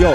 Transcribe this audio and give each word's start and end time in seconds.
Yo, 0.00 0.10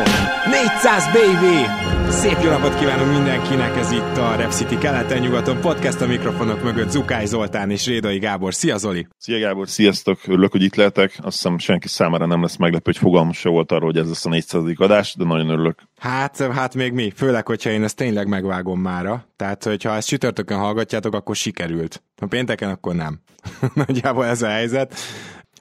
400 0.45 1.05
baby! 1.13 1.66
Szép 2.12 2.38
jó 2.43 2.49
napot 2.49 2.80
kívánunk 2.80 3.12
mindenkinek, 3.12 3.77
ez 3.77 3.91
itt 3.91 4.17
a 4.17 4.35
Rep 4.35 4.52
City 4.52 4.77
keleten-nyugaton 4.77 5.59
podcast 5.62 6.02
a 6.02 6.07
mikrofonok 6.07 6.63
mögött 6.63 6.89
Zukály 6.89 7.26
Zoltán 7.26 7.70
és 7.70 7.85
Rédai 7.85 8.17
Gábor. 8.17 8.53
Szia 8.53 8.77
Zoli! 8.77 9.07
Szia 9.17 9.40
Gábor, 9.40 9.70
sziasztok! 9.70 10.20
Örülök, 10.27 10.52
hogy 10.52 10.63
itt 10.63 10.76
lehetek. 10.76 11.17
Azt 11.21 11.35
hiszem 11.35 11.57
senki 11.57 11.88
számára 11.88 12.26
nem 12.26 12.41
lesz 12.41 12.55
meglepő, 12.55 12.91
hogy 12.91 12.98
fogalmam 12.98 13.31
se 13.31 13.49
volt 13.49 13.71
arról, 13.71 13.85
hogy 13.85 13.98
ez 13.98 14.07
lesz 14.07 14.26
a 14.26 14.29
400. 14.29 14.63
adás, 14.76 15.16
de 15.17 15.23
nagyon 15.23 15.49
örülök. 15.49 15.79
Hát, 15.99 16.38
hát 16.38 16.76
még 16.76 16.91
mi, 16.93 17.12
főleg, 17.15 17.48
hogyha 17.48 17.70
én 17.70 17.84
ezt 17.84 17.95
tényleg 17.95 18.27
megvágom 18.27 18.79
mára. 18.79 19.26
Tehát, 19.35 19.63
hogyha 19.63 19.95
ezt 19.95 20.07
csütörtökön 20.07 20.57
hallgatjátok, 20.57 21.13
akkor 21.13 21.35
sikerült. 21.35 22.04
Ha 22.20 22.26
pénteken, 22.26 22.70
akkor 22.70 22.95
nem. 22.95 23.20
Nagyjából 23.85 24.26
ez 24.26 24.41
a 24.41 24.48
helyzet. 24.48 24.95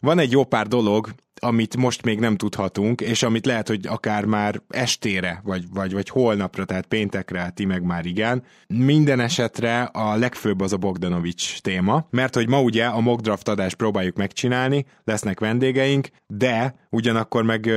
Van 0.01 0.19
egy 0.19 0.31
jó 0.31 0.45
pár 0.45 0.67
dolog, 0.67 1.09
amit 1.41 1.77
most 1.77 2.03
még 2.03 2.19
nem 2.19 2.37
tudhatunk, 2.37 3.01
és 3.01 3.23
amit 3.23 3.47
lehet, 3.47 3.69
hogy 3.69 3.87
akár 3.87 4.25
már 4.25 4.63
estére, 4.69 5.41
vagy, 5.45 5.65
vagy, 5.73 5.93
vagy 5.93 6.09
holnapra, 6.09 6.65
tehát 6.65 6.87
péntekre, 6.87 7.51
ti 7.55 7.65
meg 7.65 7.83
már 7.83 8.07
igen. 8.07 8.43
Minden 8.67 9.21
esetre 9.21 9.83
a 9.83 10.17
legfőbb 10.17 10.61
az 10.61 10.73
a 10.73 10.77
Bogdanovics 10.77 11.61
téma, 11.61 12.07
mert 12.11 12.35
hogy 12.35 12.49
ma 12.49 12.61
ugye 12.61 12.85
a 12.85 13.01
mock 13.01 13.21
draft 13.21 13.49
adást 13.49 13.77
próbáljuk 13.77 14.17
megcsinálni, 14.17 14.85
lesznek 15.05 15.41
vendégeink, 15.41 16.09
de 16.27 16.75
ugyanakkor 16.91 17.43
meg, 17.43 17.71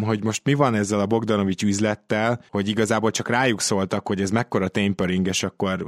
hogy 0.00 0.24
most 0.24 0.44
mi 0.44 0.54
van 0.54 0.74
ezzel 0.74 1.00
a 1.00 1.06
Bogdanovics 1.06 1.62
üzlettel, 1.62 2.44
hogy 2.50 2.68
igazából 2.68 3.10
csak 3.10 3.28
rájuk 3.28 3.60
szóltak, 3.60 4.06
hogy 4.06 4.20
ez 4.20 4.30
mekkora 4.30 4.68
tapering, 4.68 5.26
és 5.26 5.42
akkor 5.42 5.86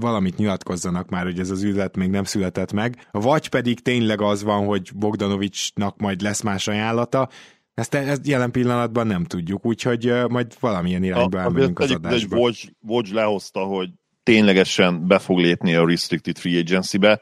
valamit 0.00 0.36
nyilatkozzanak 0.36 1.08
már, 1.08 1.24
hogy 1.24 1.38
ez 1.38 1.50
az 1.50 1.62
üzlet 1.62 1.96
még 1.96 2.10
nem 2.10 2.24
született 2.24 2.72
meg, 2.72 3.06
vagy 3.10 3.48
pedig 3.48 3.80
tényleg 3.80 4.20
az 4.20 4.42
van, 4.42 4.66
hogy 4.66 4.90
Bogdanovicsnak 4.94 5.96
majd 5.96 6.20
lesz 6.20 6.40
más 6.40 6.59
ajánlata, 6.68 7.28
ezt, 7.74 7.94
ezt 7.94 8.26
jelen 8.26 8.50
pillanatban 8.50 9.06
nem 9.06 9.24
tudjuk, 9.24 9.66
úgyhogy 9.66 10.12
majd 10.28 10.54
valamilyen 10.60 11.02
irányba 11.02 11.38
a, 11.38 11.40
elmegyünk 11.40 11.78
az 11.78 11.90
adásba. 11.90 12.36
Egy 12.46 12.72
Woj 12.80 13.02
lehozta, 13.12 13.60
hogy 13.60 13.90
ténylegesen 14.22 15.06
be 15.06 15.18
fog 15.18 15.38
lépni 15.38 15.74
a 15.74 15.86
Restricted 15.86 16.38
Free 16.38 16.58
Agency-be, 16.58 17.20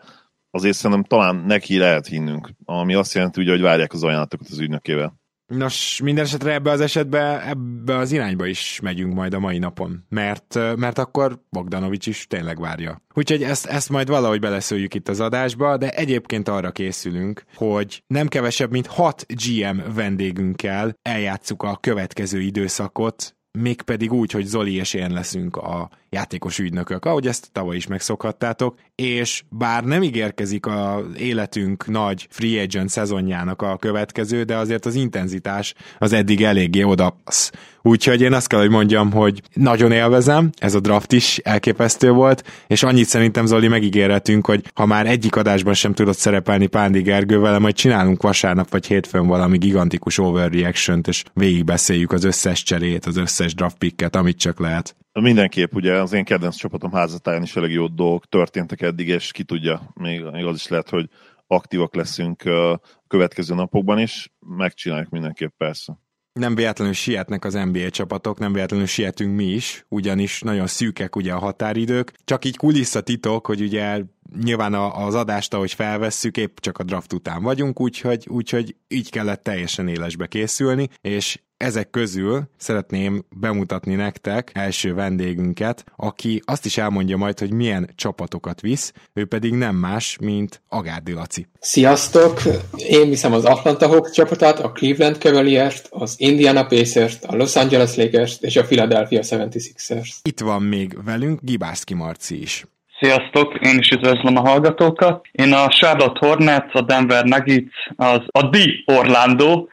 azért 0.50 0.76
szerintem 0.76 1.04
talán 1.04 1.36
neki 1.36 1.78
lehet 1.78 2.06
hinnünk, 2.06 2.50
ami 2.64 2.94
azt 2.94 3.14
jelenti, 3.14 3.40
ugye, 3.40 3.50
hogy 3.50 3.60
várják 3.60 3.92
az 3.92 4.02
ajánlatokat 4.02 4.46
az 4.50 4.58
ügynökével. 4.58 5.20
Nos, 5.48 6.00
minden 6.02 6.24
esetre 6.24 6.52
ebbe 6.52 6.70
az 6.70 6.80
esetben 6.80 7.40
ebbe 7.40 7.96
az 7.96 8.12
irányba 8.12 8.46
is 8.46 8.80
megyünk 8.82 9.14
majd 9.14 9.34
a 9.34 9.38
mai 9.38 9.58
napon, 9.58 10.04
mert, 10.08 10.54
mert 10.76 10.98
akkor 10.98 11.40
Bogdanovics 11.50 12.06
is 12.06 12.26
tényleg 12.26 12.60
várja. 12.60 13.02
Úgyhogy 13.14 13.42
ezt, 13.42 13.66
ezt 13.66 13.88
majd 13.88 14.08
valahogy 14.08 14.40
beleszőjük 14.40 14.94
itt 14.94 15.08
az 15.08 15.20
adásba, 15.20 15.76
de 15.76 15.90
egyébként 15.90 16.48
arra 16.48 16.70
készülünk, 16.70 17.44
hogy 17.54 18.02
nem 18.06 18.28
kevesebb, 18.28 18.70
mint 18.70 18.86
hat 18.86 19.26
GM 19.26 19.94
vendégünkkel 19.94 20.94
eljátszuk 21.02 21.62
a 21.62 21.76
következő 21.80 22.40
időszakot, 22.40 23.36
mégpedig 23.58 24.12
úgy, 24.12 24.30
hogy 24.30 24.44
Zoli 24.44 24.74
és 24.74 24.94
én 24.94 25.10
leszünk 25.10 25.56
a 25.56 25.90
játékos 26.10 26.58
ügynökök, 26.58 27.04
ahogy 27.04 27.26
ezt 27.26 27.48
tavaly 27.52 27.76
is 27.76 27.86
megszokhattátok, 27.86 28.78
és 28.94 29.42
bár 29.48 29.84
nem 29.84 30.02
ígérkezik 30.02 30.66
az 30.66 31.04
életünk 31.16 31.86
nagy 31.86 32.26
free 32.30 32.62
agent 32.62 32.88
szezonjának 32.88 33.62
a 33.62 33.76
következő, 33.76 34.42
de 34.42 34.56
azért 34.56 34.86
az 34.86 34.94
intenzitás 34.94 35.74
az 35.98 36.12
eddig 36.12 36.42
eléggé 36.42 36.82
odapasz. 36.82 37.50
Úgyhogy 37.82 38.20
én 38.20 38.32
azt 38.32 38.46
kell, 38.46 38.60
hogy 38.60 38.70
mondjam, 38.70 39.12
hogy 39.12 39.42
nagyon 39.52 39.92
élvezem, 39.92 40.50
ez 40.56 40.74
a 40.74 40.80
draft 40.80 41.12
is 41.12 41.38
elképesztő 41.38 42.10
volt, 42.10 42.44
és 42.66 42.82
annyit 42.82 43.06
szerintem 43.06 43.46
Zoli 43.46 43.68
megígérhetünk, 43.68 44.46
hogy 44.46 44.64
ha 44.74 44.86
már 44.86 45.06
egyik 45.06 45.36
adásban 45.36 45.74
sem 45.74 45.92
tudott 45.92 46.16
szerepelni 46.16 46.66
Pándi 46.66 47.00
Gergővel, 47.00 47.58
majd 47.58 47.74
csinálunk 47.74 48.22
vasárnap 48.22 48.70
vagy 48.70 48.86
hétfőn 48.86 49.26
valami 49.26 49.58
gigantikus 49.58 50.18
overreaction-t, 50.18 51.08
és 51.08 51.24
végigbeszéljük 51.34 52.12
az 52.12 52.24
összes 52.24 52.62
cserét, 52.62 53.06
az 53.06 53.16
összes 53.16 53.54
draft 53.54 53.78
picket, 53.78 54.16
amit 54.16 54.38
csak 54.38 54.60
lehet. 54.60 54.96
Mindenképp 55.20 55.74
ugye 55.74 55.97
az 56.00 56.12
én 56.12 56.24
kedvenc 56.24 56.56
csapatom 56.56 56.92
házatáján 56.92 57.42
is 57.42 57.56
elég 57.56 57.70
jó 57.70 57.86
dolgok 57.86 58.26
történtek 58.26 58.80
eddig, 58.80 59.08
és 59.08 59.32
ki 59.32 59.44
tudja, 59.44 59.90
még, 59.94 60.22
még 60.22 60.44
az 60.44 60.56
is 60.56 60.68
lehet, 60.68 60.88
hogy 60.88 61.08
aktívak 61.46 61.94
leszünk 61.94 62.42
a 62.44 62.80
következő 63.06 63.54
napokban 63.54 63.98
is, 63.98 64.32
megcsináljuk 64.46 65.10
mindenképp 65.10 65.56
persze. 65.56 65.98
Nem 66.32 66.54
véletlenül 66.54 66.94
sietnek 66.94 67.44
az 67.44 67.54
NBA 67.54 67.90
csapatok, 67.90 68.38
nem 68.38 68.52
véletlenül 68.52 68.86
sietünk 68.86 69.36
mi 69.36 69.44
is, 69.44 69.84
ugyanis 69.88 70.40
nagyon 70.40 70.66
szűkek 70.66 71.16
ugye 71.16 71.32
a 71.32 71.38
határidők. 71.38 72.12
Csak 72.24 72.44
így 72.44 72.56
kulisszatitok, 72.56 73.46
hogy 73.46 73.60
ugye 73.60 74.02
nyilván 74.42 74.74
az 74.74 75.14
adást, 75.14 75.54
ahogy 75.54 75.72
felvesszük, 75.72 76.36
épp 76.36 76.58
csak 76.58 76.78
a 76.78 76.82
draft 76.82 77.12
után 77.12 77.42
vagyunk, 77.42 77.80
úgyhogy, 77.80 78.26
úgyhogy 78.30 78.76
így 78.88 79.10
kellett 79.10 79.42
teljesen 79.42 79.88
élesbe 79.88 80.26
készülni, 80.26 80.88
és 81.00 81.40
ezek 81.58 81.90
közül 81.90 82.42
szeretném 82.56 83.24
bemutatni 83.36 83.94
nektek 83.94 84.50
első 84.54 84.94
vendégünket, 84.94 85.84
aki 85.96 86.42
azt 86.44 86.64
is 86.64 86.78
elmondja 86.78 87.16
majd, 87.16 87.38
hogy 87.38 87.52
milyen 87.52 87.90
csapatokat 87.94 88.60
visz, 88.60 88.92
ő 89.12 89.24
pedig 89.24 89.52
nem 89.52 89.76
más, 89.76 90.16
mint 90.20 90.62
Agárdi 90.68 91.12
Laci. 91.12 91.46
Sziasztok! 91.60 92.42
Én 92.76 93.08
viszem 93.08 93.32
az 93.32 93.44
Atlanta 93.44 93.86
Hawks 93.86 94.10
csapatát, 94.10 94.58
a 94.58 94.72
Cleveland 94.72 95.16
Cavaliers-t, 95.16 95.86
az 95.90 96.14
Indiana 96.16 96.66
Pacers-t, 96.66 97.24
a 97.24 97.36
Los 97.36 97.56
Angeles 97.56 97.96
Lakers-t 97.96 98.42
és 98.42 98.56
a 98.56 98.64
Philadelphia 98.64 99.20
76ers. 99.22 100.08
Itt 100.22 100.40
van 100.40 100.62
még 100.62 101.04
velünk 101.04 101.40
Gibászki 101.42 101.94
Marci 101.94 102.40
is. 102.40 102.66
Sziasztok, 103.00 103.54
én 103.60 103.78
is 103.78 103.90
üdvözlöm 103.90 104.36
a 104.36 104.40
hallgatókat. 104.40 105.26
Én 105.32 105.52
a 105.52 105.68
Charlotte 105.68 106.26
Hornets, 106.26 106.74
a 106.74 106.80
Denver 106.80 107.24
Nuggets, 107.24 107.72
az, 107.96 108.20
a 108.26 108.48
The 108.48 108.64
Orlando, 108.86 109.66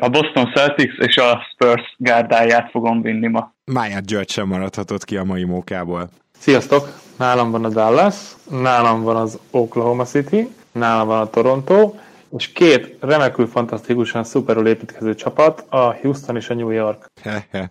a 0.00 0.08
Boston 0.08 0.52
Celtics 0.54 0.98
és 0.98 1.16
a 1.16 1.46
Spurs 1.52 1.94
gárdáját 1.96 2.70
fogom 2.70 3.02
vinni 3.02 3.26
ma. 3.26 3.52
Máját 3.64 4.06
György 4.06 4.30
sem 4.30 4.46
maradhatott 4.48 5.04
ki 5.04 5.16
a 5.16 5.24
mai 5.24 5.44
mókából. 5.44 6.08
Sziasztok, 6.38 6.88
nálam 7.18 7.50
van 7.50 7.64
a 7.64 7.68
Dallas, 7.68 8.14
nálam 8.50 9.02
van 9.02 9.16
az 9.16 9.38
Oklahoma 9.50 10.04
City, 10.04 10.48
nálam 10.72 11.06
van 11.06 11.20
a 11.20 11.30
Toronto, 11.30 11.94
és 12.36 12.52
két 12.52 12.96
remekül 13.00 13.46
fantasztikusan 13.46 14.24
szuperül 14.24 14.66
építkező 14.66 15.14
csapat, 15.14 15.64
a 15.68 15.94
Houston 15.94 16.36
és 16.36 16.50
a 16.50 16.54
New 16.54 16.70
York. 16.70 17.06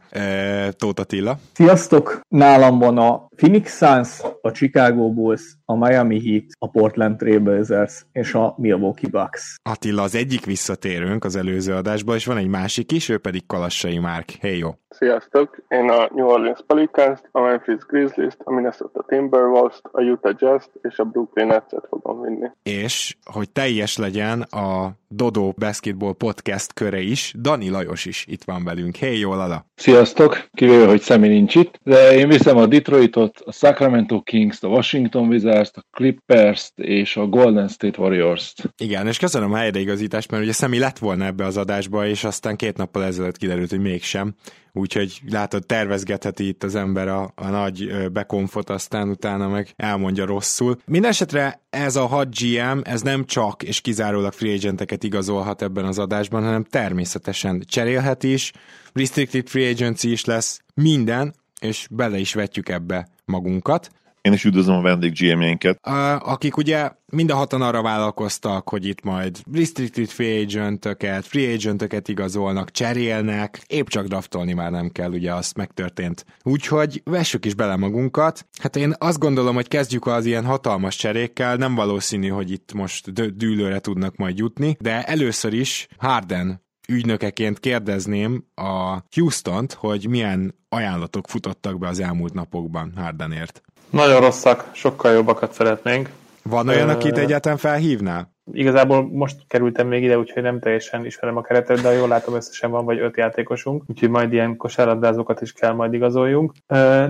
e, 0.10 0.72
Tóth 0.72 1.02
Attila. 1.02 1.38
Sziasztok! 1.54 2.20
Nálam 2.28 2.80
van 2.80 2.98
a 2.98 3.28
Phoenix 3.36 3.78
Suns, 3.78 4.22
a 4.46 4.54
Chicago 4.54 5.10
Bulls, 5.10 5.58
a 5.66 5.76
Miami 5.76 6.20
Heat, 6.30 6.44
a 6.60 6.70
Portland 6.70 7.18
Trailblazers 7.18 8.06
és 8.12 8.34
a 8.34 8.56
Milwaukee 8.58 9.10
Bucks. 9.10 9.56
Attila, 9.64 10.02
az 10.02 10.16
egyik 10.16 10.46
visszatérünk 10.46 11.24
az 11.24 11.36
előző 11.36 11.74
adásba, 11.74 12.16
és 12.16 12.26
van 12.26 12.38
egy 12.38 12.48
másik 12.48 12.92
is, 12.92 13.10
ő 13.10 13.18
pedig 13.18 13.46
Kalassai 13.46 13.98
Márk. 13.98 14.30
Hey, 14.40 14.58
jó! 14.58 14.70
Sziasztok! 14.90 15.58
Én 15.68 15.90
a 15.90 16.10
New 16.14 16.28
Orleans 16.28 16.60
pelicans 16.68 17.20
a 17.32 17.42
Memphis 17.42 17.86
Grizzlies-t, 17.88 18.38
a 18.44 18.52
Minnesota 18.52 19.06
Timberwolves-t, 19.08 19.82
a 19.92 20.02
Utah 20.02 20.36
Jazz-t 20.38 20.70
és 20.82 20.98
a 20.98 21.04
Brooklyn 21.04 21.48
Nets-et 21.48 21.86
fogom 21.90 22.22
vinni. 22.22 22.48
És, 22.64 23.18
hogy 23.32 23.50
teljes 23.50 23.98
legyen 23.98 24.42
a 24.42 24.92
Dodo 25.16 25.52
Basketball 25.58 26.14
Podcast 26.14 26.74
köre 26.74 27.02
is, 27.02 27.34
Dani 27.40 27.70
Lajos 27.70 28.06
is 28.06 28.26
itt 28.28 28.44
van 28.44 28.64
velünk. 28.64 28.96
Hey, 28.96 29.20
jó, 29.20 29.34
Lala! 29.34 29.66
Sziasztok! 29.76 30.50
Kivéve, 30.54 30.86
hogy 30.86 31.02
Szemi 31.02 31.28
nincs 31.28 31.56
itt, 31.56 31.80
de 31.84 32.14
én 32.14 32.28
viszem 32.28 32.58
a 32.58 32.66
Detroitot, 32.66 33.40
a 33.46 33.52
Sacramento 33.52 34.22
Kings-t, 34.22 34.64
a 34.64 34.68
Washington 34.68 35.28
Wizards-t, 35.28 35.78
a 35.78 35.86
Clippers-t 35.92 36.80
és 36.80 37.18
a 37.18 37.26
Golden 37.26 37.68
State 37.68 38.02
Warriors-t. 38.02 38.74
Igen, 38.78 39.08
és 39.08 39.18
köszönöm 39.18 39.54
a 39.54 39.58
helyreigazítást, 39.58 40.32
mert 40.32 40.44
ugye 40.44 40.54
Szemi 40.54 40.80
lett 40.80 40.98
volna 40.98 41.26
ebbe 41.26 41.46
az 41.46 41.58
adásba, 41.58 42.08
és 42.08 42.24
aztán 42.24 42.56
két 42.56 42.78
nappal 42.78 43.04
ezelőtt 43.04 43.38
kiderült, 43.38 43.70
hogy 43.70 43.82
mégsem 43.82 44.36
úgyhogy 44.76 45.22
látod, 45.30 45.66
tervezgetheti 45.66 46.48
itt 46.48 46.64
az 46.64 46.76
ember 46.76 47.08
a, 47.08 47.32
a 47.36 47.48
nagy 47.48 48.10
bekonfot, 48.12 48.70
aztán 48.70 49.10
utána 49.10 49.48
meg 49.48 49.74
elmondja 49.76 50.26
rosszul. 50.26 50.78
Mindenesetre 50.86 51.62
ez 51.70 51.96
a 51.96 52.06
6 52.06 52.28
GM, 52.40 52.80
ez 52.84 53.02
nem 53.02 53.26
csak 53.26 53.64
és 53.64 53.82
kizárólag 53.82 54.34
free 54.34 54.54
agenteket 54.54 55.04
igazolhat 55.06 55.62
ebben 55.62 55.86
az 55.86 56.00
adásban, 56.00 56.44
hanem 56.44 56.64
természetesen 56.64 57.64
cserélhet 57.66 58.24
is, 58.24 58.52
restricted 58.94 59.48
free 59.48 59.70
agency 59.70 60.12
is 60.12 60.26
lesz, 60.26 60.62
minden, 60.74 61.34
és 61.60 61.88
bele 61.92 62.18
is 62.18 62.34
vetjük 62.34 62.70
ebbe 62.70 63.08
magunkat. 63.26 63.90
Én 64.26 64.34
is 64.34 64.44
üdvözlöm 64.44 64.76
a 64.76 64.82
vendég 64.82 65.14
GM-jénket. 65.20 65.80
Akik 66.20 66.58
ugye 66.58 66.92
mind 67.12 67.32
a 67.32 67.36
hatan 67.36 67.62
arra 67.62 67.82
vállalkoztak, 67.82 68.70
hogy 68.70 68.86
itt 68.86 69.04
majd 69.04 69.40
restricted 69.54 70.08
free 70.08 70.40
agentöket, 70.40 71.26
free 71.26 71.54
agentöket 71.54 72.08
igazolnak, 72.08 72.72
cserélnek, 72.72 73.62
épp 73.68 73.88
csak 73.88 74.08
draftolni 74.08 74.54
már 74.54 74.72
nem 74.72 74.90
kell, 74.90 75.12
ugye 75.12 75.34
azt 75.34 75.58
megtörtént. 75.58 76.26
Úgyhogy 76.44 77.02
vessük 77.04 77.46
is 77.46 77.54
bele 77.54 77.76
magunkat. 77.76 78.48
Hát 78.62 78.76
én 78.76 78.94
azt 78.98 79.20
gondolom, 79.20 79.56
hogy 79.56 79.68
kezdjük 79.68 80.06
az 80.06 80.26
ilyen 80.26 80.46
hatalmas 80.46 80.96
cserékkel, 80.96 81.56
nem 81.56 81.76
valószínű, 81.76 82.28
hogy 82.28 82.52
itt 82.52 82.74
most 82.74 83.36
dűlőre 83.38 83.80
tudnak 83.80 84.16
majd 84.16 84.38
jutni, 84.38 84.78
de 84.80 85.04
először 85.04 85.54
is 85.54 85.88
Harden 85.98 86.64
ügynökeként 86.88 87.60
kérdezném 87.60 88.46
a 88.56 89.00
Houston-t, 89.16 89.74
hogy 89.74 90.08
milyen 90.10 90.56
ajánlatok 90.70 91.28
futottak 91.28 91.80
be 91.80 91.88
az 91.88 92.00
elmúlt 92.00 92.34
napokban 92.34 92.94
Hardenért. 92.96 93.62
Nagyon 93.96 94.22
rosszak, 94.22 94.70
sokkal 94.72 95.12
jobbakat 95.12 95.52
szeretnénk. 95.52 96.10
Van 96.44 96.68
olyan, 96.68 96.90
akit 96.90 97.18
egyáltalán 97.18 97.58
felhívnál? 97.58 98.34
Igazából 98.52 99.10
most 99.12 99.36
kerültem 99.48 99.88
még 99.88 100.04
ide, 100.04 100.18
úgyhogy 100.18 100.44
nem 100.44 100.60
teljesen 100.60 101.06
ismerem 101.06 101.38
a 101.38 101.42
keretet, 101.42 101.82
de 101.82 101.92
jól 101.92 102.08
látom, 102.08 102.36
összesen 102.36 102.72
van 102.72 102.86
vagy 102.86 103.00
öt 103.00 103.18
játékosunk, 103.18 103.84
úgyhogy 103.88 104.10
majd 104.10 104.34
ilyen 104.34 104.58
kosárlabdázókat 104.58 105.42
is 105.42 105.54
kell 105.54 105.74
majd 105.74 105.94
igazoljunk. 105.94 106.54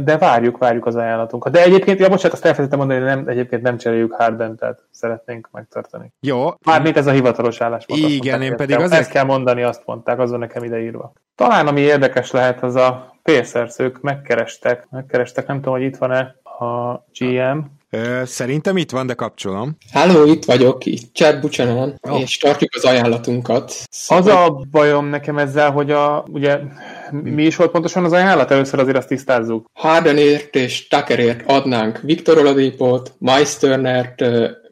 De 0.04 0.18
várjuk, 0.20 0.58
várjuk 0.58 0.86
az 0.86 0.96
ajánlatunkat. 0.96 1.52
De 1.52 1.64
egyébként, 1.64 2.00
ja 2.00 2.10
bocsánat, 2.10 2.34
azt 2.34 2.46
elfelejtettem 2.46 2.88
mondani, 2.88 3.00
hogy 3.00 3.16
nem, 3.16 3.28
egyébként 3.28 3.62
nem 3.62 3.78
cseréljük 3.78 4.14
Harden, 4.14 4.56
tehát 4.56 4.84
szeretnénk 4.92 5.50
megtartani. 5.52 6.14
Jó. 6.20 6.50
Mármint 6.66 6.98
ez 6.98 7.08
a 7.08 7.12
hivatalos 7.12 7.62
álláspont. 7.62 8.00
Igen, 8.00 8.42
én 8.42 8.56
pedig 8.56 8.76
azért... 8.76 9.02
Ezt 9.02 9.12
kell 9.12 9.26
mondani, 9.26 9.64
azt 9.64 9.82
mondták, 9.86 10.20
azon 10.20 10.40
nekem 10.40 10.64
ideírva. 10.64 11.14
Talán 11.36 11.68
ami 11.68 11.82
érdekes 11.82 12.32
lehet, 12.32 12.64
az 12.64 12.76
a 12.76 13.14
Pacers, 13.24 13.80
ők 13.80 14.02
megkerestek, 14.02 14.88
megkerestek, 14.90 15.48
nem 15.48 15.56
tudom, 15.56 15.74
hogy 15.74 15.84
itt 15.84 15.98
van-e 15.98 16.36
a 16.60 17.04
GM, 17.20 17.60
Szerintem 18.24 18.78
itt 18.78 18.92
van, 18.92 19.08
de 19.08 19.14
kapcsolom. 19.14 19.78
Háló, 19.92 20.26
itt 20.26 20.46
vagyok, 20.46 20.86
itt 20.86 21.14
Chad 21.14 21.40
Buchanan, 21.40 21.96
oh. 22.02 22.22
és 22.22 22.38
tartjuk 22.38 22.76
az 22.76 22.84
ajánlatunkat. 22.84 23.74
Szóval... 23.90 24.44
Az 24.44 24.50
a 24.50 24.62
bajom 24.72 25.06
nekem 25.06 25.38
ezzel, 25.38 25.72
hogy 25.72 25.92
a, 25.92 26.26
ugye, 26.32 26.60
mi 27.12 27.44
is 27.44 27.56
volt 27.56 27.72
pontosan 27.72 28.06
az 28.06 28.12
ajánlat? 28.12 28.52
Először 28.52 28.80
azért 28.80 28.98
azt 28.98 29.08
tisztázzuk. 29.08 29.70
Hardenért 29.74 30.56
és 30.56 30.88
Tuckerért 30.88 31.44
adnánk 31.50 32.00
Viktor 32.02 32.38
Oladipót, 32.38 33.14
Meisternert, 33.20 34.24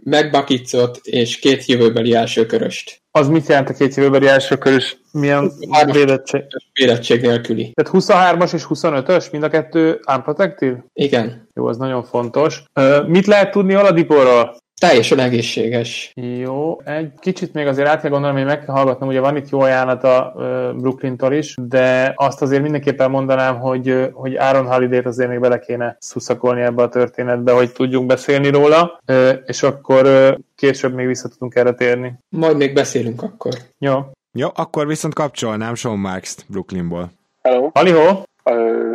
megbakicot 0.04 1.00
és 1.04 1.40
két 1.40 1.66
jövőbeli 1.66 2.14
elsőköröst. 2.14 3.02
Az 3.12 3.28
mit 3.28 3.48
jelent 3.48 3.70
a 3.70 3.74
két 3.74 3.96
jövőbeli 3.96 4.28
elsőkörös? 4.28 4.98
Milyen 5.12 5.52
védettség? 5.92 6.42
Védettség 6.74 7.22
nélküli. 7.22 7.72
Tehát 7.74 7.92
23-as 7.94 8.54
és 8.54 8.66
25-ös, 8.70 9.32
mind 9.32 9.44
a 9.44 9.50
kettő 9.50 10.00
unprotected? 10.14 10.78
Igen. 10.94 11.50
Jó, 11.54 11.66
az 11.66 11.78
nagyon 11.78 12.04
fontos. 12.04 12.64
Mit 13.06 13.26
lehet 13.26 13.52
tudni 13.52 13.76
Oladiporról? 13.76 14.58
Teljesen 14.82 15.20
egészséges. 15.20 16.12
Jó, 16.16 16.82
egy 16.82 17.12
kicsit 17.20 17.54
még 17.54 17.68
azért 17.68 17.88
át 17.88 18.02
kell 18.02 18.10
gondolnom, 18.10 18.38
hogy 18.38 18.46
meg 18.46 18.66
kell 18.66 18.76
hallgatnom, 18.76 19.10
ugye 19.10 19.20
van 19.20 19.36
itt 19.36 19.50
jó 19.50 19.60
ajánlat 19.60 20.04
a 20.04 20.34
Brooklyn-tól 20.78 21.34
is, 21.34 21.56
de 21.62 22.14
azt 22.16 22.42
azért 22.42 22.62
mindenképpen 22.62 23.10
mondanám, 23.10 23.60
hogy, 23.60 24.10
hogy 24.14 24.36
Aaron 24.36 24.66
Holiday-t 24.66 25.06
azért 25.06 25.30
még 25.30 25.40
bele 25.40 25.60
kéne 25.60 25.96
szuszakolni 26.00 26.62
ebbe 26.62 26.84
a 26.84 26.90
történetbe, 26.90 27.52
hogy 27.52 27.72
tudjunk 27.72 28.06
beszélni 28.06 28.50
róla, 28.50 29.00
és 29.46 29.64
akkor 29.64 30.36
később 30.56 30.94
még 30.94 31.08
vissza 31.08 31.30
tudunk 31.30 31.56
erre 31.56 31.74
térni. 31.74 32.14
Majd 32.30 32.58
még 32.58 32.74
beszélünk 32.74 33.22
akkor. 33.22 33.54
Jó. 33.78 34.00
Jó, 34.32 34.48
akkor 34.56 34.88
viszont 34.88 35.14
kapcsolnám 35.14 35.76
Sean 35.76 35.98
Marks-t 35.98 36.46
Brooklynból. 36.48 37.12
Hello. 37.42 37.70
Halihó. 37.74 38.24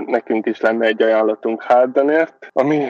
Nekünk 0.06 0.46
is 0.46 0.60
lenne 0.60 0.86
egy 0.86 1.02
ajánlatunk 1.02 1.62
Hardenért, 1.62 2.48
ami 2.52 2.84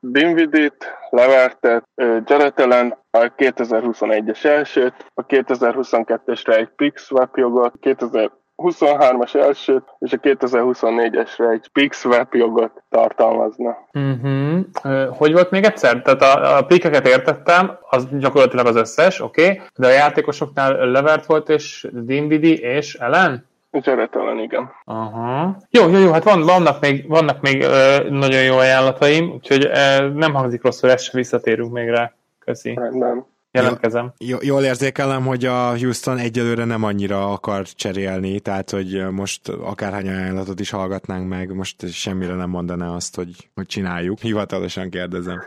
Dinvidit, 0.00 0.98
Levertet, 1.10 1.84
Jared 2.24 2.60
Allen, 2.60 2.98
a 3.10 3.18
2021-es 3.18 4.44
elsőt, 4.44 4.94
a 5.14 5.26
2022-esre 5.26 6.56
egy 6.56 6.68
pick 6.76 6.98
swap 6.98 7.36
jogot, 7.36 7.72
2023-as 7.80 9.34
elsőt 9.34 9.84
és 9.98 10.12
a 10.12 10.16
2024-esre 10.16 11.52
egy 11.52 11.68
pick 11.72 11.92
swap 11.92 12.34
jogot 12.34 12.82
tartalmazna. 12.88 13.76
Uh-huh. 13.92 15.16
Hogy 15.16 15.32
volt 15.32 15.50
még 15.50 15.64
egyszer? 15.64 16.02
Tehát 16.02 16.22
a, 16.22 16.56
a 16.56 16.62
pickeket 16.62 17.08
értettem, 17.08 17.78
az 17.90 18.08
gyakorlatilag 18.10 18.66
az 18.66 18.76
összes, 18.76 19.20
oké, 19.20 19.44
okay. 19.44 19.60
de 19.76 19.86
a 19.86 19.90
játékosoknál 19.90 20.90
Levert 20.90 21.26
volt 21.26 21.48
és 21.48 21.88
Dinvidi 21.92 22.58
és 22.58 22.94
Ellen? 22.94 23.47
Zseretelen, 23.72 24.38
igen. 24.38 24.70
Aha. 24.84 25.56
Jó, 25.70 25.88
jó, 25.88 25.98
jó, 25.98 26.12
hát 26.12 26.24
van, 26.24 26.42
vannak 26.42 26.80
még, 26.80 27.08
vannak 27.08 27.40
még 27.40 27.62
ö, 27.62 28.10
nagyon 28.10 28.42
jó 28.42 28.56
ajánlataim, 28.56 29.30
úgyhogy 29.30 29.64
ö, 29.64 30.08
nem 30.08 30.34
hangzik 30.34 30.62
rosszul, 30.62 30.90
ezt 30.90 31.04
sem 31.04 31.14
visszatérünk 31.14 31.72
még 31.72 31.88
rá. 31.88 32.12
Köszi. 32.38 32.74
Rendben. 32.74 33.26
Jelentkezem. 33.50 34.12
Jó, 34.18 34.36
jól 34.40 34.64
érzékelem, 34.64 35.24
hogy 35.24 35.44
a 35.44 35.78
Houston 35.78 36.18
egyelőre 36.18 36.64
nem 36.64 36.84
annyira 36.84 37.32
akar 37.32 37.66
cserélni, 37.66 38.40
tehát 38.40 38.70
hogy 38.70 39.10
most 39.10 39.48
akárhány 39.48 40.08
ajánlatot 40.08 40.60
is 40.60 40.70
hallgatnánk 40.70 41.28
meg, 41.28 41.54
most 41.54 41.92
semmire 41.92 42.34
nem 42.34 42.50
mondaná 42.50 42.94
azt, 42.94 43.16
hogy, 43.16 43.50
hogy 43.54 43.66
csináljuk. 43.66 44.18
Hivatalosan 44.18 44.90
kérdezem. 44.90 45.46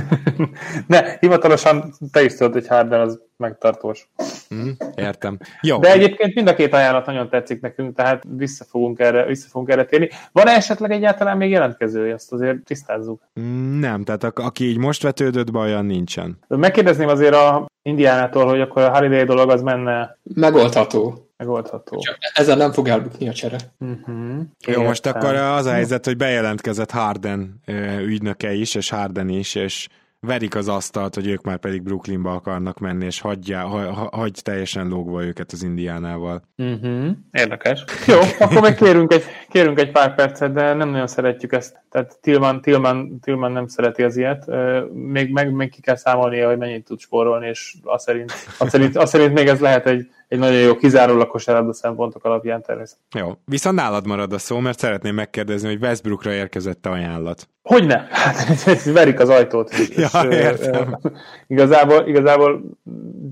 ne, 0.86 1.18
hivatalosan 1.18 1.94
te 2.12 2.22
is 2.22 2.34
tudod, 2.34 2.52
hogy 2.52 2.66
Harden 2.66 3.00
az 3.00 3.20
megtartós. 3.42 4.08
Mm, 4.54 4.70
értem. 4.94 5.38
Jó. 5.60 5.78
De 5.78 5.92
egyébként 5.92 6.34
mind 6.34 6.48
a 6.48 6.54
két 6.54 6.74
ajánlat 6.74 7.06
nagyon 7.06 7.28
tetszik 7.28 7.60
nekünk, 7.60 7.96
tehát 7.96 8.22
vissza 8.28 8.64
fogunk 8.64 8.98
erre, 8.98 9.24
vissza 9.26 9.48
fogunk 9.48 9.70
erre 9.70 9.84
térni. 9.84 10.08
Van 10.32 10.48
-e 10.48 10.50
esetleg 10.50 10.90
egyáltalán 10.90 11.36
még 11.36 11.50
jelentkező, 11.50 12.12
ezt 12.12 12.32
azért 12.32 12.64
tisztázzuk? 12.64 13.22
Mm, 13.40 13.78
nem, 13.78 14.04
tehát 14.04 14.24
a, 14.24 14.32
aki 14.34 14.64
így 14.64 14.78
most 14.78 15.02
vetődött 15.02 15.54
olyan 15.54 15.84
nincsen. 15.84 16.38
Megkérdezném 16.48 17.08
azért 17.08 17.34
a 17.34 17.66
Indiánától, 17.82 18.46
hogy 18.46 18.60
akkor 18.60 18.82
a 18.82 18.96
Holiday 18.96 19.24
dolog 19.24 19.50
az 19.50 19.62
menne... 19.62 20.18
Megoldható. 20.22 21.26
Megoldható. 21.36 21.98
Csak 21.98 22.16
ezzel 22.34 22.56
nem 22.56 22.72
fog 22.72 22.88
elbukni 22.88 23.28
a 23.28 23.32
csere. 23.32 23.56
Uh-huh. 23.78 24.40
Jó, 24.66 24.82
most 24.82 25.06
akkor 25.06 25.34
az 25.34 25.66
a 25.66 25.70
helyzet, 25.70 26.04
hogy 26.04 26.16
bejelentkezett 26.16 26.90
Harden 26.90 27.60
ügynöke 28.04 28.52
is, 28.52 28.74
és 28.74 28.90
Harden 28.90 29.28
is, 29.28 29.54
és 29.54 29.88
verik 30.26 30.54
az 30.54 30.68
asztalt, 30.68 31.14
hogy 31.14 31.26
ők 31.26 31.42
már 31.42 31.56
pedig 31.58 31.82
Brooklynba 31.82 32.32
akarnak 32.34 32.78
menni, 32.78 33.04
és 33.04 33.20
hagyja, 33.20 33.58
ha, 33.58 34.08
hagy 34.12 34.38
teljesen 34.42 34.88
lógva 34.88 35.24
őket 35.24 35.52
az 35.52 35.62
Indiánával. 35.62 36.42
Uh-huh. 36.56 37.10
Érdekes. 37.30 37.84
Jó, 38.06 38.18
akkor 38.38 38.60
meg 38.60 38.74
kérünk 38.74 39.12
egy, 39.12 39.24
kérünk 39.48 39.78
egy 39.78 39.90
pár 39.90 40.14
percet, 40.14 40.52
de 40.52 40.72
nem 40.72 40.88
nagyon 40.88 41.06
szeretjük 41.06 41.52
ezt. 41.52 41.82
Tehát 41.90 42.18
Tillman, 42.20 42.60
Tillman, 42.60 43.18
Tillman 43.20 43.52
nem 43.52 43.66
szereti 43.66 44.02
az 44.02 44.16
ilyet. 44.16 44.46
Még, 44.92 45.32
meg, 45.32 45.52
még 45.52 45.70
ki 45.70 45.80
kell 45.80 45.96
számolnia, 45.96 46.48
hogy 46.48 46.58
mennyit 46.58 46.84
tud 46.84 47.00
spórolni, 47.00 47.48
és 47.48 47.74
azt 47.82 48.04
szerint, 48.04 48.32
azt 48.58 48.70
szerint, 48.70 48.96
azt 48.96 49.12
szerint 49.12 49.32
még 49.32 49.46
ez 49.46 49.60
lehet 49.60 49.86
egy, 49.86 50.10
egy 50.32 50.38
nagyon 50.38 50.60
jó 50.60 50.76
kizárólag 50.76 51.28
kosárlabda 51.28 51.72
szempontok 51.72 52.24
alapján 52.24 52.62
természetesen. 52.62 53.26
Jó, 53.26 53.38
viszont 53.44 53.76
nálad 53.76 54.06
marad 54.06 54.32
a 54.32 54.38
szó, 54.38 54.58
mert 54.58 54.78
szeretném 54.78 55.14
megkérdezni, 55.14 55.68
hogy 55.68 55.82
Westbrookra 55.82 56.32
érkezett 56.32 56.86
ajánlat. 56.86 57.48
Hogyne? 57.62 58.08
Hát 58.10 58.82
verik 58.84 59.20
az 59.20 59.28
ajtót. 59.28 59.70
És, 59.78 59.88
ja, 59.96 60.30
értem. 60.30 60.98
igazából, 61.46 62.08
igazából 62.08 62.62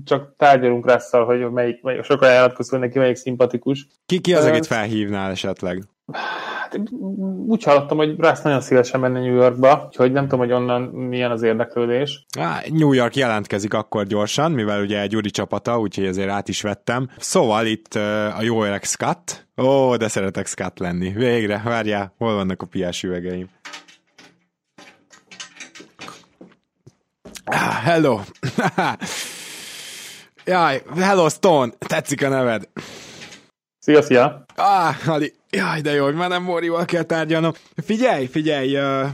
csak 0.05 0.33
tárgyalunk 0.37 0.91
Russell, 0.91 1.23
hogy 1.23 1.51
melyik, 1.51 1.81
melyik 1.81 2.03
sok 2.03 2.21
ajánlat 2.21 2.53
közül 2.53 2.79
neki 2.79 2.99
melyik 2.99 3.15
szimpatikus. 3.15 3.87
Ki, 4.05 4.19
ki 4.19 4.33
az, 4.33 4.45
akit 4.45 4.65
felhívnál 4.65 5.31
esetleg? 5.31 5.83
Hát, 6.71 6.89
úgy 7.47 7.63
hallottam, 7.63 7.97
hogy 7.97 8.15
Russ 8.17 8.41
nagyon 8.41 8.61
szívesen 8.61 8.99
menne 8.99 9.19
New 9.19 9.35
Yorkba, 9.35 9.83
úgyhogy 9.87 10.11
nem 10.11 10.23
tudom, 10.23 10.39
hogy 10.39 10.51
onnan 10.51 10.81
milyen 10.81 11.31
az 11.31 11.41
érdeklődés. 11.41 12.25
Á, 12.39 12.61
New 12.69 12.93
York 12.93 13.15
jelentkezik 13.15 13.73
akkor 13.73 14.05
gyorsan, 14.05 14.51
mivel 14.51 14.81
ugye 14.81 14.99
egy 15.01 15.09
Gyuri 15.09 15.29
csapata, 15.29 15.79
úgyhogy 15.79 16.05
ezért 16.05 16.29
át 16.29 16.47
is 16.47 16.61
vettem. 16.61 17.09
Szóval 17.17 17.65
itt 17.65 17.93
a 18.37 18.41
jó 18.41 18.63
öreg 18.63 18.83
Scott. 18.83 19.47
Ó, 19.57 19.95
de 19.95 20.07
szeretek 20.07 20.47
Scott 20.47 20.79
lenni. 20.79 21.09
Végre, 21.09 21.61
várjál, 21.65 22.13
hol 22.17 22.33
vannak 22.35 22.61
a 22.61 22.65
piás 22.65 23.03
üvegeim? 23.03 23.49
Ah, 27.45 27.83
hello! 27.83 28.19
Jaj, 30.45 30.81
hello 30.99 31.29
Stone! 31.29 31.71
Tetszik 31.77 32.23
a 32.23 32.29
neved? 32.29 32.69
Szia, 33.83 34.01
szia! 34.01 34.45
Ah, 34.55 35.07
Ali, 35.07 35.33
jaj, 35.49 35.81
de 35.81 35.91
jó, 35.91 36.03
hogy 36.03 36.13
már 36.13 36.29
nem 36.29 36.43
Morival 36.43 36.85
kell 36.85 37.03
tárgyalnom. 37.03 37.51
Figyelj, 37.83 38.25
figyelj, 38.25 38.77
uh, 38.77 39.07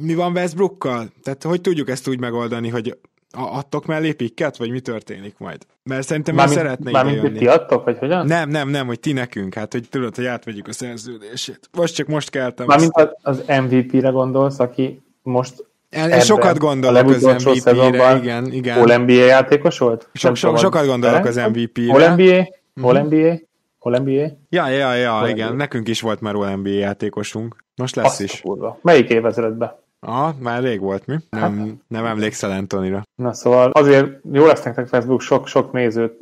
mi 0.00 0.14
van 0.14 0.32
Westbrookkal? 0.32 1.08
Tehát 1.22 1.42
hogy 1.42 1.60
tudjuk 1.60 1.88
ezt 1.88 2.08
úgy 2.08 2.20
megoldani, 2.20 2.68
hogy 2.68 2.98
adtok 3.32 3.86
mellé 3.86 4.12
pikket, 4.12 4.56
vagy 4.56 4.70
mi 4.70 4.80
történik 4.80 5.34
majd? 5.38 5.66
Mert 5.82 6.06
szerintem 6.06 6.34
már 6.34 6.48
szeretnék 6.48 6.92
Mármint, 6.92 7.20
hogy 7.20 7.32
ti 7.32 7.46
adtok, 7.46 7.84
vagy 7.84 7.98
hogyan? 7.98 8.26
Nem, 8.26 8.48
nem, 8.48 8.68
nem, 8.68 8.86
hogy 8.86 9.00
ti 9.00 9.12
nekünk, 9.12 9.54
hát 9.54 9.72
hogy 9.72 9.88
tudod, 9.90 10.14
hogy 10.14 10.26
átvegyük 10.26 10.68
a 10.68 10.72
szerződését. 10.72 11.68
Most 11.72 11.94
csak 11.94 12.06
most 12.06 12.30
keltem. 12.30 12.66
Mármint 12.66 12.96
azt... 12.96 13.16
az 13.22 13.42
MVP-re 13.46 14.08
gondolsz, 14.08 14.58
aki 14.58 15.02
most 15.22 15.66
én 15.90 16.20
sokat 16.20 16.58
gondolok 16.58 17.08
az 17.08 17.22
MVP-re, 17.22 18.16
igen, 18.16 18.52
igen. 18.52 18.78
All 18.78 18.96
NBA 18.96 19.12
játékos 19.12 19.78
volt? 19.78 20.08
So, 20.12 20.34
so, 20.34 20.56
sokat 20.56 20.86
gondolok 20.86 21.24
az 21.24 21.36
MVP-re. 21.36 21.92
All 21.92 23.00
NBA? 23.04 23.46
All 23.78 24.00
NBA? 24.00 24.26
Ja, 24.48 24.68
ja, 24.68 24.94
ja, 24.94 25.18
All 25.18 25.28
igen. 25.28 25.46
NBA. 25.46 25.56
Nekünk 25.56 25.88
is 25.88 26.00
volt 26.00 26.20
már 26.20 26.34
All 26.34 26.56
NBA 26.56 26.68
játékosunk. 26.70 27.64
Most 27.76 27.96
lesz 27.96 28.06
Azt 28.06 28.20
is. 28.20 28.40
Kurva. 28.40 28.78
Melyik 28.82 29.08
évezredben? 29.08 29.86
Aha, 30.00 30.34
már 30.40 30.62
rég 30.62 30.80
volt 30.80 31.06
mi. 31.06 31.16
Hát- 31.30 31.54
Nem, 31.54 31.80
nem 31.88 32.04
emlékszel 32.04 32.50
Antonira. 32.50 33.02
Na 33.14 33.32
szóval 33.32 33.70
azért 33.70 34.20
jó 34.32 34.46
lesz 34.46 34.62
nektek 34.62 34.86
Facebook, 34.86 35.20
sok, 35.20 35.46
sok 35.46 35.72
nézőt 35.72 36.18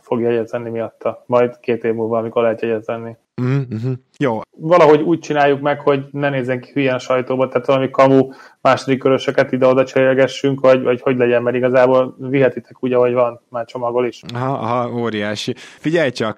fog 0.00 0.20
jegyezni 0.20 0.70
miatta. 0.70 1.24
Majd 1.26 1.58
két 1.60 1.84
év 1.84 1.94
múlva, 1.94 2.18
amikor 2.18 2.42
lehet 2.42 2.62
jegyezni. 2.62 3.16
Mm-hmm. 3.42 3.92
Jó, 4.18 4.40
Valahogy 4.60 5.00
úgy 5.00 5.18
csináljuk 5.18 5.60
meg, 5.60 5.80
hogy 5.80 6.04
ne 6.10 6.30
nézzen 6.30 6.60
ki 6.60 6.70
hülyen 6.72 6.94
a 6.94 6.98
sajtóba, 6.98 7.48
tehát 7.48 7.66
valami 7.66 7.90
kamu 7.90 8.28
második 8.60 8.98
körösöket 8.98 9.52
ide-oda 9.52 9.84
cserélgessünk, 9.84 10.60
vagy, 10.60 10.82
vagy 10.82 11.00
hogy 11.00 11.16
legyen, 11.16 11.42
mert 11.42 11.56
igazából 11.56 12.16
vihetitek 12.18 12.76
úgy, 12.80 12.92
ahogy 12.92 13.12
van, 13.12 13.40
már 13.48 13.64
csomagol 13.64 14.06
is. 14.06 14.22
aha, 14.34 14.52
aha, 14.52 14.92
óriási. 15.00 15.54
Figyelj 15.56 16.10
csak, 16.10 16.36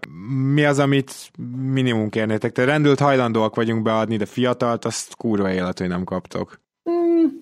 mi 0.55 0.65
az, 0.65 0.79
amit 0.79 1.31
minimum 1.73 2.09
kérnétek? 2.09 2.53
Te 2.53 2.65
rendült 2.65 2.99
hajlandóak 3.01 3.55
vagyunk 3.55 3.83
beadni, 3.83 4.17
de 4.17 4.27
fiatalt, 4.27 4.85
azt 4.85 5.17
kurva 5.17 5.51
élet, 5.53 5.79
hogy 5.79 5.89
nem 5.89 6.05
kaptok. 6.05 6.61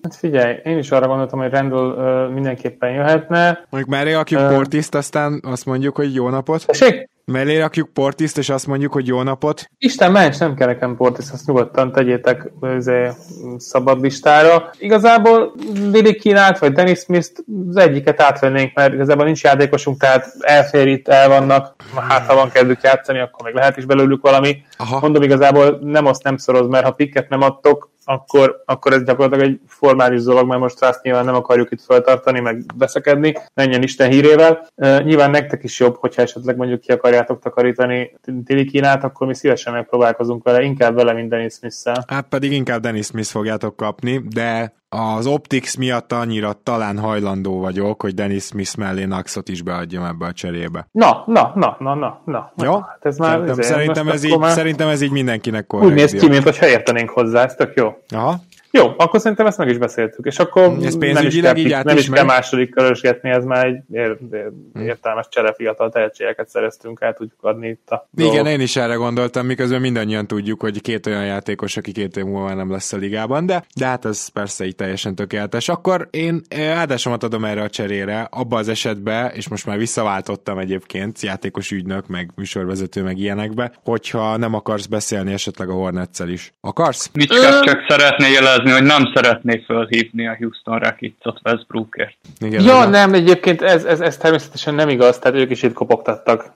Hát 0.03 0.15
figyelj, 0.15 0.55
én 0.63 0.77
is 0.77 0.91
arra 0.91 1.07
gondoltam, 1.07 1.39
hogy 1.39 1.51
Randall 1.51 1.91
uh, 1.91 2.33
mindenképpen 2.33 2.91
jöhetne. 2.91 3.65
Mondjuk 3.69 3.93
mellé 3.93 4.13
rakjuk 4.13 4.41
Ö. 4.41 4.47
Portiszt, 4.47 4.95
aztán 4.95 5.41
azt 5.43 5.65
mondjuk, 5.65 5.95
hogy 5.95 6.13
jó 6.13 6.29
napot. 6.29 6.65
Tessék? 6.65 7.09
Mellé 7.25 7.59
rakjuk 7.59 7.89
Portiszt, 7.93 8.37
és 8.37 8.49
azt 8.49 8.67
mondjuk, 8.67 8.93
hogy 8.93 9.07
jó 9.07 9.21
napot. 9.21 9.69
Isten 9.77 10.11
ments, 10.11 10.39
nem 10.39 10.55
kell 10.55 10.67
nekem 10.67 10.95
Portis, 10.95 11.25
azt 11.31 11.47
nyugodtan 11.47 11.91
tegyétek 11.91 12.51
izé, 12.77 13.09
szabad 13.57 14.01
listára. 14.01 14.69
Igazából 14.77 15.53
Lily 15.91 16.15
Kínát 16.15 16.59
vagy 16.59 16.71
Dennis 16.71 16.99
Smith 16.99 17.29
az 17.69 17.75
egyiket 17.75 18.21
átvennénk, 18.21 18.73
mert 18.73 18.93
igazából 18.93 19.25
nincs 19.25 19.43
játékosunk, 19.43 19.99
tehát 19.99 20.33
elfér 20.39 20.87
itt, 20.87 21.07
el 21.07 21.29
vannak, 21.29 21.75
hát 22.09 22.25
ha 22.25 22.35
van 22.35 22.49
kedvük 22.49 22.81
játszani, 22.81 23.19
akkor 23.19 23.45
még 23.45 23.53
lehet 23.53 23.77
is 23.77 23.85
belőlük 23.85 24.21
valami. 24.21 24.63
Aha. 24.77 24.99
Mondom 24.99 25.23
igazából 25.23 25.79
nem 25.81 26.05
azt 26.05 26.23
nem 26.23 26.37
szoroz, 26.37 26.67
mert 26.67 26.85
ha 26.85 26.91
pikket 26.91 27.29
nem 27.29 27.41
adtok, 27.41 27.89
akkor, 28.09 28.63
akkor 28.65 28.93
ez 28.93 29.03
gyakorlatilag 29.03 29.51
egy 29.51 29.59
formális 29.67 30.23
dolog, 30.23 30.47
mert 30.47 30.59
most 30.59 30.83
azt 30.83 31.01
nyilván 31.01 31.25
nem 31.25 31.35
akarjuk 31.35 31.71
itt 31.71 31.81
feltartani, 31.81 32.39
meg 32.39 32.63
beszekedni, 32.75 33.35
menjen 33.53 33.83
Isten 33.83 34.09
hírével. 34.09 34.67
Uh, 34.75 35.03
nyilván 35.03 35.31
nektek 35.31 35.63
is 35.63 35.79
jobb, 35.79 35.95
hogyha 35.95 36.21
esetleg 36.21 36.55
mondjuk 36.55 36.79
ki 36.79 36.91
akarjátok 36.91 37.39
takarítani 37.39 38.15
Tilikinát, 38.45 39.03
akkor 39.03 39.27
mi 39.27 39.35
szívesen 39.35 39.73
megpróbálkozunk 39.73 40.43
vele, 40.43 40.61
inkább 40.61 40.95
vele, 40.95 41.13
mint 41.13 41.29
Dennis 41.29 41.53
Smith-szel. 41.53 42.03
Hát 42.07 42.27
pedig 42.29 42.51
inkább 42.51 42.81
Dennis 42.81 43.05
Smith 43.05 43.29
fogjátok 43.29 43.75
kapni, 43.75 44.17
de 44.17 44.73
az 44.89 45.25
Optics 45.25 45.77
miatt 45.77 46.11
annyira 46.11 46.53
talán 46.63 46.99
hajlandó 46.99 47.59
vagyok, 47.59 48.01
hogy 48.01 48.13
Dennis 48.13 48.43
Smith 48.43 48.77
mellé 48.77 49.05
Naxot 49.05 49.49
is 49.49 49.61
beadjam 49.61 50.03
ebbe 50.03 50.25
a 50.25 50.31
cserébe. 50.31 50.87
Na, 50.91 51.23
na, 51.25 51.51
na, 51.55 51.75
na, 51.79 51.95
na, 51.95 52.21
na. 52.25 52.51
Jó? 52.63 52.73
Hát 52.73 52.99
ez 53.01 53.17
már, 53.17 53.29
Szerintem, 53.29 53.49
ezért, 53.59 53.67
szerintem, 53.67 54.05
most 54.05 54.15
ez 54.15 54.23
így, 54.23 54.37
már 54.37 54.51
szerintem 54.51 54.87
ez 54.87 55.01
így 55.01 55.11
mindenkinek 55.11 55.73
Úgy 55.73 55.79
korrekt. 55.79 56.11
néz 56.11 56.21
ki, 56.21 56.27
mint 56.27 56.43
hogyha 56.43 56.67
értenénk 56.67 57.09
hozzá, 57.09 57.43
ez 57.43 57.55
tök 57.55 57.73
jó. 57.75 57.89
Aha. 58.15 58.35
Jó, 58.71 58.93
akkor 58.97 59.19
szerintem 59.19 59.45
ezt 59.45 59.57
meg 59.57 59.69
is 59.69 59.77
beszéltük, 59.77 60.25
és 60.25 60.39
akkor 60.39 60.63
Ez 60.83 60.95
nem 60.95 61.25
is 61.25 61.39
kell, 61.39 61.55
így 61.55 61.75
nem 61.83 61.97
is 61.97 62.09
kell 62.09 62.23
második 62.23 62.69
körösgetni, 62.69 63.29
ez 63.29 63.43
már 63.43 63.65
egy 63.65 63.81
ér, 63.91 64.17
ér, 64.33 64.51
értelmes 64.81 65.27
csere 65.29 65.53
fiatal 65.53 65.89
tehetségeket 65.89 66.49
szereztünk 66.49 67.01
el, 67.01 67.13
tudjuk 67.13 67.43
adni 67.43 67.67
itt 67.67 67.89
a 67.89 68.07
Igen, 68.15 68.31
dolgok. 68.31 68.51
én 68.51 68.59
is 68.59 68.75
erre 68.75 68.93
gondoltam, 68.93 69.45
miközben 69.45 69.81
mindannyian 69.81 70.27
tudjuk, 70.27 70.61
hogy 70.61 70.81
két 70.81 71.05
olyan 71.05 71.25
játékos, 71.25 71.77
aki 71.77 71.91
két 71.91 72.17
év 72.17 72.23
múlva 72.23 72.53
nem 72.53 72.71
lesz 72.71 72.93
a 72.93 72.97
ligában, 72.97 73.45
de, 73.45 73.63
de 73.75 73.85
hát 73.85 74.05
ez 74.05 74.27
persze 74.27 74.65
így 74.65 74.75
teljesen 74.75 75.15
tökéletes. 75.15 75.69
Akkor 75.69 76.07
én 76.11 76.41
eh, 76.47 76.77
áldásomat 76.79 77.23
adom 77.23 77.45
erre 77.45 77.61
a 77.61 77.69
cserére, 77.69 78.27
abba 78.31 78.57
az 78.57 78.67
esetben, 78.69 79.31
és 79.33 79.47
most 79.47 79.65
már 79.65 79.77
visszaváltottam 79.77 80.57
egyébként 80.57 81.21
játékos 81.21 81.71
ügynök, 81.71 82.07
meg 82.07 82.31
műsorvezető, 82.35 83.03
meg 83.03 83.17
ilyenekbe, 83.17 83.71
hogyha 83.83 84.37
nem 84.37 84.53
akarsz 84.53 84.85
beszélni 84.85 85.33
esetleg 85.33 85.69
a 85.69 85.73
hornets 85.73 86.19
is. 86.19 86.53
Akarsz? 86.61 87.09
Micskát 87.13 87.63
csak 87.63 87.85
szeretné 87.87 88.31
jelezni, 88.31 88.57
hogy 88.61 88.83
nem 88.83 89.11
szeretné 89.13 89.63
fölhívni 89.65 90.27
a 90.27 90.35
Houston 90.39 90.79
Rockets-ot 90.79 91.39
Westbrookért. 91.43 92.15
Igen, 92.39 92.63
Ja, 92.63 92.81
ez- 92.81 92.89
nem, 92.89 93.13
egyébként 93.13 93.61
ez, 93.61 93.83
ez, 93.83 93.99
ez 93.99 94.17
természetesen 94.17 94.75
nem 94.75 94.89
igaz, 94.89 95.19
tehát 95.19 95.37
ők 95.37 95.49
is 95.49 95.63
itt 95.63 95.73
kopogtattak, 95.73 96.53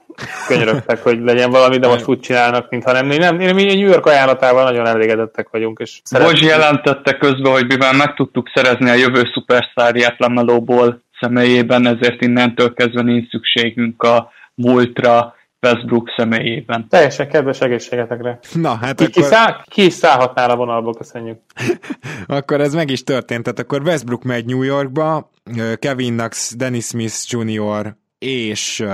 könyörögtek, 0.48 1.04
hogy 1.04 1.20
legyen 1.20 1.50
valami, 1.50 1.78
de 1.78 1.88
most 1.88 2.08
úgy 2.08 2.20
csinálnak, 2.20 2.70
mintha 2.70 2.92
nem. 2.92 3.08
Nem, 3.08 3.40
én 3.40 3.56
mi 3.56 3.64
New 3.64 3.88
York 3.88 4.06
ajánlatával 4.06 4.64
nagyon 4.64 4.86
elégedettek 4.86 5.50
vagyunk, 5.50 5.80
és 5.80 6.00
szeretjük. 6.04 6.50
jelentette 6.50 7.18
közben, 7.18 7.52
hogy 7.52 7.66
mivel 7.68 7.94
meg 7.94 8.14
tudtuk 8.14 8.52
szerezni 8.54 8.90
a 8.90 8.94
jövő 8.94 9.30
szupersztárját 9.34 10.20
Lamelóból 10.20 11.02
személyében, 11.20 11.88
ezért 11.88 12.22
innentől 12.22 12.74
kezdve 12.74 13.02
nincs 13.02 13.30
szükségünk 13.30 14.04
a 14.04 14.32
múltra 14.56 15.36
Westbrook 15.64 16.14
személyében. 16.18 16.88
Teljesen 16.90 17.30
kedves 17.30 17.60
egészségetekre. 17.60 18.40
Na, 18.54 18.76
hát 18.76 18.96
Ki, 18.96 19.10
ki, 19.10 19.20
akkor, 19.20 19.32
száll, 19.32 19.64
ki 19.66 19.86
is 19.86 19.94
szállhatnál 19.94 20.50
a 20.50 20.56
vonalból, 20.56 20.94
köszönjük. 20.94 21.40
akkor 22.28 22.62
ez 22.62 22.74
meg 22.74 22.90
is 22.90 23.04
történt. 23.04 23.44
Tehát 23.44 23.60
akkor 23.60 23.82
Westbrook 23.82 24.24
megy 24.24 24.46
New 24.46 24.62
Yorkba, 24.62 25.32
Kevin 25.80 26.18
Knox, 26.18 26.56
Dennis 26.56 26.86
Smith 26.86 27.16
Jr. 27.28 27.96
és, 28.20 28.86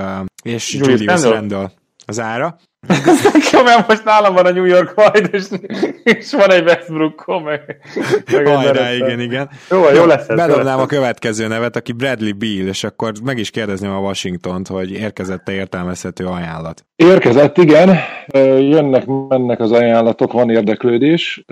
és 0.42 0.74
Julius 0.74 1.00
Julius 1.00 1.22
Randle? 1.22 1.30
Randle 1.30 1.78
az 2.10 2.20
ára. 2.20 2.56
Nekem 2.88 3.64
mert 3.64 3.88
most 3.88 4.04
nálam 4.04 4.34
van 4.34 4.46
a 4.46 4.50
New 4.50 4.64
York 4.64 4.94
majd, 4.94 5.28
és, 5.32 5.44
és 6.02 6.32
van 6.32 6.50
egy 6.50 6.62
Westbrook 6.62 7.42
meg, 7.44 7.80
meg 8.32 8.46
Hajrá, 8.46 8.92
igen, 8.92 9.20
igen. 9.20 9.50
Jó, 9.70 9.78
jó 9.94 10.04
lesz 10.04 10.28
ez. 10.28 10.38
jó 10.38 10.46
Bedobnám 10.46 10.78
a 10.78 10.86
következő 10.86 11.46
nevet, 11.46 11.76
aki 11.76 11.92
Bradley 11.92 12.32
Beal, 12.38 12.66
és 12.66 12.84
akkor 12.84 13.12
meg 13.24 13.38
is 13.38 13.50
kérdezném 13.50 13.90
a 13.90 13.98
Washingtont, 13.98 14.68
hogy 14.68 14.90
érkezett-e 14.90 15.52
értelmezhető 15.52 16.26
ajánlat. 16.26 16.84
Érkezett, 16.96 17.58
igen. 17.58 17.96
Jönnek, 18.58 19.06
mennek 19.28 19.60
az 19.60 19.72
ajánlatok, 19.72 20.32
van 20.32 20.50
érdeklődés. 20.50 21.44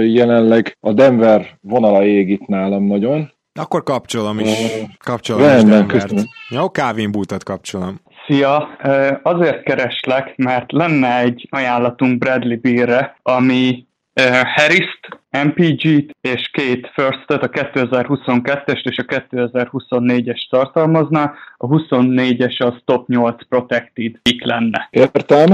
Jelenleg 0.00 0.76
a 0.80 0.92
Denver 0.92 1.58
vonala 1.60 2.04
ég 2.04 2.30
itt 2.30 2.46
nálam 2.46 2.86
nagyon. 2.86 3.32
Akkor 3.60 3.82
kapcsolom 3.82 4.38
is. 4.38 4.58
Kapcsolom 5.04 5.42
is 5.42 5.46
rendben, 5.46 5.78
Denvert. 5.78 6.02
köszönöm. 6.02 6.24
Jó, 6.48 6.70
Kávin 6.70 7.10
Bútot 7.10 7.42
kapcsolom. 7.42 8.00
Szia! 8.26 8.68
Azért 9.22 9.62
kereslek, 9.62 10.36
mert 10.36 10.72
lenne 10.72 11.18
egy 11.18 11.46
ajánlatunk 11.50 12.18
Bradley 12.18 12.60
Beerre, 12.60 13.16
ami 13.22 13.86
Harris-t, 14.54 15.08
MPG-t 15.44 16.10
és 16.20 16.50
két 16.52 16.90
First-et, 16.94 17.42
a 17.42 17.48
2022-est 17.48 18.88
és 18.88 18.98
a 18.98 19.02
2024-es 19.02 20.48
tartalmazná. 20.50 21.32
A 21.56 21.66
24-es 21.66 22.58
az 22.58 22.74
top 22.84 23.08
8 23.08 23.48
protected 23.48 24.12
pick 24.22 24.44
lenne. 24.44 24.88
Értem. 24.90 25.48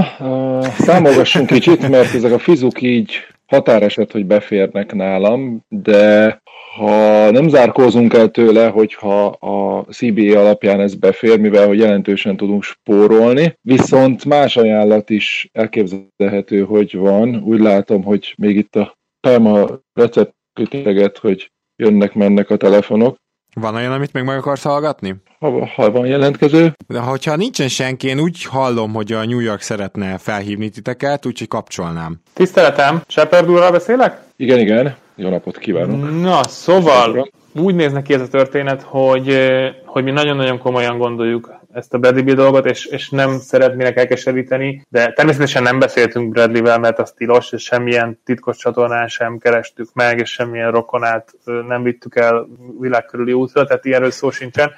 Számolgassunk 0.61 1.47
kicsit, 1.47 1.89
mert 1.89 2.13
ezek 2.13 2.31
a 2.31 2.39
fizuk 2.39 2.81
így 2.81 3.27
határeset, 3.47 4.11
hogy 4.11 4.25
beférnek 4.25 4.93
nálam, 4.93 5.65
de 5.69 6.41
ha 6.75 7.31
nem 7.31 7.49
zárkózunk 7.49 8.13
el 8.13 8.29
tőle, 8.29 8.67
hogyha 8.67 9.25
a 9.25 9.85
CBA 9.89 10.39
alapján 10.39 10.79
ez 10.79 10.95
befér, 10.95 11.39
mivel 11.39 11.67
hogy 11.67 11.77
jelentősen 11.77 12.37
tudunk 12.37 12.63
spórolni, 12.63 13.57
viszont 13.61 14.25
más 14.25 14.57
ajánlat 14.57 15.09
is 15.09 15.49
elképzelhető, 15.51 16.63
hogy 16.63 16.97
van. 16.97 17.35
Úgy 17.35 17.59
látom, 17.59 18.03
hogy 18.03 18.33
még 18.37 18.55
itt 18.55 18.75
a 18.75 18.99
Perma 19.27 19.67
receptköteget, 19.93 21.17
hogy 21.17 21.51
jönnek-mennek 21.75 22.49
a 22.49 22.57
telefonok. 22.57 23.15
Van 23.55 23.75
olyan, 23.75 23.91
amit 23.91 24.13
még 24.13 24.23
meg 24.23 24.37
akarsz 24.37 24.63
hallgatni? 24.63 25.15
Ha, 25.39 25.65
ha 25.65 25.91
van 25.91 26.05
jelentkező, 26.05 26.73
De 26.87 26.99
hogyha 26.99 27.35
nincsen 27.35 27.67
senki, 27.67 28.07
én 28.07 28.19
úgy 28.19 28.43
hallom, 28.43 28.93
hogy 28.93 29.11
a 29.11 29.25
New 29.25 29.39
York 29.39 29.61
szeretne 29.61 30.17
felhívni 30.17 30.69
titeket, 30.69 31.25
úgyhogy 31.25 31.47
kapcsolnám. 31.47 32.21
Tiszteletem, 32.33 33.01
Shepard 33.07 33.49
úrral 33.49 33.71
beszélek? 33.71 34.21
igen, 34.35 34.59
igen, 34.59 34.95
jó 35.21 35.29
napot 35.29 35.57
kívánok. 35.57 36.21
Na, 36.21 36.43
szóval 36.43 37.29
úgy 37.55 37.75
néz 37.75 37.91
neki 37.91 38.13
ez 38.13 38.21
a 38.21 38.27
történet, 38.27 38.81
hogy, 38.81 39.51
hogy 39.85 40.03
mi 40.03 40.11
nagyon-nagyon 40.11 40.57
komolyan 40.57 40.97
gondoljuk 40.97 41.60
ezt 41.73 41.93
a 41.93 41.97
Bradley 41.97 42.23
Bill 42.23 42.35
dolgot, 42.35 42.65
és, 42.65 42.85
és 42.85 43.09
nem 43.09 43.39
szeretnének 43.39 43.97
elkeseríteni, 43.97 44.85
de 44.89 45.11
természetesen 45.11 45.63
nem 45.63 45.79
beszéltünk 45.79 46.29
Bradley-vel, 46.29 46.79
mert 46.79 46.99
az 46.99 47.11
tilos, 47.11 47.51
és 47.51 47.63
semmilyen 47.63 48.19
titkos 48.25 48.57
csatornán 48.57 49.07
sem 49.07 49.37
kerestük 49.37 49.93
meg, 49.93 50.19
és 50.19 50.31
semmilyen 50.31 50.71
rokonát 50.71 51.33
nem 51.67 51.83
vittük 51.83 52.15
el 52.15 52.47
világkörüli 52.79 53.33
útra, 53.33 53.65
tehát 53.65 53.85
ilyenről 53.85 54.11
szó 54.11 54.31
sincsen, 54.31 54.71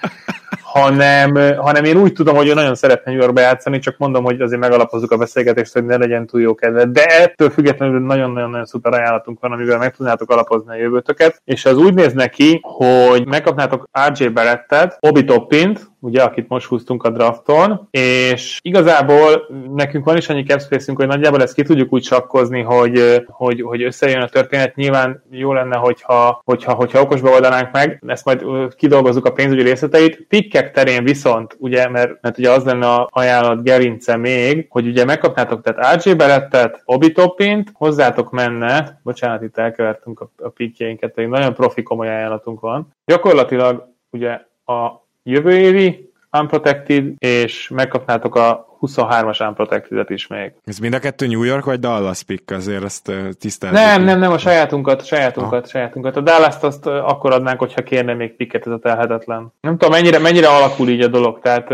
hanem, 0.61 1.35
hanem 1.57 1.83
én 1.83 1.97
úgy 1.97 2.13
tudom, 2.13 2.35
hogy 2.35 2.47
ő 2.47 2.53
nagyon 2.53 2.75
szeretne 2.75 3.11
New 3.11 3.21
Yorkba 3.21 3.41
játszani, 3.41 3.79
csak 3.79 3.97
mondom, 3.97 4.23
hogy 4.23 4.41
azért 4.41 4.61
megalapozzuk 4.61 5.11
a 5.11 5.17
beszélgetést, 5.17 5.73
hogy 5.73 5.85
ne 5.85 5.97
legyen 5.97 6.25
túl 6.25 6.41
jó 6.41 6.55
kedve. 6.55 6.85
De 6.85 7.05
ettől 7.05 7.49
függetlenül 7.49 7.99
nagyon-nagyon 7.99 8.65
szuper 8.65 8.93
ajánlatunk 8.93 9.39
van, 9.39 9.51
amivel 9.51 9.77
meg 9.77 9.95
tudnátok 9.95 10.29
alapozni 10.29 10.71
a 10.71 10.81
jövőtöket, 10.81 11.41
és 11.45 11.65
ez 11.65 11.77
úgy 11.77 11.93
néz 11.93 12.13
neki, 12.13 12.59
hogy 12.61 13.27
megkapnátok 13.27 13.89
RJ 14.07 14.27
Barrettet, 14.27 14.97
Obi 14.99 15.23
Toppint, 15.23 15.91
ugye, 16.03 16.23
akit 16.23 16.47
most 16.47 16.67
húztunk 16.67 17.03
a 17.03 17.09
drafton, 17.09 17.87
és 17.91 18.59
igazából 18.61 19.47
nekünk 19.73 20.05
van 20.05 20.17
is 20.17 20.29
annyi 20.29 20.43
capspace 20.43 20.93
hogy 20.95 21.07
nagyjából 21.07 21.41
ezt 21.41 21.53
ki 21.53 21.63
tudjuk 21.63 21.93
úgy 21.93 22.03
sakkozni, 22.03 22.61
hogy, 22.61 23.23
hogy, 23.27 23.61
hogy 23.61 23.83
összejön 23.83 24.21
a 24.21 24.27
történet. 24.27 24.75
Nyilván 24.75 25.23
jó 25.29 25.53
lenne, 25.53 25.77
hogyha, 25.77 26.41
hogyha, 26.45 26.73
hogyha 26.73 27.01
okosba 27.01 27.29
oldanánk 27.29 27.71
meg, 27.71 28.03
ezt 28.07 28.25
majd 28.25 28.43
kidolgozzuk 28.75 29.25
a 29.25 29.31
pénzügyi 29.31 29.61
részleteit. 29.61 30.25
Pikkek 30.27 30.71
terén 30.71 31.03
viszont, 31.03 31.55
ugye, 31.59 31.89
mert, 31.89 32.21
mert 32.21 32.37
ugye 32.37 32.51
az 32.51 32.63
lenne 32.63 32.87
a 32.87 33.09
ajánlat 33.11 33.63
gerince 33.63 34.17
még, 34.17 34.65
hogy 34.69 34.87
ugye 34.87 35.05
megkapnátok 35.05 35.61
tehát 35.61 36.03
RJ 36.03 36.13
Berettet, 36.13 36.81
Obi 36.85 37.11
Toppint, 37.11 37.71
hozzátok 37.73 38.31
menne, 38.31 38.99
bocsánat, 39.03 39.43
itt 39.43 39.57
elkevertünk 39.57 40.19
a, 40.19 40.31
a 40.37 40.49
pikkjeinket, 40.49 41.15
nagyon 41.15 41.53
profi 41.53 41.83
komoly 41.83 42.07
ajánlatunk 42.07 42.59
van. 42.59 42.93
Gyakorlatilag 43.05 43.87
ugye 44.09 44.39
a 44.65 45.02
jövő 45.23 45.57
évi 45.57 46.11
Unprotected, 46.39 47.05
és 47.17 47.69
megkapnátok 47.69 48.35
a 48.35 48.77
23-as 48.81 49.47
Unprotected-et 49.47 50.09
is 50.09 50.27
még. 50.27 50.51
Ez 50.65 50.77
mind 50.77 50.93
a 50.93 50.99
kettő 50.99 51.27
New 51.27 51.43
York 51.43 51.65
vagy 51.65 51.79
Dallas 51.79 52.23
pick, 52.23 52.51
azért 52.51 52.83
ezt 52.83 53.11
tisztelni. 53.39 53.77
Nem, 53.77 54.03
nem, 54.03 54.19
nem, 54.19 54.31
a 54.31 54.37
sajátunkat, 54.37 55.01
a 55.01 55.03
sajátunkat, 55.03 55.65
a 55.65 55.67
sajátunkat. 55.67 56.17
A 56.17 56.21
Dallas-t 56.21 56.63
azt 56.63 56.85
akkor 56.85 57.31
adnánk, 57.31 57.59
hogyha 57.59 57.83
kérne 57.83 58.13
még 58.13 58.35
picket, 58.35 58.65
ez 58.65 58.71
a 58.71 58.77
telhetetlen. 58.77 59.53
Nem 59.61 59.77
tudom, 59.77 59.91
mennyire, 59.91 60.19
mennyire 60.19 60.47
alakul 60.47 60.89
így 60.89 61.01
a 61.01 61.07
dolog, 61.07 61.39
tehát 61.39 61.73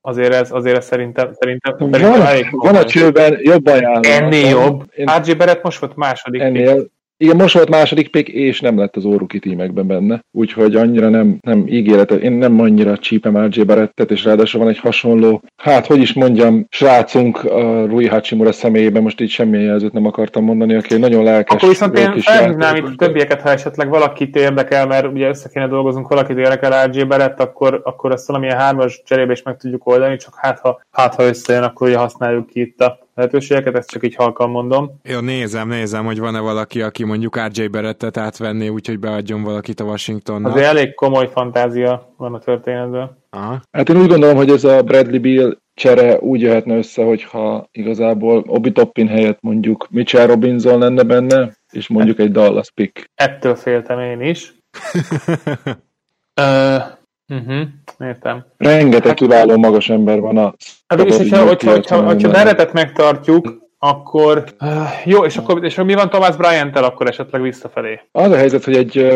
azért 0.00 0.34
ez, 0.34 0.52
azért 0.52 0.76
ez 0.76 0.84
szerintem, 0.84 1.30
szerintem, 1.32 1.76
van, 1.78 1.92
szerintem 1.92 2.22
elég 2.22 2.46
Van 2.50 2.76
a 2.76 2.84
csőben 2.84 3.38
jobb 3.42 3.66
ajánló. 3.66 4.00
Ennél 4.02 4.48
jobb. 4.48 4.84
Én... 4.96 5.10
RJ 5.22 5.32
Barrett 5.32 5.62
most 5.62 5.78
volt 5.78 5.96
második 5.96 6.40
Ennél, 6.40 6.74
pick. 6.74 6.90
Igen, 7.22 7.36
most 7.36 7.54
volt 7.54 7.68
második 7.68 8.10
pick, 8.10 8.28
és 8.28 8.60
nem 8.60 8.78
lett 8.78 8.96
az 8.96 9.04
óruki 9.04 9.38
tímekben 9.38 9.86
benne, 9.86 10.24
úgyhogy 10.30 10.76
annyira 10.76 11.08
nem, 11.08 11.38
nem 11.40 11.64
ígéretes. 11.66 12.22
Én 12.22 12.32
nem 12.32 12.60
annyira 12.60 12.98
csípem 12.98 13.46
RJ 13.46 13.62
Barrettet, 13.62 14.10
és 14.10 14.24
ráadásul 14.24 14.60
van 14.60 14.68
egy 14.68 14.78
hasonló, 14.78 15.42
hát 15.56 15.86
hogy 15.86 16.00
is 16.00 16.12
mondjam, 16.12 16.66
srácunk 16.68 17.44
a 17.44 17.86
Rui 17.86 18.06
Hachimura 18.06 18.52
személyében, 18.52 19.02
most 19.02 19.20
így 19.20 19.30
semmilyen 19.30 19.64
jelzőt 19.64 19.92
nem 19.92 20.06
akartam 20.06 20.44
mondani, 20.44 20.74
aki 20.74 20.96
nagyon 20.96 21.24
lelkes. 21.24 21.56
Akkor 21.56 21.68
viszont 21.68 21.98
én 21.98 22.20
felhívnám 22.20 22.76
itt 22.76 22.96
többieket, 22.96 23.40
ha 23.40 23.50
esetleg 23.50 23.88
valakit 23.88 24.36
érdekel, 24.36 24.86
mert 24.86 25.06
ugye 25.06 25.28
össze 25.28 25.48
kéne 25.48 25.68
dolgozunk, 25.68 26.08
valakit 26.08 26.38
érdekel 26.38 26.86
RJ 26.86 27.02
Barrett, 27.02 27.40
akkor, 27.40 27.80
akkor 27.84 28.12
ezt 28.12 28.26
valamilyen 28.26 28.58
hármas 28.58 29.02
cserébe 29.04 29.32
is 29.32 29.42
meg 29.42 29.56
tudjuk 29.56 29.86
oldani, 29.86 30.16
csak 30.16 30.34
hát 30.36 30.58
ha, 30.58 30.80
hát, 30.90 31.14
ha 31.14 31.22
összejön, 31.22 31.62
akkor 31.62 31.88
ugye 31.88 31.98
használjuk 31.98 32.46
ki 32.46 32.60
itt 32.60 32.80
a 32.80 32.98
lehetőségeket, 33.20 33.76
ezt 33.76 33.90
csak 33.90 34.04
így 34.04 34.14
halkan 34.14 34.50
mondom. 34.50 35.00
Jó, 35.02 35.20
nézem, 35.20 35.68
nézem, 35.68 36.04
hogy 36.04 36.18
van-e 36.18 36.40
valaki, 36.40 36.82
aki 36.82 37.04
mondjuk 37.04 37.38
RJ 37.46 37.66
Berettet 37.66 38.16
átvenné, 38.16 38.68
úgyhogy 38.68 38.98
beadjon 38.98 39.42
valakit 39.42 39.80
a 39.80 39.84
Washingtonnak. 39.84 40.52
Azért 40.52 40.66
elég 40.66 40.94
komoly 40.94 41.28
fantázia 41.32 42.14
van 42.16 42.34
a 42.34 42.38
történetben. 42.38 43.18
Aha. 43.30 43.60
Hát 43.70 43.88
én 43.88 43.96
úgy 43.96 44.08
gondolom, 44.08 44.36
hogy 44.36 44.50
ez 44.50 44.64
a 44.64 44.82
Bradley 44.82 45.20
Bill 45.20 45.56
csere 45.74 46.18
úgy 46.18 46.40
jöhetne 46.40 46.76
össze, 46.76 47.04
hogyha 47.04 47.68
igazából 47.72 48.44
Obi 48.46 48.72
Toppin 48.72 49.08
helyett 49.08 49.38
mondjuk 49.40 49.86
Mitchell 49.90 50.26
Robinson 50.26 50.78
lenne 50.78 51.02
benne, 51.02 51.52
és 51.70 51.88
mondjuk 51.88 52.18
egy 52.18 52.30
Dallas 52.30 52.70
pick. 52.70 53.10
Ettől 53.14 53.54
féltem 53.54 53.98
én 53.98 54.20
is. 54.20 54.54
uh, 56.40 56.98
Uh-huh, 57.30 57.60
értem. 57.98 58.44
Rengeteg 58.56 59.06
hát, 59.06 59.14
kiváló 59.14 59.56
magas 59.56 59.88
ember 59.88 60.20
van 60.20 60.36
a... 60.36 60.54
Hát 60.86 61.04
és 61.04 61.16
hogyha, 61.16 61.46
hogyha, 61.46 61.70
hogyha, 61.70 62.02
hogyha 62.02 62.30
Beretet 62.30 62.72
megtartjuk, 62.72 63.58
akkor 63.78 64.44
uh, 64.60 64.68
jó, 65.04 65.24
és 65.24 65.36
akkor 65.36 65.64
és 65.64 65.74
mi 65.74 65.94
van 65.94 66.08
Thomas 66.08 66.36
Bryant-tel 66.36 66.84
akkor 66.84 67.08
esetleg 67.08 67.42
visszafelé? 67.42 68.00
Az 68.12 68.30
a 68.30 68.36
helyzet, 68.36 68.64
hogy 68.64 68.76
egy 68.76 69.06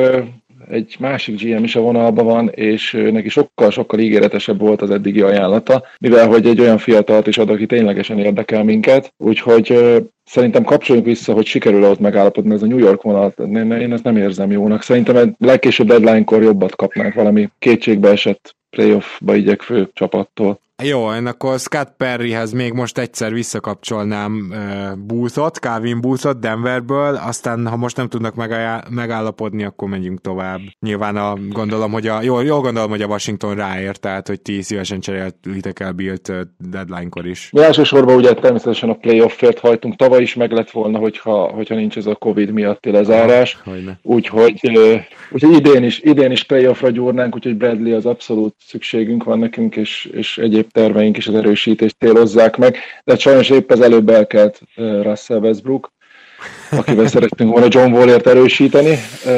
egy 0.70 0.96
másik 0.98 1.42
GM 1.42 1.62
is 1.62 1.76
a 1.76 1.80
vonalban 1.80 2.24
van, 2.24 2.48
és 2.48 2.92
neki 3.12 3.28
sokkal-sokkal 3.28 3.98
ígéretesebb 3.98 4.60
volt 4.60 4.82
az 4.82 4.90
eddigi 4.90 5.20
ajánlata, 5.20 5.82
mivel 5.98 6.26
hogy 6.26 6.46
egy 6.46 6.60
olyan 6.60 6.78
fiatalt 6.78 7.26
is 7.26 7.38
ad, 7.38 7.50
aki 7.50 7.66
ténylegesen 7.66 8.18
érdekel 8.18 8.64
minket, 8.64 9.14
úgyhogy 9.16 9.78
szerintem 10.24 10.64
kapcsoljunk 10.64 11.08
vissza, 11.08 11.32
hogy 11.32 11.46
sikerül 11.46 11.84
ott 11.84 12.00
megállapodni 12.00 12.54
ez 12.54 12.62
a 12.62 12.66
New 12.66 12.78
York 12.78 13.02
vonalat. 13.02 13.38
Én 13.38 13.92
ezt 13.92 14.04
nem 14.04 14.16
érzem 14.16 14.50
jónak. 14.50 14.82
Szerintem 14.82 15.34
legkésőbb 15.38 15.86
deadline-kor 15.86 16.42
jobbat 16.42 16.76
kapnánk 16.76 17.14
valami 17.14 17.48
kétségbe 17.58 18.10
esett 18.10 18.56
playoffba 18.70 19.34
igyekvő 19.34 19.90
csapattól. 19.92 20.62
Jó, 20.82 21.12
én 21.12 21.26
akkor 21.26 21.58
Scott 21.58 21.94
Perryhez 21.96 22.52
még 22.52 22.72
most 22.72 22.98
egyszer 22.98 23.32
visszakapcsolnám 23.32 24.48
uh, 24.50 25.04
Boothot, 25.06 25.56
Calvin 25.56 26.00
Boothot 26.00 26.40
Denverből, 26.40 27.14
aztán 27.14 27.66
ha 27.66 27.76
most 27.76 27.96
nem 27.96 28.08
tudnak 28.08 28.34
megáll- 28.34 28.88
megállapodni, 28.90 29.64
akkor 29.64 29.88
menjünk 29.88 30.20
tovább. 30.20 30.60
Nyilván 30.80 31.16
a, 31.16 31.34
gondolom, 31.50 31.92
hogy 31.92 32.06
a, 32.06 32.22
jól, 32.22 32.44
jól 32.44 32.60
gondolom, 32.60 32.90
hogy 32.90 33.02
a 33.02 33.06
Washington 33.06 33.54
ráért, 33.54 34.00
tehát 34.00 34.28
hogy 34.28 34.40
ti 34.40 34.62
szívesen 34.62 35.00
cseréltek 35.00 35.80
el 35.80 35.92
Bill-t 35.92 36.28
uh, 36.28 36.40
deadline-kor 36.58 37.26
is. 37.26 37.48
Mi 37.52 37.62
elsősorban 37.62 38.16
ugye 38.16 38.32
természetesen 38.32 38.90
a 38.90 38.94
playoffért 38.94 39.58
hajtunk, 39.58 39.96
tavaly 39.96 40.22
is 40.22 40.34
meg 40.34 40.52
lett 40.52 40.70
volna, 40.70 40.98
hogyha, 40.98 41.48
hogyha 41.48 41.74
nincs 41.74 41.96
ez 41.96 42.06
a 42.06 42.14
Covid 42.14 42.50
miatti 42.50 42.90
lezárás. 42.90 43.58
Úgyhogy, 44.02 44.78
úgyhogy 45.30 45.56
idén 45.56 45.84
is, 45.84 46.00
idén 46.00 46.30
is 46.30 46.44
playoffra 46.44 46.90
gyúrnánk, 46.90 47.34
úgyhogy 47.34 47.56
Bradley 47.56 47.96
az 47.96 48.06
abszolút 48.06 48.54
szükségünk 48.58 49.24
van 49.24 49.38
nekünk, 49.38 49.76
és, 49.76 50.04
és 50.12 50.38
egyéb 50.38 50.63
egyéb 50.64 50.72
terveink 50.72 51.16
is 51.16 51.26
az 51.26 51.34
erősítést 51.34 51.96
célozzák 51.98 52.56
meg, 52.56 52.76
de 53.04 53.18
sajnos 53.18 53.50
épp 53.50 53.70
az 53.70 53.80
előbb 53.80 54.08
elkelt 54.08 54.60
Russell 54.76 55.38
Westbrook, 55.38 55.92
akivel 56.70 57.06
szerettünk 57.06 57.50
volna 57.50 57.66
John 57.70 57.92
Wallért 57.92 58.26
erősíteni, 58.26 58.96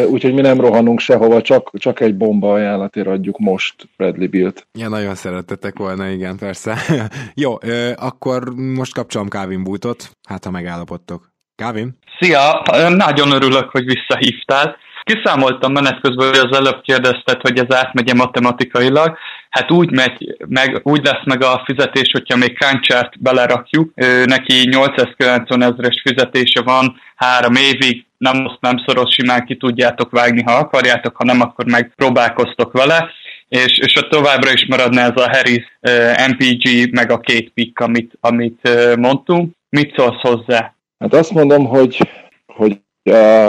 úgyhogy 0.09 0.35
mi 0.35 0.41
nem 0.41 0.61
rohanunk 0.61 1.01
sehova, 1.01 1.43
csak, 1.43 1.71
csak 1.73 2.01
egy 2.01 2.17
bomba 2.17 2.53
ajánlatért 2.53 3.07
adjuk 3.07 3.39
most 3.39 3.75
Bradley 3.97 4.29
Bill-t. 4.29 4.67
Ja, 4.79 4.89
nagyon 4.89 5.15
szerettetek 5.15 5.79
volna, 5.79 6.09
igen, 6.09 6.37
persze. 6.37 6.79
Jó, 7.45 7.55
akkor 7.95 8.55
most 8.55 8.95
kapcsolom 8.95 9.29
Kávin 9.29 9.63
Bútot, 9.63 10.11
hát 10.29 10.45
ha 10.45 10.51
megállapodtok. 10.51 11.35
Kávin? 11.55 11.99
Szia! 12.21 12.63
Nagyon 12.89 13.31
örülök, 13.31 13.71
hogy 13.71 13.85
visszahívtál. 13.85 14.77
Kiszámoltam 15.07 15.73
menet 15.73 16.01
közben, 16.01 16.29
hogy 16.29 16.49
az 16.51 16.57
előbb 16.57 16.81
kérdezted, 16.83 17.41
hogy 17.41 17.59
ez 17.59 17.77
átmegye 17.77 18.15
matematikailag. 18.15 19.19
Hát 19.51 19.71
úgy, 19.71 19.91
megy, 19.91 20.37
meg, 20.49 20.81
úgy 20.83 21.05
lesz 21.05 21.25
meg 21.25 21.43
a 21.43 21.63
fizetés, 21.65 22.11
hogyha 22.13 22.37
még 22.37 22.59
Káncsert 22.59 23.23
belerakjuk. 23.23 23.93
Ő, 23.95 24.25
neki 24.25 24.69
890 24.69 25.63
ezeres 25.63 26.03
fizetése 26.09 26.63
van 26.63 27.01
három 27.17 27.55
évig, 27.55 28.05
nem 28.19 28.47
azt 28.47 28.61
nem 28.61 28.83
szoros, 28.87 29.15
simán 29.15 29.45
ki 29.45 29.57
tudjátok 29.57 30.11
vágni, 30.11 30.43
ha 30.43 30.53
akarjátok, 30.53 31.17
ha 31.17 31.25
nem, 31.25 31.41
akkor 31.41 31.65
meg 31.65 31.93
próbálkoztok 31.97 32.73
vele 32.73 33.11
és, 33.49 33.79
és 33.79 33.97
ott 33.97 34.11
továbbra 34.11 34.53
is 34.53 34.67
maradna 34.67 35.01
ez 35.01 35.17
a 35.17 35.31
Harris 35.31 35.79
uh, 35.81 36.29
MPG, 36.29 36.93
meg 36.93 37.11
a 37.11 37.21
két 37.21 37.51
pick, 37.51 37.81
amit, 37.81 38.19
amit 38.21 38.61
uh, 38.69 38.97
mondtunk. 38.97 39.55
Mit 39.69 39.95
szólsz 39.97 40.21
hozzá? 40.21 40.75
Hát 40.99 41.15
azt 41.15 41.31
mondom, 41.31 41.67
hogy, 41.67 41.99
hogy 42.47 42.73
a 42.73 42.86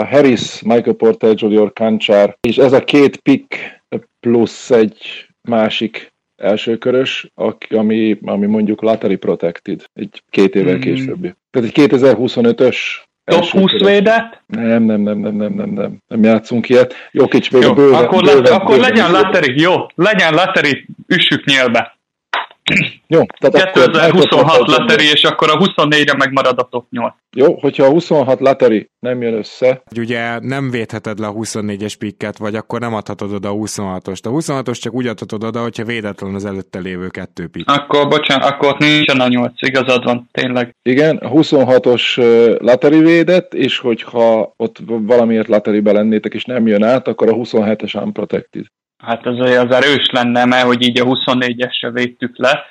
Harris, 0.04 0.62
Michael 0.62 0.96
Porter 0.96 1.34
Jr., 1.36 1.72
Kancsár, 1.72 2.36
és 2.40 2.56
ez 2.56 2.72
a 2.72 2.84
két 2.84 3.16
pick 3.16 3.56
plusz 4.20 4.70
egy 4.70 5.26
másik 5.42 6.12
elsőkörös, 6.36 7.32
ami, 7.68 8.18
ami 8.22 8.46
mondjuk 8.46 8.82
lottery 8.82 9.16
protected, 9.16 9.84
egy 9.94 10.22
két 10.30 10.54
évvel 10.54 10.76
mm. 10.76 10.80
későbbi. 10.80 11.34
Tehát 11.50 11.68
egy 11.68 11.88
2025-ös 11.90 12.76
Top 13.24 13.44
20 13.44 13.72
védett? 13.72 14.42
Nem, 14.46 14.82
nem, 14.82 15.00
nem, 15.00 15.18
nem, 15.18 15.34
nem, 15.34 15.52
nem, 15.52 15.70
nem, 15.70 15.98
nem 16.08 16.22
játszunk 16.22 16.68
ilyet. 16.68 16.94
Jokic 17.10 17.50
még 17.50 17.62
jó, 17.62 17.74
bőven, 17.74 18.04
akkor, 18.04 18.22
bőven, 18.22 18.42
le, 18.42 18.50
akkor 18.50 18.76
bőven, 18.76 18.90
legyen 18.90 19.10
lottery, 19.10 19.60
jó, 19.60 19.74
legyen 19.94 20.34
lottery, 20.34 20.86
üssük 21.06 21.44
nyélbe. 21.44 21.97
Jó, 23.06 23.22
tehát 23.38 23.72
2026 23.72 24.68
lateri, 24.68 25.04
és 25.04 25.22
akkor 25.22 25.50
a 25.50 25.56
24-re 25.56 26.16
megmarad 26.16 26.58
a 26.58 26.68
top 26.70 26.86
8. 26.90 27.12
Jó, 27.36 27.58
hogyha 27.60 27.84
a 27.84 27.90
26 27.90 28.40
lateri 28.40 28.90
nem 28.98 29.22
jön 29.22 29.34
össze. 29.34 29.82
Ugye 29.96 30.38
nem 30.38 30.70
védheted 30.70 31.18
le 31.18 31.26
a 31.26 31.32
24-es 31.32 31.94
pikket, 31.98 32.38
vagy 32.38 32.54
akkor 32.54 32.80
nem 32.80 32.94
adhatod 32.94 33.32
oda 33.32 33.48
a 33.48 33.54
26-ost. 33.54 34.22
A 34.22 34.30
26-os 34.30 34.80
csak 34.80 34.92
úgy 34.92 35.06
adhatod 35.06 35.44
oda, 35.44 35.60
hogyha 35.62 35.84
védetlen 35.84 36.34
az 36.34 36.44
előtte 36.44 36.78
lévő 36.78 37.08
kettő 37.08 37.46
pikk. 37.46 37.70
Akkor, 37.70 38.08
bocsánat, 38.08 38.50
akkor 38.50 38.68
ott 38.68 38.78
nincsen 38.78 39.20
a 39.20 39.28
8, 39.28 39.52
igazad 39.62 40.04
van, 40.04 40.28
tényleg. 40.32 40.76
Igen, 40.82 41.16
a 41.16 41.28
26-os 41.28 42.16
lateri 42.60 43.00
védett, 43.00 43.54
és 43.54 43.78
hogyha 43.78 44.52
ott 44.56 44.76
valamiért 44.86 45.48
lateribe 45.48 45.92
lennétek, 45.92 46.34
és 46.34 46.44
nem 46.44 46.66
jön 46.66 46.82
át, 46.82 47.08
akkor 47.08 47.28
a 47.28 47.34
27-es 47.34 48.02
unprotected. 48.02 48.64
Hát 48.98 49.26
az, 49.26 49.38
az 49.38 49.74
erős 49.74 50.10
lenne, 50.10 50.44
mert 50.44 50.66
hogy 50.66 50.82
így 50.82 51.00
a 51.00 51.04
24-esre 51.04 51.90
védtük 51.92 52.36
le. 52.36 52.70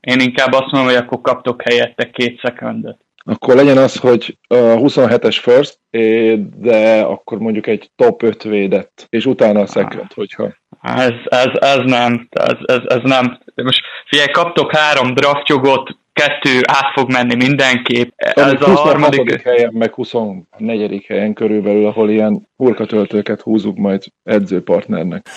Én 0.00 0.20
inkább 0.20 0.52
azt 0.52 0.70
mondom, 0.70 0.90
hogy 0.92 1.02
akkor 1.02 1.20
kaptok 1.20 1.62
helyette 1.62 2.10
két 2.10 2.40
szekundot. 2.42 2.98
Akkor 3.24 3.54
legyen 3.54 3.78
az, 3.78 3.96
hogy 3.96 4.38
a 4.48 4.54
27-es 4.54 5.38
first, 5.40 5.78
de 6.56 7.00
akkor 7.00 7.38
mondjuk 7.38 7.66
egy 7.66 7.90
top 7.96 8.22
5 8.22 8.42
védett, 8.42 9.06
és 9.08 9.26
utána 9.26 9.60
a 9.60 9.66
second, 9.66 10.12
hogyha... 10.12 10.56
Ez, 10.82 11.12
ez, 11.24 11.50
ez 11.60 11.80
nem, 11.84 12.28
ez, 12.30 12.56
ez, 12.62 12.80
ez 12.86 13.00
nem. 13.02 13.38
Most 13.54 13.80
figyelj, 14.06 14.30
kaptok 14.30 14.76
három 14.76 15.14
draftjogot, 15.14 15.96
kettő 16.12 16.60
át 16.62 16.92
fog 16.94 17.10
menni 17.10 17.34
mindenképp. 17.34 18.10
Ez 18.16 18.62
a 18.62 18.70
harmadik 18.70 19.42
helyen, 19.42 19.72
meg 19.72 19.94
24. 19.94 21.04
helyen 21.08 21.32
körülbelül, 21.32 21.86
ahol 21.86 22.10
ilyen 22.10 22.48
hurkatöltőket 22.56 23.40
húzunk 23.40 23.78
majd 23.78 24.02
edzőpartnernek. 24.22 25.26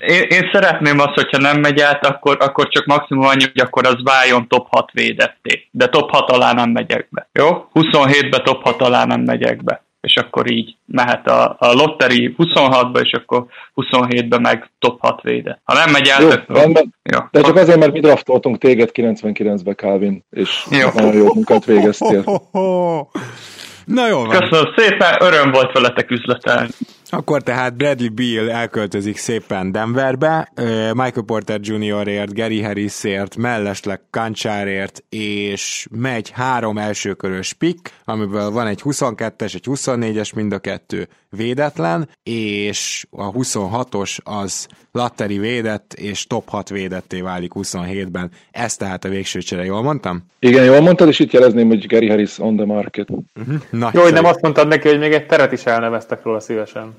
Én, 0.00 0.22
én 0.22 0.50
szeretném 0.52 0.98
azt, 0.98 1.14
hogyha 1.14 1.38
nem 1.38 1.60
megy 1.60 1.80
át, 1.80 2.06
akkor, 2.06 2.36
akkor 2.40 2.68
csak 2.68 2.86
maximum 2.86 3.26
annyi, 3.26 3.42
hogy 3.42 3.60
akkor 3.60 3.86
az 3.86 3.96
váljon 4.02 4.48
top 4.48 4.66
6 4.70 4.90
védetté. 4.92 5.68
De 5.70 5.86
top 5.88 6.10
6 6.10 6.30
alá 6.30 6.52
nem 6.52 6.70
megyek 6.70 7.08
be. 7.10 7.28
Jó? 7.32 7.68
27-be 7.74 8.38
top 8.38 8.62
6 8.62 8.82
alá 8.82 9.04
nem 9.04 9.20
megyek 9.20 9.64
be 9.64 9.82
és 10.00 10.16
akkor 10.16 10.50
így 10.50 10.76
mehet 10.86 11.26
a, 11.26 11.56
a 11.58 11.72
lotteri 11.72 12.34
26-ba, 12.38 13.00
és 13.02 13.12
akkor 13.12 13.46
27-be 13.76 14.38
meg 14.38 14.70
top 14.78 15.00
6 15.00 15.22
véde. 15.22 15.60
Ha 15.64 15.74
nem 15.74 15.90
megy 15.90 16.08
el, 16.08 16.22
Jó, 16.22 16.30
akkor... 16.30 16.56
rendben. 16.56 16.94
Jó. 17.02 17.18
De 17.30 17.40
csak 17.40 17.56
azért, 17.56 17.78
mert 17.78 17.92
mi 17.92 18.00
draftoltunk 18.00 18.58
téged 18.58 18.90
99-be, 18.92 19.74
Calvin, 19.74 20.24
és 20.30 20.66
Jó. 20.70 20.88
nagyon 20.94 21.12
jó 21.12 21.34
munkát 21.34 21.64
végeztél. 21.64 22.24
Na 23.84 24.08
jó 24.08 24.24
van. 24.24 24.28
Köszönöm 24.28 24.72
szépen, 24.76 25.16
öröm 25.20 25.50
volt 25.50 25.72
veletek 25.72 26.10
üzletelni. 26.10 26.68
Akkor 27.12 27.42
tehát 27.42 27.76
Bradley 27.76 28.10
Beal 28.10 28.50
elköltözik 28.50 29.16
szépen 29.16 29.72
Denverbe, 29.72 30.52
Michael 30.92 31.24
Porter 31.26 31.60
Jr.ért, 31.62 32.34
Gary 32.34 32.62
Harrisért, 32.62 33.36
mellesleg 33.36 34.00
Kancsárért, 34.10 35.04
és 35.08 35.86
megy 35.90 36.30
három 36.30 36.78
elsőkörös 36.78 37.52
pick, 37.52 37.92
amiből 38.04 38.50
van 38.50 38.66
egy 38.66 38.80
22-es, 38.84 39.54
egy 39.54 39.64
24-es, 39.64 40.34
mind 40.34 40.52
a 40.52 40.58
kettő 40.58 41.08
védetlen, 41.36 42.08
és 42.22 43.06
a 43.10 43.32
26-os 43.32 44.18
az 44.22 44.68
latteri 44.92 45.38
védett, 45.38 45.92
és 45.92 46.26
top 46.26 46.48
6 46.48 46.68
védetté 46.68 47.20
válik 47.20 47.52
27-ben. 47.54 48.30
Ez 48.50 48.76
tehát 48.76 49.04
a 49.04 49.08
végső 49.08 49.40
csere, 49.40 49.64
jól 49.64 49.82
mondtam? 49.82 50.24
Igen, 50.38 50.64
jól 50.64 50.80
mondtad, 50.80 51.08
és 51.08 51.18
itt 51.18 51.30
jelezném, 51.30 51.68
hogy 51.68 51.86
Gary 51.86 52.08
Harris 52.08 52.38
on 52.38 52.56
the 52.56 52.64
market. 52.64 53.08
Nagy 53.70 53.94
Jó, 53.94 54.02
hogy 54.02 54.12
nem 54.12 54.24
azt 54.24 54.40
mondtad 54.40 54.68
neki, 54.68 54.88
hogy 54.88 54.98
még 54.98 55.12
egy 55.12 55.26
teret 55.26 55.52
is 55.52 55.64
elneveztek 55.64 56.22
róla 56.22 56.40
szívesen. 56.40 56.94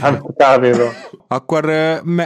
Hát 0.00 0.20
a 0.22 0.32
kávéról. 0.36 0.92
Akkor 1.28 1.70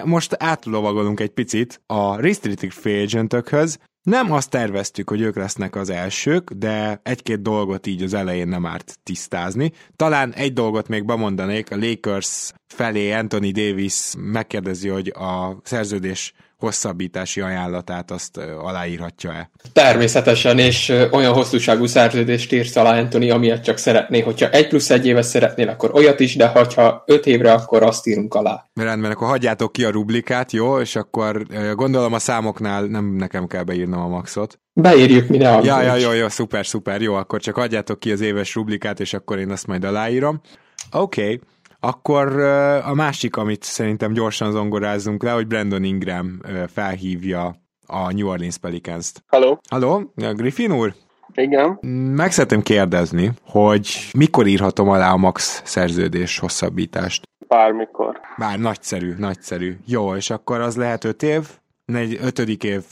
most 0.04 0.36
átlovagolunk 0.38 1.20
egy 1.20 1.30
picit 1.30 1.80
a 1.86 2.20
restricted 2.20 2.70
free 2.70 3.02
agentökhöz. 3.02 3.78
Nem 4.02 4.32
azt 4.32 4.50
terveztük, 4.50 5.08
hogy 5.08 5.20
ők 5.20 5.36
lesznek 5.36 5.76
az 5.76 5.90
elsők, 5.90 6.50
de 6.50 7.00
egy-két 7.02 7.42
dolgot 7.42 7.86
így 7.86 8.02
az 8.02 8.14
elején 8.14 8.48
nem 8.48 8.66
árt 8.66 8.98
tisztázni. 9.02 9.72
Talán 9.96 10.32
egy 10.32 10.52
dolgot 10.52 10.88
még 10.88 11.04
bemondanék, 11.04 11.70
a 11.70 11.76
Lakers 11.76 12.52
felé 12.66 13.12
Anthony 13.12 13.52
Davis 13.52 14.12
megkérdezi, 14.18 14.88
hogy 14.88 15.08
a 15.08 15.60
szerződés 15.62 16.32
hosszabbítási 16.62 17.40
ajánlatát 17.40 18.10
azt 18.10 18.36
aláírhatja-e. 18.36 19.50
Természetesen, 19.72 20.58
és 20.58 20.92
olyan 21.10 21.32
hosszúságú 21.32 21.86
szerződést 21.86 22.52
írsz 22.52 22.76
alá 22.76 22.98
Anthony, 22.98 23.30
amilyet 23.30 23.64
csak 23.64 23.76
szeretné. 23.76 24.20
Hogyha 24.20 24.50
egy 24.50 24.68
plusz 24.68 24.90
egy 24.90 25.06
éves 25.06 25.26
szeretnél, 25.26 25.68
akkor 25.68 25.90
olyat 25.94 26.20
is, 26.20 26.36
de 26.36 26.46
ha 26.46 27.02
öt 27.06 27.26
évre, 27.26 27.52
akkor 27.52 27.82
azt 27.82 28.06
írunk 28.06 28.34
alá. 28.34 28.64
Rendben, 28.74 29.10
akkor 29.10 29.28
hagyjátok 29.28 29.72
ki 29.72 29.84
a 29.84 29.90
rublikát, 29.90 30.52
jó? 30.52 30.80
És 30.80 30.96
akkor 30.96 31.42
gondolom 31.74 32.12
a 32.12 32.18
számoknál 32.18 32.84
nem 32.84 33.04
nekem 33.04 33.46
kell 33.46 33.62
beírnom 33.62 34.00
a 34.00 34.08
maxot. 34.08 34.60
Beírjuk, 34.72 35.28
mi 35.28 35.36
ne 35.36 35.44
Ja, 35.44 35.52
aggódj. 35.52 35.68
ja, 35.68 35.96
jó, 35.96 36.12
jó, 36.12 36.28
szuper, 36.28 36.66
szuper, 36.66 37.00
jó, 37.00 37.14
akkor 37.14 37.40
csak 37.40 37.56
adjátok 37.56 38.00
ki 38.00 38.12
az 38.12 38.20
éves 38.20 38.54
rublikát, 38.54 39.00
és 39.00 39.12
akkor 39.12 39.38
én 39.38 39.50
azt 39.50 39.66
majd 39.66 39.84
aláírom. 39.84 40.40
Oké, 40.92 41.22
okay. 41.22 41.40
Akkor 41.84 42.40
a 42.84 42.94
másik, 42.94 43.36
amit 43.36 43.62
szerintem 43.62 44.12
gyorsan 44.12 44.50
zongorázzunk 44.50 45.22
le, 45.22 45.30
hogy 45.30 45.46
Brandon 45.46 45.84
Ingram 45.84 46.40
felhívja 46.72 47.54
a 47.86 48.12
New 48.12 48.28
Orleans 48.28 48.58
Pelicans-t. 48.58 49.22
Halló? 49.26 49.60
Halló, 49.70 50.12
Griffin 50.14 50.72
úr? 50.72 50.94
Igen? 51.34 51.78
Meg 52.14 52.32
szeretném 52.32 52.62
kérdezni, 52.62 53.32
hogy 53.46 54.08
mikor 54.16 54.46
írhatom 54.46 54.88
alá 54.88 55.12
a 55.12 55.16
max 55.16 55.62
szerződés 55.64 56.38
hosszabbítást? 56.38 57.28
Bármikor. 57.48 58.20
Bár 58.36 58.58
nagyszerű, 58.58 59.14
nagyszerű. 59.18 59.76
Jó, 59.86 60.14
és 60.14 60.30
akkor 60.30 60.60
az 60.60 60.76
lehet 60.76 61.04
öt 61.04 61.22
év, 61.22 61.48
negy, 61.84 62.18
ötödik 62.22 62.64
év 62.64 62.82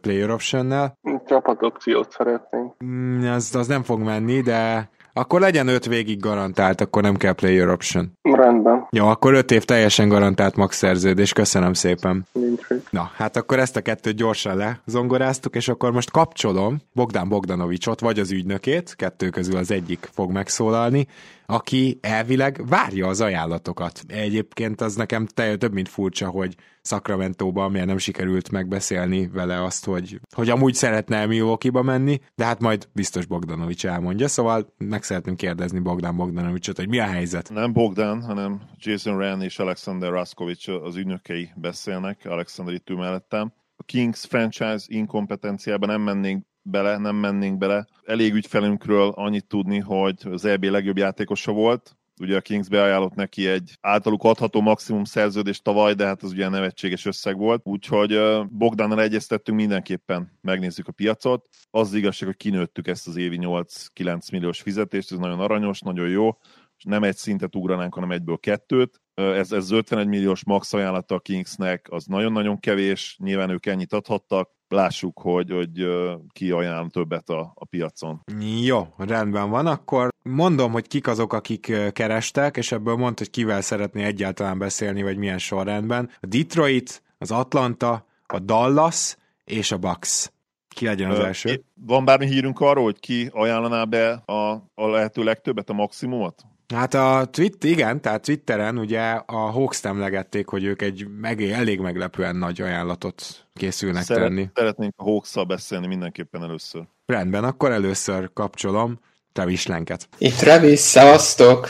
player 0.00 0.30
optionnel. 0.30 0.98
Csapatopciót 1.26 2.10
szeretnénk. 2.10 2.72
Mm, 2.84 3.26
az, 3.26 3.54
az 3.54 3.66
nem 3.66 3.82
fog 3.82 4.00
menni, 4.00 4.40
de 4.40 4.90
akkor 5.12 5.40
legyen 5.40 5.68
öt 5.68 5.86
végig 5.86 6.20
garantált, 6.20 6.80
akkor 6.80 7.02
nem 7.02 7.16
kell 7.16 7.32
player 7.32 7.68
option. 7.68 8.12
Rendben. 8.22 8.86
Jó, 8.90 9.06
akkor 9.06 9.34
öt 9.34 9.50
év 9.50 9.64
teljesen 9.64 10.08
garantált 10.08 10.56
max 10.56 10.76
szerződés, 10.76 11.32
köszönöm 11.32 11.72
szépen. 11.72 12.26
Nincs. 12.32 12.66
Na, 12.90 13.10
hát 13.14 13.36
akkor 13.36 13.58
ezt 13.58 13.76
a 13.76 13.80
kettőt 13.80 14.16
gyorsan 14.16 14.56
lezongoráztuk, 14.56 15.54
és 15.54 15.68
akkor 15.68 15.92
most 15.92 16.10
kapcsolom 16.10 16.76
Bogdan 16.92 17.28
Bogdanovicsot, 17.28 18.00
vagy 18.00 18.18
az 18.18 18.30
ügynökét, 18.30 18.94
kettő 18.96 19.28
közül 19.28 19.56
az 19.56 19.70
egyik 19.70 20.08
fog 20.12 20.30
megszólalni, 20.30 21.06
aki 21.50 21.98
elvileg 22.00 22.66
várja 22.68 23.06
az 23.06 23.20
ajánlatokat. 23.20 24.00
Egyébként 24.06 24.80
az 24.80 24.94
nekem 24.94 25.26
te, 25.26 25.56
több 25.56 25.72
mint 25.72 25.88
furcsa, 25.88 26.28
hogy 26.28 26.54
Sacramento-ban 26.82 27.70
miért 27.70 27.86
nem 27.86 27.98
sikerült 27.98 28.50
megbeszélni 28.50 29.28
vele 29.28 29.62
azt, 29.62 29.84
hogy, 29.84 30.20
hogy 30.34 30.50
amúgy 30.50 30.74
szeretne 30.74 31.26
Milwaukee-ba 31.26 31.82
menni, 31.82 32.20
de 32.34 32.44
hát 32.44 32.60
majd 32.60 32.88
biztos 32.92 33.26
Bogdanovics 33.26 33.86
elmondja, 33.86 34.28
szóval 34.28 34.74
meg 34.78 35.02
szeretném 35.02 35.36
kérdezni 35.36 35.78
Bogdan 35.78 36.16
Bogdanovicsot, 36.16 36.76
hogy 36.76 36.88
mi 36.88 36.98
a 36.98 37.06
helyzet. 37.06 37.50
Nem 37.50 37.72
Bogdan, 37.72 38.22
hanem 38.22 38.60
Jason 38.78 39.18
Rand 39.18 39.42
és 39.42 39.58
Alexander 39.58 40.10
Raskovic 40.10 40.68
az 40.68 40.96
ügynökei 40.96 41.50
beszélnek, 41.56 42.20
Alexander 42.24 42.74
itt 42.74 42.90
ül 42.90 42.96
mellettem. 42.96 43.52
A 43.76 43.82
Kings 43.82 44.26
franchise 44.28 44.84
inkompetenciában 44.86 45.88
nem 45.88 46.00
mennénk 46.00 46.46
bele, 46.62 46.96
nem 46.98 47.16
mennénk 47.16 47.58
bele. 47.58 47.86
Elég 48.04 48.34
ügyfelünkről 48.34 49.08
annyit 49.08 49.46
tudni, 49.46 49.78
hogy 49.78 50.22
az 50.24 50.44
EB 50.44 50.64
legjobb 50.64 50.96
játékosa 50.96 51.52
volt, 51.52 51.96
ugye 52.20 52.36
a 52.36 52.40
Kings 52.40 52.68
beajánlott 52.68 53.14
neki 53.14 53.46
egy 53.46 53.78
általuk 53.80 54.24
adható 54.24 54.60
maximum 54.60 55.04
szerződést 55.04 55.62
tavaly, 55.62 55.94
de 55.94 56.06
hát 56.06 56.22
az 56.22 56.30
ugye 56.30 56.48
nevetséges 56.48 57.06
összeg 57.06 57.36
volt, 57.36 57.60
úgyhogy 57.64 58.20
Bogdánnal 58.50 59.00
egyeztettünk 59.00 59.58
mindenképpen, 59.58 60.38
megnézzük 60.40 60.88
a 60.88 60.92
piacot. 60.92 61.48
Az, 61.70 61.88
az 61.88 61.94
igazság, 61.94 62.28
hogy 62.28 62.36
kinőttük 62.36 62.88
ezt 62.88 63.08
az 63.08 63.16
évi 63.16 63.38
8-9 63.40 64.32
milliós 64.32 64.60
fizetést, 64.60 65.12
ez 65.12 65.18
nagyon 65.18 65.40
aranyos, 65.40 65.80
nagyon 65.80 66.08
jó, 66.08 66.38
és 66.80 66.86
nem 66.86 67.02
egy 67.02 67.16
szintet 67.16 67.56
ugranánk, 67.56 67.94
hanem 67.94 68.10
egyből 68.10 68.38
kettőt. 68.38 69.00
Ez, 69.14 69.52
ez 69.52 69.70
51 69.70 70.06
milliós 70.06 70.44
max 70.44 70.72
ajánlata 70.72 71.14
a 71.14 71.18
Kingsnek, 71.18 71.86
az 71.90 72.04
nagyon-nagyon 72.04 72.60
kevés, 72.60 73.16
nyilván 73.22 73.50
ők 73.50 73.66
ennyit 73.66 73.92
adhattak, 73.92 74.50
lássuk, 74.68 75.20
hogy, 75.20 75.50
hogy 75.50 75.86
ki 76.32 76.50
ajánl 76.50 76.88
többet 76.88 77.28
a, 77.28 77.52
a 77.54 77.64
piacon. 77.64 78.22
Jó, 78.62 78.86
rendben 78.96 79.50
van, 79.50 79.66
akkor 79.66 80.08
mondom, 80.22 80.72
hogy 80.72 80.86
kik 80.86 81.06
azok, 81.06 81.32
akik 81.32 81.72
kerestek, 81.92 82.56
és 82.56 82.72
ebből 82.72 82.96
mondd, 82.96 83.18
hogy 83.18 83.30
kivel 83.30 83.60
szeretné 83.60 84.04
egyáltalán 84.04 84.58
beszélni, 84.58 85.02
vagy 85.02 85.16
milyen 85.16 85.38
sorrendben. 85.38 86.10
A 86.20 86.26
Detroit, 86.26 87.02
az 87.18 87.30
Atlanta, 87.30 88.06
a 88.26 88.38
Dallas 88.38 89.16
és 89.44 89.72
a 89.72 89.78
Bucks. 89.78 90.30
Ki 90.68 90.84
legyen 90.84 91.10
az 91.10 91.18
Ö, 91.18 91.24
első? 91.24 91.64
Van 91.74 92.04
bármi 92.04 92.26
hírünk 92.26 92.60
arról, 92.60 92.84
hogy 92.84 93.00
ki 93.00 93.28
ajánlaná 93.32 93.84
be 93.84 94.10
a, 94.10 94.50
a 94.74 94.88
lehető 94.88 95.22
legtöbbet, 95.22 95.70
a 95.70 95.72
maximumot? 95.72 96.44
Hát 96.74 96.94
a 96.94 97.28
Twitter, 97.30 97.70
igen, 97.70 98.00
tehát 98.00 98.22
Twitteren 98.22 98.78
ugye 98.78 99.00
a 99.10 99.36
Hawks 99.36 99.84
emlegették, 99.84 100.48
hogy 100.48 100.64
ők 100.64 100.82
egy 100.82 101.08
meg, 101.20 101.42
elég 101.42 101.80
meglepően 101.80 102.36
nagy 102.36 102.60
ajánlatot 102.60 103.46
készülnek 103.54 104.02
Szeret, 104.02 104.22
tenni. 104.22 104.48
Szeretnénk 104.54 104.94
a 104.96 105.02
hawks 105.02 105.46
beszélni 105.46 105.86
mindenképpen 105.86 106.42
először. 106.42 106.82
Rendben, 107.06 107.44
akkor 107.44 107.70
először 107.70 108.30
kapcsolom 108.32 109.00
Travis 109.32 109.66
Lenket. 109.66 110.08
Itt 110.18 110.34
Travis, 110.34 110.78
szevasztok! 110.78 111.68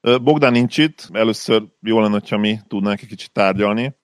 Ö, 0.00 0.18
Bogdán 0.18 0.52
nincs 0.52 0.78
itt, 0.78 1.08
először 1.12 1.62
jó 1.80 2.00
lenne, 2.00 2.20
ha 2.28 2.38
mi 2.38 2.58
tudnánk 2.68 3.00
egy 3.00 3.08
kicsit 3.08 3.32
tárgyalni. 3.32 3.94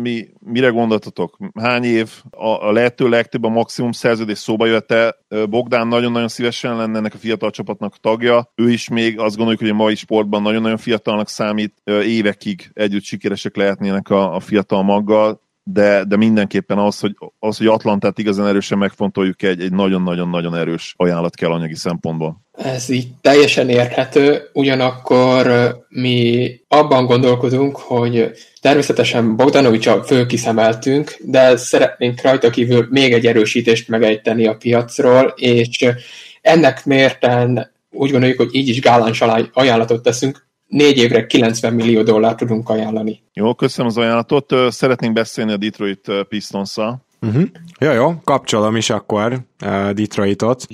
Mi, 0.00 0.28
mire 0.40 0.68
gondoltatok? 0.68 1.38
Hány 1.60 1.84
év 1.84 2.10
a, 2.30 2.46
a 2.46 2.72
lehető 2.72 3.08
legtöbb 3.08 3.44
a 3.44 3.48
maximum 3.48 3.92
szerződés 3.92 4.38
szóba 4.38 4.66
jötte? 4.66 5.16
Bogdán 5.48 5.86
nagyon-nagyon 5.86 6.28
szívesen 6.28 6.76
lenne 6.76 6.98
ennek 6.98 7.14
a 7.14 7.18
fiatal 7.18 7.50
csapatnak 7.50 7.96
tagja. 7.96 8.52
Ő 8.54 8.70
is 8.70 8.88
még 8.88 9.18
azt 9.18 9.36
gondoljuk, 9.36 9.60
hogy 9.60 9.70
a 9.70 9.74
mai 9.74 9.94
sportban 9.94 10.42
nagyon-nagyon 10.42 10.78
fiatalnak 10.78 11.28
számít. 11.28 11.74
Évekig 11.84 12.70
együtt 12.72 13.02
sikeresek 13.02 13.56
lehetnének 13.56 14.10
a, 14.10 14.34
a 14.34 14.40
fiatal 14.40 14.82
maggal 14.82 15.48
de, 15.62 16.04
de 16.04 16.16
mindenképpen 16.16 16.78
az, 16.78 17.00
hogy, 17.00 17.16
az, 17.38 17.58
hogy 17.58 17.66
Atlantát 17.66 18.18
igazán 18.18 18.46
erősen 18.46 18.78
megfontoljuk, 18.78 19.42
egy, 19.42 19.60
egy 19.60 19.72
nagyon-nagyon-nagyon 19.72 20.56
erős 20.56 20.94
ajánlat 20.96 21.34
kell 21.34 21.50
anyagi 21.50 21.74
szempontból. 21.74 22.40
Ez 22.52 22.88
így 22.88 23.06
teljesen 23.20 23.68
érthető, 23.68 24.50
ugyanakkor 24.52 25.74
mi 25.88 26.50
abban 26.68 27.06
gondolkodunk, 27.06 27.76
hogy 27.76 28.30
természetesen 28.60 29.36
Bogdanovics 29.36 29.86
a 29.86 30.02
fő 30.02 30.26
kiszemeltünk, 30.26 31.16
de 31.24 31.56
szeretnénk 31.56 32.22
rajta 32.22 32.50
kívül 32.50 32.86
még 32.90 33.12
egy 33.12 33.26
erősítést 33.26 33.88
megejteni 33.88 34.46
a 34.46 34.56
piacról, 34.56 35.34
és 35.36 35.88
ennek 36.40 36.84
mérten 36.84 37.72
úgy 37.90 38.10
gondoljuk, 38.10 38.38
hogy 38.38 38.54
így 38.54 38.68
is 38.68 38.80
gáláns 38.80 39.22
ajánlatot 39.52 40.02
teszünk, 40.02 40.48
négy 40.70 40.98
évre 40.98 41.26
90 41.26 41.74
millió 41.74 42.02
dollárt 42.02 42.36
tudunk 42.36 42.68
ajánlani. 42.68 43.22
Jó, 43.32 43.54
köszönöm 43.54 43.90
az 43.90 43.96
ajánlatot. 43.96 44.54
Szeretnénk 44.68 45.12
beszélni 45.12 45.52
a 45.52 45.56
Detroit 45.56 46.12
pistons 46.28 46.76
Uh-huh. 47.26 47.42
Jó, 47.80 47.92
jó, 47.92 48.12
kapcsolom 48.24 48.76
is 48.76 48.90
akkor 48.90 49.32
uh, 49.64 49.90
Detroitot. 49.90 50.66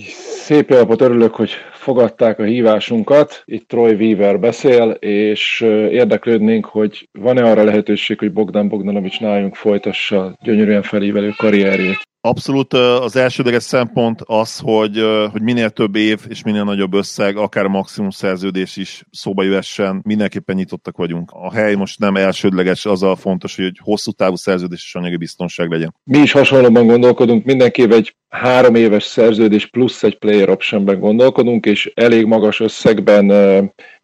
Szép 0.44 0.68
napot, 0.68 1.00
örülök, 1.00 1.34
hogy 1.34 1.50
fogadták 1.72 2.38
a 2.38 2.44
hívásunkat. 2.44 3.42
Itt 3.44 3.68
Troy 3.68 3.94
Weaver 3.94 4.40
beszél, 4.40 4.90
és 4.90 5.60
érdeklődnénk, 5.90 6.64
hogy 6.64 7.08
van-e 7.12 7.50
arra 7.50 7.64
lehetőség, 7.64 8.18
hogy 8.18 8.32
Bogdan 8.32 8.68
Bogdanovics 8.68 9.20
nájunk 9.20 9.54
folytassa 9.54 10.38
gyönyörűen 10.42 10.82
felívelő 10.82 11.30
karrierjét. 11.36 11.98
Abszolút 12.26 12.72
az 12.72 13.16
elsődleges 13.16 13.62
szempont 13.62 14.20
az, 14.24 14.58
hogy, 14.58 15.02
hogy 15.32 15.42
minél 15.42 15.70
több 15.70 15.96
év 15.96 16.18
és 16.28 16.42
minél 16.42 16.64
nagyobb 16.64 16.94
összeg, 16.94 17.36
akár 17.36 17.66
maximum 17.66 18.10
szerződés 18.10 18.76
is 18.76 19.04
szóba 19.10 19.42
jöhessen, 19.42 20.00
mindenképpen 20.04 20.56
nyitottak 20.56 20.96
vagyunk. 20.96 21.30
A 21.30 21.52
hely 21.52 21.74
most 21.74 21.98
nem 21.98 22.16
elsődleges, 22.16 22.86
az 22.86 23.02
a 23.02 23.16
fontos, 23.16 23.56
hogy 23.56 23.78
hosszú 23.82 24.10
távú 24.10 24.36
szerződés 24.36 24.82
és 24.84 24.94
anyagi 24.94 25.16
biztonság 25.16 25.70
legyen. 25.70 25.94
Mi 26.04 26.18
is 26.18 26.32
hasonlóban 26.32 26.86
gondolkodunk, 26.86 27.44
mindenképp 27.44 27.92
egy 27.92 28.16
három 28.28 28.74
éves 28.74 29.04
szerződés 29.04 29.66
plusz 29.66 30.02
egy 30.02 30.18
player 30.18 30.50
optionben 30.50 31.00
gondolkodunk, 31.00 31.66
és 31.66 31.90
elég 31.94 32.24
magas 32.24 32.60
összegben, 32.60 33.26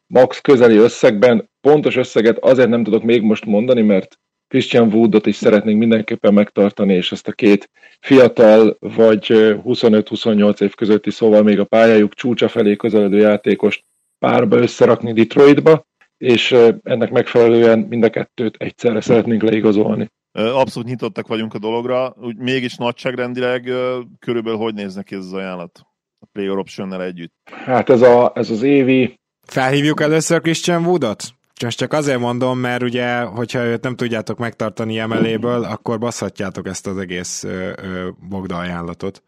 max 0.07 0.41
közeli 0.41 0.77
összegben, 0.77 1.51
pontos 1.61 1.97
összeget 1.97 2.39
azért 2.39 2.69
nem 2.69 2.85
tudok 2.85 3.03
még 3.03 3.23
most 3.23 3.45
mondani, 3.45 3.83
mert 3.83 4.19
Christian 4.53 4.93
Woodot 4.93 5.27
is 5.27 5.37
szeretnénk 5.37 5.79
mindenképpen 5.79 6.35
megtartani, 6.35 6.95
és 6.95 7.12
ezt 7.12 7.29
a 7.29 7.33
két 7.33 7.71
fiatal 8.01 8.77
vagy 8.81 9.27
25-28 9.31 10.61
év 10.61 10.75
közötti, 10.75 11.11
szóval 11.11 11.43
még 11.43 11.59
a 11.59 11.65
pályájuk 11.65 12.15
csúcsa 12.15 12.49
felé 12.49 12.77
közeledő 12.77 13.19
játékost 13.19 13.85
párba 14.19 14.57
összerakni 14.57 15.12
Detroitba, 15.12 15.87
és 16.17 16.57
ennek 16.83 17.11
megfelelően 17.11 17.79
mind 17.79 18.05
a 18.05 18.11
kettőt 18.11 18.57
egyszerre 18.59 19.01
szeretnénk 19.01 19.43
leigazolni. 19.43 20.09
Abszolút 20.33 20.88
nyitottak 20.88 21.27
vagyunk 21.27 21.55
a 21.55 21.59
dologra, 21.59 22.15
úgy 22.21 22.37
mégis 22.37 22.77
nagyságrendileg 22.77 23.71
körülbelül 24.19 24.59
hogy 24.59 24.75
néznek 24.75 25.05
ki 25.05 25.15
ez 25.15 25.25
az 25.25 25.33
ajánlat 25.33 25.81
a 26.19 26.27
player 26.33 26.57
option 26.57 27.01
együtt? 27.01 27.33
Hát 27.65 27.91
ez, 27.91 28.03
a, 28.03 28.33
ez 28.35 28.51
az 28.51 28.62
évi... 28.62 29.21
Felhívjuk 29.47 30.01
először 30.01 30.41
Christian 30.41 30.85
Woodot? 30.85 31.23
Csak, 31.55 31.71
csak 31.71 31.93
azért 31.93 32.19
mondom, 32.19 32.59
mert 32.59 32.83
ugye, 32.83 33.21
hogyha 33.21 33.65
őt 33.65 33.83
nem 33.83 33.97
tudjátok 33.97 34.38
megtartani 34.38 34.99
emeléből, 34.99 35.65
akkor 35.65 35.99
baszhatjátok 35.99 36.67
ezt 36.67 36.87
az 36.87 36.99
egész 36.99 37.45
ö, 37.45 37.71
ö, 37.83 38.09
Bogda 38.29 38.57
ajánlatot. 38.57 39.23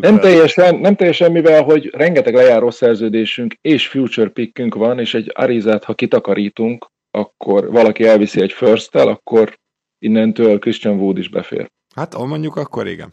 nem 0.00 0.18
teljesen, 0.18 0.74
nem 0.74 0.94
teljesen, 0.94 1.32
mivel 1.32 1.62
hogy 1.62 1.90
rengeteg 1.94 2.34
lejáró 2.34 2.70
szerződésünk 2.70 3.54
és 3.60 3.88
future 3.88 4.28
pickünk 4.28 4.74
van, 4.74 4.98
és 4.98 5.14
egy 5.14 5.32
Arizát, 5.34 5.84
ha 5.84 5.94
kitakarítunk, 5.94 6.86
akkor 7.10 7.70
valaki 7.70 8.06
elviszi 8.06 8.40
egy 8.40 8.52
first 8.52 8.94
akkor 8.94 9.54
innentől 9.98 10.58
Christian 10.58 10.98
Wood 10.98 11.18
is 11.18 11.28
befér. 11.28 11.70
Hát, 11.94 12.16
mondjuk 12.18 12.56
akkor 12.56 12.86
igen. 12.86 13.12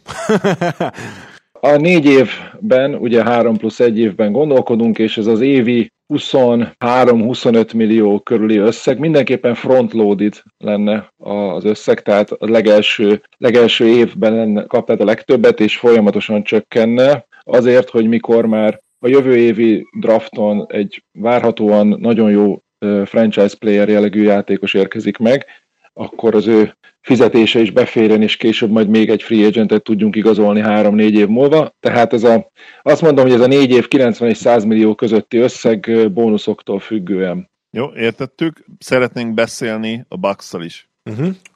a 1.60 1.76
négy 1.76 2.06
évben, 2.06 2.96
ugye 2.96 3.24
három 3.24 3.58
plusz 3.58 3.80
egy 3.80 4.00
évben 4.00 4.32
gondolkodunk, 4.32 5.00
és 5.00 5.18
ez 5.18 5.26
az 5.28 5.42
évi 5.42 5.92
23-25 6.16 7.76
millió 7.76 8.20
körüli 8.20 8.58
összeg, 8.58 9.00
mindenképpen 9.00 9.56
frontloaded 9.56 10.42
lenne 10.58 11.14
az 11.18 11.64
összeg, 11.64 12.02
tehát 12.02 12.32
a 12.32 12.50
legelső, 12.50 13.22
legelső 13.38 13.88
évben 13.88 14.36
lenne, 14.36 14.64
kapnád 14.64 15.02
a 15.02 15.06
legtöbbet, 15.06 15.60
és 15.60 15.78
folyamatosan 15.78 16.44
csökkenne, 16.44 17.26
azért, 17.44 17.90
hogy 17.90 18.08
mikor 18.08 18.46
már 18.46 18.82
a 19.00 19.08
jövő 19.08 19.38
évi 19.38 19.88
drafton 20.00 20.66
egy 20.70 21.04
várhatóan 21.12 21.88
nagyon 21.88 22.32
jó 22.32 22.60
franchise 23.06 23.56
player 23.60 23.90
jellegű 23.90 24.24
játékos 24.24 24.74
érkezik 24.74 25.18
meg, 25.18 25.46
akkor 25.94 26.36
az 26.36 26.48
ő 26.48 26.78
fizetése 27.04 27.60
is 27.60 27.72
beférjen, 27.72 28.22
és 28.22 28.38
később 28.38 28.72
majd 28.72 28.88
még 28.88 29.10
egy 29.10 29.24
free 29.24 29.46
agentet 29.46 29.84
tudjunk 29.84 30.16
igazolni 30.16 30.60
három-négy 30.60 31.14
év 31.14 31.28
múlva. 31.28 31.76
Tehát 31.80 32.14
ez 32.14 32.24
a, 32.24 32.52
azt 32.82 33.02
mondom, 33.02 33.26
hogy 33.26 33.34
ez 33.34 33.42
a 33.42 33.48
négy 33.48 33.72
év 33.72 33.88
90 33.88 34.30
és 34.30 34.38
100 34.38 34.64
millió 34.64 34.96
közötti 34.96 35.38
összeg 35.38 36.10
bónuszoktól 36.14 36.80
függően. 36.80 37.50
Jó, 37.72 37.86
értettük. 37.96 38.66
Szeretnénk 38.80 39.34
beszélni 39.34 40.06
a 40.08 40.18
bucks 40.18 40.54
is. 40.60 40.90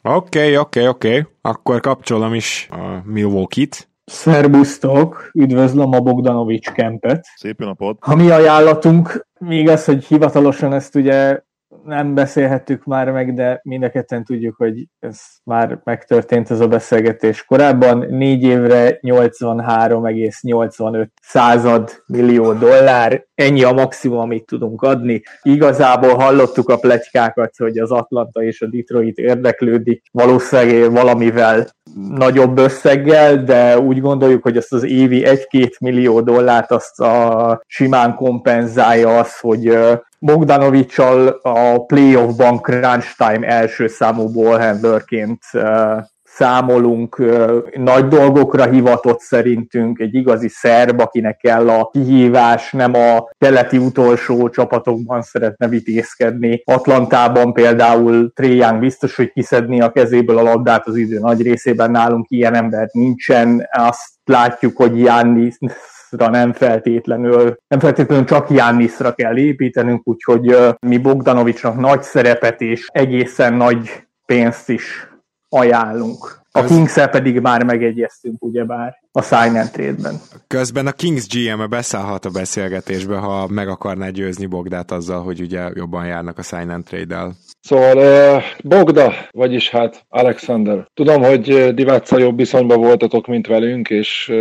Oké, 0.02 0.56
oké, 0.56 0.88
oké. 0.88 1.26
Akkor 1.42 1.80
kapcsolom 1.80 2.34
is 2.34 2.68
a 2.72 3.02
Milwaukee-t. 3.06 3.88
Szerbusztok, 4.06 5.30
üdvözlöm 5.34 5.94
a 5.94 6.00
Bogdanovics 6.00 6.70
kempet. 6.70 7.26
Szép 7.36 7.60
napot! 7.60 7.98
A 8.00 8.16
mi 8.16 8.30
ajánlatunk, 8.30 9.28
még 9.40 9.70
az, 9.70 9.86
hogy 9.86 10.06
hivatalosan 10.06 10.74
ezt 10.74 10.96
ugye 10.96 11.42
nem 11.84 12.14
beszélhettük 12.14 12.84
már 12.84 13.12
meg, 13.12 13.34
de 13.34 13.60
mind 13.64 13.84
a 13.84 13.90
ketten 13.90 14.24
tudjuk, 14.24 14.56
hogy 14.56 14.88
ez 15.00 15.20
már 15.44 15.80
megtörtént 15.84 16.52
ez 16.52 16.60
a 16.60 16.68
beszélgetés 16.68 17.46
korábban. 17.46 18.06
Négy 18.10 18.44
évre 18.44 19.00
83,85 19.02 21.08
század 21.22 22.04
millió 22.06 22.54
dollár, 22.54 23.26
ennyi 23.36 23.64
a 23.64 23.72
maximum, 23.72 24.20
amit 24.20 24.46
tudunk 24.46 24.82
adni. 24.82 25.22
Igazából 25.42 26.16
hallottuk 26.16 26.70
a 26.70 26.78
pletykákat, 26.78 27.56
hogy 27.58 27.78
az 27.78 27.92
Atlanta 27.92 28.44
és 28.44 28.62
a 28.62 28.68
Detroit 28.68 29.18
érdeklődik 29.18 30.04
valószínűleg 30.12 30.92
valamivel 30.92 31.68
nagyobb 32.10 32.58
összeggel, 32.58 33.44
de 33.44 33.80
úgy 33.80 34.02
gondoljuk, 34.02 34.44
hogy 34.44 34.58
azt 34.58 34.74
az 34.74 34.84
évi 34.84 35.24
1-2 35.26 35.80
millió 35.80 36.22
dollárt 36.22 36.72
azt 36.72 37.00
a 37.00 37.62
simán 37.66 38.16
kompenzálja 38.16 39.20
az, 39.20 39.40
hogy 39.40 39.78
Bogdanovicsal 40.20 41.28
a 41.28 41.86
playoffban 41.86 42.58
crunch 42.58 43.16
time 43.18 43.48
első 43.48 43.88
számú 43.88 44.32
ballhandlerként 44.32 45.44
számolunk, 46.38 47.22
nagy 47.76 48.08
dolgokra 48.08 48.66
hivatott 48.70 49.20
szerintünk, 49.20 50.00
egy 50.00 50.16
igazi 50.16 50.48
szerb, 50.48 51.00
akinek 51.00 51.38
kell 51.38 51.70
a 51.70 51.90
kihívás, 51.90 52.72
nem 52.72 52.94
a 52.94 53.30
keleti 53.38 53.78
utolsó 53.78 54.50
csapatokban 54.50 55.22
szeretne 55.22 55.68
vitézkedni. 55.68 56.62
Atlantában 56.66 57.54
például 57.54 58.32
Young 58.36 58.80
biztos, 58.80 59.16
hogy 59.16 59.32
kiszedni 59.32 59.82
a 59.82 59.92
kezéből 59.92 60.38
a 60.38 60.42
labdát 60.42 60.88
az 60.88 60.96
idő 60.96 61.20
nagy 61.20 61.42
részében 61.42 61.92
nálunk 61.92 62.26
ilyen 62.30 62.56
ember 62.56 62.90
nincsen. 62.92 63.68
Azt 63.72 64.10
látjuk, 64.26 64.78
hogy 64.78 65.00
Jannis 66.12 66.30
nem 66.30 66.54
feltétlenül, 66.54 67.58
nem 67.68 67.80
feltétlenül 67.80 68.26
csak 68.26 68.50
Jannisra 68.50 69.14
kell 69.14 69.38
építenünk, 69.38 70.02
úgyhogy 70.04 70.58
mi 70.80 70.98
Bogdanovicsnak 70.98 71.76
nagy 71.80 72.04
szerepet 72.04 72.62
és 72.62 72.88
egészen 72.92 73.54
nagy 73.54 74.08
pénzt 74.26 74.70
is 74.70 75.08
ajánlunk. 75.50 76.46
A 76.52 76.64
kings 76.64 76.94
pedig 76.94 77.40
már 77.40 77.64
megegyeztünk, 77.64 78.44
ugyebár 78.44 79.02
a 79.12 79.22
sign 79.22 79.56
and 79.56 79.72
trade-ben. 79.72 80.16
Közben 80.48 80.88
a 80.88 80.92
Kings 80.92 81.28
GM-e 81.28 81.68
beszállhat 81.68 82.26
a 82.26 82.30
beszélgetésbe, 82.30 83.18
ha 83.18 83.48
meg 83.48 83.68
akarná 83.68 84.10
győzni 84.10 84.46
Bogdát 84.46 84.92
azzal, 84.92 85.24
hogy 85.24 85.42
ugye 85.42 85.70
jobban 85.74 86.06
járnak 86.06 86.38
a 86.38 86.42
sign 86.42 86.70
and 86.70 86.84
trade-del. 86.84 87.36
Szóval 87.68 88.44
Bogda, 88.64 89.14
vagyis 89.32 89.70
hát 89.70 90.06
Alexander. 90.10 90.88
Tudom, 90.94 91.24
hogy 91.24 91.74
Diváccal 91.74 92.20
jobb 92.20 92.38
viszonyban 92.38 92.80
voltatok, 92.80 93.28
mint 93.28 93.48
velünk, 93.48 93.90
és 93.90 94.32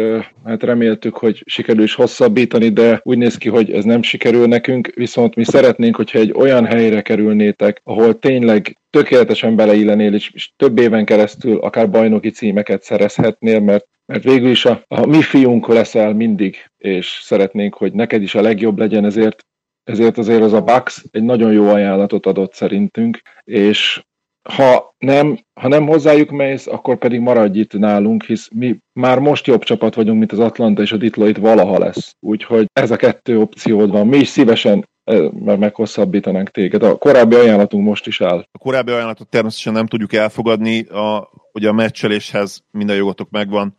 hát 0.45 0.63
reméltük, 0.63 1.17
hogy 1.17 1.43
sikerül 1.47 1.83
is 1.83 1.95
hosszabbítani, 1.95 2.69
de 2.69 3.01
úgy 3.03 3.19
néz 3.19 3.39
ki, 3.39 3.49
hogy 3.49 3.73
ez 3.73 3.85
nem 3.85 4.03
sikerül 4.03 4.47
nekünk, 4.47 4.93
viszont 4.95 5.35
mi 5.35 5.45
szeretnénk, 5.45 5.97
hogyha 5.97 6.19
egy 6.19 6.33
olyan 6.37 6.65
helyre 6.67 7.03
kerülnétek, 7.03 7.81
ahol 7.85 8.19
tényleg 8.19 8.79
tökéletesen 8.91 9.57
beleillenél, 9.57 10.15
és, 10.15 10.31
és 10.35 10.51
több 10.57 10.79
éven 10.79 11.05
keresztül 11.05 11.59
akár 11.59 11.91
bajnoki 11.91 12.31
címeket 12.31 12.83
szerezhetnél, 12.83 13.61
mert 13.61 13.87
mert 14.09 14.25
végül 14.25 14.51
is 14.51 14.65
a, 14.65 14.85
a 14.89 15.07
mi 15.07 15.23
fiunk 15.23 15.69
leszel 15.69 16.13
mindig, 16.13 16.57
és 16.79 17.21
szeretnénk, 17.23 17.75
hogy 17.75 17.93
neked 17.93 18.23
is 18.23 18.35
a 18.35 18.41
legjobb 18.41 18.79
legyen, 18.79 19.05
ezért, 19.05 19.47
ezért 19.87 20.19
azért 20.19 20.43
az 20.43 20.53
a 20.53 20.63
Bax 20.63 21.05
egy 21.11 21.23
nagyon 21.23 21.53
jó 21.53 21.69
ajánlatot 21.69 22.27
adott 22.27 22.55
szerintünk, 22.55 23.23
és 23.45 24.05
ha 24.49 24.95
nem, 24.99 25.39
ha 25.61 25.69
nem 25.69 25.87
hozzájuk 25.87 26.31
mész, 26.31 26.67
akkor 26.67 26.97
pedig 26.97 27.21
maradj 27.21 27.59
itt 27.59 27.73
nálunk, 27.73 28.25
hisz 28.25 28.49
mi 28.55 28.79
már 28.93 29.19
most 29.19 29.47
jobb 29.47 29.63
csapat 29.63 29.95
vagyunk, 29.95 30.19
mint 30.19 30.33
az 30.33 30.39
Atlanta 30.39 30.83
és 30.83 30.93
a 30.93 30.97
Detroit 30.97 31.37
valaha 31.37 31.79
lesz. 31.79 32.17
Úgyhogy 32.21 32.67
ez 32.73 32.91
a 32.91 32.97
kettő 32.97 33.41
opciód 33.41 33.91
van. 33.91 34.07
Mi 34.07 34.17
is 34.17 34.29
szívesen 34.29 34.85
mert 35.33 35.59
meghosszabbítanánk 35.59 36.51
téged. 36.51 36.83
A 36.83 36.97
korábbi 36.97 37.35
ajánlatunk 37.35 37.85
most 37.85 38.07
is 38.07 38.21
áll. 38.21 38.47
A 38.53 38.59
korábbi 38.59 38.93
ajánlatot 38.93 39.29
természetesen 39.29 39.73
nem 39.73 39.87
tudjuk 39.87 40.13
elfogadni, 40.13 40.85
a, 40.85 41.31
ugye 41.53 41.69
a 41.69 41.73
meccseléshez 41.73 42.65
minden 42.71 42.97
jogotok 42.97 43.31
megvan, 43.31 43.75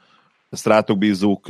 ezt 0.50 0.66
rátok 0.66 0.98
bízzuk. 0.98 1.46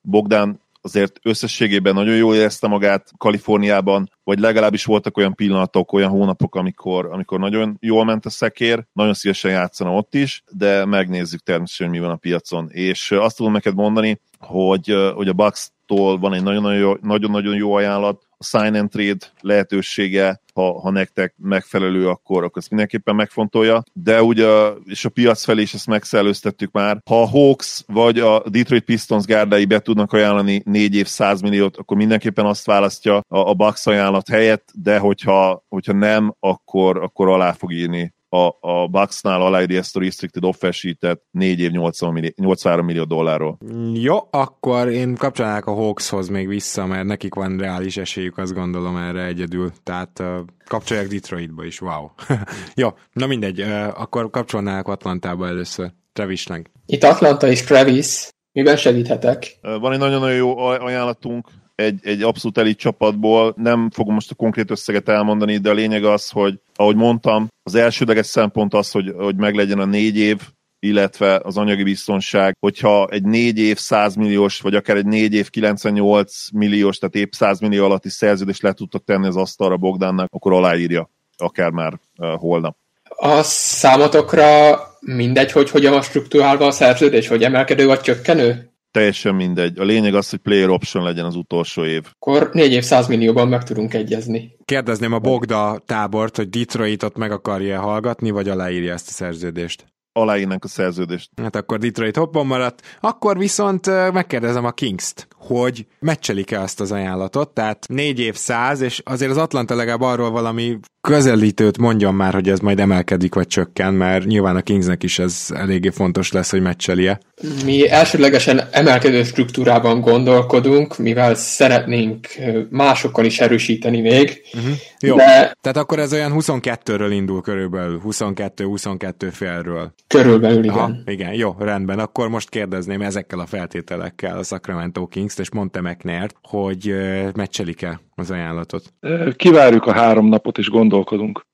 Bogdán 0.00 0.60
azért 0.80 1.18
összességében 1.22 1.94
nagyon 1.94 2.16
jól 2.16 2.34
érezte 2.34 2.68
magát 2.68 3.10
Kaliforniában, 3.16 4.10
vagy 4.24 4.38
legalábbis 4.38 4.84
voltak 4.84 5.16
olyan 5.16 5.34
pillanatok, 5.34 5.92
olyan 5.92 6.10
hónapok, 6.10 6.54
amikor, 6.54 7.06
amikor 7.06 7.38
nagyon 7.38 7.76
jól 7.80 8.04
ment 8.04 8.26
a 8.26 8.30
szekér, 8.30 8.86
nagyon 8.92 9.14
szívesen 9.14 9.50
játszana 9.50 9.94
ott 9.94 10.14
is, 10.14 10.42
de 10.50 10.84
megnézzük 10.84 11.40
természetesen, 11.40 11.88
hogy 11.88 11.98
mi 11.98 12.04
van 12.04 12.14
a 12.14 12.16
piacon. 12.16 12.68
És 12.70 13.10
azt 13.10 13.36
tudom 13.36 13.52
neked 13.52 13.74
mondani, 13.74 14.20
hogy, 14.38 14.94
hogy 15.14 15.28
a 15.28 15.32
Bucks 15.32 15.70
tól 15.86 16.18
van 16.18 16.34
egy 16.34 16.42
nagyon-nagyon 16.42 16.78
jó, 16.78 16.94
nagyon-nagyon 17.00 17.54
jó 17.54 17.74
ajánlat, 17.74 18.27
sign 18.44 18.74
and 18.74 18.90
trade 18.90 19.26
lehetősége, 19.40 20.40
ha, 20.54 20.80
ha 20.80 20.90
nektek 20.90 21.34
megfelelő, 21.36 22.08
akkor, 22.08 22.44
akkor 22.44 22.58
ezt 22.58 22.68
mindenképpen 22.68 23.14
megfontolja. 23.14 23.82
De 23.92 24.22
ugye, 24.22 24.48
és 24.84 25.04
a 25.04 25.08
piac 25.08 25.44
felé 25.44 25.62
is 25.62 25.74
ezt 25.74 25.86
megszellőztettük 25.86 26.72
már, 26.72 27.00
ha 27.04 27.22
a 27.22 27.28
Hawks 27.28 27.82
vagy 27.86 28.18
a 28.18 28.42
Detroit 28.48 28.84
Pistons 28.84 29.24
gárdái 29.24 29.64
be 29.64 29.78
tudnak 29.78 30.12
ajánlani 30.12 30.62
4 30.64 30.94
év 30.94 31.06
100 31.06 31.40
milliót, 31.40 31.76
akkor 31.76 31.96
mindenképpen 31.96 32.46
azt 32.46 32.66
választja 32.66 33.16
a, 33.16 33.38
a 33.38 33.54
Bucks 33.54 33.86
ajánlat 33.86 34.28
helyett, 34.28 34.68
de 34.72 34.98
hogyha, 34.98 35.64
hogyha 35.68 35.92
nem, 35.92 36.34
akkor, 36.40 37.02
akkor 37.02 37.28
alá 37.28 37.52
fog 37.52 37.72
írni 37.72 38.16
a, 38.28 38.68
a 38.68 38.86
Bucksnál 38.86 39.42
aláíri 39.42 39.76
ezt 39.76 39.96
a 39.96 40.00
restricted 40.00 40.44
offer 40.44 40.72
sheet 40.72 41.20
4 41.30 41.60
év 41.60 41.70
80 41.70 42.12
millió, 42.12 42.30
83 42.36 42.84
millió 42.84 43.04
dollárról. 43.04 43.58
Jó, 43.92 44.16
akkor 44.30 44.88
én 44.88 45.14
kapcsolnák 45.14 45.66
a 45.66 45.74
Hawkshoz 45.74 46.28
még 46.28 46.48
vissza, 46.48 46.86
mert 46.86 47.06
nekik 47.06 47.34
van 47.34 47.58
reális 47.58 47.96
esélyük, 47.96 48.38
azt 48.38 48.54
gondolom 48.54 48.96
erre 48.96 49.24
egyedül. 49.24 49.72
Tehát 49.82 50.18
uh, 50.18 50.38
kapcsolják 50.64 51.06
Detroitba 51.06 51.64
is, 51.64 51.80
wow. 51.80 52.08
Jó, 52.74 52.88
na 53.12 53.26
mindegy, 53.26 53.60
uh, 53.60 54.00
akkor 54.00 54.30
kapcsolnák 54.30 54.88
Atlantába 54.88 55.46
először. 55.46 55.90
Travisnek. 56.12 56.70
Itt 56.86 57.02
Atlanta 57.02 57.48
és 57.48 57.62
Travis, 57.62 58.28
miben 58.52 58.76
segíthetek? 58.76 59.58
Van 59.60 59.92
egy 59.92 59.98
nagyon-nagyon 59.98 60.36
jó 60.36 60.58
ajánlatunk, 60.58 61.48
egy, 61.78 62.00
egy 62.02 62.22
abszolút 62.22 62.58
elit 62.58 62.78
csapatból. 62.78 63.54
Nem 63.56 63.90
fogom 63.90 64.14
most 64.14 64.30
a 64.30 64.34
konkrét 64.34 64.70
összeget 64.70 65.08
elmondani, 65.08 65.56
de 65.56 65.70
a 65.70 65.72
lényeg 65.72 66.04
az, 66.04 66.30
hogy 66.30 66.60
ahogy 66.74 66.96
mondtam, 66.96 67.48
az 67.62 67.74
elsődleges 67.74 68.26
szempont 68.26 68.74
az, 68.74 68.90
hogy, 68.90 69.12
hogy 69.16 69.36
meglegyen 69.36 69.78
a 69.78 69.84
négy 69.84 70.16
év, 70.16 70.40
illetve 70.78 71.40
az 71.42 71.56
anyagi 71.56 71.82
biztonság, 71.82 72.56
hogyha 72.60 73.08
egy 73.10 73.22
négy 73.22 73.58
év 73.58 73.76
100 73.76 74.14
milliós, 74.14 74.60
vagy 74.60 74.74
akár 74.74 74.96
egy 74.96 75.06
négy 75.06 75.34
év 75.34 75.50
98 75.50 76.50
milliós, 76.52 76.98
tehát 76.98 77.14
épp 77.14 77.32
100 77.32 77.60
millió 77.60 77.84
alatti 77.84 78.08
szerződést 78.08 78.62
le 78.62 78.72
tudtak 78.72 79.04
tenni 79.04 79.26
az 79.26 79.36
asztalra 79.36 79.76
Bogdánnak, 79.76 80.28
akkor 80.32 80.52
aláírja, 80.52 81.10
akár 81.36 81.70
már 81.70 81.92
uh, 82.18 82.28
holnap. 82.28 82.76
A 83.04 83.42
számotokra 83.42 84.78
mindegy, 85.00 85.52
hogy 85.52 85.70
hogyan 85.70 85.92
van 85.92 86.02
struktúrálva 86.02 86.66
a 86.66 86.70
szerződés, 86.70 87.28
hogy 87.28 87.42
emelkedő 87.42 87.86
vagy 87.86 88.00
csökkenő? 88.00 88.72
Teljesen 88.90 89.34
mindegy. 89.34 89.78
A 89.78 89.84
lényeg 89.84 90.14
az, 90.14 90.30
hogy 90.30 90.38
player 90.38 90.68
option 90.68 91.04
legyen 91.04 91.24
az 91.24 91.34
utolsó 91.34 91.84
év. 91.84 92.04
Akkor 92.18 92.50
4 92.52 92.72
év 92.72 92.82
100 92.82 93.06
millióban 93.06 93.48
meg 93.48 93.62
tudunk 93.62 93.94
egyezni. 93.94 94.56
Kérdezném 94.64 95.12
a 95.12 95.18
Bogda 95.18 95.82
tábort, 95.86 96.36
hogy 96.36 96.48
Detroitot 96.48 97.16
meg 97.16 97.30
akarja 97.32 97.80
hallgatni, 97.80 98.30
vagy 98.30 98.48
aláírja 98.48 98.92
ezt 98.92 99.08
a 99.08 99.12
szerződést? 99.12 99.84
Aláírnánk 100.12 100.64
a 100.64 100.68
szerződést. 100.68 101.30
Hát 101.42 101.56
akkor 101.56 101.78
Detroit 101.78 102.16
hoppon 102.16 102.46
maradt. 102.46 102.82
Akkor 103.00 103.38
viszont 103.38 103.86
megkérdezem 104.12 104.64
a 104.64 104.70
Kings-t, 104.70 105.28
hogy 105.38 105.86
meccselik-e 106.00 106.60
azt 106.60 106.80
az 106.80 106.92
ajánlatot, 106.92 107.48
tehát 107.48 107.86
4 107.88 108.20
év 108.20 108.34
100, 108.34 108.80
és 108.80 109.00
azért 109.04 109.30
az 109.30 109.36
Atlanta 109.36 109.74
legalább 109.74 110.00
arról 110.00 110.30
valami 110.30 110.78
közelítőt 111.00 111.78
mondjon 111.78 112.14
már, 112.14 112.34
hogy 112.34 112.48
ez 112.48 112.58
majd 112.58 112.80
emelkedik 112.80 113.34
vagy 113.34 113.46
csökken, 113.46 113.94
mert 113.94 114.24
nyilván 114.24 114.56
a 114.56 114.60
Kingsnek 114.60 115.02
is 115.02 115.18
ez 115.18 115.46
eléggé 115.54 115.90
fontos 115.90 116.32
lesz, 116.32 116.50
hogy 116.50 116.60
meccselje. 116.60 117.20
Mi 117.64 117.90
elsődlegesen 117.90 118.68
emelkedő 118.70 119.22
struktúrában 119.22 120.00
gondolkodunk, 120.00 120.98
mivel 120.98 121.34
szeretnénk 121.34 122.26
másokkal 122.70 123.24
is 123.24 123.40
erősíteni 123.40 124.00
még. 124.00 124.40
Uh-huh. 124.54 124.72
Jó, 125.00 125.16
de... 125.16 125.56
tehát 125.60 125.76
akkor 125.76 125.98
ez 125.98 126.12
olyan 126.12 126.32
22-ről 126.34 127.08
indul 127.10 127.42
körülbelül, 127.42 128.00
22-22 128.04 129.28
félről. 129.32 129.92
Körülbelül, 130.06 130.64
igen. 130.64 130.76
Aha, 130.76 130.92
igen, 131.04 131.32
jó, 131.34 131.54
rendben. 131.58 131.98
Akkor 131.98 132.28
most 132.28 132.48
kérdezném 132.48 133.02
ezekkel 133.02 133.38
a 133.38 133.46
feltételekkel 133.46 134.38
a 134.38 134.42
Sacramento 134.42 135.06
Kings-t, 135.28 135.38
és 135.38 135.50
mondta 135.50 135.80
McNair, 135.80 136.30
hogy 136.42 136.94
meccselik-e 137.34 138.00
az 138.14 138.30
ajánlatot? 138.30 138.94
Kivárjuk 139.36 139.86
a 139.86 139.92
három 139.92 140.26
napot, 140.26 140.58
és 140.58 140.68
gondolkodunk. 140.68 141.46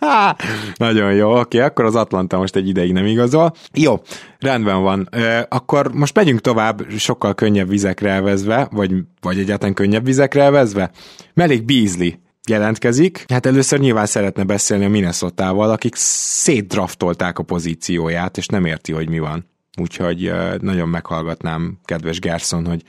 Nagyon 0.76 1.12
jó, 1.12 1.38
oké, 1.38 1.60
akkor 1.60 1.84
az 1.84 1.94
Atlanta 1.94 2.38
most 2.38 2.56
egy 2.56 2.68
ideig 2.68 2.92
nem 2.92 3.06
igazol. 3.06 3.52
Jó, 3.74 4.00
rendben 4.38 4.82
van. 4.82 5.08
Akkor 5.48 5.92
most 5.92 6.14
megyünk 6.14 6.40
tovább 6.40 6.90
sokkal 6.90 7.34
könnyebb 7.34 7.68
vizekre 7.68 8.10
elvezve, 8.10 8.68
vagy, 8.70 8.94
vagy 9.20 9.38
egyáltalán 9.38 9.74
könnyebb 9.74 10.04
vizekre 10.04 10.42
elvezve. 10.42 10.90
Melik 11.34 11.64
Beasley 11.64 12.10
jelentkezik. 12.48 13.24
Hát 13.28 13.46
először 13.46 13.78
nyilván 13.78 14.06
szeretne 14.06 14.44
beszélni 14.44 14.84
a 14.84 14.88
Minnesota-val, 14.88 15.70
akik 15.70 15.94
szétdraftolták 15.94 17.38
a 17.38 17.42
pozícióját, 17.42 18.36
és 18.36 18.46
nem 18.46 18.64
érti, 18.64 18.92
hogy 18.92 19.08
mi 19.08 19.18
van. 19.18 19.54
Úgyhogy 19.76 20.32
nagyon 20.60 20.88
meghallgatnám, 20.88 21.78
kedves 21.84 22.18
Gerson, 22.18 22.66
hogy 22.66 22.82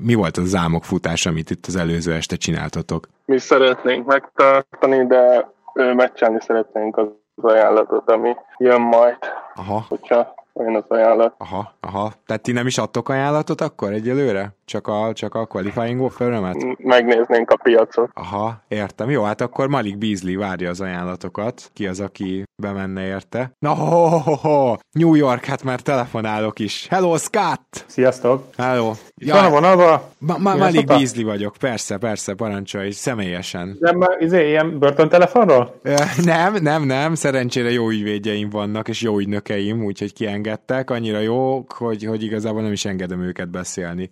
mi, 0.00 0.14
volt 0.14 0.36
az 0.36 0.54
álmok 0.54 0.84
futás, 0.84 1.26
amit 1.26 1.50
itt 1.50 1.66
az 1.66 1.76
előző 1.76 2.12
este 2.12 2.36
csináltatok? 2.36 3.08
Mi 3.24 3.38
szeretnénk 3.38 4.06
megtartani, 4.06 5.06
de 5.06 5.50
meccselni 5.74 6.38
szeretnénk 6.40 6.96
az 6.96 7.08
ajánlatot, 7.36 8.10
ami 8.10 8.34
jön 8.58 8.80
majd. 8.80 9.18
Aha. 9.54 9.84
Hogyha 9.88 10.34
olyan 10.60 10.74
az 10.74 10.84
ajánlat. 10.88 11.34
Aha, 11.38 11.74
aha. 11.80 12.12
Tehát 12.26 12.42
ti 12.42 12.52
nem 12.52 12.66
is 12.66 12.78
adtok 12.78 13.08
ajánlatot 13.08 13.60
akkor 13.60 13.92
egyelőre? 13.92 14.54
Csak 14.64 14.86
a, 14.86 15.12
csak 15.12 15.34
a 15.34 15.46
qualifying 15.46 16.00
offer 16.00 16.40
Megnéznénk 16.78 17.50
a 17.50 17.56
piacot. 17.62 18.10
Aha, 18.14 18.62
értem. 18.68 19.10
Jó, 19.10 19.22
hát 19.22 19.40
akkor 19.40 19.68
Malik 19.68 19.98
Beasley 19.98 20.38
várja 20.38 20.70
az 20.70 20.80
ajánlatokat. 20.80 21.70
Ki 21.72 21.86
az, 21.86 22.00
aki 22.00 22.44
bemenne 22.62 23.06
érte? 23.06 23.52
Na, 23.58 23.74
ho, 23.74 24.08
ho, 24.18 24.34
ho. 24.34 24.74
New 24.92 25.14
York, 25.14 25.44
hát 25.44 25.62
már 25.62 25.80
telefonálok 25.80 26.58
is. 26.58 26.86
Hello, 26.90 27.16
Scott! 27.16 27.84
Sziasztok! 27.86 28.44
Hello! 28.56 28.92
Ja, 29.22 29.34
van 29.34 29.44
a 29.44 29.50
vonalba? 29.50 30.12
Ma, 30.18 30.38
ma, 30.38 30.56
Malik 30.56 30.86
Beasley 30.86 31.24
vagyok, 31.24 31.56
persze, 31.60 31.96
persze, 31.96 32.34
parancsolj, 32.34 32.90
személyesen. 32.90 33.76
Nem, 33.80 34.00
izé, 34.18 34.48
ilyen 34.48 34.78
börtöntelefonról? 34.78 35.80
Nem, 36.24 36.54
nem, 36.62 36.82
nem, 36.82 37.14
szerencsére 37.14 37.70
jó 37.70 37.88
ügyvédjeim 37.90 38.50
vannak, 38.50 38.88
és 38.88 39.00
jó 39.00 39.18
ügynökeim, 39.18 39.84
úgyhogy 39.84 40.12
kiengedtek, 40.12 40.90
annyira 40.90 41.18
jók, 41.18 41.72
hogy, 41.72 42.04
hogy 42.04 42.22
igazából 42.22 42.62
nem 42.62 42.72
is 42.72 42.84
engedem 42.84 43.22
őket 43.22 43.50
beszélni. 43.50 44.10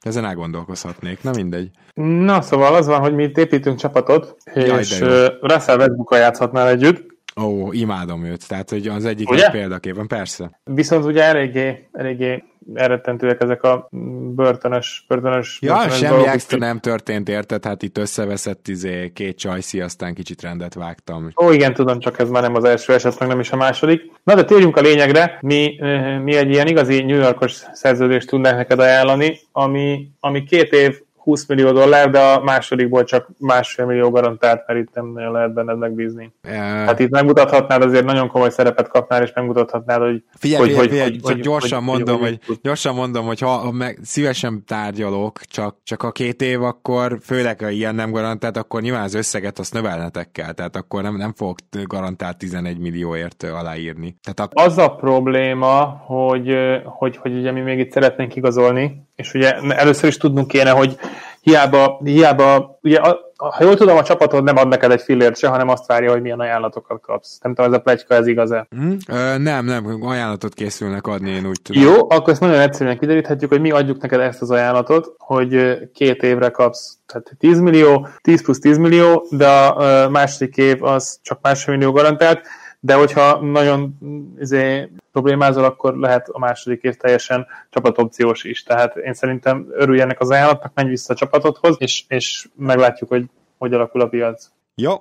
Ezen 0.00 0.24
elgondolkozhatnék, 0.24 1.22
na 1.22 1.30
mindegy. 1.30 1.70
Na, 1.94 2.40
szóval 2.40 2.74
az 2.74 2.86
van, 2.86 3.00
hogy 3.00 3.14
mi 3.14 3.22
itt 3.22 3.38
építünk 3.38 3.78
csapatot, 3.78 4.36
Jaj, 4.54 4.78
és 4.78 5.00
Russell 5.40 5.76
Westbrook 5.76 6.14
játszhatnál 6.14 6.68
együtt. 6.68 7.15
Ó, 7.40 7.72
imádom 7.72 8.24
őt, 8.24 8.48
tehát 8.48 8.70
hogy 8.70 8.86
az 8.86 9.04
egyik 9.04 9.28
példaképpen, 9.50 10.06
persze. 10.06 10.60
Viszont 10.64 11.04
ugye 11.04 11.22
eléggé, 11.22 11.88
eléggé 11.92 12.44
elrettentőek 12.74 13.42
ezek 13.42 13.62
a 13.62 13.88
börtönös, 14.34 15.04
börtönös 15.08 15.58
Ja, 15.62 15.72
börtönös 15.72 15.98
semmi 15.98 16.26
extra 16.26 16.58
nem 16.58 16.78
történt, 16.78 17.28
érted? 17.28 17.64
Hát 17.64 17.82
itt 17.82 17.98
összeveszett 17.98 18.68
izé, 18.68 19.12
két 19.14 19.38
csajszi, 19.38 19.80
aztán 19.80 20.14
kicsit 20.14 20.42
rendet 20.42 20.74
vágtam. 20.74 21.32
Ó, 21.44 21.50
igen, 21.50 21.74
tudom, 21.74 21.98
csak 21.98 22.18
ez 22.18 22.28
már 22.28 22.42
nem 22.42 22.54
az 22.54 22.64
első 22.64 22.92
eset, 22.92 23.18
meg 23.18 23.28
nem 23.28 23.40
is 23.40 23.52
a 23.52 23.56
második. 23.56 24.00
Na, 24.24 24.34
de 24.34 24.44
térjünk 24.44 24.76
a 24.76 24.80
lényegre. 24.80 25.38
Mi, 25.40 25.76
mi 26.22 26.36
egy 26.36 26.50
ilyen 26.50 26.66
igazi 26.66 27.02
New 27.02 27.18
Yorkos 27.18 27.62
szerződést 27.72 28.28
tudnánk 28.28 28.56
neked 28.56 28.78
ajánlani, 28.80 29.38
ami, 29.52 30.08
ami 30.20 30.42
két 30.42 30.72
év 30.72 31.00
20 31.26 31.46
millió 31.46 31.72
dollár, 31.72 32.10
de 32.10 32.18
a 32.18 32.42
másodikból 32.42 33.04
csak 33.04 33.28
másfél 33.38 33.86
millió 33.86 34.10
garantált, 34.10 34.62
mert 34.66 34.80
itt 34.80 34.94
nem 34.94 35.12
nagyon 35.12 35.32
lehet 35.32 35.52
benned 35.52 35.78
megbízni. 35.78 36.32
Uh, 36.44 36.52
hát 36.54 36.98
itt 36.98 37.10
megmutathatnád, 37.10 37.82
azért 37.82 38.04
nagyon 38.04 38.28
komoly 38.28 38.50
szerepet 38.50 38.88
kapnál, 38.88 39.22
és 39.22 39.32
megmutathatnád, 39.34 40.00
hogy... 40.00 40.22
Figyelj, 40.38 40.60
hogy, 40.60 40.70
figyelj, 40.70 40.88
hogy, 40.88 40.98
figyelj, 40.98 41.20
hogy, 41.22 41.40
gyorsan, 41.40 41.78
hogy, 41.78 41.86
mondom, 41.86 42.20
hogy, 42.20 42.38
hogy, 42.46 42.58
gyorsan 42.62 42.94
mondom, 42.94 43.26
hogy 43.26 43.40
ha 43.40 43.70
meg, 43.70 43.98
szívesen 44.02 44.64
tárgyalok, 44.66 45.40
csak, 45.40 45.76
csak 45.82 46.02
a 46.02 46.12
két 46.12 46.42
év, 46.42 46.62
akkor 46.62 47.18
főleg, 47.22 47.60
ha 47.60 47.68
ilyen 47.68 47.94
nem 47.94 48.10
garantált, 48.10 48.56
akkor 48.56 48.80
nyilván 48.80 49.02
az 49.02 49.14
összeget 49.14 49.58
azt 49.58 49.72
növelnetek 49.72 50.30
kell, 50.32 50.52
tehát 50.52 50.76
akkor 50.76 51.02
nem, 51.02 51.16
nem 51.16 51.32
fogok 51.36 51.58
garantált 51.84 52.38
11 52.38 52.78
millióért 52.78 53.42
aláírni. 53.42 54.16
Tehát 54.22 54.52
a... 54.52 54.64
Az 54.64 54.78
a 54.78 54.88
probléma, 54.88 56.02
hogy, 56.06 56.56
hogy, 56.84 57.16
hogy 57.16 57.36
ugye 57.36 57.52
mi 57.52 57.60
még 57.60 57.78
itt 57.78 57.92
szeretnénk 57.92 58.36
igazolni, 58.36 59.05
és 59.16 59.34
ugye 59.34 59.52
először 59.54 60.08
is 60.08 60.16
tudnunk 60.16 60.48
kéne, 60.48 60.70
hogy 60.70 60.96
hiába, 61.40 62.00
hiába 62.04 62.78
ugye, 62.82 62.98
a, 62.98 63.26
ha 63.36 63.64
jól 63.64 63.76
tudom, 63.76 63.96
a 63.96 64.02
csapatod 64.02 64.44
nem 64.44 64.56
ad 64.56 64.68
neked 64.68 64.90
egy 64.90 65.02
fillért 65.02 65.36
se, 65.36 65.48
hanem 65.48 65.68
azt 65.68 65.86
várja, 65.86 66.10
hogy 66.10 66.22
milyen 66.22 66.40
ajánlatokat 66.40 67.00
kapsz. 67.00 67.38
Nem 67.42 67.54
tudom, 67.54 67.72
ez 67.72 67.78
a 67.78 67.82
plegyka, 67.82 68.14
ez 68.14 68.26
igaz-e? 68.26 68.66
Mm, 68.76 68.92
ö, 69.08 69.38
nem, 69.38 69.64
nem, 69.64 70.02
ajánlatot 70.02 70.54
készülnek 70.54 71.06
adni, 71.06 71.30
én 71.30 71.46
úgy 71.46 71.60
tudom. 71.62 71.82
Jó, 71.82 72.10
akkor 72.10 72.32
ezt 72.32 72.40
nagyon 72.40 72.60
egyszerűen 72.60 72.98
kideríthetjük, 72.98 73.50
hogy 73.50 73.60
mi 73.60 73.70
adjuk 73.70 74.00
neked 74.00 74.20
ezt 74.20 74.42
az 74.42 74.50
ajánlatot, 74.50 75.14
hogy 75.18 75.78
két 75.94 76.22
évre 76.22 76.48
kapsz 76.48 76.98
tehát 77.06 77.30
10 77.38 77.60
millió, 77.60 78.08
10 78.20 78.42
plusz 78.42 78.58
10 78.58 78.78
millió, 78.78 79.26
de 79.30 79.48
a 79.48 80.08
második 80.08 80.56
év 80.56 80.84
az 80.84 81.18
csak 81.22 81.38
másfél 81.42 81.74
millió 81.76 81.92
garantált, 81.92 82.40
de 82.86 82.94
hogyha 82.94 83.40
nagyon 83.40 83.98
izé, 84.40 84.90
problémázol, 85.12 85.64
akkor 85.64 85.96
lehet 85.96 86.28
a 86.28 86.38
második 86.38 86.82
év 86.82 86.94
teljesen 86.94 87.46
csapatopciós 87.70 88.44
is. 88.44 88.62
Tehát 88.62 88.96
én 88.96 89.14
szerintem 89.14 89.66
örüljenek 89.70 90.20
az 90.20 90.30
ajánlatnak, 90.30 90.72
menj 90.74 90.88
vissza 90.88 91.12
a 91.12 91.16
csapatodhoz, 91.16 91.76
és, 91.78 92.04
és 92.08 92.48
meglátjuk, 92.56 93.08
hogy 93.08 93.24
hogy 93.58 93.72
alakul 93.72 94.00
a 94.00 94.08
piac. 94.08 94.48
Jó, 94.74 94.94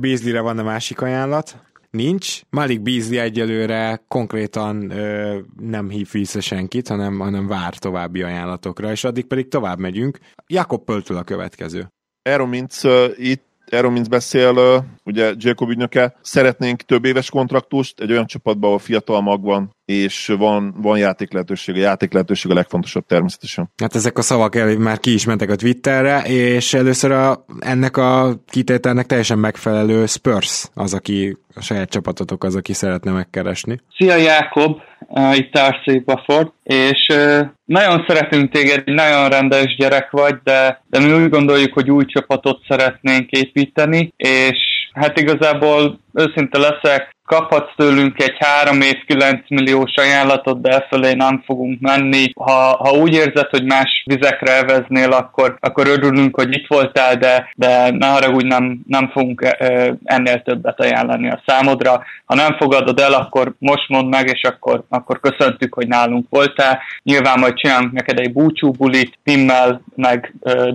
Beasley-re 0.00 0.40
van 0.40 0.58
a 0.58 0.62
másik 0.62 1.00
ajánlat. 1.00 1.56
nincs. 1.90 2.40
Malik 2.50 2.80
Beasley 2.80 3.20
egyelőre 3.20 4.02
konkrétan 4.08 4.90
ö, 4.90 5.38
nem 5.60 5.88
hív 5.88 6.08
vissza 6.12 6.40
senkit, 6.40 6.88
hanem, 6.88 7.18
hanem 7.18 7.46
vár 7.46 7.74
további 7.74 8.22
ajánlatokra, 8.22 8.90
és 8.90 9.04
addig 9.04 9.26
pedig 9.26 9.48
tovább 9.48 9.78
megyünk. 9.78 10.18
Jakob 10.46 10.84
Pöltül 10.84 11.16
a 11.16 11.22
következő. 11.22 11.86
Erről 12.22 12.46
mint 12.46 12.72
uh, 12.82 13.04
itt 13.16 13.49
erről 13.72 13.90
mint 13.90 14.08
beszél 14.08 14.84
ugye 15.04 15.34
Jacob 15.36 15.70
ügynöke, 15.70 16.14
szeretnénk 16.20 16.82
több 16.82 17.04
éves 17.04 17.30
kontraktust 17.30 18.00
egy 18.00 18.10
olyan 18.10 18.26
csapatban, 18.26 18.68
ahol 18.68 18.78
fiatal 18.78 19.20
mag 19.20 19.42
van, 19.42 19.76
és 19.90 20.32
van, 20.38 20.74
van 20.76 20.98
játék 20.98 21.32
lehetőség. 21.32 21.74
A 21.74 21.78
játék 21.78 22.12
lehetőség 22.12 22.50
a 22.50 22.54
legfontosabb 22.54 23.06
természetesen. 23.06 23.70
Hát 23.76 23.94
ezek 23.94 24.18
a 24.18 24.22
szavak 24.22 24.56
el, 24.56 24.78
már 24.78 24.98
ki 24.98 25.12
is 25.12 25.24
mentek 25.24 25.50
a 25.50 25.56
Twitterre, 25.56 26.22
és 26.26 26.74
először 26.74 27.10
a, 27.10 27.44
ennek 27.58 27.96
a 27.96 28.34
kitételnek 28.50 29.06
teljesen 29.06 29.38
megfelelő 29.38 30.06
Spurs 30.06 30.68
az, 30.74 30.94
aki 30.94 31.36
a 31.54 31.60
saját 31.60 31.90
csapatotok 31.90 32.44
az, 32.44 32.54
aki 32.54 32.72
szeretne 32.72 33.12
megkeresni. 33.12 33.80
Szia 33.96 34.16
Jákob, 34.16 34.80
uh, 34.98 35.36
itt 35.36 35.58
Arcee 35.58 36.02
Bufford, 36.04 36.52
és 36.62 37.06
uh, 37.12 37.40
nagyon 37.64 38.04
szeretünk 38.08 38.52
téged, 38.52 38.82
nagyon 38.84 39.28
rendes 39.28 39.76
gyerek 39.76 40.10
vagy, 40.10 40.34
de, 40.44 40.82
de 40.90 40.98
mi 40.98 41.12
úgy 41.12 41.28
gondoljuk, 41.28 41.72
hogy 41.72 41.90
új 41.90 42.04
csapatot 42.04 42.60
szeretnénk 42.68 43.30
építeni, 43.30 44.12
és 44.16 44.58
hát 44.92 45.18
igazából 45.20 46.00
őszinte 46.14 46.58
leszek, 46.58 47.16
kaphatsz 47.30 47.74
tőlünk 47.76 48.22
egy 48.22 48.36
3 48.38 48.80
év 48.80 49.04
9 49.06 49.40
milliós 49.48 49.94
ajánlatot, 49.94 50.60
de 50.60 50.86
e 50.90 51.14
nem 51.14 51.42
fogunk 51.46 51.80
menni. 51.80 52.32
Ha, 52.34 52.76
ha 52.76 52.90
úgy 52.90 53.14
érzed, 53.14 53.48
hogy 53.50 53.64
más 53.64 54.02
vizekre 54.04 54.52
elveznél, 54.52 55.12
akkor, 55.12 55.56
akkor 55.60 55.86
örülünk, 55.86 56.36
hogy 56.36 56.52
itt 56.52 56.66
voltál, 56.66 57.16
de, 57.16 57.50
de 57.54 57.90
ne 57.90 58.06
haragudj, 58.06 58.46
nem, 58.46 58.80
nem 58.86 59.10
fogunk 59.12 59.56
ennél 60.04 60.42
többet 60.42 60.80
ajánlani 60.80 61.30
a 61.30 61.42
számodra. 61.46 62.02
Ha 62.24 62.34
nem 62.34 62.56
fogadod 62.56 63.00
el, 63.00 63.12
akkor 63.12 63.54
most 63.58 63.88
mondd 63.88 64.08
meg, 64.08 64.26
és 64.26 64.42
akkor, 64.42 64.82
akkor 64.88 65.20
köszöntük, 65.20 65.74
hogy 65.74 65.88
nálunk 65.88 66.26
voltál. 66.30 66.78
Nyilván 67.02 67.38
majd 67.38 67.54
csinálunk 67.54 67.92
neked 67.92 68.18
egy 68.18 68.32
búcsú 68.32 68.70
bulit, 68.70 69.18
Timmel, 69.24 69.82
meg 69.94 70.34
uh, 70.40 70.68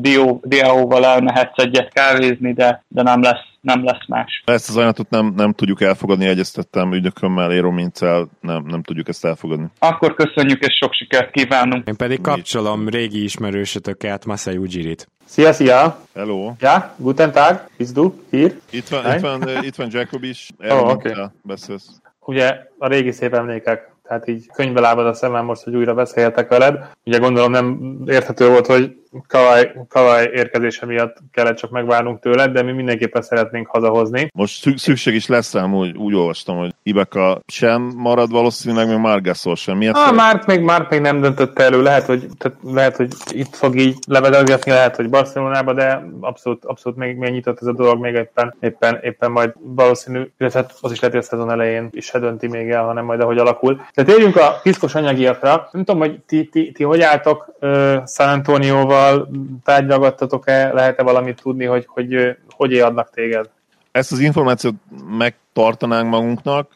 Dióval 0.43 1.06
elmehetsz 1.06 1.64
egyet 1.64 1.93
kávézni, 1.93 2.53
de, 2.53 2.84
de 2.88 3.01
nem 3.01 3.22
lesz 3.22 3.53
nem 3.66 3.84
lesz 3.84 4.07
más. 4.07 4.43
Ezt 4.45 4.70
az 4.70 4.76
ajánlatot 4.76 5.09
nem, 5.09 5.34
nem 5.36 5.53
tudjuk 5.53 5.82
elfogadni, 5.82 6.26
egyeztettem 6.26 6.93
ügynökömmel, 6.93 7.51
Éro 7.51 7.72
Mincel, 7.72 8.28
nem, 8.39 8.63
nem 8.68 8.84
tudjuk 8.84 9.07
ezt 9.07 9.26
elfogadni. 9.26 9.66
Akkor 9.80 10.13
köszönjük, 10.13 10.61
és 10.61 10.78
sok 10.82 10.93
sikert 10.93 11.32
kívánunk. 11.32 11.88
Én 11.88 11.95
pedig 11.95 12.22
kapcsolom 12.22 12.89
régi 12.89 13.24
ismerősötöket, 13.24 14.26
Masai 14.26 14.57
Ujirit. 14.57 15.07
Szia, 15.26 15.53
szia! 15.53 15.99
Hello! 16.16 16.53
Ja, 16.59 16.95
guten 16.97 17.32
Tag, 17.32 17.68
bist 17.78 17.93
du 17.93 18.13
hier? 18.30 18.55
Itt 18.70 18.88
van, 18.88 19.16
itt 19.16 19.22
van, 19.22 19.63
itt 19.63 19.76
van 19.76 19.88
Jacob 19.91 20.24
is, 20.24 20.49
oh, 20.70 20.89
okay. 20.89 21.13
beszélsz. 21.41 21.89
Ugye 22.20 22.57
a 22.78 22.88
régi 22.88 23.11
szép 23.11 23.34
emlékek 23.34 23.93
tehát 24.07 24.28
így 24.28 24.47
könyvbe 24.53 24.80
lábad 24.80 25.05
a 25.05 25.13
szemem 25.13 25.45
most, 25.45 25.63
hogy 25.63 25.76
újra 25.76 25.93
beszélhetek 25.93 26.49
veled. 26.49 26.89
Ugye 27.05 27.18
gondolom 27.18 27.51
nem 27.51 27.97
érthető 28.05 28.49
volt, 28.49 28.66
hogy 28.66 28.95
Kavaj, 29.28 29.74
Kavaj 29.89 30.30
érkezése 30.34 30.86
miatt 30.86 31.18
kellett 31.32 31.57
csak 31.57 31.70
megvárnunk 31.70 32.20
tőled, 32.20 32.51
de 32.51 32.61
mi 32.61 32.72
mindenképpen 32.72 33.22
szeretnénk 33.22 33.68
hazahozni. 33.68 34.30
Most 34.34 34.78
szükség 34.78 35.13
is 35.13 35.28
lesz 35.28 35.53
rám, 35.53 35.76
úgy, 35.76 35.97
úgy 35.97 36.13
olvastam, 36.13 36.57
hogy 36.57 36.74
Ibeka 36.84 37.41
sem 37.47 37.93
marad 37.95 38.32
valószínűleg, 38.32 38.88
még 38.88 38.97
Margasol 38.97 39.55
sem. 39.55 39.78
Miért 39.78 39.95
ah, 39.95 40.13
Márk 40.13 40.45
még, 40.45 40.61
Márk 40.61 40.89
még 40.89 41.01
nem 41.01 41.22
döntötte 41.22 41.63
elő, 41.63 41.82
lehet 41.82 42.05
hogy, 42.05 42.28
tehát 42.38 42.57
lehet, 42.63 42.95
hogy 42.95 43.13
itt 43.30 43.55
fog 43.55 43.76
így 43.76 43.95
levedelgetni, 44.07 44.72
lehet, 44.72 44.95
hogy 44.95 45.09
Barcelonába, 45.09 45.74
de 45.74 46.05
abszolút, 46.22 46.66
abszolút 46.66 46.97
még, 46.97 47.18
még 47.18 47.32
nyitott 47.32 47.61
ez 47.61 47.68
a 47.68 47.74
dolog, 47.74 47.99
még 47.99 48.13
éppen, 48.13 48.55
éppen, 48.59 48.99
éppen 49.01 49.32
majd 49.32 49.53
valószínű, 49.59 50.32
illetve 50.38 50.59
hát 50.59 50.74
az 50.82 50.91
is 50.91 50.99
lehet, 50.99 51.16
hogy 51.16 51.26
a 51.26 51.28
szezon 51.28 51.51
elején 51.51 51.89
is 51.91 52.05
se 52.05 52.20
dönti 52.20 52.47
még 52.47 52.70
el, 52.70 52.84
hanem 52.84 53.05
majd 53.05 53.22
ahogy 53.22 53.38
alakul. 53.38 53.82
De 53.93 54.03
térjünk 54.03 54.36
a 54.36 54.59
piszkos 54.63 54.95
anyagiakra. 54.95 55.70
Nem 55.72 55.84
tudom, 55.84 56.01
hogy 56.01 56.20
ti, 56.20 56.49
ti, 56.51 56.72
ti 56.72 56.84
hogy 56.84 57.01
álltok 57.01 57.55
uh, 57.61 57.70
San 58.07 58.30
Antonioval, 58.30 59.05
Gáborral 59.06 59.30
tárgyalgattatok-e, 59.64 60.74
lehet-e 60.74 61.03
valamit 61.03 61.41
tudni, 61.41 61.66
hogy 61.66 61.86
hogy, 61.88 62.38
hogy 62.49 62.80
adnak 62.80 63.10
téged? 63.10 63.49
Ezt 63.91 64.12
az 64.12 64.20
információt 64.20 64.76
megtartanánk 65.18 66.10
magunknak, 66.10 66.70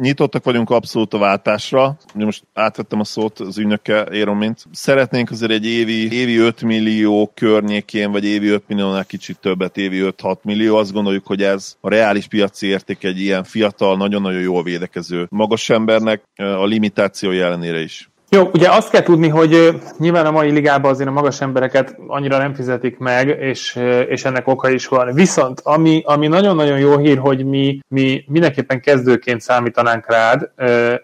Nyitottak 0.00 0.44
vagyunk 0.44 0.70
abszolút 0.70 1.14
a 1.14 1.18
váltásra. 1.18 1.96
Most 2.14 2.44
átvettem 2.54 3.00
a 3.00 3.04
szót 3.04 3.40
az 3.40 3.58
ügynökkel, 3.58 4.06
Éron, 4.06 4.36
mint. 4.36 4.64
Szeretnénk 4.72 5.30
azért 5.30 5.50
egy 5.50 5.66
évi, 5.66 6.12
évi 6.12 6.36
5 6.36 6.62
millió 6.62 7.30
környékén, 7.34 8.10
vagy 8.10 8.24
évi 8.24 8.48
5 8.48 8.62
milliónál 8.68 9.04
kicsit 9.04 9.38
többet, 9.38 9.76
évi 9.76 10.00
5-6 10.02 10.36
millió. 10.42 10.76
Azt 10.76 10.92
gondoljuk, 10.92 11.26
hogy 11.26 11.42
ez 11.42 11.76
a 11.80 11.88
reális 11.88 12.26
piaci 12.26 12.66
érték 12.66 13.04
egy 13.04 13.20
ilyen 13.20 13.44
fiatal, 13.44 13.96
nagyon-nagyon 13.96 14.40
jól 14.40 14.62
védekező 14.62 15.26
magas 15.30 15.70
embernek 15.70 16.22
a 16.36 16.64
limitáció 16.64 17.30
ellenére 17.30 17.80
is. 17.80 18.10
Jó, 18.34 18.50
ugye 18.52 18.70
azt 18.70 18.90
kell 18.90 19.02
tudni, 19.02 19.28
hogy 19.28 19.80
nyilván 19.98 20.26
a 20.26 20.30
mai 20.30 20.50
ligában 20.50 20.90
azért 20.90 21.08
a 21.08 21.12
magas 21.12 21.40
embereket 21.40 21.96
annyira 22.06 22.38
nem 22.38 22.54
fizetik 22.54 22.98
meg, 22.98 23.28
és, 23.28 23.80
és 24.08 24.24
ennek 24.24 24.48
oka 24.48 24.70
is 24.70 24.86
van. 24.86 25.14
Viszont 25.14 25.60
ami, 25.62 26.02
ami 26.04 26.26
nagyon-nagyon 26.26 26.78
jó 26.78 26.98
hír, 26.98 27.18
hogy 27.18 27.44
mi, 27.44 27.80
mi 27.88 28.24
mindenképpen 28.28 28.80
kezdőként 28.80 29.40
számítanánk 29.40 30.10
rád, 30.10 30.50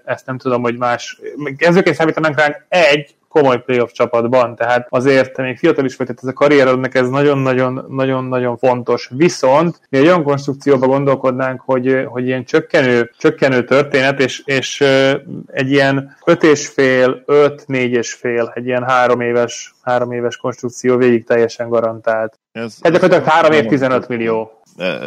ezt 0.04 0.26
nem 0.26 0.38
tudom, 0.38 0.62
hogy 0.62 0.76
más, 0.76 1.20
kezdőként 1.56 1.96
számítanánk 1.96 2.38
rád 2.38 2.56
egy, 2.68 3.14
komoly 3.30 3.62
playoff 3.62 3.90
csapatban, 3.90 4.56
tehát 4.56 4.86
azért 4.88 5.36
még 5.36 5.58
fiatal 5.58 5.84
is 5.84 5.96
vagy, 5.96 6.06
tehát 6.06 6.22
ez 6.22 6.28
a 6.28 6.32
karrierodnak 6.32 6.94
ez 6.94 7.08
nagyon-nagyon-nagyon-nagyon 7.08 8.56
fontos. 8.56 9.10
Viszont 9.16 9.80
mi 9.88 9.98
egy 9.98 10.06
olyan 10.06 10.22
konstrukcióba 10.22 10.86
gondolkodnánk, 10.86 11.60
hogy, 11.60 12.04
hogy 12.06 12.26
ilyen 12.26 12.44
csökkenő, 12.44 13.10
csökkenő 13.18 13.64
történet, 13.64 14.20
és, 14.20 14.42
és 14.44 14.84
egy 15.46 15.70
ilyen 15.70 16.16
öt 16.24 16.42
és 16.42 16.68
fél, 16.68 17.22
öt, 17.26 17.62
négy 17.66 17.92
és 17.92 18.12
fél, 18.12 18.52
egy 18.54 18.66
ilyen 18.66 18.84
három 18.84 19.20
éves, 19.20 19.74
három 19.82 20.12
éves 20.12 20.36
konstrukció 20.36 20.96
végig 20.96 21.24
teljesen 21.24 21.68
garantált. 21.68 22.38
Ez, 22.52 22.76
ez 22.80 22.92
gyakorlatilag 22.92 23.32
három 23.32 23.52
év 23.52 23.66
15 23.66 24.08
millió 24.08 24.59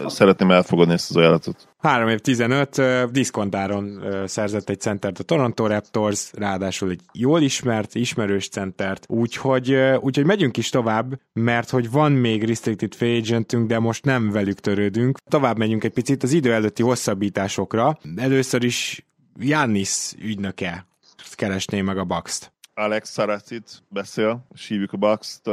szeretném 0.07 0.51
elfogadni 0.51 0.93
ezt 0.93 1.09
az 1.09 1.15
ajánlatot. 1.15 1.67
3 1.77 2.09
év 2.09 2.19
15, 2.19 2.81
diszkontáron 3.11 4.03
szerzett 4.25 4.69
egy 4.69 4.79
centert 4.79 5.19
a 5.19 5.23
Toronto 5.23 5.67
Raptors, 5.67 6.31
ráadásul 6.33 6.89
egy 6.89 7.01
jól 7.11 7.41
ismert, 7.41 7.95
ismerős 7.95 8.49
centert, 8.49 9.05
úgyhogy, 9.09 9.73
úgyhogy 9.99 10.25
megyünk 10.25 10.57
is 10.57 10.69
tovább, 10.69 11.19
mert 11.33 11.69
hogy 11.69 11.91
van 11.91 12.11
még 12.11 12.43
restricted 12.43 12.93
free 12.93 13.17
agentünk, 13.17 13.67
de 13.67 13.79
most 13.79 14.05
nem 14.05 14.31
velük 14.31 14.59
törődünk. 14.59 15.17
Tovább 15.29 15.57
megyünk 15.57 15.83
egy 15.83 15.93
picit 15.93 16.23
az 16.23 16.31
idő 16.31 16.53
előtti 16.53 16.83
hosszabbításokra. 16.83 17.97
Először 18.15 18.63
is 18.63 19.05
Jannis 19.39 20.13
ügynöke 20.21 20.85
keresné 21.31 21.81
meg 21.81 21.97
a 21.97 22.03
Bucks-t. 22.03 22.53
Alex 22.73 23.13
Saracit 23.13 23.83
beszél, 23.89 24.47
sívjuk 24.53 24.93
a 24.93 24.97
Bucks-t. 24.97 25.49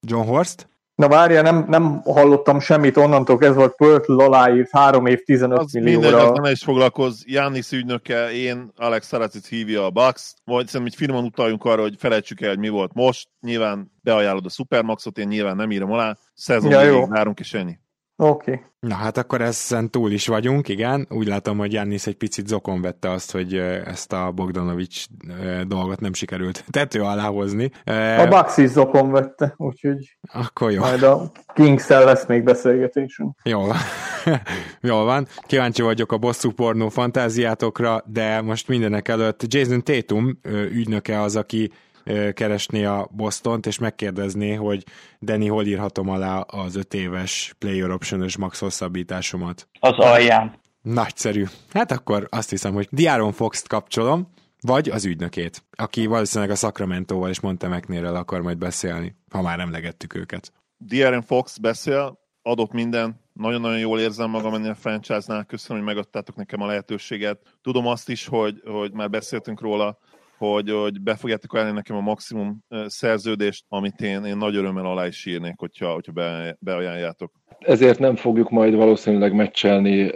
John 0.00 0.26
Horst? 0.26 0.68
Na 1.02 1.08
várja, 1.08 1.42
nem, 1.42 1.64
nem 1.68 2.02
hallottam 2.04 2.60
semmit 2.60 2.96
onnantól, 2.96 3.38
ez 3.40 3.54
volt 3.54 3.76
Pörtl 3.76 4.20
aláírt 4.20 4.70
3 4.70 5.06
év 5.06 5.22
15 5.24 5.58
az 5.58 5.72
millióra. 5.72 6.16
Minden, 6.16 6.42
nem 6.42 6.52
is 6.52 6.62
foglalkoz. 6.62 7.22
Jánisz 7.26 7.72
ügynöke, 7.72 8.32
én, 8.32 8.72
Alex 8.76 9.06
Szaracit 9.06 9.46
hívja 9.46 9.84
a 9.84 9.90
Bucks. 9.90 10.34
Vagy 10.44 10.66
szerintem 10.66 10.86
így 10.86 10.94
finoman 10.94 11.24
utaljunk 11.24 11.64
arra, 11.64 11.82
hogy 11.82 11.94
felejtsük 11.98 12.40
el, 12.40 12.48
hogy 12.48 12.58
mi 12.58 12.68
volt 12.68 12.94
most. 12.94 13.28
Nyilván 13.40 13.92
beajánlod 14.02 14.46
a 14.46 14.48
Supermaxot, 14.48 15.18
én 15.18 15.28
nyilván 15.28 15.56
nem 15.56 15.70
írom 15.70 15.92
alá. 15.92 16.16
Szezon 16.34 16.70
ja, 16.70 16.82
jó. 16.82 17.06
várunk, 17.06 17.40
és 17.40 17.54
ennyi. 17.54 17.78
Oké. 18.16 18.50
Okay. 18.50 18.64
Na 18.80 18.94
hát 18.94 19.16
akkor 19.16 19.40
ezen 19.40 19.90
túl 19.90 20.10
is 20.10 20.26
vagyunk, 20.26 20.68
igen. 20.68 21.06
Úgy 21.10 21.26
látom, 21.26 21.58
hogy 21.58 21.72
Jannis 21.72 22.06
egy 22.06 22.16
picit 22.16 22.46
zokon 22.46 22.80
vette 22.80 23.10
azt, 23.10 23.32
hogy 23.32 23.56
ezt 23.84 24.12
a 24.12 24.30
Bogdanovics 24.34 25.04
dolgot 25.66 26.00
nem 26.00 26.12
sikerült 26.12 26.64
tető 26.70 27.00
alá 27.00 27.26
hozni. 27.26 27.70
A 28.18 28.26
Bucks 28.28 28.56
is 28.56 28.70
zokon 28.70 29.10
vette, 29.10 29.54
úgyhogy 29.56 30.16
akkor 30.32 30.70
jó. 30.70 30.80
majd 30.80 31.02
a 31.02 31.30
kings 31.54 31.88
lesz 31.88 32.26
még 32.26 32.42
beszélgetésünk. 32.42 33.36
Jó 33.42 33.60
van. 33.60 33.76
Jól 34.80 35.04
van. 35.04 35.26
Kíváncsi 35.46 35.82
vagyok 35.82 36.12
a 36.12 36.18
bosszú 36.18 36.50
pornó 36.50 36.88
fantáziátokra, 36.88 38.02
de 38.06 38.40
most 38.40 38.68
mindenek 38.68 39.08
előtt 39.08 39.42
Jason 39.46 39.82
Tatum 39.82 40.38
ügynöke 40.72 41.20
az, 41.20 41.36
aki 41.36 41.72
keresné 42.32 42.84
a 42.84 43.08
Bostont, 43.10 43.66
és 43.66 43.78
megkérdezné, 43.78 44.54
hogy 44.54 44.84
Danny, 45.20 45.48
hol 45.48 45.66
írhatom 45.66 46.08
alá 46.08 46.40
az 46.40 46.76
öt 46.76 46.94
éves 46.94 47.54
player 47.58 47.90
option 47.90 48.28
max 48.38 48.58
hosszabbításomat. 48.58 49.68
Az 49.80 49.98
alján. 49.98 50.60
Nagyszerű. 50.82 51.44
Hát 51.72 51.92
akkor 51.92 52.26
azt 52.30 52.50
hiszem, 52.50 52.72
hogy 52.72 52.88
Diaron 52.90 53.32
Fox-t 53.32 53.68
kapcsolom, 53.68 54.28
vagy 54.60 54.88
az 54.88 55.04
ügynökét, 55.04 55.64
aki 55.70 56.06
valószínűleg 56.06 56.50
a 56.50 56.56
Sacramento-val 56.56 57.28
és 57.28 57.40
Montemeknérrel 57.40 58.16
akar 58.16 58.40
majd 58.40 58.58
beszélni, 58.58 59.16
ha 59.30 59.42
már 59.42 59.60
emlegettük 59.60 60.14
őket. 60.14 60.52
Diaron 60.76 61.22
Fox 61.22 61.58
beszél, 61.58 62.18
adott 62.42 62.72
minden, 62.72 63.20
nagyon-nagyon 63.32 63.78
jól 63.78 64.00
érzem 64.00 64.30
magam 64.30 64.54
ennél 64.54 64.70
a 64.70 64.74
franchise-nál, 64.74 65.44
köszönöm, 65.44 65.82
hogy 65.82 65.94
megadtátok 65.94 66.36
nekem 66.36 66.60
a 66.60 66.66
lehetőséget. 66.66 67.38
Tudom 67.62 67.86
azt 67.86 68.08
is, 68.08 68.26
hogy, 68.26 68.62
hogy 68.64 68.92
már 68.92 69.10
beszéltünk 69.10 69.60
róla, 69.60 69.98
hogy, 70.50 70.70
hogy 70.70 71.00
be 71.00 71.14
fogjátok 71.14 71.52
ajánlani 71.52 71.76
nekem 71.76 71.96
a 71.96 72.00
maximum 72.00 72.58
szerződést, 72.86 73.64
amit 73.68 74.00
én, 74.00 74.24
én 74.24 74.36
nagy 74.36 74.56
örömmel 74.56 74.86
alá 74.86 75.06
is 75.06 75.26
írnék, 75.26 75.54
hogyha, 75.56 75.92
hogyha 75.92 76.12
be, 76.12 76.56
beajánljátok. 76.60 77.32
Ezért 77.58 77.98
nem 77.98 78.16
fogjuk 78.16 78.50
majd 78.50 78.74
valószínűleg 78.74 79.34
meccselni 79.34 80.10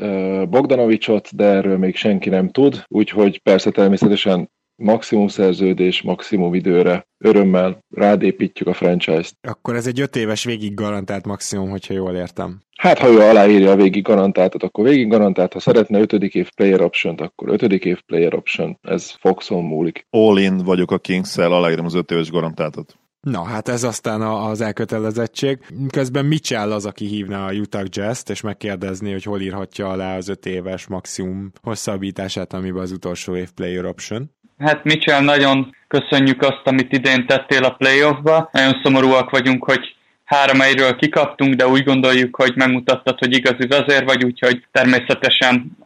Bogdanovicsot, 0.45 1.37
de 1.37 1.45
erről 1.45 1.79
még 1.79 1.97
senki 1.97 2.29
nem 2.29 2.49
tud, 2.49 2.83
úgyhogy 2.89 3.43
persze 3.43 3.71
természetesen 3.71 4.51
maximum 4.77 5.29
szerződés, 5.29 6.03
maximum 6.03 6.55
időre, 6.55 7.07
örömmel 7.19 7.79
rádépítjük 7.95 8.69
a 8.69 8.73
franchise-t. 8.73 9.35
Akkor 9.41 9.75
ez 9.75 9.87
egy 9.87 10.01
öt 10.01 10.17
éves 10.17 10.45
végig 10.45 10.75
garantált 10.75 11.27
maximum, 11.27 11.71
hogyha 11.71 11.95
jól 11.95 12.15
értem. 12.15 12.61
Hát, 12.77 12.99
ha 12.99 13.09
ő 13.09 13.21
aláírja 13.21 13.71
a 13.71 13.77
végig 13.77 14.03
garantáltat, 14.03 14.63
akkor 14.63 14.85
végig 14.85 15.09
garantált, 15.09 15.53
ha 15.53 15.61
szeretne 15.61 16.01
ötödik 16.01 16.35
év 16.35 16.49
player 16.57 16.81
option 16.81 17.15
akkor 17.15 17.49
ötödik 17.49 17.85
év 17.85 18.01
player 18.01 18.35
option. 18.35 18.79
Ez 18.83 19.11
Foxon 19.11 19.65
múlik. 19.65 20.07
All 20.11 20.39
in 20.39 20.57
vagyok 20.57 20.91
a 20.91 20.99
Kings-szel, 20.99 21.53
aláírom 21.53 21.85
az 21.85 21.95
öt 21.95 22.11
éves 22.11 22.31
garantáltat. 22.31 22.99
Na, 23.21 23.45
hát 23.45 23.69
ez 23.69 23.83
aztán 23.83 24.21
az 24.23 24.61
elkötelezettség. 24.61 25.59
Közben 25.91 26.25
Mitchell 26.25 26.73
az, 26.73 26.87
aki 26.87 27.07
hívna 27.07 27.45
a 27.45 27.53
Utah 27.53 27.85
Jazz-t, 27.89 28.31
és 28.31 28.41
megkérdezni, 28.41 29.13
hogy 29.13 29.23
hol 29.23 29.41
írhatja 29.41 29.89
alá 29.89 30.17
az 30.17 30.29
öt 30.29 30.47
éves 30.47 30.87
maximum 30.87 31.53
hosszabbítását, 31.63 32.53
amiben 32.53 32.83
az 32.83 32.93
utolsó 32.93 33.37
év 33.37 33.51
player 33.51 33.85
option. 33.85 34.31
Hát 34.59 34.85
Mitchell, 34.85 35.21
nagyon 35.21 35.75
köszönjük 35.89 36.43
azt, 36.43 36.63
amit 36.65 36.93
idén 36.93 37.27
tettél 37.27 37.65
a 37.65 37.75
playoffba. 37.75 38.49
Nagyon 38.53 38.81
szomorúak 38.83 39.31
vagyunk, 39.31 39.65
hogy 39.65 39.97
három 40.25 40.61
egyről 40.61 40.97
kikaptunk, 40.97 41.55
de 41.55 41.69
úgy 41.69 41.85
gondoljuk, 41.85 42.37
hogy 42.37 42.53
megmutattad, 42.57 43.19
hogy 43.19 43.35
igazi 43.35 43.67
vezér 43.67 44.05
vagy, 44.05 44.25
úgyhogy 44.25 44.67
természetesen 44.73 45.77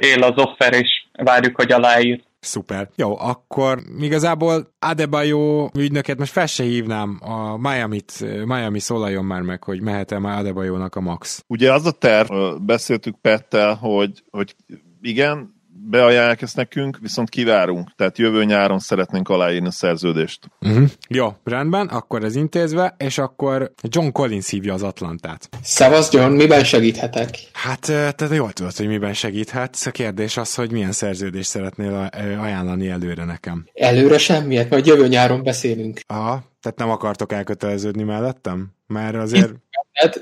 él 0.00 0.22
az 0.22 0.44
offer, 0.44 0.72
és 0.72 0.88
várjuk, 1.12 1.56
hogy 1.56 1.72
aláír. 1.72 2.20
Szuper. 2.40 2.88
Jó, 2.96 3.18
akkor 3.18 3.78
igazából 4.00 4.72
Adebayo 4.78 5.68
ügynöket 5.78 6.18
most 6.18 6.32
fel 6.32 6.46
se 6.46 6.62
hívnám, 6.62 7.18
a 7.20 7.56
Miami-t, 7.56 8.24
Miami 8.44 8.78
szólaljon 8.78 9.24
már 9.24 9.40
meg, 9.40 9.62
hogy 9.62 9.80
mehet-e 9.80 10.18
már 10.18 10.38
Adebayo-nak 10.38 10.94
a 10.94 11.00
max. 11.00 11.44
Ugye 11.46 11.72
az 11.72 11.86
a 11.86 11.90
terv, 11.90 12.32
beszéltük 12.60 13.16
Pettel, 13.20 13.74
hogy, 13.74 14.22
hogy 14.30 14.54
igen, 15.00 15.59
beajánlják 15.88 16.42
ezt 16.42 16.56
nekünk, 16.56 16.98
viszont 17.00 17.28
kivárunk. 17.28 17.88
Tehát 17.96 18.18
jövő 18.18 18.44
nyáron 18.44 18.78
szeretnénk 18.78 19.28
aláírni 19.28 19.66
a 19.66 19.70
szerződést. 19.70 20.50
Uh-huh. 20.60 20.88
Jó, 21.08 21.36
rendben, 21.44 21.86
akkor 21.86 22.24
ez 22.24 22.36
intézve, 22.36 22.94
és 22.98 23.18
akkor 23.18 23.72
John 23.82 24.08
Collins 24.08 24.50
hívja 24.50 24.74
az 24.74 24.82
Atlantát. 24.82 25.48
Szevasz 25.62 26.12
John, 26.12 26.32
miben 26.32 26.64
segíthetek? 26.64 27.30
Hát, 27.52 27.80
te 28.16 28.34
jól 28.34 28.52
tudod, 28.52 28.76
hogy 28.76 28.86
miben 28.86 29.14
segíthetsz. 29.14 29.86
A 29.86 29.90
kérdés 29.90 30.36
az, 30.36 30.54
hogy 30.54 30.72
milyen 30.72 30.92
szerződést 30.92 31.48
szeretnél 31.48 32.08
ajánlani 32.40 32.88
előre 32.88 33.24
nekem. 33.24 33.66
Előre 33.74 34.18
semmiet, 34.18 34.70
majd 34.70 34.86
jövő 34.86 35.08
nyáron 35.08 35.42
beszélünk. 35.42 36.00
Aha, 36.06 36.42
tehát 36.62 36.78
nem 36.78 36.90
akartok 36.90 37.32
elköteleződni 37.32 38.02
mellettem? 38.02 38.68
Mert 38.86 39.14
azért... 39.14 39.52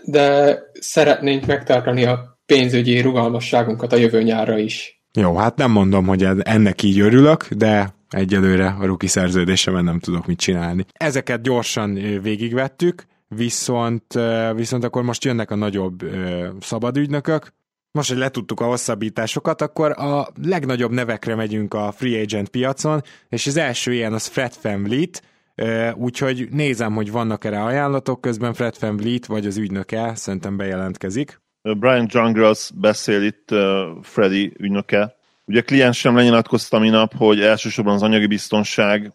De 0.04 0.58
szeretnénk 0.72 1.46
megtartani 1.46 2.04
a 2.04 2.38
pénzügyi 2.46 3.00
rugalmasságunkat 3.00 3.92
a 3.92 3.96
jövő 3.96 4.22
nyárra 4.22 4.58
is. 4.58 4.97
Jó, 5.12 5.36
hát 5.36 5.56
nem 5.56 5.70
mondom, 5.70 6.06
hogy 6.06 6.24
ennek 6.38 6.82
így 6.82 7.00
örülök, 7.00 7.48
de 7.48 7.94
egyelőre 8.08 8.76
a 8.80 8.84
ruki 8.84 9.06
szerződésemen 9.06 9.84
nem 9.84 9.98
tudok 9.98 10.26
mit 10.26 10.38
csinálni. 10.38 10.84
Ezeket 10.92 11.42
gyorsan 11.42 11.94
végigvettük, 12.22 13.06
viszont, 13.28 14.18
viszont 14.54 14.84
akkor 14.84 15.02
most 15.02 15.24
jönnek 15.24 15.50
a 15.50 15.54
nagyobb 15.54 16.04
szabadügynökök, 16.60 17.52
most, 17.92 18.08
hogy 18.08 18.18
letudtuk 18.18 18.60
a 18.60 18.64
hosszabbításokat, 18.64 19.62
akkor 19.62 19.90
a 19.90 20.28
legnagyobb 20.42 20.90
nevekre 20.90 21.34
megyünk 21.34 21.74
a 21.74 21.92
free 21.92 22.20
agent 22.20 22.48
piacon, 22.48 23.02
és 23.28 23.46
az 23.46 23.56
első 23.56 23.92
ilyen 23.92 24.12
az 24.12 24.26
Fred 24.26 24.54
VanVleet, 24.62 25.22
úgyhogy 25.94 26.48
nézem, 26.50 26.94
hogy 26.94 27.10
vannak 27.10 27.44
erre 27.44 27.62
ajánlatok, 27.62 28.20
közben 28.20 28.54
Fred 28.54 28.76
VanVleet 28.80 29.26
vagy 29.26 29.46
az 29.46 29.56
ügynöke 29.56 30.12
szerintem 30.14 30.56
bejelentkezik. 30.56 31.40
Brian 31.62 32.06
Jungles 32.10 32.70
beszél 32.74 33.22
itt 33.22 33.48
Freddy 34.02 34.52
ügynöke. 34.58 35.16
Ugye 35.44 35.60
kliensem 35.60 36.16
lenyilatkozta 36.16 36.78
minap, 36.78 37.14
hogy 37.16 37.40
elsősorban 37.40 37.94
az 37.94 38.02
anyagi 38.02 38.26
biztonság, 38.26 39.12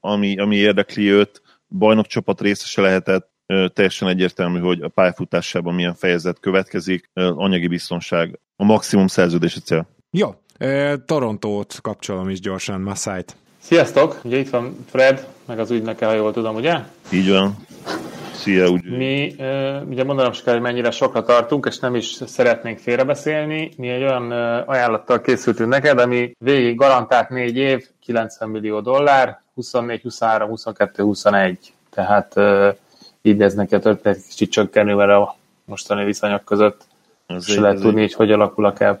ami, 0.00 0.38
ami 0.38 0.56
érdekli 0.56 1.10
őt, 1.10 1.42
bajnokcsapat 1.68 2.40
részese 2.40 2.80
lehetett, 2.80 3.30
teljesen 3.72 4.08
egyértelmű, 4.08 4.58
hogy 4.58 4.80
a 4.82 4.88
pályafutásában 4.88 5.74
milyen 5.74 5.94
fejezet 5.94 6.40
következik, 6.40 7.10
anyagi 7.14 7.66
biztonság, 7.66 8.38
a 8.56 8.64
maximum 8.64 9.06
szerződési 9.06 9.60
cél. 9.60 9.88
Jó, 10.10 10.34
Torontót 11.06 11.78
kapcsolom 11.82 12.28
is 12.28 12.40
gyorsan, 12.40 12.80
Massájt. 12.80 13.36
Sziasztok! 13.58 14.20
Ugye 14.24 14.38
itt 14.38 14.50
van 14.50 14.76
Fred, 14.90 15.26
meg 15.46 15.58
az 15.58 15.70
ügynöke, 15.70 16.06
ha 16.06 16.14
jól 16.14 16.32
tudom, 16.32 16.54
ugye? 16.54 16.78
Így 17.12 17.30
van. 17.30 17.56
Szia, 18.40 18.68
úgy. 18.68 18.84
Mi, 18.84 19.34
ugye 19.88 20.04
mondanom 20.04 20.32
se 20.32 20.42
kell, 20.42 20.52
hogy 20.52 20.62
mennyire 20.62 20.90
sokra 20.90 21.22
tartunk, 21.22 21.66
és 21.66 21.78
nem 21.78 21.94
is 21.94 22.06
szeretnénk 22.06 22.78
félrebeszélni. 22.78 23.70
Mi 23.76 23.88
egy 23.88 24.02
olyan 24.02 24.30
ajánlattal 24.66 25.20
készültünk 25.20 25.68
neked, 25.70 25.98
ami 25.98 26.32
végig 26.38 26.76
garantált 26.76 27.28
négy 27.28 27.56
év, 27.56 27.88
90 28.04 28.48
millió 28.48 28.80
dollár, 28.80 29.40
24, 29.54 30.02
23, 30.02 30.48
22, 30.48 31.02
21. 31.02 31.72
Tehát 31.90 32.34
így 33.22 33.36
néz 33.36 33.54
neki 33.54 33.74
a 33.74 33.78
történet 33.78 34.26
kicsit 34.28 34.50
csökkenővel 34.50 35.10
a 35.10 35.36
mostani 35.64 36.04
viszonyok 36.04 36.44
között. 36.44 36.86
Ez 37.26 37.48
és 37.48 37.56
lehet 37.56 37.80
tudni, 37.80 38.02
egy, 38.02 38.14
hogy 38.14 38.32
alakul 38.32 38.64
a 38.64 38.72
cap. 38.72 39.00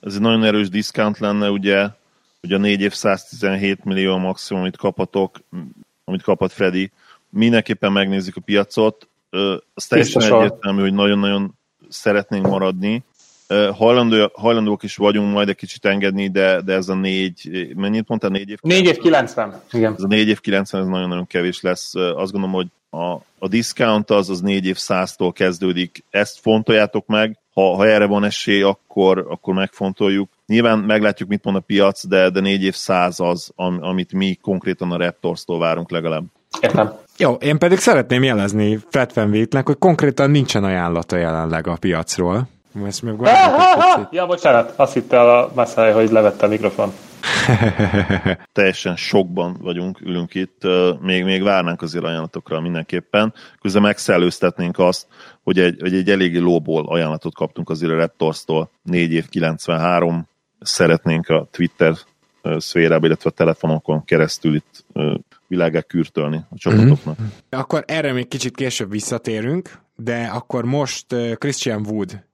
Ez 0.00 0.14
egy 0.14 0.20
nagyon 0.20 0.44
erős 0.44 0.68
diszkánt 0.68 1.18
lenne, 1.18 1.50
ugye, 1.50 1.86
hogy 2.40 2.52
a 2.52 2.58
négy 2.58 2.80
év 2.80 2.92
117 2.92 3.84
millió 3.84 4.16
maximum, 4.16 4.62
amit 4.62 4.76
kaphatok, 4.76 5.36
amit 6.04 6.22
kaphat 6.22 6.52
Freddy, 6.52 6.90
mindenképpen 7.30 7.92
megnézzük 7.92 8.36
a 8.36 8.40
piacot. 8.40 9.08
Az 9.74 9.86
teljesen 9.86 10.20
Biztosan. 10.20 10.44
egyértelmű, 10.44 10.80
hogy 10.80 10.94
nagyon-nagyon 10.94 11.54
szeretnénk 11.88 12.46
maradni. 12.46 13.04
Hajlandó, 13.72 14.30
hajlandók 14.34 14.82
is 14.82 14.96
vagyunk 14.96 15.32
majd 15.32 15.48
egy 15.48 15.56
kicsit 15.56 15.84
engedni, 15.84 16.28
de, 16.28 16.60
de 16.60 16.72
ez 16.72 16.88
a 16.88 16.94
négy, 16.94 17.68
mennyit 17.76 18.08
mondtál? 18.08 18.30
Négy 18.30 18.50
év? 18.50 18.58
Négy 18.62 18.84
év 18.84 18.98
90. 18.98 19.62
Igen. 19.72 19.92
Ez 19.92 20.02
a 20.02 20.06
négy 20.06 20.28
év 20.28 20.40
90, 20.40 20.80
ez 20.80 20.86
nagyon-nagyon 20.86 21.26
kevés 21.26 21.60
lesz. 21.60 21.94
Azt 21.94 22.32
gondolom, 22.32 22.52
hogy 22.52 22.66
a, 22.90 23.20
a 23.38 23.48
discount 23.48 24.10
az, 24.10 24.30
az 24.30 24.40
négy 24.40 24.66
év 24.66 24.76
száztól 24.76 25.32
kezdődik. 25.32 26.04
Ezt 26.10 26.38
fontoljátok 26.40 27.06
meg, 27.06 27.38
ha, 27.52 27.74
ha 27.74 27.86
erre 27.86 28.06
van 28.06 28.24
esély, 28.24 28.62
akkor, 28.62 29.26
akkor 29.28 29.54
megfontoljuk. 29.54 30.28
Nyilván 30.46 30.78
meglátjuk, 30.78 31.28
mit 31.28 31.44
mond 31.44 31.56
a 31.56 31.60
piac, 31.60 32.06
de, 32.06 32.30
de 32.30 32.40
négy 32.40 32.62
év 32.62 32.74
száz 32.74 33.20
az, 33.20 33.52
am, 33.54 33.78
amit 33.82 34.12
mi 34.12 34.34
konkrétan 34.34 34.92
a 34.92 34.96
Raptors-tól 34.96 35.58
várunk 35.58 35.90
legalább. 35.90 36.24
Értem. 36.60 36.92
Jó, 37.18 37.32
én 37.32 37.58
pedig 37.58 37.78
szeretném 37.78 38.22
jelezni 38.22 38.78
Fred 38.90 39.10
Van 39.14 39.48
hogy 39.64 39.78
konkrétan 39.78 40.30
nincsen 40.30 40.64
ajánlata 40.64 41.16
jelenleg 41.16 41.66
a 41.66 41.76
piacról. 41.76 42.48
Ezt 42.86 43.02
még 43.02 43.14
ja, 44.10 44.26
bocsánat, 44.26 44.72
azt 44.76 44.92
hitte 44.92 45.20
a 45.20 45.50
Masai, 45.54 45.90
hogy 45.90 46.10
levette 46.10 46.46
a 46.46 46.48
mikrofon. 46.48 46.92
Teljesen 48.52 48.96
sokban 48.96 49.56
vagyunk, 49.60 50.00
ülünk 50.00 50.34
itt, 50.34 50.62
még, 51.00 51.24
még 51.24 51.42
várnánk 51.42 51.82
azért 51.82 52.04
ajánlatokra 52.04 52.60
mindenképpen. 52.60 53.34
Közben 53.60 53.82
megszellőztetnénk 53.82 54.78
azt, 54.78 55.06
hogy 55.42 55.58
egy, 55.58 55.80
hogy 55.80 55.94
egy 55.94 56.10
eléggé 56.10 56.38
lóból 56.38 56.86
ajánlatot 56.86 57.34
kaptunk 57.34 57.70
azért 57.70 57.92
a 57.92 57.96
Raptors-tól, 57.96 58.70
4 58.82 59.12
év 59.12 59.28
93, 59.28 60.28
szeretnénk 60.60 61.28
a 61.28 61.48
Twitter 61.50 61.94
szférába, 62.58 63.06
illetve 63.06 63.30
a 63.30 63.36
telefonokon 63.36 64.04
keresztül 64.04 64.54
itt 64.54 64.84
világá 65.46 65.80
kürtölni 65.80 66.36
a 66.36 66.56
csapatoknak. 66.56 67.20
Mm-hmm. 67.20 67.30
Akkor 67.50 67.84
erre 67.86 68.12
még 68.12 68.28
kicsit 68.28 68.56
később 68.56 68.90
visszatérünk, 68.90 69.78
de 69.96 70.30
akkor 70.32 70.64
most 70.64 71.06
Christian 71.38 71.86
Wood 71.86 72.24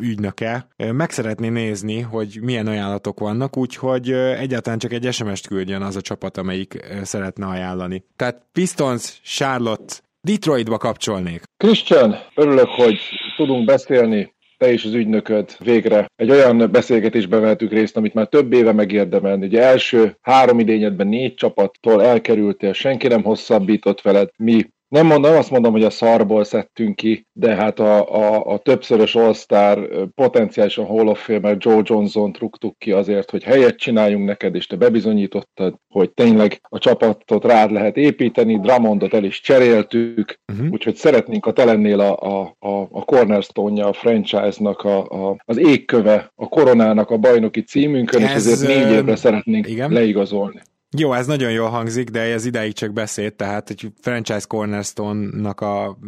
ügynöke 0.00 0.68
meg 0.76 1.10
szeretné 1.10 1.48
nézni, 1.48 2.00
hogy 2.00 2.38
milyen 2.42 2.66
ajánlatok 2.66 3.20
vannak, 3.20 3.56
úgyhogy 3.56 4.12
egyáltalán 4.12 4.78
csak 4.78 4.92
egy 4.92 5.12
SMS-t 5.12 5.46
küldjön 5.46 5.82
az 5.82 5.96
a 5.96 6.00
csapat, 6.00 6.36
amelyik 6.36 6.86
szeretne 7.02 7.46
ajánlani. 7.46 8.04
Tehát 8.16 8.42
Pistons, 8.52 9.20
Charlotte, 9.22 9.94
Detroitba 10.20 10.78
kapcsolnék. 10.78 11.42
Christian, 11.56 12.16
örülök, 12.34 12.68
hogy 12.68 12.98
tudunk 13.36 13.64
beszélni 13.64 14.33
te 14.64 14.72
és 14.72 14.84
az 14.84 14.94
ügynököd 14.94 15.56
végre 15.58 16.06
egy 16.16 16.30
olyan 16.30 16.68
beszélgetésben 16.70 17.40
vehetünk 17.40 17.72
részt, 17.72 17.96
amit 17.96 18.14
már 18.14 18.26
több 18.26 18.52
éve 18.52 18.72
megérdemelni. 18.72 19.46
Ugye 19.46 19.62
első 19.62 20.16
három 20.20 20.58
idényedben 20.58 21.06
négy 21.06 21.34
csapattól 21.34 22.02
elkerültél, 22.02 22.72
senki 22.72 23.08
nem 23.08 23.22
hosszabbított 23.22 24.00
veled, 24.00 24.28
mi 24.36 24.72
nem 24.94 25.06
mondom, 25.06 25.36
azt 25.36 25.50
mondom, 25.50 25.72
hogy 25.72 25.84
a 25.84 25.90
szarból 25.90 26.44
szedtünk 26.44 26.96
ki, 26.96 27.26
de 27.32 27.54
hát 27.54 27.78
a, 27.78 28.14
a, 28.14 28.52
a 28.52 28.58
többszörös 28.58 29.14
All-Star 29.14 29.88
potenciálisan 30.14 30.84
Hall 30.84 31.06
of 31.06 31.24
Famer 31.24 31.56
Joe 31.58 31.80
Johnson 31.84 32.32
truktuk 32.32 32.78
ki 32.78 32.92
azért, 32.92 33.30
hogy 33.30 33.42
helyet 33.42 33.76
csináljunk 33.76 34.24
neked, 34.24 34.54
és 34.54 34.66
te 34.66 34.76
bebizonyítottad, 34.76 35.74
hogy 35.88 36.10
tényleg 36.10 36.60
a 36.68 36.78
csapatot 36.78 37.44
rád 37.44 37.70
lehet 37.70 37.96
építeni, 37.96 38.58
Drummondot 38.58 39.14
el 39.14 39.24
is 39.24 39.40
cseréltük, 39.40 40.40
uh-huh. 40.52 40.68
úgyhogy 40.70 40.94
szeretnénk, 40.94 41.44
ha 41.44 41.52
te 41.52 41.64
lennél 41.64 42.00
a, 42.00 42.16
a, 42.20 42.56
a, 42.58 42.88
a 42.90 43.04
cornerstone-ja 43.04 43.88
a 43.88 43.92
franchise-nak, 43.92 44.80
a, 44.82 44.98
a, 45.04 45.36
az 45.44 45.58
égköve, 45.58 46.32
a 46.34 46.48
koronának 46.48 47.10
a 47.10 47.16
bajnoki 47.16 47.62
címünkön, 47.62 48.22
Ez, 48.22 48.28
és 48.46 48.52
ezért 48.52 48.74
négy 48.74 48.96
évre 48.96 49.16
szeretnénk 49.16 49.68
igen. 49.68 49.92
leigazolni. 49.92 50.60
Jó, 50.96 51.12
ez 51.12 51.26
nagyon 51.26 51.50
jól 51.50 51.68
hangzik, 51.68 52.08
de 52.08 52.20
ez 52.20 52.46
ideig 52.46 52.72
csak 52.72 52.92
beszéd, 52.92 53.34
tehát 53.34 53.70
egy 53.70 53.86
franchise 54.00 54.44
cornerstone-nak 54.48 55.60
a 55.60 55.98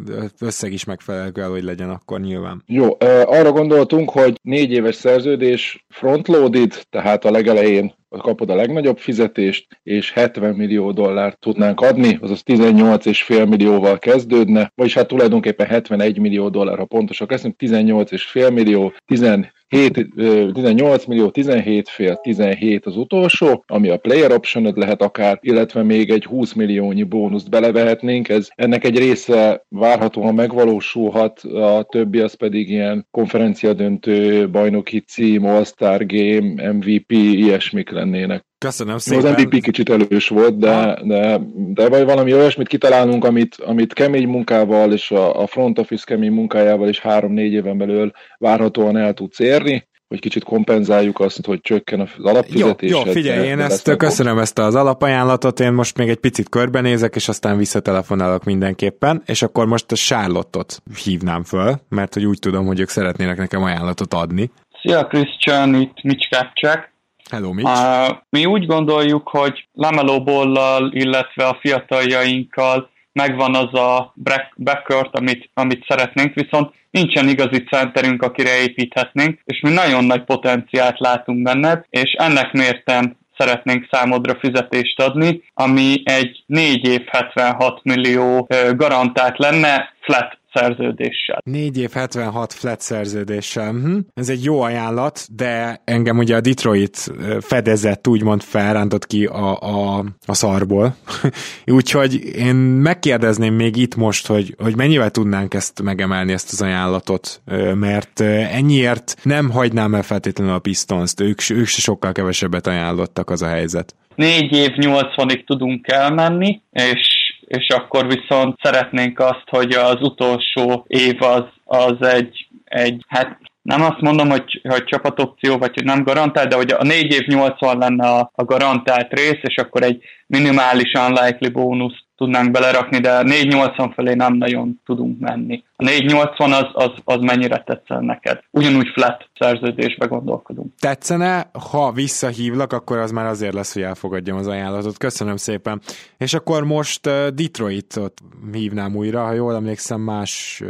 összeg 0.40 0.72
is 0.72 0.84
megfelelő 0.84 1.30
kell, 1.30 1.48
hogy 1.48 1.62
legyen 1.62 1.90
akkor 1.90 2.20
nyilván. 2.20 2.62
Jó, 2.66 2.96
arra 3.24 3.52
gondoltunk, 3.52 4.10
hogy 4.10 4.38
négy 4.42 4.70
éves 4.70 4.94
szerződés 4.94 5.84
frontloaded, 5.88 6.82
tehát 6.90 7.24
a 7.24 7.30
legelején 7.30 7.94
kapod 8.08 8.50
a 8.50 8.54
legnagyobb 8.54 8.98
fizetést, 8.98 9.66
és 9.82 10.12
70 10.12 10.54
millió 10.54 10.92
dollárt 10.92 11.38
tudnánk 11.38 11.80
adni, 11.80 12.18
azaz 12.20 12.42
18,5 12.46 13.48
millióval 13.48 13.98
kezdődne, 13.98 14.72
vagyis 14.74 14.94
hát 14.94 15.08
tulajdonképpen 15.08 15.66
71 15.66 16.18
millió 16.18 16.48
dollár, 16.48 16.78
ha 16.78 16.84
pontosak 16.84 17.30
leszünk, 17.30 17.54
18,5 17.58 18.52
millió, 18.52 18.92
17 19.06 19.54
7, 19.68 20.08
18 20.52 21.04
millió, 21.04 21.30
17 21.30 21.88
fél, 21.88 22.16
17 22.16 22.86
az 22.86 22.96
utolsó, 22.96 23.64
ami 23.66 23.88
a 23.88 23.96
player 23.96 24.32
option 24.32 24.72
lehet 24.74 25.02
akár, 25.02 25.38
illetve 25.40 25.82
még 25.82 26.10
egy 26.10 26.24
20 26.24 26.52
milliónyi 26.52 27.02
bónuszt 27.02 27.50
belevehetnénk. 27.50 28.28
Ez, 28.28 28.48
ennek 28.54 28.84
egy 28.84 28.98
része 28.98 29.64
várhatóan 29.68 30.34
megvalósulhat, 30.34 31.40
a 31.40 31.86
többi 31.88 32.20
az 32.20 32.34
pedig 32.34 32.70
ilyen 32.70 33.06
konferencia 33.10 33.72
döntő, 33.72 34.50
bajnoki 34.50 35.00
cím, 35.00 35.44
All-Star 35.44 36.06
Game, 36.06 36.72
MVP, 36.72 37.12
ilyesmik 37.12 37.90
lennének. 37.96 38.44
Köszönöm 38.58 38.98
szépen. 38.98 39.34
Az 39.34 39.42
MVP 39.42 39.62
kicsit 39.62 39.90
elős 39.90 40.28
volt, 40.28 40.58
de, 40.58 40.98
de, 41.02 41.40
de 41.54 41.88
vagy 41.88 42.04
valami 42.04 42.34
olyasmit 42.34 42.68
kitalálunk, 42.68 43.24
amit, 43.24 43.54
amit 43.54 43.92
kemény 43.92 44.28
munkával 44.28 44.92
és 44.92 45.10
a, 45.10 45.42
a 45.42 45.46
front 45.46 45.78
office 45.78 46.04
kemény 46.06 46.32
munkájával 46.32 46.88
is 46.88 47.00
három-négy 47.00 47.52
éven 47.52 47.78
belül 47.78 48.12
várhatóan 48.38 48.96
el 48.96 49.12
tudsz 49.12 49.38
érni 49.38 49.84
hogy 50.08 50.20
kicsit 50.20 50.44
kompenzáljuk 50.44 51.20
azt, 51.20 51.46
hogy 51.46 51.60
csökken 51.60 52.00
az 52.00 52.08
alapfizetés. 52.18 52.90
Jó, 52.90 52.98
jó 53.04 53.12
figyelj, 53.12 53.46
én 53.46 53.60
ezt 53.60 53.96
köszönöm 53.96 54.38
ezt 54.38 54.58
az 54.58 54.74
alapajánlatot, 54.74 55.60
én 55.60 55.72
most 55.72 55.96
még 55.96 56.08
egy 56.08 56.16
picit 56.16 56.48
körbenézek, 56.48 57.14
és 57.14 57.28
aztán 57.28 57.56
visszatelefonálok 57.56 58.44
mindenképpen, 58.44 59.22
és 59.26 59.42
akkor 59.42 59.66
most 59.66 59.92
a 59.92 59.94
Charlotte-ot 59.94 60.82
hívnám 61.04 61.44
föl, 61.44 61.74
mert 61.88 62.14
hogy 62.14 62.24
úgy 62.24 62.38
tudom, 62.38 62.66
hogy 62.66 62.80
ők 62.80 62.88
szeretnének 62.88 63.36
nekem 63.36 63.62
ajánlatot 63.62 64.14
adni. 64.14 64.50
Szia 64.82 65.06
Christian, 65.06 65.74
itt 65.74 66.02
Mitch 66.02 66.30
Kapcsák. 66.30 66.94
Hello, 67.30 67.52
Mitch. 67.52 68.16
Mi 68.28 68.44
úgy 68.44 68.66
gondoljuk, 68.66 69.28
hogy 69.28 69.68
Lameló 69.72 70.22
Bollal, 70.22 70.90
illetve 70.92 71.46
a 71.46 71.58
fiataljainkkal 71.60 72.90
megvan 73.12 73.54
az 73.54 73.74
a 73.74 74.12
backcourt, 74.56 75.16
amit, 75.18 75.50
amit 75.54 75.84
szeretnénk, 75.88 76.34
viszont 76.34 76.74
nincsen 76.90 77.28
igazi 77.28 77.64
centerünk, 77.64 78.22
akire 78.22 78.60
építhetnénk, 78.60 79.40
és 79.44 79.60
mi 79.60 79.70
nagyon 79.70 80.04
nagy 80.04 80.24
potenciált 80.24 80.98
látunk 80.98 81.42
benned, 81.42 81.84
és 81.90 82.12
ennek 82.12 82.52
mérten 82.52 83.18
szeretnénk 83.38 83.88
számodra 83.90 84.38
fizetést 84.38 85.00
adni, 85.00 85.42
ami 85.54 86.02
egy 86.04 86.44
4 86.46 86.88
év 86.88 87.06
76 87.06 87.80
millió 87.82 88.48
garantált 88.76 89.38
lenne 89.38 89.94
flat 90.00 90.38
szerződéssel. 90.56 91.40
4 91.44 91.78
év 91.78 91.90
76 91.90 92.52
flat 92.52 92.80
szerződéssel. 92.80 93.70
Hm. 93.70 93.98
Ez 94.14 94.28
egy 94.28 94.44
jó 94.44 94.60
ajánlat, 94.60 95.26
de 95.36 95.80
engem 95.84 96.18
ugye 96.18 96.36
a 96.36 96.40
Detroit 96.40 97.12
fedezett, 97.40 98.08
úgymond 98.08 98.42
felrántott 98.42 99.06
ki 99.06 99.24
a, 99.24 99.60
a, 99.60 100.04
a 100.26 100.34
szarból. 100.34 100.96
Úgyhogy 101.66 102.36
én 102.36 102.54
megkérdezném 102.54 103.54
még 103.54 103.76
itt 103.76 103.96
most, 103.96 104.26
hogy, 104.26 104.54
hogy 104.58 104.76
mennyivel 104.76 105.10
tudnánk 105.10 105.54
ezt 105.54 105.82
megemelni, 105.82 106.32
ezt 106.32 106.52
az 106.52 106.62
ajánlatot, 106.62 107.42
mert 107.74 108.20
ennyiért 108.50 109.16
nem 109.22 109.50
hagynám 109.50 109.94
el 109.94 110.02
feltétlenül 110.02 110.54
a 110.54 110.58
Pistons-t, 110.58 111.20
ők, 111.20 111.40
ők 111.50 111.66
se 111.66 111.80
sokkal 111.80 112.12
kevesebbet 112.12 112.66
ajánlottak 112.66 113.30
az 113.30 113.42
a 113.42 113.48
helyzet. 113.48 113.94
4 114.14 114.52
év 114.52 114.70
80-ig 114.76 115.44
tudunk 115.44 115.88
elmenni, 115.88 116.60
és 116.70 117.25
és 117.46 117.68
akkor 117.68 118.06
viszont 118.06 118.58
szeretnénk 118.62 119.18
azt, 119.18 119.44
hogy 119.50 119.72
az 119.72 120.00
utolsó 120.00 120.84
év 120.86 121.22
az, 121.22 121.44
az 121.64 122.06
egy, 122.06 122.48
egy 122.64 123.04
hát 123.08 123.38
nem 123.62 123.82
azt 123.82 124.00
mondom, 124.00 124.28
hogy, 124.28 124.60
hogy 124.68 124.84
csapatopció, 124.84 125.58
vagy 125.58 125.74
hogy 125.74 125.84
nem 125.84 126.02
garantált, 126.02 126.48
de 126.48 126.56
hogy 126.56 126.70
a 126.70 126.82
4 126.82 127.12
év 127.12 127.26
80 127.26 127.78
lenne 127.78 128.08
a, 128.08 128.30
a 128.34 128.44
garantált 128.44 129.12
rész, 129.12 129.40
és 129.42 129.56
akkor 129.56 129.82
egy 129.82 130.02
minimális 130.26 130.92
unlikely 130.92 131.48
bónusz 131.48 132.05
tudnánk 132.16 132.50
belerakni, 132.50 132.98
de 132.98 133.22
480 133.22 133.92
felé 133.92 134.14
nem 134.14 134.34
nagyon 134.34 134.80
tudunk 134.84 135.20
menni. 135.20 135.64
A 135.76 135.84
480 135.84 136.52
az, 136.52 136.66
az, 136.72 136.90
az 137.04 137.20
mennyire 137.20 137.62
tetszen 137.66 138.04
neked? 138.04 138.40
Ugyanúgy 138.50 138.88
flat 138.94 139.28
szerződésbe 139.38 140.06
gondolkodunk. 140.06 140.74
Tetszene, 140.80 141.50
ha 141.70 141.92
visszahívlak, 141.92 142.72
akkor 142.72 142.98
az 142.98 143.10
már 143.10 143.26
azért 143.26 143.54
lesz, 143.54 143.72
hogy 143.72 143.82
elfogadjam 143.82 144.36
az 144.36 144.46
ajánlatot. 144.46 144.98
Köszönöm 144.98 145.36
szépen. 145.36 145.80
És 146.18 146.34
akkor 146.34 146.64
most 146.64 147.02
Detroitot 147.34 148.20
hívnám 148.52 148.96
újra, 148.96 149.24
ha 149.24 149.32
jól 149.32 149.54
emlékszem, 149.54 150.00
más, 150.00 150.62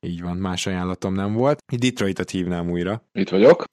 így 0.00 0.22
van, 0.22 0.36
más 0.36 0.66
ajánlatom 0.66 1.14
nem 1.14 1.32
volt. 1.32 1.58
Detroitot 1.78 2.30
hívnám 2.30 2.70
újra. 2.70 3.02
Itt 3.12 3.28
vagyok. 3.28 3.64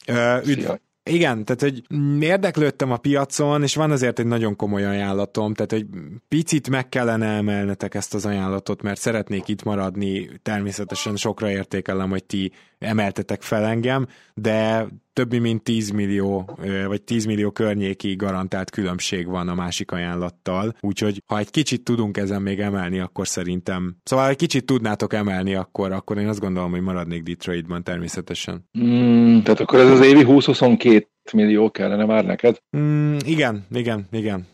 Üdv, 0.46 0.72
igen, 1.04 1.46
tehát 1.46 1.62
hogy 1.62 1.84
érdeklődtem 2.24 2.92
a 2.92 2.98
piacon, 2.98 3.64
és 3.64 3.76
van 3.76 3.92
azért 3.92 4.20
egy 4.20 4.26
nagyon 4.26 4.56
komoly 4.56 4.86
ajánlatom, 4.86 5.54
tehát 5.54 5.72
egy 5.72 5.86
picit 6.28 6.70
meg 6.70 6.90
kellene 6.90 7.28
emelnetek 7.28 7.96
ezt 7.96 8.14
az 8.14 8.26
ajánlatot, 8.26 8.82
mert 8.82 9.00
szeretnék 9.00 9.48
itt 9.48 9.64
maradni, 9.64 10.30
természetesen 10.42 11.16
sokra 11.16 11.50
értékelem, 11.50 12.10
hogy 12.10 12.24
ti 12.24 12.52
emeltetek 12.84 13.42
fel 13.42 13.66
engem, 13.66 14.08
de 14.34 14.88
többi 15.14 15.40
mint 15.40 15.64
10 15.64 15.90
millió, 15.90 16.58
vagy 16.88 17.02
10 17.02 17.26
millió 17.26 17.52
környéki 17.52 18.16
garantált 18.16 18.70
különbség 18.70 19.28
van 19.28 19.48
a 19.48 19.56
másik 19.56 19.92
ajánlattal, 19.92 20.76
úgyhogy 20.80 21.22
ha 21.26 21.38
egy 21.38 21.50
kicsit 21.50 21.84
tudunk 21.84 22.18
ezen 22.18 22.42
még 22.42 22.60
emelni, 22.60 23.00
akkor 23.00 23.28
szerintem, 23.28 23.96
szóval 24.04 24.30
egy 24.30 24.36
kicsit 24.36 24.66
tudnátok 24.66 25.14
emelni, 25.14 25.56
akkor, 25.56 25.92
akkor 25.92 26.18
én 26.18 26.28
azt 26.28 26.40
gondolom, 26.40 26.72
hogy 26.72 26.82
maradnék 26.82 27.24
Detroitban 27.24 27.84
természetesen. 27.84 28.70
Mm, 28.80 29.40
tehát 29.40 29.60
akkor 29.60 29.80
ez 29.80 29.90
az 29.90 30.06
évi 30.06 30.24
20-22 30.28 31.04
millió 31.34 31.72
kellene 31.72 32.06
már 32.06 32.26
neked? 32.26 32.58
Mm, 32.78 33.18
igen, 33.26 33.66
igen, 33.72 34.08
igen. 34.12 34.48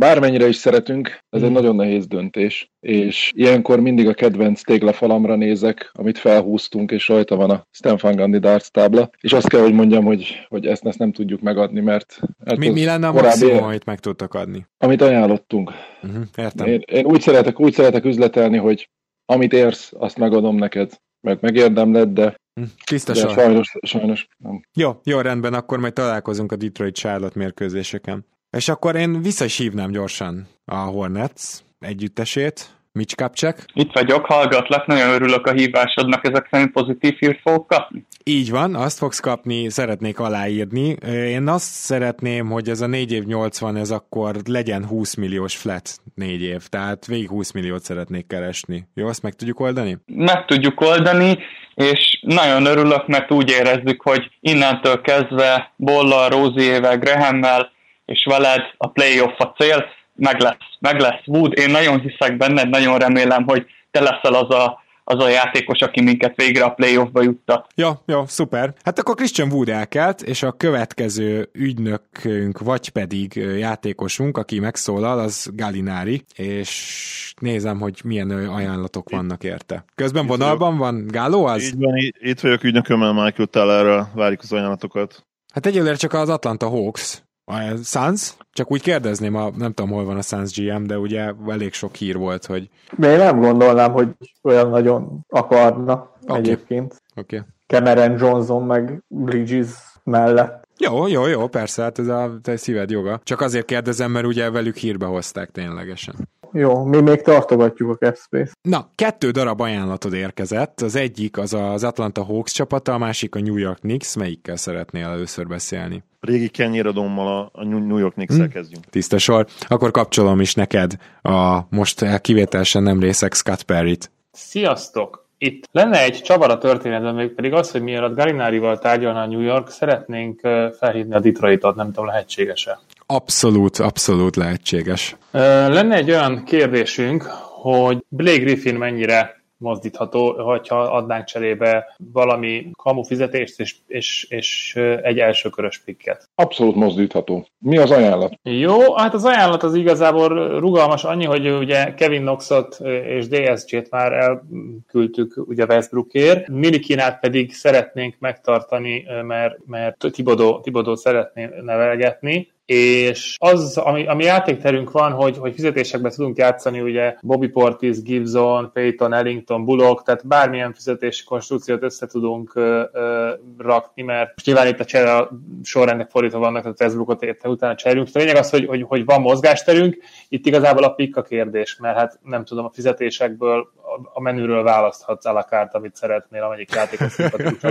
Bármennyire 0.00 0.48
is 0.48 0.56
szeretünk, 0.56 1.18
ez 1.30 1.42
egy 1.42 1.50
mm. 1.50 1.52
nagyon 1.52 1.76
nehéz 1.76 2.06
döntés, 2.06 2.70
és 2.80 3.32
ilyenkor 3.34 3.80
mindig 3.80 4.08
a 4.08 4.14
kedvenc 4.14 4.62
téglafalamra 4.62 5.34
nézek, 5.34 5.90
amit 5.92 6.18
felhúztunk, 6.18 6.90
és 6.90 7.08
rajta 7.08 7.36
van 7.36 7.50
a 7.50 7.66
Stanford 7.70 8.16
Gandhi 8.16 8.38
darts 8.38 8.66
tábla, 8.66 9.10
és 9.20 9.32
azt 9.32 9.48
kell, 9.48 9.60
hogy 9.60 9.72
mondjam, 9.72 10.04
hogy, 10.04 10.46
hogy 10.48 10.66
ezt, 10.66 10.86
ezt 10.86 10.98
nem 10.98 11.12
tudjuk 11.12 11.40
megadni, 11.40 11.80
mert... 11.80 12.20
mert 12.44 12.58
mi, 12.58 12.68
mi 12.68 12.84
lenne 12.84 13.06
a 13.06 13.12
maximum, 13.12 13.62
amit 13.62 13.84
meg 13.84 14.00
tudtak 14.00 14.34
adni? 14.34 14.66
Amit 14.78 15.02
ajánlottunk. 15.02 15.72
Uh-huh, 16.02 16.24
értem. 16.36 16.66
Én, 16.66 16.82
én 16.86 17.04
úgy, 17.04 17.20
szeretek, 17.20 17.60
úgy 17.60 17.72
szeretek 17.72 18.04
üzletelni, 18.04 18.56
hogy 18.56 18.90
amit 19.24 19.52
érsz, 19.52 19.92
azt 19.98 20.18
megadom 20.18 20.56
neked, 20.56 20.92
mert 21.20 21.40
megérdemled, 21.40 22.08
de 22.08 22.38
Tisztasan. 22.84 23.26
De 23.26 23.32
sajnos, 23.32 23.76
sajnos 23.86 24.28
nem. 24.36 24.60
Jó, 24.74 25.00
jó, 25.04 25.20
rendben, 25.20 25.54
akkor 25.54 25.78
majd 25.78 25.92
találkozunk 25.92 26.52
a 26.52 26.56
Detroit 26.56 26.94
Charlotte 26.94 27.38
mérkőzéseken. 27.38 28.26
És 28.50 28.68
akkor 28.68 28.96
én 28.96 29.22
vissza 29.22 29.44
is 29.44 29.56
hívnám 29.56 29.90
gyorsan 29.90 30.48
a 30.64 30.76
Hornets 30.76 31.42
együttesét, 31.78 32.78
Mitch 32.92 33.16
Kapcsek. 33.16 33.64
Itt 33.74 33.92
vagyok, 33.92 34.24
hallgatlak, 34.26 34.86
nagyon 34.86 35.10
örülök 35.10 35.46
a 35.46 35.52
hívásodnak, 35.52 36.26
ezek 36.26 36.48
szerint 36.50 36.72
pozitív 36.72 37.16
hírt 37.18 37.40
fogok 37.40 37.66
kapni. 37.66 38.06
Így 38.24 38.50
van, 38.50 38.74
azt 38.74 38.98
fogsz 38.98 39.20
kapni, 39.20 39.68
szeretnék 39.68 40.18
aláírni. 40.18 40.96
Én 41.12 41.48
azt 41.48 41.72
szeretném, 41.72 42.46
hogy 42.46 42.68
ez 42.68 42.80
a 42.80 42.86
4 42.86 43.12
év 43.12 43.24
80, 43.24 43.76
ez 43.76 43.90
akkor 43.90 44.36
legyen 44.44 44.86
20 44.86 45.14
milliós 45.14 45.56
flat 45.56 45.90
4 46.14 46.42
év, 46.42 46.66
tehát 46.66 47.06
végig 47.06 47.28
20 47.28 47.52
milliót 47.52 47.82
szeretnék 47.82 48.26
keresni. 48.26 48.88
Jó, 48.94 49.06
azt 49.06 49.22
meg 49.22 49.34
tudjuk 49.34 49.60
oldani? 49.60 49.98
Meg 50.06 50.44
tudjuk 50.44 50.80
oldani, 50.80 51.38
és 51.74 52.18
nagyon 52.22 52.66
örülök, 52.66 53.06
mert 53.06 53.32
úgy 53.32 53.50
érezzük, 53.50 54.02
hogy 54.02 54.30
innentől 54.40 55.00
kezdve 55.00 55.72
Bolla, 55.76 56.28
Róziével, 56.28 56.98
Graham-mel 56.98 57.70
és 58.10 58.24
veled 58.24 58.62
a 58.76 58.88
playoff 58.88 59.38
a 59.38 59.54
cél, 59.58 59.84
meg 60.14 60.40
lesz, 60.40 60.56
meg 60.78 61.00
lesz 61.00 61.26
Wood, 61.26 61.58
én 61.58 61.70
nagyon 61.70 62.00
hiszek 62.00 62.36
benned, 62.36 62.68
nagyon 62.68 62.98
remélem, 62.98 63.44
hogy 63.46 63.66
te 63.90 64.00
leszel 64.00 64.34
az 64.34 64.50
a, 64.50 64.82
az 65.04 65.22
a 65.22 65.28
játékos, 65.28 65.80
aki 65.80 66.02
minket 66.02 66.36
végre 66.36 66.64
a 66.64 66.70
playoffba 66.70 67.22
juttat. 67.22 67.66
Jó, 67.74 67.90
jó, 68.06 68.26
szuper. 68.26 68.72
Hát 68.84 68.98
akkor 68.98 69.14
Christian 69.14 69.52
Wood 69.52 69.68
elkelt, 69.68 70.22
és 70.22 70.42
a 70.42 70.52
következő 70.52 71.48
ügynökünk, 71.52 72.58
vagy 72.58 72.88
pedig 72.88 73.34
játékosunk, 73.58 74.38
aki 74.38 74.58
megszólal, 74.60 75.18
az 75.18 75.50
Galinári, 75.54 76.24
és 76.34 77.34
nézem, 77.40 77.80
hogy 77.80 78.00
milyen 78.04 78.30
ajánlatok 78.30 79.10
vannak 79.10 79.44
érte. 79.44 79.84
Közben 79.94 80.22
itt 80.22 80.28
vonalban 80.28 80.78
vagyok. 80.78 80.92
van 80.92 81.06
Gáló 81.06 81.44
az? 81.44 81.62
Így 81.62 81.78
van, 81.78 81.94
itt 82.18 82.40
vagyok 82.40 82.64
ügynökömmel, 82.64 83.12
Michael 83.12 83.48
Tellerrel, 83.48 84.10
várjuk 84.14 84.40
az 84.42 84.52
ajánlatokat. 84.52 85.24
Hát 85.52 85.66
egyelőre 85.66 85.94
csak 85.94 86.12
az 86.12 86.28
Atlanta 86.28 86.68
Hawks 86.68 87.22
a 87.44 87.76
Suns? 87.82 88.36
Csak 88.52 88.70
úgy 88.70 88.82
kérdezném, 88.82 89.34
a, 89.34 89.50
nem 89.56 89.72
tudom, 89.72 89.90
hol 89.90 90.04
van 90.04 90.16
a 90.16 90.22
Suns 90.22 90.56
GM, 90.56 90.82
de 90.82 90.98
ugye 90.98 91.32
elég 91.48 91.72
sok 91.72 91.94
hír 91.94 92.16
volt, 92.16 92.46
hogy... 92.46 92.68
Én 93.02 93.16
nem 93.16 93.40
gondolnám, 93.40 93.92
hogy 93.92 94.08
olyan 94.42 94.68
nagyon 94.68 95.26
akarna 95.28 96.10
okay. 96.22 96.38
egyébként. 96.38 97.02
Oké. 97.16 97.36
Okay. 97.36 97.48
Cameron 97.66 98.18
Johnson 98.18 98.62
meg 98.62 99.02
Bridges 99.08 99.68
mellett. 100.04 100.68
Jó, 100.82 101.06
jó, 101.06 101.26
jó, 101.26 101.48
persze, 101.48 101.82
hát 101.82 101.98
ez 101.98 102.06
a 102.08 102.38
te 102.42 102.56
szíved 102.56 102.90
joga. 102.90 103.20
Csak 103.22 103.40
azért 103.40 103.66
kérdezem, 103.66 104.10
mert 104.10 104.26
ugye 104.26 104.50
velük 104.50 104.76
hírbe 104.76 105.06
hozták 105.06 105.50
ténylegesen. 105.50 106.14
Jó, 106.52 106.84
mi 106.84 107.00
még 107.00 107.22
tartogatjuk 107.22 107.90
a 107.90 107.94
Capspace. 107.94 108.52
Na, 108.62 108.90
kettő 108.94 109.30
darab 109.30 109.60
ajánlatod 109.60 110.12
érkezett. 110.12 110.80
Az 110.80 110.94
egyik 110.94 111.38
az 111.38 111.54
az 111.54 111.84
Atlanta 111.84 112.24
Hawks 112.24 112.52
csapata, 112.52 112.94
a 112.94 112.98
másik 112.98 113.34
a 113.34 113.40
New 113.40 113.56
York 113.56 113.78
Knicks. 113.78 114.16
Melyikkel 114.16 114.56
szeretnél 114.56 115.06
először 115.06 115.46
beszélni? 115.46 116.02
Régi 116.20 116.48
kenyéradommal 116.48 117.50
a 117.52 117.64
New 117.64 117.96
York 117.98 118.12
Knicks-el 118.14 118.46
Hm. 118.46 118.52
kezdjünk. 118.52 118.84
Tiszta 118.84 119.18
sor. 119.18 119.46
Akkor 119.68 119.90
kapcsolom 119.90 120.40
is 120.40 120.54
neked 120.54 120.96
a 121.22 121.60
most 121.70 122.20
kivételesen 122.20 122.82
nem 122.82 123.00
részek 123.00 123.34
Scott 123.34 123.62
Perry-t. 123.62 124.10
Sziasztok! 124.32 125.19
Itt 125.42 125.68
lenne 125.72 126.02
egy 126.02 126.22
csavar 126.22 126.50
a 126.50 126.58
történetben, 126.58 127.14
még 127.14 127.28
pedig 127.28 127.52
az, 127.52 127.70
hogy 127.70 127.82
mielőtt 127.82 128.16
Garinárival 128.16 128.78
tárgyalna 128.78 129.20
a 129.20 129.26
New 129.26 129.40
York, 129.40 129.68
szeretnénk 129.68 130.40
felhívni 130.78 131.14
a 131.14 131.20
Detroitot, 131.20 131.76
nem 131.76 131.86
tudom, 131.86 132.06
lehetséges-e. 132.06 132.80
Abszolút, 133.06 133.78
abszolút 133.78 134.36
lehetséges. 134.36 135.16
Lenne 135.30 135.94
egy 135.94 136.10
olyan 136.10 136.44
kérdésünk, 136.44 137.22
hogy 137.62 138.04
Blake 138.08 138.38
Griffin 138.38 138.74
mennyire 138.74 139.39
mozdítható, 139.60 140.32
hogyha 140.32 140.80
adnánk 140.80 141.24
cserébe 141.24 141.96
valami 142.12 142.70
kamu 142.76 143.02
fizetést 143.02 143.60
és, 143.60 143.76
és, 143.86 144.26
és 144.28 144.76
egy 145.02 145.18
elsőkörös 145.18 145.78
pikket. 145.78 146.28
Abszolút 146.34 146.74
mozdítható. 146.74 147.46
Mi 147.58 147.78
az 147.78 147.90
ajánlat? 147.90 148.38
Jó, 148.42 148.94
hát 148.94 149.14
az 149.14 149.24
ajánlat 149.24 149.62
az 149.62 149.74
igazából 149.74 150.58
rugalmas 150.58 151.04
annyi, 151.04 151.24
hogy 151.24 151.48
ugye 151.48 151.94
Kevin 151.94 152.20
Knoxot 152.20 152.80
és 153.06 153.28
DSG-t 153.28 153.90
már 153.90 154.12
elküldtük 154.12 155.42
ugye 155.46 155.64
Westbrookért, 155.64 156.48
Milikinát 156.48 157.20
pedig 157.20 157.52
szeretnénk 157.52 158.14
megtartani, 158.18 159.04
mert, 159.22 159.56
mert 159.66 160.06
Tibodó, 160.12 160.60
Tibodó 160.60 160.94
szeretné 160.94 161.48
nevelgetni, 161.62 162.48
és 162.72 163.36
az, 163.38 163.76
ami, 163.76 164.06
ami 164.06 164.24
játékterünk 164.24 164.90
van, 164.90 165.12
hogy, 165.12 165.36
hogy 165.38 165.54
fizetésekben 165.54 166.10
tudunk 166.10 166.36
játszani, 166.36 166.80
ugye 166.80 167.14
Bobby 167.22 167.48
Portis, 167.48 168.02
Gibson, 168.02 168.70
Peyton, 168.72 169.12
Ellington, 169.12 169.64
Bullock, 169.64 170.04
tehát 170.04 170.26
bármilyen 170.26 170.74
fizetési 170.74 171.24
konstrukciót 171.24 171.82
össze 171.82 172.06
tudunk 172.06 172.54
ö, 172.54 172.82
ö, 172.92 173.30
rakni, 173.58 174.02
mert 174.02 174.30
most 174.34 174.46
nyilván 174.46 174.66
itt 174.66 174.80
a 174.80 174.84
csere 174.84 175.16
a 175.16 175.30
sorrendnek 175.62 176.10
fordítva 176.10 176.38
vannak, 176.38 176.62
tehát 176.62 176.80
Westbrookot 176.80 177.22
érte 177.22 177.48
utána 177.48 177.74
cserélünk. 177.74 178.08
A 178.12 178.18
lényeg 178.18 178.36
az, 178.36 178.50
hogy, 178.50 178.66
hogy, 178.66 178.82
hogy 178.82 179.04
van 179.04 179.20
mozgásterünk, 179.20 179.96
itt 180.28 180.46
igazából 180.46 180.84
a 180.84 180.94
pikk 180.94 181.16
a 181.16 181.22
kérdés, 181.22 181.76
mert 181.80 181.96
hát 181.96 182.18
nem 182.22 182.44
tudom, 182.44 182.64
a 182.64 182.70
fizetésekből 182.72 183.72
a, 184.12 184.20
menüről 184.20 184.62
választhatsz 184.62 185.26
a 185.26 185.32
la 185.32 185.44
carte, 185.44 185.78
amit 185.78 185.96
szeretnél, 185.96 186.42
amelyik 186.42 186.74
játékot 186.74 187.10
szimpatikus, 187.20 187.62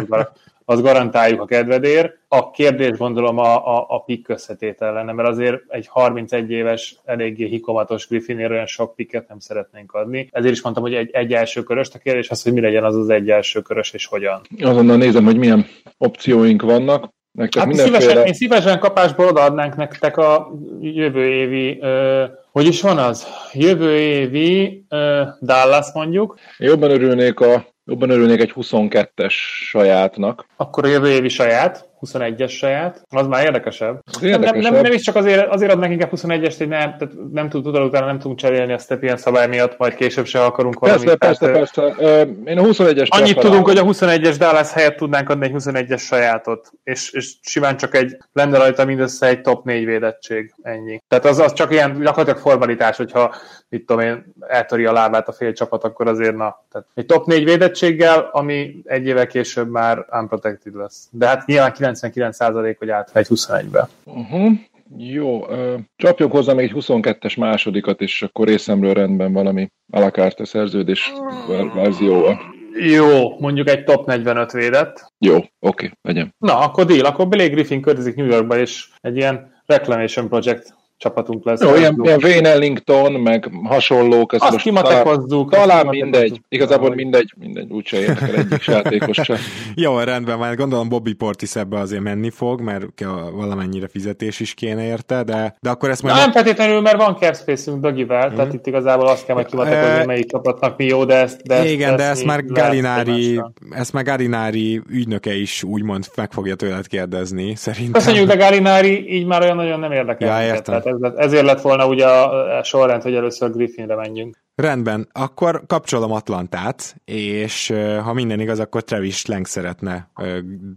azt 0.69 0.81
garantáljuk 0.81 1.41
a 1.41 1.45
kedvedért. 1.45 2.17
A 2.27 2.51
kérdés 2.51 2.97
gondolom 2.97 3.37
a, 3.37 3.77
a, 3.77 3.85
a 3.87 4.03
pick 4.03 4.29
összetétel 4.29 4.93
lenne, 4.93 5.11
mert 5.11 5.29
azért 5.29 5.61
egy 5.67 5.87
31 5.87 6.51
éves, 6.51 6.95
eléggé 7.05 7.47
hikomatos 7.47 8.07
Griffinért 8.07 8.51
olyan 8.51 8.65
sok 8.65 8.95
picket 8.95 9.27
nem 9.27 9.39
szeretnénk 9.39 9.91
adni. 9.91 10.29
Ezért 10.31 10.53
is 10.53 10.61
mondtam, 10.61 10.83
hogy 10.83 10.93
egy, 10.93 11.09
egy 11.11 11.33
első 11.33 11.63
körös. 11.63 11.87
A 11.93 11.97
kérdés 11.97 12.29
az, 12.29 12.43
hogy 12.43 12.53
mi 12.53 12.61
legyen 12.61 12.83
az 12.83 12.95
az 12.95 13.09
egy 13.09 13.29
első 13.29 13.61
körös, 13.61 13.91
és 13.93 14.05
hogyan. 14.05 14.41
Azonnal 14.61 14.97
nézem, 14.97 15.23
hogy 15.23 15.37
milyen 15.37 15.65
opcióink 15.97 16.61
vannak. 16.61 17.09
Nektek 17.31 17.61
Hát 17.61 17.71
mi 17.71 17.75
mindenféle... 17.75 18.01
szívesen, 18.01 18.27
én 18.27 18.33
szívesen 18.33 18.79
kapásból 18.79 19.25
odaadnánk 19.27 19.75
nektek 19.75 20.17
a 20.17 20.51
jövő 20.81 21.25
évi, 21.25 21.79
ö, 21.81 22.23
hogy 22.51 22.65
is 22.65 22.81
van 22.81 22.97
az? 22.97 23.27
Jövő 23.53 23.97
évi 23.97 24.85
ö, 24.89 25.21
Dallas 25.41 25.87
mondjuk, 25.93 26.37
Jobban 26.57 26.91
örülnék, 26.91 27.39
a, 27.39 27.65
jobban 27.89 28.09
örülnék 28.09 28.41
egy 28.41 28.53
22-es 28.55 29.33
sajátnak. 29.69 30.45
akkor 30.55 30.85
a 30.85 30.87
jövő 30.87 31.09
évi 31.09 31.29
saját, 31.29 31.88
21-es 32.01 32.49
saját, 32.49 33.01
az 33.09 33.27
már 33.27 33.43
érdekesebb. 33.43 33.99
Az 34.11 34.21
Nem, 34.21 34.29
nem, 34.29 34.39
nem, 34.41 34.55
érdekesebb. 34.55 34.93
is 34.93 35.01
csak 35.01 35.15
azért, 35.15 35.47
azért 35.47 35.71
adnak 35.71 35.91
inkább 35.91 36.11
21-est, 36.15 36.55
hogy 36.57 36.67
nem, 36.67 36.95
tehát 36.97 37.13
nem 37.31 37.49
tud, 37.49 37.63
tudod, 37.63 37.83
utána 37.83 38.05
nem 38.05 38.19
tudunk 38.19 38.39
cserélni 38.39 38.73
azt 38.73 38.97
ilyen 39.01 39.17
szabály 39.17 39.47
miatt, 39.47 39.77
majd 39.77 39.95
később 39.95 40.25
se 40.25 40.43
akarunk 40.43 40.79
valamit. 40.79 41.17
Persze, 41.17 41.47
persze, 41.47 41.81
persze. 41.81 42.03
Ö, 42.05 42.21
Én 42.45 42.57
a 42.57 42.61
21-es 42.61 43.07
Annyit 43.07 43.39
tudunk, 43.39 43.65
hogy 43.65 43.77
a 43.77 43.83
21-es 43.83 44.35
Dallas 44.37 44.73
helyett 44.73 44.95
tudnánk 44.95 45.29
adni 45.29 45.45
egy 45.45 45.53
21-es 45.55 45.99
sajátot, 45.99 46.71
és, 46.83 47.11
és 47.11 47.33
simán 47.41 47.77
csak 47.77 47.95
egy, 47.95 48.17
lenne 48.33 48.57
rajta 48.57 48.85
mindössze 48.85 49.27
egy 49.27 49.41
top 49.41 49.65
4 49.65 49.85
védettség, 49.85 50.53
ennyi. 50.61 51.01
Tehát 51.07 51.25
az, 51.25 51.39
az 51.39 51.53
csak 51.53 51.71
ilyen 51.71 51.99
gyakorlatilag 51.99 52.39
formalitás, 52.39 52.97
hogyha 52.97 53.35
mit 53.69 53.85
tudom 53.85 54.03
én, 54.03 54.33
eltöri 54.47 54.85
a 54.85 54.91
lábát 54.91 55.27
a 55.27 55.31
fél 55.31 55.53
csapat, 55.53 55.83
akkor 55.83 56.07
azért 56.07 56.35
na. 56.35 56.63
Tehát 56.71 56.87
egy 56.93 57.05
top 57.05 57.25
4 57.25 57.43
védettséggel, 57.43 58.29
ami 58.31 58.81
egy 58.83 59.05
évvel 59.05 59.27
később 59.27 59.69
már 59.69 60.05
unprotected 60.11 60.75
lesz. 60.75 61.07
De 61.11 61.27
hát 61.27 61.45
nyilván 61.45 61.71
99% 61.93 62.75
hogy 62.79 62.89
átmegy 62.89 63.27
21-be. 63.29 63.89
Uh-huh. 64.03 64.51
Jó, 64.97 65.49
ö, 65.49 65.75
csapjuk 65.95 66.31
hozzá 66.31 66.53
még 66.53 66.65
egy 66.65 66.83
22-es 66.83 67.39
másodikat, 67.39 68.01
és 68.01 68.21
akkor 68.21 68.47
részemről 68.47 68.93
rendben 68.93 69.33
valami 69.33 69.69
alakárta 69.91 70.45
szerződés 70.45 71.13
ver- 71.47 71.73
verzióval. 71.73 72.39
Jó, 72.79 73.39
mondjuk 73.39 73.69
egy 73.69 73.83
top 73.83 74.05
45 74.05 74.51
védett. 74.51 75.13
Jó, 75.17 75.37
oké, 75.59 75.91
legyen. 76.01 76.35
Na, 76.37 76.59
akkor 76.59 76.85
deal, 76.85 77.05
akkor 77.05 77.27
Blake 77.27 77.49
Griffin 77.49 77.81
költözik 77.81 78.15
New 78.15 78.25
Yorkba, 78.25 78.57
és 78.57 78.89
egy 79.01 79.15
ilyen 79.15 79.61
Reclamation 79.65 80.27
Project 80.27 80.73
csapatunk 80.99 81.45
lesz. 81.45 81.61
Jó, 81.61 81.75
ilyen, 81.75 81.99
ilyen 82.03 82.19
Wayne 82.23 82.49
Ellington, 82.49 83.11
meg 83.11 83.51
hasonlók. 83.63 84.33
ezt 84.33 84.41
Azt 84.41 84.51
most 84.51 84.63
kimatekozzuk. 84.63 85.51
Talán, 85.51 85.67
talán 85.67 85.87
mindegy, 85.87 86.41
igazából 86.49 86.95
mindegy, 86.95 87.33
mindegy, 87.37 87.71
úgyse 87.71 87.99
érdekel 87.99 88.35
egyik 88.35 88.65
játékos 88.75 89.19
sem. 89.23 89.37
Jó, 89.75 89.99
rendben 89.99 90.37
van, 90.37 90.55
gondolom 90.55 90.89
Bobby 90.89 91.13
Portis 91.13 91.55
ebbe 91.55 91.79
azért 91.79 92.01
menni 92.01 92.29
fog, 92.29 92.61
mert 92.61 92.85
valamennyire 93.33 93.87
fizetés 93.87 94.39
is 94.39 94.53
kéne 94.53 94.85
érte, 94.85 95.23
de, 95.23 95.57
de 95.59 95.69
akkor 95.69 95.89
ezt 95.89 96.03
majd... 96.03 96.15
nem 96.15 96.31
feltétlenül, 96.31 96.81
mert 96.81 96.97
van 96.97 97.15
cap 97.15 97.35
space-ünk 97.35 97.81
Dögivel, 97.81 98.33
tehát 98.33 98.53
itt 98.53 98.67
igazából 98.67 99.07
azt 99.07 99.25
kell 99.25 99.35
majd 99.35 99.47
kimatekozni, 99.47 100.05
melyik 100.05 100.29
csapatnak 100.29 100.77
mi 100.77 100.85
jó, 100.85 101.05
de 101.05 101.15
ezt... 101.15 101.41
De 101.41 101.55
ezt 101.55 101.71
Igen, 101.71 101.95
de 101.95 102.03
ezt 102.03 102.21
mi 102.21 102.27
már 102.27 102.45
Galinári, 102.45 103.41
ezt 103.69 103.93
már 103.93 104.03
Galinári 104.03 104.81
ügynöke 104.89 105.35
is 105.35 105.63
úgymond 105.63 106.05
meg 106.15 106.31
fogja 106.31 106.55
tőled 106.55 106.87
kérdezni, 106.87 107.55
szerintem. 107.55 107.91
Köszönjük, 107.91 108.27
de 108.27 108.35
Galinári 108.35 109.13
így 109.13 109.25
már 109.25 109.41
olyan 109.41 109.55
nagyon 109.55 109.79
nem 109.79 109.91
érdekel. 109.91 110.41
Ja, 110.41 110.47
értem. 110.47 110.63
Tehát 110.63 110.88
ez, 111.01 111.11
ezért 111.15 111.45
lett 111.45 111.61
volna 111.61 111.87
ugye 111.87 112.05
a, 112.05 112.57
a 112.57 112.63
sorrend, 112.63 113.01
hogy 113.01 113.15
először 113.15 113.51
Griffinre 113.51 113.95
menjünk. 113.95 114.37
Rendben, 114.55 115.09
akkor 115.11 115.63
kapcsolom 115.67 116.11
Atlantát, 116.11 116.95
és 117.05 117.73
ha 118.03 118.13
minden 118.13 118.39
igaz, 118.39 118.59
akkor 118.59 118.83
Travis 118.83 119.25
Lang 119.25 119.45
szeretne 119.45 120.11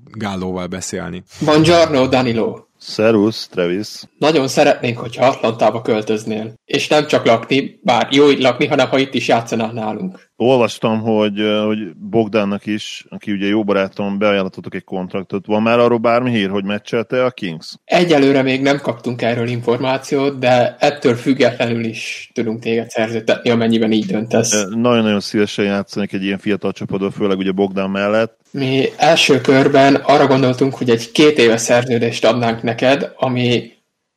Gállóval 0.04 0.66
beszélni. 0.66 1.22
Buongiorno, 1.44 2.06
Danilo. 2.08 2.58
Szerusz, 2.78 3.48
Travis. 3.48 4.02
Nagyon 4.18 4.48
szeretnénk, 4.48 4.98
hogyha 4.98 5.26
Atlantába 5.26 5.82
költöznél. 5.82 6.52
És 6.64 6.88
nem 6.88 7.06
csak 7.06 7.24
lakni, 7.26 7.80
bár 7.82 8.08
jó 8.10 8.30
itt 8.30 8.42
lakni, 8.42 8.66
hanem 8.66 8.88
ha 8.88 8.98
itt 8.98 9.14
is 9.14 9.28
játszanál 9.28 9.72
nálunk. 9.72 10.30
Olvastam, 10.42 11.00
hogy, 11.00 11.42
hogy 11.64 11.78
Bogdánnak 11.96 12.66
is, 12.66 13.06
aki 13.08 13.32
ugye 13.32 13.46
jó 13.46 13.64
barátom, 13.64 14.18
beajánlottatok 14.18 14.74
egy 14.74 14.84
kontraktot. 14.84 15.46
Van 15.46 15.62
már 15.62 15.78
arról 15.78 15.98
bármi 15.98 16.30
hír, 16.30 16.48
hogy 16.48 16.64
meccselte 16.64 17.24
a 17.24 17.30
Kings? 17.30 17.74
Egyelőre 17.84 18.42
még 18.42 18.62
nem 18.62 18.78
kaptunk 18.78 19.22
erről 19.22 19.48
információt, 19.48 20.38
de 20.38 20.76
ettől 20.78 21.14
függetlenül 21.14 21.84
is 21.84 22.30
tudunk 22.34 22.60
téged 22.60 22.90
szerződtetni, 22.90 23.50
amennyiben 23.50 23.92
így 23.92 24.06
döntesz. 24.06 24.64
Nagyon-nagyon 24.70 25.20
szívesen 25.20 25.64
játszanék 25.64 26.12
egy 26.12 26.24
ilyen 26.24 26.38
fiatal 26.38 26.72
csapatban, 26.72 27.10
főleg 27.10 27.38
ugye 27.38 27.52
Bogdán 27.52 27.90
mellett. 27.90 28.38
Mi 28.50 28.84
első 28.96 29.40
körben 29.40 29.94
arra 29.94 30.26
gondoltunk, 30.26 30.74
hogy 30.74 30.90
egy 30.90 31.12
két 31.12 31.38
éves 31.38 31.60
szerződést 31.60 32.24
adnánk 32.24 32.62
neked, 32.62 33.12
ami 33.16 33.72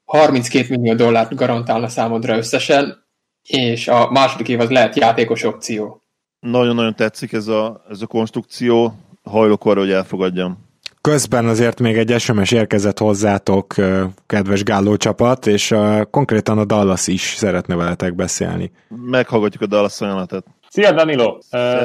32 0.06 0.66
millió 0.70 0.94
dollárt 0.94 1.36
garantálna 1.36 1.88
számodra 1.88 2.38
összesen, 2.38 3.04
és 3.44 3.88
a 3.88 4.12
második 4.12 4.48
év 4.48 4.60
az 4.60 4.70
lehet 4.70 4.96
játékos 4.96 5.44
opció. 5.44 6.00
Nagyon-nagyon 6.40 6.96
tetszik 6.96 7.34
ez 7.34 7.48
a, 7.48 7.84
ez 7.90 8.02
a 8.02 8.08
konstrukció, 8.08 9.00
hajlok 9.24 9.66
arra, 9.66 9.80
hogy 9.80 9.92
elfogadjam. 9.92 10.64
Közben 11.02 11.46
azért 11.46 11.80
még 11.80 11.98
egy 11.98 12.20
SMS 12.20 12.52
érkezett 12.52 12.98
hozzátok, 12.98 13.76
kedves 14.26 14.64
Gálló 14.64 14.96
csapat, 14.96 15.48
és 15.48 15.76
konkrétan 16.10 16.58
a 16.58 16.66
Dallas 16.66 17.08
is 17.08 17.22
szeretne 17.22 17.76
veletek 17.76 18.16
beszélni. 18.16 18.72
Meghallgatjuk 18.88 19.62
a 19.62 19.66
Dallas 19.66 20.02
ajánlatát. 20.02 20.46
Szia 20.76 20.92
Danilo! 20.92 21.38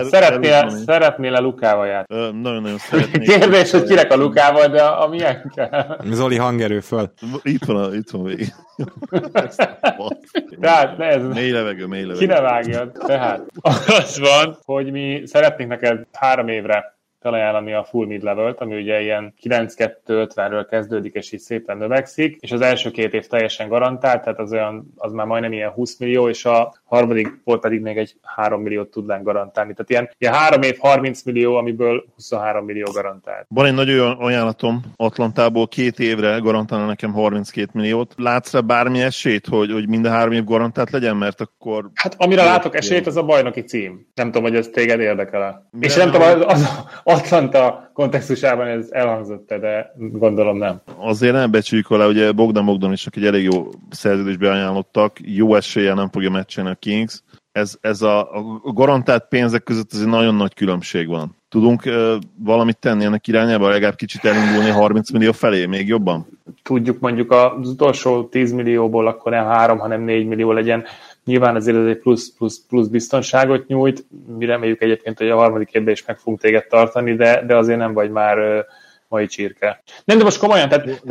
Szeretnél, 0.02 0.60
Dani. 0.60 0.82
szeretnél-e 0.86 1.40
Lukával 1.40 1.86
játszani? 1.86 2.40
Nagyon-nagyon 2.40 2.78
szeretnék. 2.78 3.28
Kérdés, 3.28 3.70
hogy 3.70 3.82
kinek 3.82 4.12
a 4.12 4.16
Lukával, 4.16 4.66
de 4.66 4.82
a, 4.82 5.04
a 5.04 5.08
milyen 5.08 5.52
kell. 5.54 5.96
Zoli 6.10 6.36
hangerő 6.36 6.80
föl. 6.80 7.12
Itt 7.42 7.64
van, 7.64 7.76
a, 7.76 7.94
itt 7.94 8.10
van 8.10 8.24
végig. 8.24 8.52
Tehát 10.60 10.96
ne 10.96 11.04
ez, 11.04 11.22
Mély 11.22 11.50
levegő, 11.50 11.86
mély 11.86 12.02
ki 12.02 12.06
levegő. 12.06 12.26
ne 12.26 12.40
vágjad. 12.40 12.92
Tehát 13.06 13.42
az 13.86 14.18
van, 14.18 14.58
hogy 14.64 14.90
mi 14.90 15.22
szeretnénk 15.24 15.70
neked 15.70 16.06
három 16.12 16.48
évre 16.48 16.98
felajánlani 17.20 17.72
a 17.72 17.84
full 17.84 18.06
mid 18.06 18.22
levelt, 18.22 18.60
ami 18.60 18.80
ugye 18.80 19.00
ilyen 19.00 19.34
9-2-50-ről 19.42 20.66
kezdődik, 20.70 21.14
és 21.14 21.32
így 21.32 21.40
szépen 21.40 21.76
növekszik, 21.76 22.36
és 22.40 22.52
az 22.52 22.60
első 22.60 22.90
két 22.90 23.14
év 23.14 23.26
teljesen 23.26 23.68
garantált, 23.68 24.22
tehát 24.22 24.38
az 24.38 24.52
olyan, 24.52 24.92
az 24.96 25.12
már 25.12 25.26
majdnem 25.26 25.52
ilyen 25.52 25.70
20 25.70 25.98
millió, 25.98 26.28
és 26.28 26.44
a 26.44 26.74
harmadik 26.84 27.40
volt 27.44 27.60
pedig 27.60 27.80
még 27.80 27.96
egy 27.96 28.14
3 28.22 28.62
milliót 28.62 28.90
tudnánk 28.90 29.24
garantálni. 29.24 29.72
Tehát 29.72 29.90
ilyen, 29.90 30.10
ilyen 30.18 30.32
3 30.32 30.62
év 30.62 30.78
30 30.78 31.22
millió, 31.22 31.56
amiből 31.56 32.04
23 32.14 32.64
millió 32.64 32.90
garantált. 32.92 33.46
Van 33.48 33.66
egy 33.66 33.74
nagyon 33.74 34.16
ajánlatom 34.18 34.80
Atlantából, 34.96 35.68
két 35.68 35.98
évre 35.98 36.38
garantálna 36.38 36.86
nekem 36.86 37.12
32 37.12 37.70
milliót. 37.72 38.14
Látsz 38.16 38.52
rá 38.52 38.60
bármi 38.60 39.00
esélyt, 39.02 39.46
hogy, 39.46 39.72
hogy 39.72 39.88
minden 39.88 40.12
három 40.12 40.32
év 40.32 40.44
garantált 40.44 40.90
legyen, 40.90 41.16
mert 41.16 41.40
akkor... 41.40 41.90
Hát 41.94 42.14
amire 42.18 42.44
látok 42.44 42.76
esélyt, 42.76 43.06
az 43.06 43.16
a 43.16 43.22
bajnoki 43.22 43.60
cím. 43.60 44.06
Nem 44.14 44.26
tudom, 44.26 44.42
hogy 44.42 44.56
ez 44.56 44.68
téged 44.68 45.00
érdekel 45.00 45.68
És 45.80 45.94
nem 45.94 46.10
tudom, 46.10 46.42
az 46.44 46.88
Atlanta 47.10 47.90
kontextusában 47.92 48.66
ez 48.66 48.88
elhangzott 48.90 49.54
de 49.54 49.92
gondolom 49.96 50.56
nem. 50.56 50.80
Azért 50.98 51.32
nem 51.32 51.50
becsüljük 51.50 51.90
alá, 51.90 52.06
ugye 52.06 52.32
Bogdan 52.32 52.64
Bogdan 52.64 52.92
is 52.92 53.06
egy 53.06 53.24
elég 53.24 53.44
jó 53.44 53.68
szerződésbe 53.90 54.50
ajánlottak, 54.50 55.16
jó 55.22 55.54
eséllyel 55.54 55.94
nem 55.94 56.10
fogja 56.10 56.30
meccselni 56.30 56.70
a 56.70 56.74
Kings. 56.74 57.22
Ez, 57.52 57.74
ez 57.80 58.02
a, 58.02 58.34
a 58.62 58.72
garantált 58.72 59.26
pénzek 59.28 59.62
között 59.62 59.92
azért 59.92 60.08
nagyon 60.08 60.34
nagy 60.34 60.54
különbség 60.54 61.08
van. 61.08 61.36
Tudunk 61.48 61.82
uh, 61.86 62.14
valamit 62.38 62.78
tenni 62.78 63.04
ennek 63.04 63.26
irányába, 63.26 63.68
legalább 63.68 63.94
kicsit 63.94 64.24
elindulni 64.24 64.70
30 64.70 65.10
millió 65.10 65.32
felé, 65.32 65.66
még 65.66 65.88
jobban? 65.88 66.26
Tudjuk 66.62 67.00
mondjuk 67.00 67.32
az 67.32 67.68
utolsó 67.68 68.24
10 68.24 68.52
millióból 68.52 69.06
akkor 69.06 69.32
nem 69.32 69.44
3, 69.44 69.78
hanem 69.78 70.02
4 70.02 70.26
millió 70.26 70.52
legyen 70.52 70.84
Nyilván 71.24 71.56
azért 71.56 71.76
ez 71.76 71.86
egy 71.86 71.98
plusz, 71.98 72.32
plusz, 72.36 72.64
plusz 72.68 72.86
biztonságot 72.86 73.66
nyújt. 73.66 74.06
Mi 74.38 74.44
reméljük 74.44 74.82
egyébként, 74.82 75.18
hogy 75.18 75.28
a 75.28 75.36
harmadik 75.36 75.72
évben 75.72 75.92
is 75.92 76.04
meg 76.04 76.18
fogunk 76.18 76.40
téged 76.40 76.66
tartani, 76.66 77.14
de, 77.14 77.44
de 77.46 77.56
azért 77.56 77.78
nem 77.78 77.92
vagy 77.92 78.10
már 78.10 78.66
mai 79.08 79.26
csirke. 79.26 79.82
Nem, 80.04 80.18
de 80.18 80.24
most 80.24 80.38
komolyan, 80.38 80.68
tehát 80.68 81.02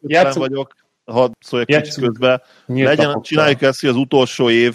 játszunk, 0.00 0.46
vagyok, 0.46 0.74
ha 1.04 1.30
szóljak 1.40 1.68
kicsit 1.68 1.94
közben. 1.94 2.42
Legyen, 2.66 3.20
csináljuk 3.22 3.62
ezt, 3.62 3.80
hogy 3.80 3.90
az 3.90 3.96
utolsó 3.96 4.50
év 4.50 4.74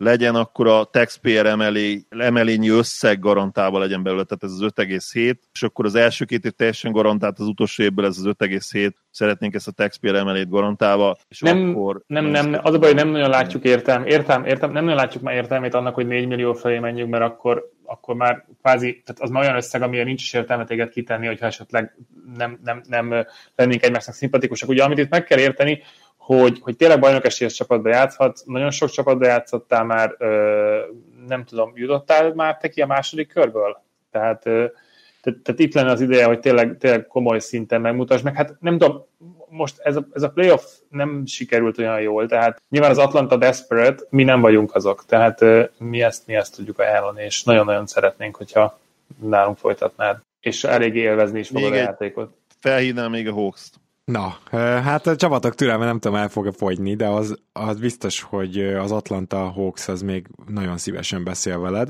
legyen 0.00 0.34
akkor 0.34 0.66
a 0.66 0.84
taxpayer 0.84 1.46
emelé, 1.46 2.04
emelényi 2.08 2.68
összeg 2.68 3.18
garantálva 3.18 3.78
legyen 3.78 4.02
belőle, 4.02 4.24
tehát 4.24 4.44
ez 4.44 4.50
az 4.50 4.72
5,7, 4.76 5.34
és 5.52 5.62
akkor 5.62 5.84
az 5.84 5.94
első 5.94 6.24
két 6.24 6.44
év 6.44 6.52
teljesen 6.52 6.92
garantált, 6.92 7.38
az 7.38 7.46
utolsó 7.46 7.82
évből 7.82 8.04
ez 8.04 8.18
az 8.18 8.24
5,7, 8.38 8.92
szeretnénk 9.10 9.54
ezt 9.54 9.68
a 9.68 9.70
taxpayer 9.70 10.14
emelét 10.14 10.48
garantálva, 10.48 11.16
és 11.28 11.40
nem, 11.40 11.70
akkor... 11.70 12.02
Nem, 12.06 12.24
nem, 12.24 12.58
az 12.62 12.74
a 12.74 12.78
baj, 12.78 12.88
hogy 12.88 12.98
nem 12.98 13.08
nagyon 13.08 13.28
látjuk 13.28 13.64
értelm, 13.64 14.06
értelm, 14.06 14.44
értelm, 14.44 14.72
nem 14.72 14.84
nagyon 14.84 14.98
látjuk 14.98 15.22
már 15.22 15.34
értelmét 15.34 15.74
annak, 15.74 15.94
hogy 15.94 16.06
4 16.06 16.26
millió 16.26 16.52
felé 16.52 16.78
menjünk, 16.78 17.10
mert 17.10 17.24
akkor, 17.24 17.70
akkor 17.84 18.14
már 18.14 18.46
kvázi, 18.60 19.02
tehát 19.04 19.20
az 19.20 19.30
már 19.30 19.42
olyan 19.42 19.56
összeg, 19.56 19.82
amire 19.82 20.04
nincs 20.04 20.22
is 20.22 20.32
értelme 20.32 20.64
téged 20.64 20.90
kitenni, 20.90 21.26
hogyha 21.26 21.46
esetleg 21.46 21.96
nem, 22.36 22.58
nem, 22.64 22.82
nem 22.88 23.26
lennénk 23.56 23.82
egymásnak 23.82 24.14
szimpatikusak. 24.14 24.68
Ugye, 24.68 24.82
amit 24.82 24.98
itt 24.98 25.10
meg 25.10 25.24
kell 25.24 25.38
érteni, 25.38 25.82
hogy, 26.38 26.58
hogy 26.60 26.76
tényleg 26.76 27.00
bajnok 27.00 27.24
esélyes 27.24 27.54
csapatba 27.54 27.88
játszhat, 27.88 28.42
nagyon 28.44 28.70
sok 28.70 28.90
csapatba 28.90 29.26
játszottál 29.26 29.84
már, 29.84 30.14
ö, 30.18 30.78
nem 31.26 31.44
tudom, 31.44 31.72
jutottál 31.74 32.32
már 32.34 32.56
te 32.56 32.68
ki 32.68 32.80
a 32.80 32.86
második 32.86 33.28
körből? 33.28 33.82
Tehát, 34.10 34.46
ö, 34.46 34.64
tehát, 35.22 35.38
tehát 35.38 35.60
itt 35.60 35.74
lenne 35.74 35.90
az 35.90 36.00
ideje, 36.00 36.24
hogy 36.24 36.40
tényleg, 36.40 36.76
tényleg 36.78 37.06
komoly 37.06 37.38
szinten 37.38 37.80
megmutasd 37.80 38.24
meg. 38.24 38.34
Hát 38.34 38.56
nem 38.60 38.78
tudom, 38.78 39.06
most 39.48 39.78
ez 39.78 39.96
a, 39.96 40.06
ez 40.12 40.22
a 40.22 40.30
playoff 40.30 40.62
nem 40.88 41.26
sikerült 41.26 41.78
olyan 41.78 42.00
jól, 42.00 42.26
tehát 42.26 42.62
nyilván 42.68 42.90
az 42.90 42.98
Atlanta 42.98 43.36
desperate, 43.36 44.04
mi 44.10 44.24
nem 44.24 44.40
vagyunk 44.40 44.74
azok, 44.74 45.04
tehát 45.06 45.44
mi 45.78 46.02
ezt, 46.02 46.26
mi 46.26 46.34
ezt 46.34 46.56
tudjuk 46.56 46.78
ajánlani, 46.78 47.22
és 47.22 47.42
nagyon-nagyon 47.42 47.86
szeretnénk, 47.86 48.36
hogyha 48.36 48.78
nálunk 49.20 49.56
folytatnád, 49.56 50.18
és 50.40 50.64
elég 50.64 50.94
élvezni 50.94 51.38
is 51.38 51.48
fogod 51.48 51.72
a 51.72 51.76
játékot. 51.76 52.32
Felhívnám 52.60 53.10
még 53.10 53.28
a 53.28 53.32
Hawks-t. 53.32 53.79
Na, 54.10 54.38
hát 54.58 55.06
a 55.06 55.16
csapatok 55.16 55.54
türelme 55.54 55.84
nem 55.84 55.98
tudom, 55.98 56.16
el 56.16 56.28
fog 56.28 56.52
fogyni, 56.52 56.94
de 56.94 57.06
az, 57.06 57.42
az 57.52 57.78
biztos, 57.78 58.20
hogy 58.22 58.60
az 58.60 58.92
Atlanta 58.92 59.50
Hawks 59.50 59.88
az 59.88 60.02
még 60.02 60.26
nagyon 60.46 60.78
szívesen 60.78 61.24
beszél 61.24 61.58
veled. 61.58 61.88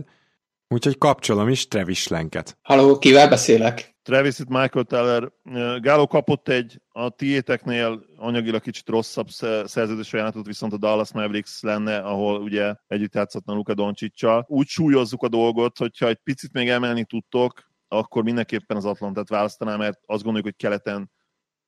Úgyhogy 0.69 0.99
kapcsolom 0.99 1.49
is 1.49 1.69
Travis 1.69 2.09
Lenket. 2.09 2.59
Halló, 2.63 2.99
kivel 2.99 3.29
beszélek? 3.29 3.97
Travis 4.03 4.39
itt 4.39 4.49
Michael 4.49 4.85
Teller. 4.85 5.33
Gáló 5.81 6.07
kapott 6.07 6.49
egy 6.49 6.81
a 6.89 7.11
tiéteknél 7.11 8.05
anyagilag 8.17 8.61
kicsit 8.61 8.89
rosszabb 8.89 9.29
szerződés 9.65 10.13
ajánlatot, 10.13 10.47
viszont 10.47 10.73
a 10.73 10.79
Dallas 10.79 11.13
Mavericks 11.13 11.61
lenne, 11.61 11.97
ahol 11.97 12.41
ugye 12.41 12.75
együtt 12.87 13.15
játszhatna 13.15 13.55
Luka 13.55 13.75
Doncsicsal. 13.75 14.45
Úgy 14.49 14.67
súlyozzuk 14.67 15.23
a 15.23 15.29
dolgot, 15.29 15.79
hogyha 15.79 16.07
egy 16.07 16.21
picit 16.25 16.53
még 16.53 16.69
emelni 16.69 17.05
tudtok, 17.05 17.71
akkor 17.89 18.23
mindenképpen 18.23 18.77
az 18.77 18.85
Atlantát 18.85 19.29
választanám, 19.29 19.79
mert 19.79 20.01
azt 20.07 20.23
gondoljuk, 20.23 20.45
hogy 20.45 20.69
keleten 20.69 21.11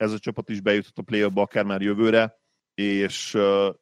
ez 0.03 0.13
a 0.13 0.19
csapat 0.19 0.49
is 0.49 0.61
bejutott 0.61 0.99
a 0.99 1.03
play 1.03 1.23
akár 1.35 1.65
már 1.65 1.81
jövőre, 1.81 2.41
és, 2.75 3.39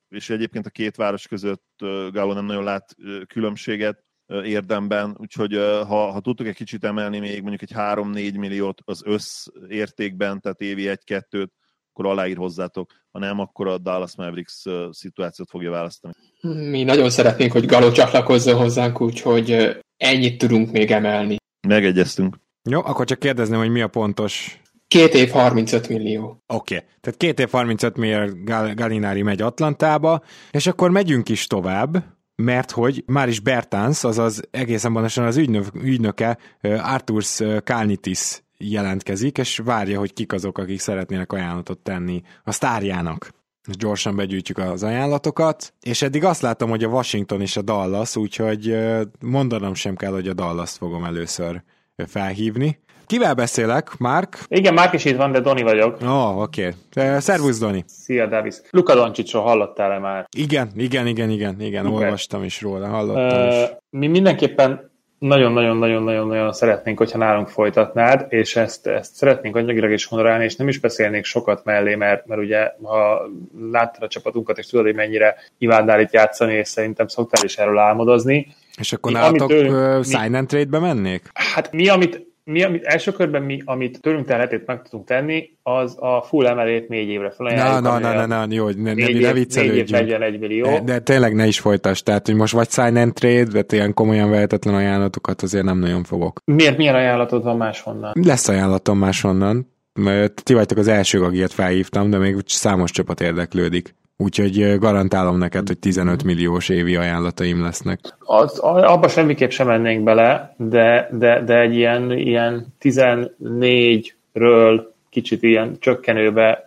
és 0.08 0.30
egyébként 0.30 0.66
a 0.66 0.70
két 0.70 0.96
város 0.96 1.26
között 1.26 1.64
Gáló 2.12 2.32
nem 2.32 2.44
nagyon 2.44 2.64
lát 2.64 2.94
különbséget 3.26 4.04
érdemben, 4.26 5.16
úgyhogy 5.18 5.54
ha, 5.86 6.10
ha 6.10 6.20
tudtok 6.20 6.46
egy 6.46 6.54
kicsit 6.54 6.84
emelni 6.84 7.18
még 7.18 7.40
mondjuk 7.40 7.62
egy 7.62 7.72
3-4 7.74 8.38
milliót 8.38 8.80
az 8.84 9.02
összértékben, 9.04 10.40
tehát 10.40 10.60
évi 10.60 10.88
egy-kettőt, 10.88 11.52
akkor 11.92 12.06
aláír 12.06 12.36
hozzátok, 12.36 12.92
ha 13.10 13.18
nem, 13.18 13.38
akkor 13.38 13.66
a 13.68 13.78
Dallas 13.78 14.16
Mavericks 14.16 14.64
szituációt 14.90 15.50
fogja 15.50 15.70
választani. 15.70 16.14
Mi 16.40 16.82
nagyon 16.82 17.10
szeretnénk, 17.10 17.52
hogy 17.52 17.66
Galó 17.66 17.90
csatlakozzon 17.90 18.56
hozzánk, 18.56 19.00
úgyhogy 19.00 19.78
ennyit 19.96 20.38
tudunk 20.38 20.70
még 20.70 20.90
emelni. 20.90 21.36
Megegyeztünk. 21.68 22.36
Jó, 22.68 22.78
akkor 22.78 23.06
csak 23.06 23.18
kérdezném, 23.18 23.58
hogy 23.58 23.70
mi 23.70 23.80
a 23.80 23.88
pontos 23.88 24.60
Két 24.90 25.14
év 25.14 25.30
35 25.30 25.88
millió. 25.88 26.42
Oké, 26.46 26.74
okay. 26.76 26.88
tehát 27.00 27.18
két 27.18 27.40
év 27.40 27.50
35 27.50 27.96
millió 27.96 28.34
Gal- 28.44 28.74
Galinári 28.74 29.22
megy 29.22 29.42
Atlantába, 29.42 30.22
és 30.50 30.66
akkor 30.66 30.90
megyünk 30.90 31.28
is 31.28 31.46
tovább, 31.46 32.04
mert 32.34 32.70
hogy 32.70 33.02
már 33.06 33.28
is 33.28 33.40
Bertans, 33.40 34.04
azaz 34.04 34.40
egészen 34.50 34.92
pontosan 34.92 35.24
az 35.24 35.36
ügynök, 35.36 35.66
ügynöke 35.82 36.38
Arturs 36.62 37.42
Kalnitis 37.64 38.42
jelentkezik, 38.58 39.38
és 39.38 39.60
várja, 39.64 39.98
hogy 39.98 40.12
kik 40.12 40.32
azok, 40.32 40.58
akik 40.58 40.80
szeretnének 40.80 41.32
ajánlatot 41.32 41.78
tenni 41.78 42.22
a 42.44 42.52
sztárjának. 42.52 43.30
Gyorsan 43.78 44.16
begyűjtjük 44.16 44.58
az 44.58 44.82
ajánlatokat, 44.82 45.74
és 45.80 46.02
eddig 46.02 46.24
azt 46.24 46.42
látom, 46.42 46.70
hogy 46.70 46.84
a 46.84 46.88
Washington 46.88 47.40
és 47.40 47.56
a 47.56 47.62
Dallas, 47.62 48.16
úgyhogy 48.16 48.76
mondanom 49.20 49.74
sem 49.74 49.96
kell, 49.96 50.12
hogy 50.12 50.28
a 50.28 50.34
Dallas 50.34 50.70
fogom 50.70 51.04
először 51.04 51.62
felhívni. 52.06 52.78
Kivel 53.10 53.34
beszélek, 53.34 53.90
Mark? 53.98 54.38
Igen, 54.48 54.74
Mark 54.74 54.92
is 54.92 55.04
itt 55.04 55.16
van, 55.16 55.32
de 55.32 55.40
Doni 55.40 55.62
vagyok. 55.62 55.96
Ó, 56.02 56.06
oh, 56.06 56.40
oké. 56.40 56.74
Okay. 56.96 57.20
Szervusz, 57.20 57.58
Doni. 57.58 57.84
Szia, 57.86 58.26
Davis. 58.26 58.54
Luka 58.70 58.94
Doncsicsról 58.94 59.42
hallottál-e 59.42 59.98
már? 59.98 60.26
Igen, 60.36 60.70
igen, 60.76 61.06
igen, 61.06 61.30
igen, 61.30 61.60
igen, 61.60 61.86
okay. 61.86 62.04
olvastam 62.04 62.44
is 62.44 62.60
róla, 62.60 62.86
hallottam 62.86 63.46
uh, 63.46 63.54
is. 63.54 63.68
Mi 63.90 64.06
mindenképpen 64.06 64.90
nagyon-nagyon-nagyon-nagyon 65.18 66.52
szeretnénk, 66.52 66.98
hogyha 66.98 67.18
nálunk 67.18 67.48
folytatnád, 67.48 68.26
és 68.28 68.56
ezt, 68.56 68.86
ezt 68.86 69.14
szeretnénk 69.14 69.56
anyagilag 69.56 69.90
is 69.90 70.04
honorálni, 70.04 70.44
és 70.44 70.56
nem 70.56 70.68
is 70.68 70.78
beszélnék 70.78 71.24
sokat 71.24 71.64
mellé, 71.64 71.94
mert, 71.94 72.26
mert 72.26 72.40
ugye, 72.40 72.72
ha 72.82 73.22
láttad 73.70 74.02
a 74.02 74.08
csapatunkat, 74.08 74.58
és 74.58 74.66
tudod, 74.66 74.84
hogy 74.84 74.94
mennyire 74.94 75.36
imádnál 75.58 76.00
itt 76.00 76.12
játszani, 76.12 76.54
és 76.54 76.68
szerintem 76.68 77.08
szoktál 77.08 77.44
is 77.44 77.56
erről 77.56 77.78
álmodozni. 77.78 78.54
És 78.78 78.92
akkor 78.92 79.12
nálatok 79.12 79.50
uh, 79.50 80.04
sign 80.04 80.34
and 80.34 80.48
trade-be 80.48 80.78
mennék? 80.78 81.30
Hát 81.32 81.72
mi, 81.72 81.88
amit 81.88 82.28
mi, 82.50 82.62
amit 82.62 82.84
első 82.84 83.12
körben 83.12 83.42
mi, 83.42 83.62
amit 83.64 84.00
tőlünk 84.00 84.26
telhetét 84.26 84.66
meg 84.66 84.82
tudunk 84.82 85.06
tenni, 85.06 85.50
az 85.62 85.96
a 85.98 86.22
full 86.22 86.46
emelét 86.46 86.88
négy 86.88 87.08
évre 87.08 87.30
felajánljuk. 87.30 87.82
Na, 87.82 87.98
na, 87.98 88.12
na, 88.12 88.26
na, 88.26 88.46
na, 88.46 88.54
jó, 88.54 88.68
ne, 88.68 88.94
ne, 88.94 89.18
ne 89.20 89.32
viccelődjünk. 89.32 89.90
Négy 89.90 90.08
év, 90.08 90.18
41 90.18 90.38
millió. 90.38 90.64
De, 90.64 90.80
de, 90.80 90.98
tényleg 90.98 91.34
ne 91.34 91.46
is 91.46 91.60
folytasd, 91.60 92.04
tehát, 92.04 92.26
hogy 92.26 92.34
most 92.34 92.52
vagy 92.52 92.70
sign 92.70 92.96
and 92.96 93.12
trade, 93.12 93.44
de 93.44 93.64
ilyen 93.70 93.94
komolyan 93.94 94.30
vehetetlen 94.30 94.74
ajánlatokat 94.74 95.42
azért 95.42 95.64
nem 95.64 95.78
nagyon 95.78 96.04
fogok. 96.04 96.40
Miért, 96.44 96.76
milyen 96.76 96.94
ajánlatod 96.94 97.42
van 97.42 97.56
máshonnan? 97.56 98.12
Lesz 98.24 98.48
ajánlatom 98.48 98.98
máshonnan, 98.98 99.72
mert 99.92 100.44
ti 100.44 100.54
vagytok 100.54 100.78
az 100.78 100.88
első, 100.88 101.22
akiket 101.22 101.52
felhívtam, 101.52 102.10
de 102.10 102.18
még 102.18 102.36
számos 102.46 102.90
csapat 102.90 103.20
érdeklődik. 103.20 103.94
Úgyhogy 104.22 104.78
garantálom 104.78 105.38
neked, 105.38 105.66
hogy 105.66 105.78
15 105.78 106.24
milliós 106.24 106.68
évi 106.68 106.96
ajánlataim 106.96 107.62
lesznek. 107.62 108.00
Az, 108.18 108.58
abba 108.58 109.08
semmiképp 109.08 109.50
sem 109.50 109.66
mennénk 109.66 110.04
bele, 110.04 110.54
de, 110.56 111.08
de, 111.12 111.42
de 111.44 111.60
egy 111.60 111.74
ilyen, 111.74 112.12
ilyen 112.12 112.66
14-ről 112.80 114.82
kicsit 115.10 115.42
ilyen 115.42 115.76
csökkenőbe 115.78 116.64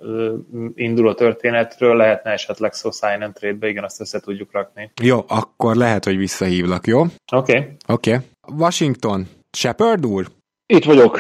induló 0.76 1.14
történetről 1.14 1.96
lehetne 1.96 2.32
esetleg 2.32 2.74
szó 2.74 2.92
sign 2.92 3.22
and 3.22 3.34
trade-be, 3.34 3.68
igen, 3.68 3.84
azt 3.84 4.02
össze 4.02 4.20
tudjuk 4.20 4.52
rakni. 4.52 4.92
Jó, 5.02 5.24
akkor 5.28 5.76
lehet, 5.76 6.04
hogy 6.04 6.18
visszahívlak, 6.18 6.88
jó? 6.88 7.02
Oké. 7.02 7.12
Okay. 7.32 7.68
Oké. 7.88 8.14
Okay. 8.14 8.26
Washington, 8.58 9.28
Shepard 9.58 10.06
úr? 10.06 10.28
Itt 10.66 10.84
vagyok. 10.84 11.20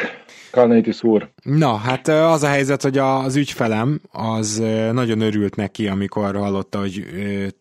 Kalnétis 0.53 1.03
úr. 1.03 1.29
Na, 1.43 1.75
hát 1.75 2.07
az 2.07 2.43
a 2.43 2.47
helyzet, 2.47 2.81
hogy 2.81 2.97
az 2.97 3.35
ügyfelem 3.35 4.01
az 4.11 4.57
nagyon 4.91 5.21
örült 5.21 5.55
neki, 5.55 5.87
amikor 5.87 6.35
hallotta, 6.35 6.79
hogy 6.79 7.05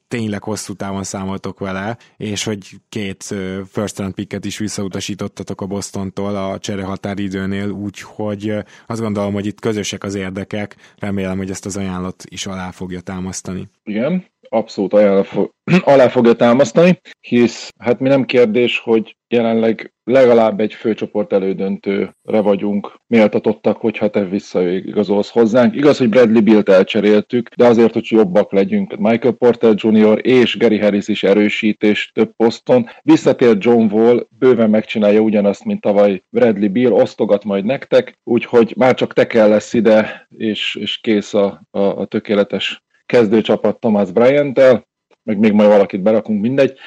tényleg 0.08 0.42
hosszú 0.42 0.72
távon 0.72 1.04
számoltok 1.04 1.58
vele, 1.58 1.96
és 2.16 2.44
hogy 2.44 2.70
két 2.88 3.34
first 3.68 3.98
round 3.98 4.14
picket 4.14 4.44
is 4.44 4.58
visszautasítottatok 4.58 5.60
a 5.60 5.66
Bostontól 5.66 6.36
a 6.36 6.58
csere 6.58 6.82
határidőnél, 6.82 7.68
úgyhogy 7.70 8.54
azt 8.86 9.00
gondolom, 9.00 9.32
hogy 9.32 9.46
itt 9.46 9.60
közösek 9.60 10.04
az 10.04 10.14
érdekek, 10.14 10.76
remélem, 10.98 11.36
hogy 11.36 11.50
ezt 11.50 11.66
az 11.66 11.76
ajánlat 11.76 12.24
is 12.28 12.46
alá 12.46 12.70
fogja 12.70 13.00
támasztani. 13.00 13.68
Igen, 13.84 14.24
abszolút 14.52 15.26
fog, 15.26 15.50
alá 15.92 16.08
fogja 16.08 16.32
támasztani, 16.32 17.00
hisz 17.20 17.70
hát 17.78 18.00
mi 18.00 18.08
nem 18.08 18.24
kérdés, 18.24 18.78
hogy 18.78 19.16
jelenleg 19.28 19.92
legalább 20.04 20.60
egy 20.60 20.74
főcsoport 20.74 21.32
elődöntőre 21.32 22.12
vagyunk 22.24 22.94
méltatottak, 23.06 23.76
hogyha 23.76 24.08
te 24.08 24.24
visszaigazolsz 24.24 25.30
hozzánk. 25.30 25.74
Igaz, 25.76 25.98
hogy 25.98 26.08
Bradley 26.08 26.42
Bill-t 26.42 26.68
elcseréltük, 26.68 27.48
de 27.56 27.66
azért, 27.66 27.92
hogy 27.92 28.06
jobbak 28.10 28.52
legyünk. 28.52 28.96
Michael 28.96 29.32
Porter 29.32 29.74
Jr. 29.76 30.26
és 30.26 30.58
Gary 30.58 30.78
Harris 30.78 31.08
is 31.08 31.22
erősítés 31.22 32.10
több 32.14 32.32
poszton. 32.36 32.88
Visszatér 33.02 33.56
John 33.60 33.94
Wall, 33.94 34.26
bőven 34.38 34.70
megcsinálja 34.70 35.20
ugyanazt, 35.20 35.64
mint 35.64 35.80
tavaly 35.80 36.22
Bradley 36.30 36.70
Bill, 36.70 36.92
osztogat 36.92 37.44
majd 37.44 37.64
nektek, 37.64 38.18
úgyhogy 38.24 38.74
már 38.76 38.94
csak 38.94 39.12
te 39.12 39.26
kell 39.26 39.48
lesz 39.48 39.72
ide, 39.72 40.26
és, 40.36 40.76
és 40.80 40.98
kész 40.98 41.34
a, 41.34 41.62
a, 41.70 41.80
a 41.80 42.04
tökéletes 42.04 42.82
kezdőcsapat 43.12 43.80
Thomas 43.80 44.12
Bryant-tel, 44.12 44.88
meg 45.22 45.38
még 45.38 45.52
majd 45.52 45.68
valakit 45.68 46.02
berakunk, 46.02 46.40
mindegy. 46.40 46.78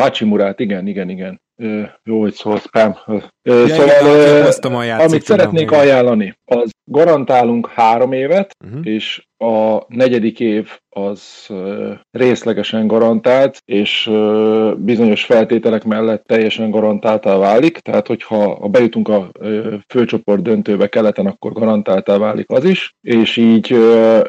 Hachimurát, 0.00 0.60
igen, 0.60 0.86
igen, 0.86 1.08
igen. 1.08 1.40
Jó, 2.04 2.20
hogy 2.20 2.32
szólsz, 2.32 2.66
Pám. 2.70 2.96
Ja, 3.42 3.68
szóval, 3.68 4.84
igen, 4.84 4.98
amit 4.98 5.22
szeretnék 5.22 5.70
ajánlani, 5.70 6.34
az 6.44 6.70
garantálunk 6.84 7.68
három 7.68 8.12
évet, 8.12 8.56
uh-huh. 8.64 8.86
és 8.86 9.26
a 9.38 9.84
negyedik 9.88 10.40
év 10.40 10.78
az 10.88 11.48
részlegesen 12.10 12.86
garantált, 12.86 13.58
és 13.64 14.10
bizonyos 14.76 15.24
feltételek 15.24 15.84
mellett 15.84 16.24
teljesen 16.24 16.70
garantáltá 16.70 17.36
válik, 17.36 17.78
tehát 17.78 18.06
hogyha 18.06 18.54
ha 18.54 18.68
bejutunk 18.68 19.08
a 19.08 19.30
főcsoport 19.88 20.42
döntőbe 20.42 20.88
keleten, 20.88 21.26
akkor 21.26 21.52
garantáltá 21.52 22.18
válik 22.18 22.50
az 22.50 22.64
is, 22.64 22.92
és 23.00 23.36
így 23.36 23.76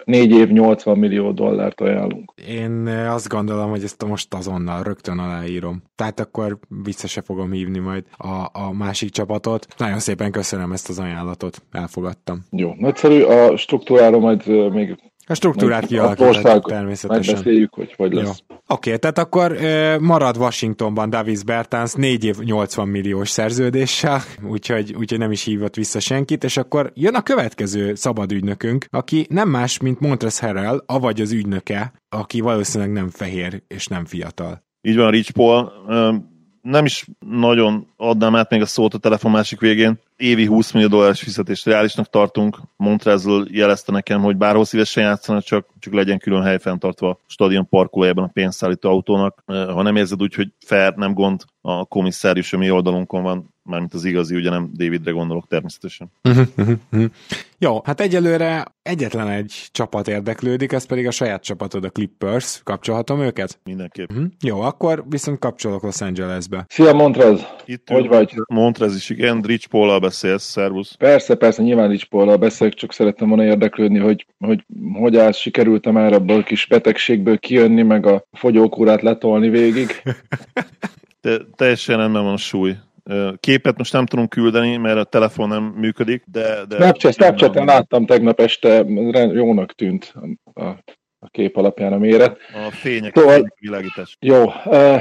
négy 0.04 0.32
év 0.32 0.50
80 0.50 0.98
millió 0.98 1.32
dollárt 1.32 1.82
ajánlunk. 1.82 2.34
Én 2.48 2.88
azt 2.88 3.28
gondolom, 3.28 3.70
hogy 3.70 3.84
ezt 3.84 4.06
most 4.06 4.34
azonnal 4.34 4.84
rögtön 4.84 5.20
aláírom. 5.20 5.57
Tehát 5.96 6.20
akkor 6.20 6.58
vissza 6.84 7.08
se 7.08 7.22
fogom 7.22 7.52
hívni 7.52 7.80
majd 7.80 8.04
a, 8.18 8.50
a 8.52 8.74
másik 8.74 9.10
csapatot. 9.10 9.68
Nagyon 9.78 10.00
szépen 10.00 10.32
köszönöm 10.32 10.72
ezt 10.72 10.90
az 10.90 11.00
ajánlatot, 11.00 11.64
elfogadtam. 11.72 12.46
Jó, 12.50 12.74
nagyszerű, 12.78 13.22
a 13.22 13.58
struktúrára 13.58 14.20
majd 14.20 14.72
még 14.72 14.98
a 15.30 15.34
struktúrát 15.34 15.86
kialakítani 15.86 16.60
természetesen. 16.62 17.34
Megbeszéljük, 17.34 17.74
hogy 17.74 17.94
hogy 17.98 18.14
lesz. 18.14 18.44
Oké, 18.50 18.60
okay, 18.68 18.98
tehát 18.98 19.18
akkor 19.18 19.52
ö, 19.52 19.98
marad 20.00 20.38
Washingtonban 20.38 21.10
Davis 21.10 21.44
Bertans 21.44 21.94
4 21.94 22.24
év 22.24 22.38
80 22.38 22.88
milliós 22.88 23.30
szerződéssel, 23.30 24.22
úgyhogy, 24.50 24.96
úgyhogy 24.98 25.20
nem 25.20 25.32
is 25.32 25.44
hívott 25.44 25.76
vissza 25.76 26.00
senkit, 26.00 26.44
és 26.44 26.58
akkor 26.58 26.92
jön 26.94 27.16
a 27.16 27.22
következő 27.22 27.96
szabad 27.96 28.32
ügynökünk, 28.32 28.86
aki 28.90 29.26
nem 29.30 29.50
más, 29.50 29.80
mint 29.80 30.00
Montres 30.00 30.40
Harrell, 30.40 30.84
avagy 30.86 31.22
az 31.22 31.32
ügynöke, 31.32 31.94
aki 32.10 32.40
valószínűleg 32.40 32.94
nem 32.94 33.10
fehér 33.10 33.64
és 33.68 33.88
nem 33.88 34.06
fiatal. 34.06 34.66
Így 34.88 34.96
van, 34.96 35.12
Rich 35.12 35.32
Paul. 35.32 35.72
Nem 36.62 36.86
is 36.86 37.06
nagyon 37.20 37.88
adnám 37.98 38.36
át 38.36 38.50
még 38.50 38.62
a 38.62 38.66
szót 38.66 38.94
a 38.94 38.98
telefon 38.98 39.32
másik 39.32 39.60
végén 39.60 40.00
évi 40.16 40.46
20 40.46 40.72
millió 40.72 40.88
dolláros 40.88 41.20
fizetést 41.22 41.66
reálisnak 41.66 42.10
tartunk. 42.10 42.60
Montrezl 42.76 43.42
jelezte 43.48 43.92
nekem, 43.92 44.22
hogy 44.22 44.38
bárhol 44.38 44.66
szívesen 44.66 45.04
játszana, 45.04 45.42
csak, 45.42 45.68
csak 45.80 45.94
legyen 45.94 46.18
külön 46.18 46.44
hely 46.44 46.60
fenntartva 46.60 47.10
a 47.10 47.20
stadion 47.26 47.68
parkolójában 47.70 48.24
a 48.24 48.32
pénzszállító 48.34 48.90
autónak. 48.90 49.44
Ha 49.46 49.82
nem 49.82 49.96
érzed 49.96 50.22
úgy, 50.22 50.34
hogy 50.34 50.52
fair, 50.66 50.94
nem 50.94 51.14
gond, 51.14 51.42
a 51.62 51.86
komisszárius 51.86 52.54
a 52.54 52.58
mi 52.58 52.72
oldalunkon 52.72 53.24
van, 53.24 53.54
mármint 53.68 53.94
az 53.94 54.06
igazi, 54.06 54.36
ugye 54.36 54.50
nem 54.50 54.72
Davidre 54.74 55.12
gondolok 55.12 55.48
természetesen. 55.48 56.12
Jó, 57.60 57.82
hát 57.84 58.02
egyelőre 58.02 58.66
egyetlen 58.82 59.28
egy 59.28 59.68
csapat 59.72 60.08
érdeklődik, 60.08 60.72
ez 60.72 60.86
pedig 60.86 61.08
a 61.08 61.12
saját 61.12 61.44
csapatod, 61.44 61.84
a 61.84 61.90
Clippers. 61.90 62.62
Kapcsolhatom 62.64 63.22
őket? 63.22 63.60
Mindenképp. 63.64 64.10
Uh-huh. 64.10 64.26
Jó, 64.42 64.62
akkor 64.62 65.04
viszont 65.10 65.40
kapcsolok 65.40 65.84
Los 65.84 66.02
Angelesbe. 66.02 66.66
Szia 66.70 66.94
Montrez! 66.94 67.48
Itt 67.66 67.90
hogy 67.90 68.08
vagy? 68.08 68.34
Montrez 68.48 68.96
is, 68.96 69.10
igen, 69.10 69.42
Rich 69.42 69.68
paul 69.68 70.00
beszélsz, 70.00 70.44
szervusz. 70.44 70.96
Persze, 70.96 71.36
persze, 71.36 71.62
nyilván 71.62 71.90
Rich 71.90 72.06
paul 72.06 72.36
beszélek, 72.36 72.74
csak 72.74 72.94
szerettem 72.94 73.28
volna 73.28 73.44
érdeklődni, 73.44 74.00
hogy 74.00 74.26
hogy, 74.40 74.66
hogy 74.94 75.18
állsz, 75.18 75.38
sikerült 75.38 75.92
már 75.92 76.14
ebből 76.14 76.40
a 76.40 76.44
kis 76.44 76.66
betegségből 76.66 77.38
kijönni, 77.38 77.82
meg 77.82 78.06
a 78.06 78.24
fogyókúrát 78.32 79.02
letolni 79.02 79.50
végig. 79.50 80.02
Te, 81.22 81.38
teljesen 81.56 81.98
rendben 81.98 82.24
van 82.24 82.34
a 82.34 82.38
súly. 82.38 82.78
Képet 83.40 83.78
most 83.78 83.94
nem 83.94 84.06
tudom 84.06 84.28
küldeni, 84.28 84.78
mert 84.78 84.98
a 84.98 85.04
telefon 85.04 85.48
nem 85.48 85.64
működik, 85.64 86.24
de... 86.26 86.66
de 86.68 86.76
Snapchat, 86.76 87.14
Snapchat-en 87.14 87.66
láttam 87.66 88.06
tegnap 88.06 88.40
este, 88.40 88.84
jónak 89.34 89.74
tűnt 89.74 90.14
a, 90.54 90.66
a 91.20 91.30
kép 91.30 91.58
alapján 91.58 91.94
a 91.94 91.98
méret. 91.98 92.38
A 92.68 92.72
fények, 92.72 93.18
szóval, 93.18 93.42
a 93.42 93.56
világítás. 93.60 94.18
Jó, 94.20 94.46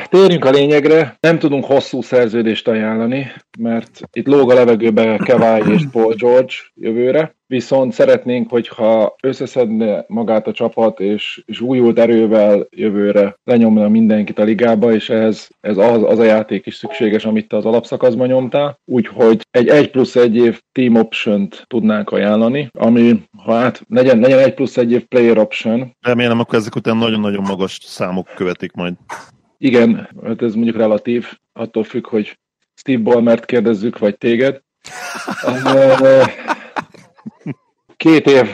térjünk 0.09 0.45
a 0.45 0.51
lényegre. 0.51 1.17
Nem 1.21 1.39
tudunk 1.39 1.65
hosszú 1.65 2.03
szerződést 2.03 2.69
ajánlani, 2.69 3.33
mert 3.59 4.01
itt 4.13 4.27
lóg 4.27 4.51
a 4.51 4.55
levegőbe 4.55 5.17
Kevai 5.17 5.73
és 5.73 5.83
Paul 5.93 6.15
George 6.15 6.55
jövőre 6.75 7.37
viszont 7.47 7.92
szeretnénk, 7.92 8.51
hogyha 8.51 9.16
összeszedne 9.22 10.05
magát 10.09 10.47
a 10.47 10.53
csapat, 10.53 11.01
és, 11.01 11.42
és 11.47 11.61
újult 11.61 11.99
erővel 11.99 12.66
jövőre 12.70 13.36
lenyomna 13.44 13.88
mindenkit 13.88 14.38
a 14.38 14.44
ligába, 14.44 14.92
és 14.92 15.11
ehhez 15.11 15.49
ez 15.61 15.76
az, 15.76 16.03
az 16.03 16.18
a 16.18 16.24
játék 16.24 16.66
is 16.66 16.74
szükséges, 16.74 17.24
amit 17.24 17.49
te 17.49 17.57
az 17.57 17.64
alapszakaszban 17.64 18.26
nyomtál. 18.26 18.78
Úgyhogy 18.84 19.40
egy 19.51 19.68
1 19.68 19.90
plusz 19.90 20.16
1 20.16 20.36
év 20.36 20.61
team 20.72 20.94
option 20.94 21.49
tudnánk 21.66 22.11
ajánlani, 22.11 22.68
ami 22.78 23.22
hát 23.47 23.82
legyen, 23.88 24.18
legyen 24.18 24.38
1 24.38 24.55
plusz 24.55 24.76
1 24.76 24.92
év 24.92 25.05
player 25.05 25.38
option. 25.38 25.97
Remélem, 26.01 26.40
akkor 26.40 26.59
ezek 26.59 26.76
után 26.76 26.97
nagyon-nagyon 26.97 27.42
magas 27.42 27.78
számok 27.82 28.28
követik 28.34 28.72
majd. 28.72 28.94
Igen, 29.59 30.09
hát 30.24 30.42
ez 30.42 30.55
mondjuk 30.55 30.76
relatív, 30.76 31.26
attól 31.53 31.84
függ, 31.84 32.07
hogy 32.07 32.38
Steve 32.74 33.03
Ballmert 33.03 33.44
kérdezzük, 33.44 33.99
vagy 33.99 34.18
téged. 34.18 34.61
Két 37.97 38.27
év 38.27 38.49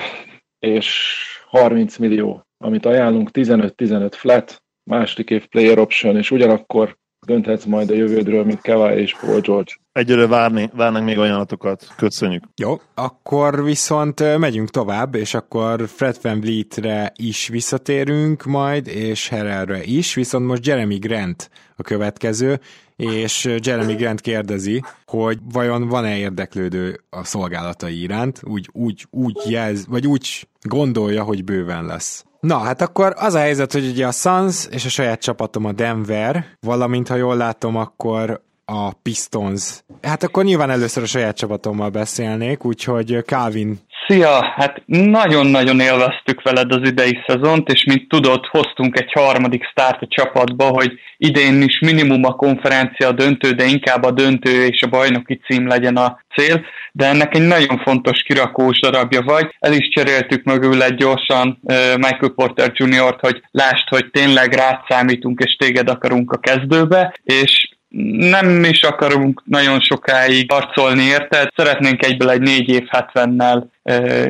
és 0.59 1.17
30 1.47 1.97
millió, 1.97 2.47
amit 2.59 2.87
ajánlunk, 2.87 3.31
15-15 3.33 4.13
flat, 4.17 4.63
második 4.91 5.31
év 5.31 5.47
player 5.47 5.79
option, 5.79 6.17
és 6.17 6.31
ugyanakkor 6.31 6.99
dönthetsz 7.27 7.65
majd 7.65 7.91
a 7.91 7.95
jövődről, 7.95 8.45
mint 8.45 8.61
Kevai 8.61 9.01
és 9.01 9.17
Paul 9.21 9.41
George. 9.41 9.73
Egyre 9.93 10.27
várni, 10.27 10.71
várnánk 10.75 11.05
még 11.05 11.19
ajánlatokat. 11.19 11.87
Köszönjük. 11.97 12.45
Jó, 12.57 12.81
akkor 12.95 13.65
viszont 13.65 14.39
megyünk 14.39 14.71
tovább, 14.71 15.15
és 15.15 15.35
akkor 15.35 15.89
Fred 15.89 16.19
Van 16.23 16.41
Vliet-re 16.41 17.13
is 17.17 17.49
visszatérünk 17.49 18.45
majd, 18.45 18.87
és 18.87 19.29
Herrelre 19.29 19.83
is, 19.85 20.15
viszont 20.15 20.47
most 20.47 20.67
Jeremy 20.67 20.97
Grant 20.97 21.51
a 21.77 21.83
következő, 21.83 22.61
és 22.97 23.57
Jeremy 23.63 23.95
Grant 23.95 24.21
kérdezi, 24.21 24.83
hogy 25.07 25.39
vajon 25.53 25.89
van-e 25.89 26.17
érdeklődő 26.17 27.01
a 27.11 27.25
szolgálatai 27.25 28.03
iránt, 28.03 28.41
úgy, 28.45 28.69
úgy, 28.73 29.07
úgy 29.11 29.37
jelz, 29.49 29.87
vagy 29.87 30.07
úgy 30.07 30.49
gondolja, 30.63 31.23
hogy 31.23 31.45
bőven 31.45 31.87
lesz. 31.87 32.25
Na, 32.47 32.59
hát 32.59 32.81
akkor 32.81 33.15
az 33.17 33.35
a 33.35 33.39
helyzet, 33.39 33.73
hogy 33.73 33.87
ugye 33.87 34.07
a 34.07 34.11
Suns 34.11 34.67
és 34.71 34.85
a 34.85 34.89
saját 34.89 35.21
csapatom 35.21 35.65
a 35.65 35.73
Denver, 35.73 36.45
valamint 36.61 37.09
ha 37.09 37.15
jól 37.15 37.37
látom, 37.37 37.77
akkor 37.77 38.43
a 38.65 38.93
Pistons. 38.93 39.85
Hát 40.03 40.23
akkor 40.23 40.45
nyilván 40.45 40.71
először 40.71 41.03
a 41.03 41.07
saját 41.07 41.37
csapatommal 41.37 41.91
beszélnék, 41.91 42.65
úgyhogy 42.65 43.23
Calvin 43.27 43.81
Szia! 44.13 44.53
Hát 44.57 44.83
nagyon-nagyon 44.87 45.81
élveztük 45.81 46.43
veled 46.43 46.73
az 46.73 46.89
idei 46.89 47.19
szezont, 47.27 47.69
és 47.69 47.85
mint 47.85 48.09
tudod, 48.09 48.47
hoztunk 48.47 48.99
egy 48.99 49.13
harmadik 49.13 49.65
start 49.65 50.03
a 50.03 50.07
csapatba, 50.09 50.65
hogy 50.65 50.93
idén 51.17 51.63
is 51.63 51.79
minimum 51.79 52.25
a 52.25 52.35
konferencia 52.35 53.09
a 53.09 53.13
döntő, 53.13 53.51
de 53.51 53.65
inkább 53.65 54.03
a 54.03 54.11
döntő 54.11 54.67
és 54.67 54.83
a 54.83 54.89
bajnoki 54.89 55.41
cím 55.47 55.67
legyen 55.67 55.97
a 55.97 56.25
cél, 56.35 56.65
de 56.93 57.07
ennek 57.07 57.35
egy 57.35 57.47
nagyon 57.47 57.79
fontos 57.79 58.23
kirakós 58.23 58.81
darabja 58.81 59.23
vagy. 59.23 59.55
El 59.59 59.73
is 59.73 59.89
cseréltük 59.89 60.45
mögül 60.45 60.83
egy 60.83 60.95
gyorsan 60.95 61.61
Michael 61.97 62.33
Porter 62.35 62.73
Jr.-t, 62.75 63.21
hogy 63.21 63.43
lásd, 63.51 63.89
hogy 63.89 64.11
tényleg 64.11 64.53
rád 64.53 64.79
számítunk, 64.89 65.41
és 65.41 65.57
téged 65.57 65.89
akarunk 65.89 66.33
a 66.33 66.39
kezdőbe, 66.39 67.15
és 67.25 67.71
nem 68.19 68.65
is 68.65 68.83
akarunk 68.83 69.43
nagyon 69.45 69.81
sokáig 69.81 70.53
harcolni 70.53 71.03
érted, 71.03 71.49
szeretnénk 71.57 72.05
egyből 72.05 72.31
egy 72.31 72.41
négy 72.41 72.69
év 72.69 72.87
70-nel 72.91 73.63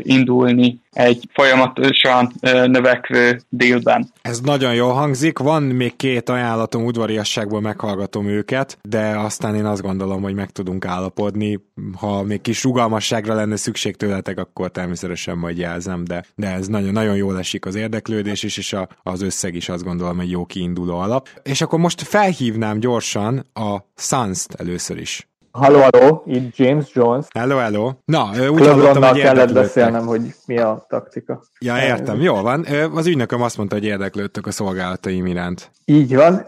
indulni 0.02 0.80
egy 0.92 1.28
folyamatosan 1.32 2.32
növekvő 2.66 3.40
délben. 3.48 4.12
Ez 4.22 4.40
nagyon 4.40 4.74
jól 4.74 4.92
hangzik, 4.92 5.38
van 5.38 5.62
még 5.62 5.96
két 5.96 6.28
ajánlatom, 6.28 6.84
udvariasságból 6.84 7.60
meghallgatom 7.60 8.26
őket, 8.26 8.78
de 8.82 9.18
aztán 9.18 9.54
én 9.54 9.64
azt 9.64 9.82
gondolom, 9.82 10.22
hogy 10.22 10.34
meg 10.34 10.50
tudunk 10.50 10.84
állapodni. 10.84 11.60
Ha 11.98 12.22
még 12.22 12.40
kis 12.40 12.62
rugalmasságra 12.62 13.34
lenne 13.34 13.56
szükség 13.56 13.96
tőletek, 13.96 14.38
akkor 14.38 14.70
természetesen 14.70 15.38
majd 15.38 15.58
jelzem, 15.58 16.04
de, 16.04 16.24
de 16.34 16.52
ez 16.52 16.66
nagyon, 16.66 16.92
nagyon 16.92 17.16
jól 17.16 17.38
esik 17.38 17.66
az 17.66 17.74
érdeklődés 17.74 18.42
is, 18.42 18.56
és 18.56 18.72
a, 18.72 18.88
az 19.02 19.22
összeg 19.22 19.54
is 19.54 19.68
azt 19.68 19.84
gondolom 19.84 20.20
egy 20.20 20.30
jó 20.30 20.44
kiinduló 20.44 20.98
alap. 20.98 21.28
És 21.42 21.60
akkor 21.60 21.78
most 21.78 22.02
felhívnám 22.02 22.80
gyorsan 22.80 23.46
a 23.54 23.76
Suns-t 23.96 24.54
először 24.54 24.98
is. 24.98 25.26
Halló, 25.52 25.80
halló, 25.80 26.22
itt 26.26 26.56
James 26.56 26.94
Jones. 26.94 27.26
Hello, 27.34 27.56
hello. 27.56 27.90
Na, 28.04 28.30
úgy 28.50 28.66
hallottam, 28.66 29.02
hogy 29.02 29.20
kellett 29.20 29.52
beszélnem, 29.52 30.06
hogy 30.06 30.20
mi 30.46 30.58
a 30.58 30.86
taktika. 30.88 31.42
Ja, 31.58 31.82
értem, 31.82 32.20
jól 32.20 32.42
van. 32.42 32.66
Az 32.94 33.06
ügynököm 33.06 33.42
azt 33.42 33.56
mondta, 33.56 33.74
hogy 33.74 33.84
érdeklődtök 33.84 34.46
a 34.46 34.50
szolgálataim 34.50 35.26
iránt. 35.26 35.70
Így 35.84 36.16
van. 36.16 36.46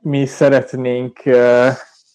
Mi 0.00 0.26
szeretnénk 0.26 1.22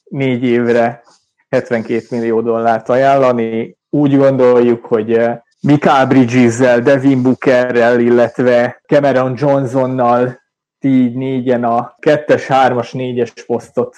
négy 0.04 0.43
évre 0.43 1.04
72 1.49 2.06
millió 2.10 2.41
dollárt 2.41 2.89
ajánlani. 2.89 3.78
Úgy 3.89 4.18
gondoljuk, 4.18 4.86
hogy 4.86 5.22
Mikael 5.62 6.08
Bridges-zel, 6.08 6.82
Devin 6.82 7.24
Bookerrel, 7.24 7.99
illetve 7.99 8.82
Cameron 8.86 9.34
Johnsonnal 9.38 10.39
így 10.80 11.16
négyen 11.16 11.64
a 11.64 11.95
kettes, 11.99 12.47
hármas, 12.47 12.91
négyes 12.91 13.34
posztot 13.45 13.97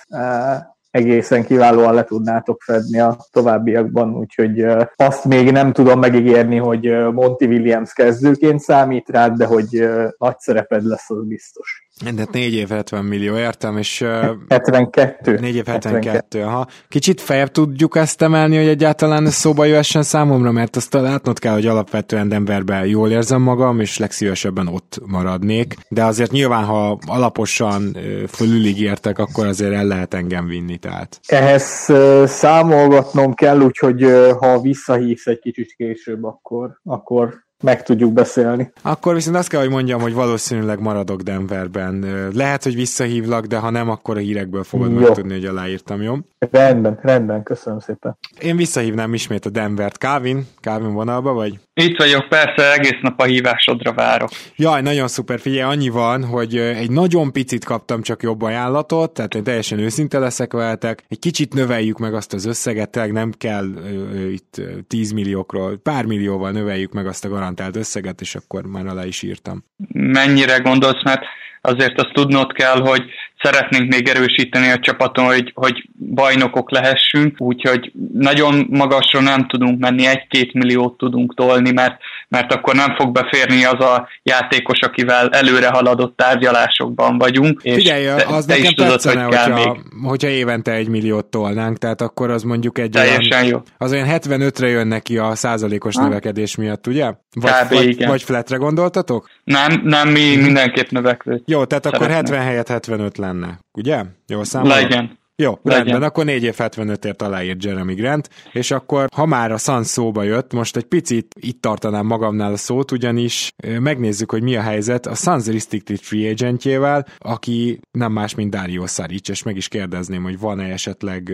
egészen 0.94 1.44
kiválóan 1.46 1.94
le 1.94 2.04
tudnátok 2.04 2.62
fedni 2.62 3.00
a 3.00 3.18
továbbiakban, 3.32 4.16
úgyhogy 4.16 4.66
azt 4.96 5.26
még 5.26 5.52
nem 5.52 5.72
tudom 5.72 6.00
megígérni, 6.00 6.58
hogy 6.58 6.86
Monty 7.12 7.46
Williams 7.46 7.94
kezdőként 7.94 8.60
számít 8.60 9.10
rád, 9.10 9.38
de 9.38 9.46
hogy 9.46 9.90
nagy 10.18 10.40
szereped 10.40 10.84
lesz, 10.84 11.10
az 11.10 11.26
biztos. 11.26 11.83
De 12.02 12.28
4 12.32 12.54
év 12.54 12.70
70 12.70 13.06
millió, 13.06 13.38
értem, 13.38 13.78
és... 13.78 14.06
72. 14.48 15.38
4 15.40 15.56
év 15.56 15.66
72, 15.66 16.10
72. 16.10 16.44
aha. 16.44 16.68
Kicsit 16.88 17.22
fejebb 17.22 17.52
tudjuk 17.52 17.96
ezt 17.96 18.22
emelni, 18.22 18.58
hogy 18.58 18.68
egyáltalán 18.68 19.26
ez 19.26 19.34
szóba 19.34 19.66
jöhessen 19.66 20.04
számomra, 20.04 20.52
mert 20.52 20.76
azt 20.76 20.94
látnod 20.94 21.40
kell, 21.40 21.54
hogy 21.54 21.66
alapvetően 21.66 22.30
Denverben 22.30 22.86
jól 22.86 23.12
érzem 23.12 23.42
magam, 23.42 23.80
és 23.80 23.98
legszívesebben 23.98 24.68
ott 24.68 25.00
maradnék, 25.06 25.76
de 25.90 26.04
azért 26.04 26.32
nyilván, 26.32 26.64
ha 26.64 27.00
alaposan 27.06 27.98
fölüligértek, 28.28 29.20
akkor 29.20 29.46
azért 29.46 29.74
el 29.74 29.86
lehet 29.86 30.14
engem 30.14 30.48
vinni, 30.48 30.78
tehát. 30.78 31.20
Ehhez 31.26 31.92
számolgatnom 32.26 33.34
kell, 33.34 33.60
úgyhogy 33.60 34.06
ha 34.40 34.62
visszahívsz 34.62 35.28
egy 35.28 35.40
kicsit 35.40 35.74
később, 35.76 36.24
akkor, 36.24 36.80
akkor 36.84 37.44
meg 37.64 37.84
tudjuk 37.84 38.14
beszélni. 38.14 38.72
Akkor 38.82 39.14
viszont 39.14 39.36
azt 39.36 39.50
kell, 39.50 39.60
hogy 39.60 39.70
mondjam, 39.70 40.02
hogy 40.02 40.14
valószínűleg 40.14 40.80
maradok 40.80 41.22
Denverben. 41.22 42.06
Lehet, 42.34 42.64
hogy 42.64 42.76
visszahívlak, 42.76 43.46
de 43.46 43.58
ha 43.58 43.70
nem, 43.70 43.90
akkor 43.90 44.18
a 44.18 44.20
hírekből 44.20 44.64
fogod 44.64 44.92
jó. 44.92 45.00
megtudni, 45.00 45.34
hogy 45.34 45.46
aláírtam, 45.46 46.02
jó? 46.02 46.16
Rendben, 46.52 47.00
rendben, 47.02 47.44
köszönöm 47.44 47.80
szépen. 47.80 48.18
Én 48.40 48.56
visszahívnám 48.56 49.14
ismét 49.14 49.46
a 49.46 49.50
Denvert. 49.50 49.98
Kávin? 49.98 50.48
Kávin 50.60 50.94
vonalba 50.94 51.34
vagy? 51.34 51.60
Itt 51.74 51.98
vagyok, 51.98 52.30
persze, 52.30 52.74
egész 52.74 53.00
nap 53.02 53.20
a 53.20 53.24
hívásodra 53.24 53.94
várok. 53.94 54.30
Jaj, 54.56 54.82
nagyon 54.82 55.08
szuper, 55.08 55.40
figyelj, 55.40 55.74
annyi 55.74 55.90
van, 55.90 56.26
hogy 56.26 56.58
egy 56.58 56.92
nagyon 56.92 57.32
picit 57.32 57.66
kaptam 57.66 58.02
csak 58.02 58.24
jobb 58.24 58.42
ajánlatot, 58.42 59.14
tehát 59.14 59.36
én 59.36 59.44
teljesen 59.44 59.80
őszinte 59.80 60.20
leszek 60.20 60.54
veletek. 60.54 61.04
Egy 61.08 61.20
kicsit 61.20 61.54
növeljük 61.54 61.98
meg 61.98 62.14
azt 62.14 62.34
az 62.34 62.46
összeget, 62.46 62.90
tényleg 62.90 63.12
nem 63.12 63.32
kell 63.38 63.66
uh, 63.66 64.32
itt 64.32 64.62
10 64.88 65.12
milliókról, 65.12 65.78
pár 65.84 66.06
millióval 66.06 66.52
növeljük 66.52 66.94
meg 66.94 67.08
azt 67.08 67.26
a 67.26 67.30
garantált 67.54 67.76
összeget, 67.76 68.22
és 68.22 68.36
akkor 68.36 68.66
már 68.66 68.86
alá 68.86 69.06
is 69.06 69.22
írtam. 69.22 69.64
Mennyire 69.94 70.58
gondolsz, 70.58 71.04
mert 71.04 71.24
azért 71.62 72.02
azt 72.02 72.14
tudnod 72.14 72.54
kell, 72.54 72.80
hogy 72.80 73.04
szeretnénk 73.42 73.94
még 73.94 74.08
erősíteni 74.08 74.70
a 74.70 74.80
csapaton, 74.80 75.26
hogy, 75.26 75.52
hogy 75.56 75.90
bajnokok 76.00 76.72
lehessünk, 76.72 77.42
úgyhogy 77.42 77.92
nagyon 78.14 78.68
magasra 78.70 79.22
nem 79.22 79.48
tudunk 79.48 79.80
menni, 79.80 80.06
egy-két 80.06 80.54
milliót 80.54 80.98
tudunk 80.98 81.36
tolni, 81.36 81.72
mert, 81.72 82.02
mert 82.34 82.54
akkor 82.54 82.76
nem 82.76 82.96
fog 82.96 83.12
beférni 83.12 83.66
az 83.66 83.86
a 83.86 84.08
játékos, 84.24 84.80
akivel 84.80 85.30
előre 85.30 85.68
haladott 85.68 86.18
tárgyalásokban 86.18 87.18
vagyunk. 87.18 87.60
És 87.62 87.74
Figyelj, 87.74 88.04
te, 88.04 88.26
az 88.28 88.46
te 88.46 88.58
nekem 88.58 88.88
tetszene, 88.88 89.24
hogy 89.24 89.36
hogyha, 89.36 89.54
még... 89.54 89.82
hogyha 90.04 90.28
évente 90.28 90.72
egy 90.72 90.88
milliót 90.88 91.26
tolnánk, 91.26 91.78
tehát 91.78 92.02
akkor 92.02 92.30
az 92.30 92.44
mondjuk 92.44 92.78
egy 92.78 92.90
Teljesen 92.90 93.32
olyan, 93.32 93.46
jó. 93.46 93.62
Az 93.78 93.92
olyan 93.92 94.08
75-re 94.10 94.68
jön 94.68 94.88
neki 94.88 95.18
a 95.18 95.36
százalékos 95.36 95.96
ha? 95.96 96.04
növekedés 96.04 96.56
miatt, 96.56 96.88
ugye? 96.88 97.12
Vagy, 97.34 97.52
Kb, 97.52 97.74
vagy, 97.74 97.88
igen. 97.88 98.10
vagy 98.10 98.24
flatre 98.24 98.58
gondoltatok? 98.58 99.30
Nem, 99.44 99.82
nem, 99.84 100.10
mi 100.10 100.36
mindenképp 100.36 100.90
növekvő. 100.90 101.42
Jó, 101.46 101.66
tehát 101.66 101.86
akkor 101.86 102.10
70 102.10 102.42
helyett 102.42 102.68
75 102.68 103.18
lenne, 103.18 103.60
ugye? 103.72 104.04
Jó 104.28 104.44
számolom? 104.44 104.78
Legyen. 104.78 105.22
Jó, 105.36 105.60
Legyen. 105.62 105.84
rendben, 105.84 106.10
akkor 106.10 106.26
4 106.26 106.44
év 106.44 106.56
75-ért 106.58 107.22
aláírt 107.22 107.64
Jeremy 107.64 107.94
Grant, 107.94 108.30
és 108.52 108.72
akkor, 108.72 109.08
ha 109.16 109.26
már 109.26 109.52
a 109.52 109.58
Suns 109.58 109.88
szóba 109.88 110.24
jött, 110.24 110.54
most 110.54 110.78
egy 110.78 110.86
picit 110.86 111.36
itt 111.40 111.62
tartanám 111.62 112.06
magamnál 112.06 112.54
a 112.54 112.58
szót, 112.58 112.92
ugyanis 112.92 113.52
megnézzük, 113.80 114.32
hogy 114.32 114.44
mi 114.44 114.56
a 114.56 114.62
helyzet 114.62 115.06
a 115.06 115.16
Suns 115.16 115.46
Restricted 115.46 116.00
Free 116.00 116.30
Agentjével, 116.30 117.08
aki 117.18 117.80
nem 117.92 118.12
más, 118.12 118.36
mint 118.36 118.52
Dario 118.52 118.88
Saric, 118.88 119.30
és 119.30 119.44
meg 119.44 119.56
is 119.56 119.68
kérdezném, 119.68 120.24
hogy 120.24 120.40
van-e 120.40 120.72
esetleg 120.72 121.32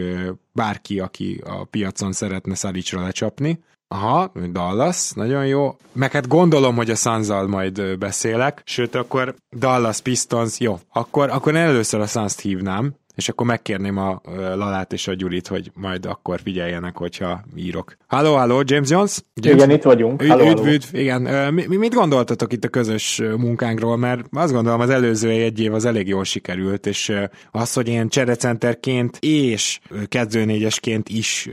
bárki, 0.54 1.00
aki 1.00 1.42
a 1.46 1.64
piacon 1.64 2.12
szeretne 2.12 2.56
Saricra 2.56 3.02
lecsapni. 3.02 3.60
Aha, 3.88 4.32
Dallas, 4.52 5.12
nagyon 5.12 5.46
jó. 5.46 5.76
Meg 5.94 6.12
hát 6.12 6.28
gondolom, 6.28 6.76
hogy 6.76 6.90
a 6.90 6.96
suns 6.96 7.28
majd 7.48 7.98
beszélek, 7.98 8.62
sőt 8.66 8.96
akkor 8.96 9.36
Dallas 9.58 10.02
Pistons, 10.02 10.60
jó, 10.60 10.80
akkor, 10.94 11.30
akkor 11.30 11.56
először 11.56 12.00
a 12.00 12.06
suns 12.06 12.42
hívnám, 12.42 12.94
és 13.20 13.30
akkor 13.30 13.46
megkérném 13.46 13.98
a 13.98 14.22
Lalát 14.36 14.94
és 14.94 15.08
a 15.08 15.14
Gyurit, 15.14 15.48
hogy 15.48 15.72
majd 15.74 16.06
akkor 16.06 16.40
figyeljenek, 16.44 16.98
hogyha 16.98 17.44
írok. 17.56 17.98
Halló, 18.08 18.36
halló, 18.36 18.62
James 18.66 18.90
Jones? 18.90 19.24
James? 19.34 19.64
Igen, 19.64 19.76
itt 19.76 19.84
vagyunk. 19.84 20.22
Üdv, 20.22 20.40
üdv, 20.40 20.66
üdv, 20.66 20.96
igen. 20.96 21.54
Mi, 21.54 21.76
mit 21.76 21.94
gondoltatok 21.94 22.54
itt 22.54 22.64
a 22.64 22.68
közös 22.68 23.22
munkánkról? 23.38 23.98
Mert 23.98 24.26
azt 24.32 24.54
gondolom 24.54 24.80
az 24.80 24.90
előző 24.90 25.30
egy 25.30 25.60
év 25.60 25.74
az 25.74 25.86
elég 25.86 26.08
jól 26.08 26.24
sikerült, 26.24 26.86
és 26.86 27.14
az, 27.52 27.74
hogy 27.74 27.88
én 27.88 28.10
cserecenterként 28.10 29.18
és 29.22 29.80
kezdőnégyesként 30.08 31.10
is 31.10 31.50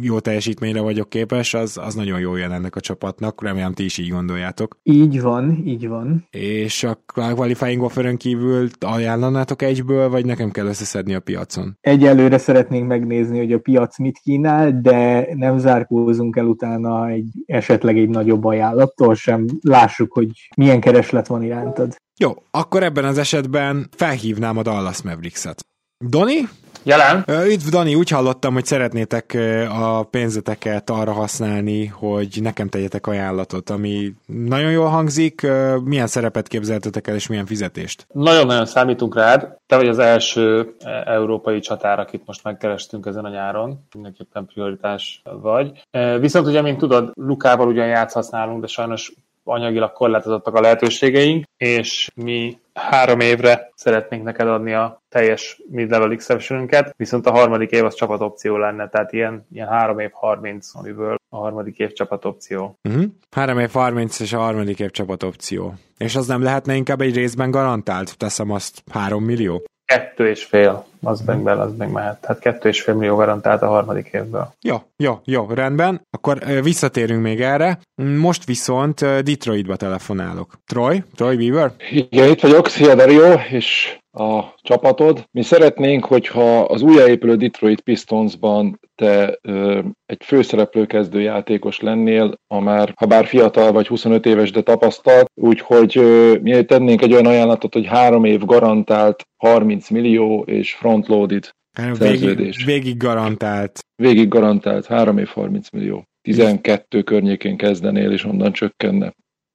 jó 0.00 0.18
teljesítményre 0.18 0.80
vagyok 0.80 1.08
képes, 1.08 1.54
az, 1.54 1.76
az 1.76 1.94
nagyon 1.94 2.20
jó 2.20 2.36
jön 2.36 2.52
ennek 2.52 2.76
a 2.76 2.80
csapatnak. 2.80 3.42
Remélem 3.42 3.72
ti 3.72 3.84
is 3.84 3.98
így 3.98 4.08
gondoljátok. 4.08 4.78
Így 4.82 5.20
van, 5.20 5.62
így 5.66 5.88
van. 5.88 6.26
És 6.30 6.84
a 6.84 7.04
qualifying 7.14 7.82
offerön 7.82 8.16
kívül 8.16 8.68
ajánlanátok 8.80 9.62
egyből, 9.62 10.08
vagy 10.08 10.26
nekem 10.26 10.50
kell 10.50 10.66
összeszedni 10.66 11.01
a 11.10 11.20
piacon? 11.20 11.76
Egyelőre 11.80 12.38
szeretnénk 12.38 12.86
megnézni, 12.86 13.38
hogy 13.38 13.52
a 13.52 13.58
piac 13.58 13.98
mit 13.98 14.18
kínál, 14.18 14.80
de 14.80 15.28
nem 15.34 15.58
zárkózunk 15.58 16.36
el 16.36 16.46
utána 16.46 17.08
egy 17.08 17.28
esetleg 17.46 17.98
egy 17.98 18.08
nagyobb 18.08 18.44
ajánlattól 18.44 19.14
sem. 19.14 19.46
Lássuk, 19.60 20.12
hogy 20.12 20.28
milyen 20.56 20.80
kereslet 20.80 21.26
van 21.26 21.42
irántad. 21.42 21.96
Jó, 22.18 22.30
akkor 22.50 22.82
ebben 22.82 23.04
az 23.04 23.18
esetben 23.18 23.88
felhívnám 23.96 24.56
a 24.56 24.62
Dallas 24.62 25.02
Mavericks-et. 25.02 25.66
Doni, 26.04 26.40
Jelen. 26.84 27.24
Üdv, 27.28 27.68
Dani, 27.70 27.94
úgy 27.94 28.10
hallottam, 28.10 28.52
hogy 28.52 28.64
szeretnétek 28.64 29.38
a 29.80 30.02
pénzeteket 30.02 30.90
arra 30.90 31.12
használni, 31.12 31.86
hogy 31.86 32.38
nekem 32.40 32.68
tegyetek 32.68 33.06
ajánlatot, 33.06 33.70
ami 33.70 34.12
nagyon 34.26 34.70
jól 34.70 34.86
hangzik. 34.86 35.46
Milyen 35.84 36.06
szerepet 36.06 36.48
képzeltetek 36.48 37.08
el, 37.08 37.14
és 37.14 37.26
milyen 37.26 37.46
fizetést? 37.46 38.06
Nagyon-nagyon 38.12 38.66
számítunk 38.66 39.14
rád. 39.14 39.56
Te 39.66 39.76
vagy 39.76 39.88
az 39.88 39.98
első 39.98 40.74
e, 40.78 41.02
európai 41.06 41.60
csatár, 41.60 41.98
akit 41.98 42.22
most 42.26 42.44
megkerestünk 42.44 43.06
ezen 43.06 43.24
a 43.24 43.30
nyáron. 43.30 43.86
Mindenképpen 43.94 44.46
prioritás 44.46 45.22
vagy. 45.40 45.72
Viszont 46.20 46.46
ugye, 46.46 46.62
mint 46.62 46.78
tudod, 46.78 47.10
Lukával 47.14 47.68
ugyan 47.68 47.86
játszhatsz 47.86 48.30
nálunk, 48.30 48.60
de 48.60 48.66
sajnos 48.66 49.12
anyagilag 49.44 49.92
korlátozottak 49.92 50.54
a 50.54 50.60
lehetőségeink, 50.60 51.44
és 51.56 52.10
mi 52.14 52.58
három 52.74 53.20
évre 53.20 53.70
szeretnénk 53.74 54.24
neked 54.24 54.48
adni 54.48 54.72
a 54.72 55.02
teljes 55.08 55.62
mid-level 55.70 56.10
exception 56.10 56.68
viszont 56.96 57.26
a 57.26 57.30
harmadik 57.30 57.70
év 57.70 57.84
az 57.84 57.94
csapatopció 57.94 58.56
lenne, 58.56 58.88
tehát 58.88 59.12
ilyen, 59.12 59.46
ilyen 59.52 59.68
három 59.68 59.98
év 59.98 60.10
30, 60.12 60.74
amiből 60.74 61.14
a 61.28 61.36
harmadik 61.36 61.78
év 61.78 61.92
csapatopció. 61.92 62.78
Uh-huh. 62.88 63.04
Három 63.30 63.58
év 63.58 63.70
30 63.70 64.20
és 64.20 64.32
a 64.32 64.38
harmadik 64.38 64.80
év 64.80 64.90
csapatopció. 64.90 65.74
És 65.98 66.16
az 66.16 66.26
nem 66.26 66.42
lehetne 66.42 66.74
inkább 66.74 67.00
egy 67.00 67.14
részben 67.14 67.50
garantált? 67.50 68.18
Teszem 68.18 68.50
azt 68.50 68.82
három 68.92 69.24
millió? 69.24 69.62
Kettő 69.84 70.28
és 70.28 70.44
fél. 70.44 70.84
Az 71.02 71.20
meg 71.20 71.42
bele, 71.42 71.62
az 71.62 71.72
meg 71.78 71.90
mehet. 71.90 72.20
Tehát 72.20 72.40
kettő 72.40 72.68
és 72.68 72.82
fél 72.82 72.94
millió 72.94 73.16
garantált 73.16 73.62
a 73.62 73.68
harmadik 73.68 74.10
évből. 74.12 74.52
Jó, 74.60 74.76
jó, 74.96 75.20
jó, 75.24 75.46
rendben. 75.54 76.00
Akkor 76.10 76.38
visszatérünk 76.62 77.22
még 77.22 77.40
erre. 77.40 77.78
Most 78.18 78.44
viszont 78.44 79.00
Detroitba 79.00 79.76
telefonálok. 79.76 80.52
Troy? 80.66 81.02
Troy 81.14 81.36
Weaver? 81.36 81.72
Igen, 81.90 82.28
itt 82.28 82.40
vagyok. 82.40 82.68
Szia 82.68 82.94
Dario, 82.94 83.32
és 83.50 83.96
a 84.12 84.54
csapatod. 84.62 85.24
Mi 85.30 85.42
szeretnénk, 85.42 86.04
hogyha 86.04 86.60
az 86.60 86.82
újjáépülő 86.82 87.36
Detroit 87.36 87.80
Pistonsban 87.80 88.80
te 88.94 89.38
ö, 89.42 89.80
egy 90.06 90.24
főszereplő 90.24 90.86
kezdőjátékos 90.86 91.80
lennél, 91.80 92.34
a 92.46 92.60
már, 92.60 92.92
ha 92.96 93.06
bár 93.06 93.26
fiatal 93.26 93.72
vagy 93.72 93.86
25 93.86 94.26
éves, 94.26 94.50
de 94.50 94.62
tapasztalt, 94.62 95.30
úgyhogy 95.34 95.98
ö, 95.98 96.34
mi 96.42 96.64
tennénk 96.64 97.02
egy 97.02 97.12
olyan 97.12 97.26
ajánlatot, 97.26 97.72
hogy 97.72 97.86
három 97.86 98.24
év 98.24 98.44
garantált 98.44 99.26
30 99.36 99.88
millió 99.88 100.42
és 100.46 100.74
frontloaded 100.92 101.50
Végig, 101.98 102.64
végig 102.64 102.96
garantált. 102.96 103.78
Végig 103.96 104.28
garantált, 104.28 104.86
három 104.86 105.18
év 105.18 105.26
30 105.26 105.70
millió. 105.70 106.04
12 106.22 107.02
környékén 107.02 107.56
kezdenél, 107.56 108.12
és 108.12 108.24
onnan 108.24 108.52
csökkenne. 108.52 109.12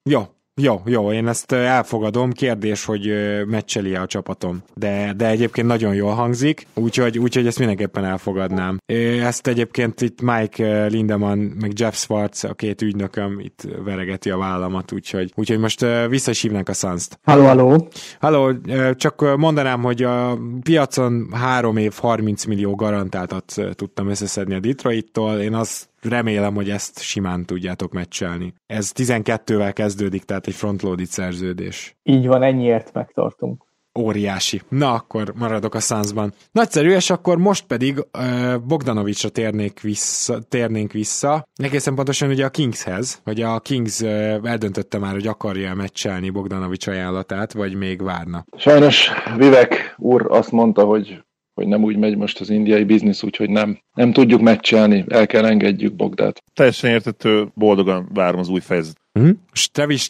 Jó, 0.10 0.22
jó, 0.62 0.82
jó, 0.86 1.12
én 1.12 1.28
ezt 1.28 1.52
elfogadom. 1.52 2.32
Kérdés, 2.32 2.86
hogy 2.86 3.14
meccseli 3.46 3.96
a 3.96 4.06
csapatom. 4.06 4.64
De, 4.74 5.14
de 5.18 5.28
egyébként 5.28 5.68
nagyon 5.68 5.94
jól 5.96 6.14
hangzik, 6.14 6.68
úgyhogy, 6.74 7.20
úgyhogy 7.20 7.48
ezt 7.48 7.58
mindenképpen 7.58 8.06
elfogadnám. 8.06 8.78
Ezt 9.22 9.48
egyébként 9.48 10.02
itt 10.02 10.22
Mike 10.22 10.86
Lindemann, 10.86 11.40
meg 11.40 11.72
Jeff 11.80 11.96
Swartz, 11.96 12.44
a 12.44 12.54
két 12.54 12.82
ügynököm 12.82 13.40
itt 13.40 13.68
veregeti 13.84 14.30
a 14.30 14.38
vállamat, 14.38 14.92
úgyhogy, 14.92 15.32
úgyhogy 15.36 15.60
most 15.60 15.86
vissza 16.10 16.32
is 16.32 16.42
hívnak 16.42 16.70
a 16.70 16.74
Suns-t. 16.74 17.20
Halló, 17.24 17.46
halló. 17.46 17.88
Halló, 18.20 18.54
csak 18.94 19.38
mondanám, 19.38 19.82
hogy 19.82 20.04
a 20.04 20.38
piacon 20.64 21.28
három 21.32 21.78
év 21.78 21.94
30 21.98 22.46
millió 22.46 22.76
garantáltat 22.76 23.56
tudtam 23.72 24.10
összeszedni 24.10 24.56
a 24.56 24.60
Detroit-tól. 24.60 25.40
Én 25.40 25.54
azt 25.54 25.90
remélem, 26.08 26.54
hogy 26.54 26.70
ezt 26.70 27.02
simán 27.02 27.46
tudjátok 27.46 27.92
meccselni. 27.92 28.54
Ez 28.66 28.92
12-vel 28.96 29.72
kezdődik, 29.74 30.24
tehát 30.24 30.48
egy 30.48 30.56
frontloaded 30.56 31.06
szerződés. 31.06 31.98
Így 32.04 32.28
van, 32.28 32.44
ennyiért 32.44 32.94
megtartunk. 32.94 33.66
Óriási. 33.98 34.62
Na, 34.70 34.94
akkor 34.94 35.34
maradok 35.36 35.76
a 35.76 35.80
Sunsban. 35.80 36.34
Nagyszerű, 36.52 36.92
és 36.92 37.10
akkor 37.10 37.38
most 37.38 37.66
pedig 37.66 37.98
uh, 37.98 38.58
Bogdanovicsra 38.68 39.30
térnék 39.30 39.82
vissza, 39.82 40.40
térnénk 40.50 40.92
vissza. 40.92 41.48
Egészen 41.56 41.96
pontosan 41.96 42.30
ugye 42.30 42.46
a 42.46 42.50
Kingshez, 42.50 43.22
vagy 43.24 43.42
a 43.42 43.60
Kings 43.60 44.00
uh, 44.00 44.10
eldöntötte 44.44 45.00
már, 45.00 45.14
hogy 45.14 45.28
akarja 45.28 45.74
meccselni 45.74 46.30
Bogdanovics 46.30 46.88
ajánlatát, 46.88 47.54
vagy 47.54 47.76
még 47.76 48.04
várna. 48.04 48.46
Sajnos 48.58 49.10
Vivek 49.38 49.96
úr 49.98 50.26
azt 50.30 50.52
mondta, 50.52 50.84
hogy 50.84 51.24
hogy 51.58 51.68
nem 51.68 51.84
úgy 51.84 51.98
megy 51.98 52.18
most 52.18 52.40
az 52.40 52.50
indiai 52.50 52.84
biznisz, 52.84 53.24
úgyhogy 53.24 53.50
nem, 53.50 53.80
nem 53.94 54.14
tudjuk 54.14 54.42
meccselni, 54.42 55.06
el 55.08 55.26
kell 55.26 55.46
engedjük 55.46 55.96
Bogdát. 55.96 56.44
Teljesen 56.54 56.90
értető, 56.90 57.48
boldogan 57.54 58.10
várom 58.14 58.40
az 58.40 58.50
új 58.50 58.60
fejezet. 58.60 59.00
Mm-hmm. 59.20 59.32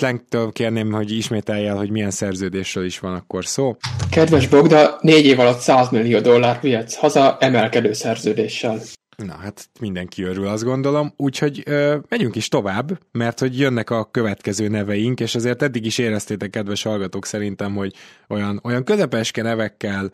Lenktől 0.01 0.51
kérném, 0.51 0.91
hogy 0.91 1.11
ismételj 1.11 1.67
el, 1.67 1.75
hogy 1.75 1.89
milyen 1.89 2.11
szerződésről 2.11 2.85
is 2.85 2.99
van 2.99 3.13
akkor 3.13 3.45
szó. 3.45 3.75
Kedves 4.11 4.47
Bogda, 4.47 4.97
négy 5.01 5.25
év 5.25 5.39
alatt 5.39 5.59
100 5.59 5.89
millió 5.89 6.19
dollár 6.19 6.59
vihetsz 6.61 6.95
haza 6.95 7.37
emelkedő 7.39 7.93
szerződéssel. 7.93 8.79
Na 9.23 9.35
hát 9.35 9.69
mindenki 9.79 10.23
örül, 10.23 10.47
azt 10.47 10.63
gondolom. 10.63 11.13
Úgyhogy 11.15 11.63
ö, 11.65 11.97
megyünk 12.09 12.35
is 12.35 12.47
tovább, 12.47 12.99
mert 13.11 13.39
hogy 13.39 13.59
jönnek 13.59 13.89
a 13.89 14.11
következő 14.11 14.67
neveink, 14.67 15.19
és 15.19 15.35
azért 15.35 15.61
eddig 15.61 15.85
is 15.85 15.97
éreztétek, 15.97 16.49
kedves 16.49 16.83
hallgatók, 16.83 17.25
szerintem, 17.25 17.75
hogy 17.75 17.93
olyan, 18.27 18.59
olyan 18.63 18.83
közepeske 18.83 19.41
nevekkel 19.41 20.11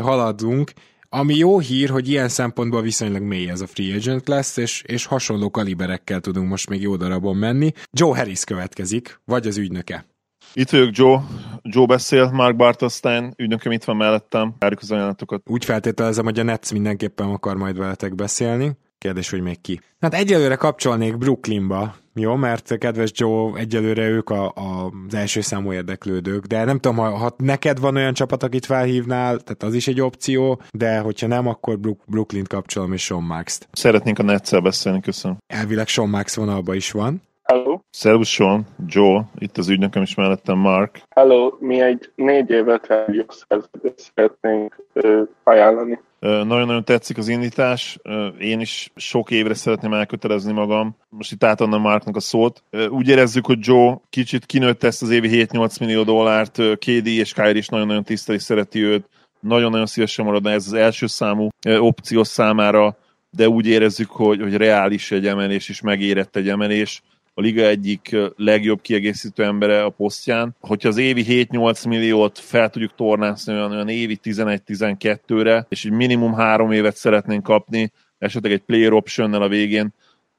haladunk, 0.00 0.72
ami 1.08 1.34
jó 1.34 1.58
hír, 1.58 1.90
hogy 1.90 2.08
ilyen 2.08 2.28
szempontból 2.28 2.82
viszonylag 2.82 3.22
mély 3.22 3.48
ez 3.48 3.60
a 3.60 3.66
free 3.66 3.94
agent 3.94 4.28
lesz, 4.28 4.56
és, 4.56 4.82
és 4.86 5.04
hasonló 5.04 5.50
kaliberekkel 5.50 6.20
tudunk 6.20 6.48
most 6.48 6.68
még 6.68 6.82
jó 6.82 6.96
darabon 6.96 7.36
menni. 7.36 7.72
Joe 7.92 8.16
Harris 8.16 8.44
következik, 8.44 9.20
vagy 9.24 9.46
az 9.46 9.56
ügynöke. 9.56 10.06
Itt 10.52 10.70
vagyok, 10.70 10.96
Joe. 10.96 11.20
Joe 11.62 11.86
beszél, 11.86 12.30
Mark 12.32 12.56
Bartelstein, 12.56 13.32
ügynököm 13.36 13.72
itt 13.72 13.84
van 13.84 13.96
mellettem, 13.96 14.54
várjuk 14.58 14.80
az 14.80 14.90
ajánlatokat. 14.90 15.42
Úgy 15.46 15.64
feltételezem, 15.64 16.24
hogy 16.24 16.38
a 16.38 16.42
Nets 16.42 16.72
mindenképpen 16.72 17.28
akar 17.28 17.56
majd 17.56 17.78
veletek 17.78 18.14
beszélni. 18.14 18.72
Kérdés, 18.98 19.30
hogy 19.30 19.40
még 19.40 19.60
ki. 19.60 19.80
Hát 20.00 20.14
egyelőre 20.14 20.56
kapcsolnék 20.56 21.18
Brooklynba, 21.18 21.94
jó, 22.14 22.34
mert 22.34 22.78
kedves 22.78 23.10
Joe, 23.14 23.58
egyelőre 23.58 24.08
ők 24.08 24.30
a, 24.30 24.44
a, 24.46 24.92
az 25.06 25.14
első 25.14 25.40
számú 25.40 25.72
érdeklődők, 25.72 26.44
de 26.44 26.64
nem 26.64 26.78
tudom, 26.78 26.96
ha, 26.96 27.16
ha 27.16 27.34
neked 27.36 27.80
van 27.80 27.96
olyan 27.96 28.14
csapat, 28.14 28.42
akit 28.42 28.66
felhívnál, 28.66 29.38
tehát 29.38 29.62
az 29.62 29.74
is 29.74 29.88
egy 29.88 30.00
opció, 30.00 30.60
de 30.72 30.98
hogyha 30.98 31.26
nem, 31.26 31.46
akkor 31.46 31.78
Brook, 31.78 32.00
Brooklyn 32.06 32.44
kapcsolom 32.44 32.92
és 32.92 33.02
Sean 33.02 33.22
Max-t. 33.22 33.68
Szeretnénk 33.72 34.18
a 34.18 34.22
Netszel 34.22 34.60
beszélni, 34.60 35.00
köszönöm. 35.00 35.36
Elvileg 35.46 35.88
Sean 35.88 36.08
Max 36.08 36.34
vonalban 36.36 36.74
is 36.74 36.90
van. 36.90 37.22
Hello. 37.52 37.78
Szervusz 37.90 38.28
Sean, 38.28 38.66
Joe, 38.86 39.24
itt 39.38 39.58
az 39.58 39.68
ügynököm 39.68 40.02
is 40.02 40.14
mellettem 40.14 40.58
Mark. 40.58 41.02
Hello, 41.10 41.56
mi 41.60 41.80
egy 41.80 42.10
négy 42.14 42.50
évet 42.50 42.86
rádió 42.86 43.24
szerződést 43.28 44.12
szeretnénk 44.14 44.84
ö, 44.92 45.22
ajánlani. 45.42 46.00
Nagyon-nagyon 46.18 46.84
tetszik 46.84 47.18
az 47.18 47.28
indítás, 47.28 47.98
én 48.38 48.60
is 48.60 48.92
sok 48.96 49.30
évre 49.30 49.54
szeretném 49.54 49.92
elkötelezni 49.92 50.52
magam. 50.52 50.96
Most 51.08 51.32
itt 51.32 51.44
átadnám 51.44 51.80
Marknak 51.80 52.16
a 52.16 52.20
szót. 52.20 52.62
Úgy 52.88 53.08
érezzük, 53.08 53.46
hogy 53.46 53.58
Joe 53.60 54.00
kicsit 54.10 54.46
kinőtte 54.46 54.86
ezt 54.86 55.02
az 55.02 55.10
évi 55.10 55.46
7-8 55.52 55.80
millió 55.80 56.02
dollárt, 56.02 56.56
KD 56.78 57.06
és 57.06 57.32
Kyrie 57.32 57.56
is 57.56 57.68
nagyon-nagyon 57.68 58.04
tiszteli, 58.04 58.38
szereti 58.38 58.82
őt. 58.82 59.08
Nagyon-nagyon 59.40 59.86
szívesen 59.86 60.24
maradna 60.24 60.50
ez 60.50 60.66
az 60.66 60.72
első 60.72 61.06
számú 61.06 61.48
opció 61.78 62.24
számára, 62.24 62.96
de 63.30 63.48
úgy 63.48 63.66
érezzük, 63.66 64.10
hogy, 64.10 64.40
hogy 64.40 64.56
reális 64.56 65.10
egy 65.10 65.26
emelés, 65.26 65.68
és 65.68 65.80
megérett 65.80 66.36
egy 66.36 66.48
emelés 66.48 67.02
a 67.38 67.40
liga 67.40 67.62
egyik 67.62 68.16
legjobb 68.36 68.80
kiegészítő 68.80 69.44
embere 69.44 69.84
a 69.84 69.88
posztján. 69.88 70.56
Hogyha 70.60 70.88
az 70.88 70.96
évi 70.96 71.46
7-8 71.50 71.88
milliót 71.88 72.38
fel 72.38 72.70
tudjuk 72.70 72.94
tornászni 72.94 73.52
olyan, 73.52 73.70
olyan 73.70 73.88
évi 73.88 74.18
11-12-re, 74.22 75.66
és 75.68 75.84
egy 75.84 75.92
minimum 75.92 76.32
három 76.32 76.72
évet 76.72 76.96
szeretnénk 76.96 77.42
kapni, 77.42 77.92
esetleg 78.18 78.52
egy 78.52 78.62
player 78.62 78.92
option 78.92 79.34
a 79.34 79.48
végén, 79.48 79.88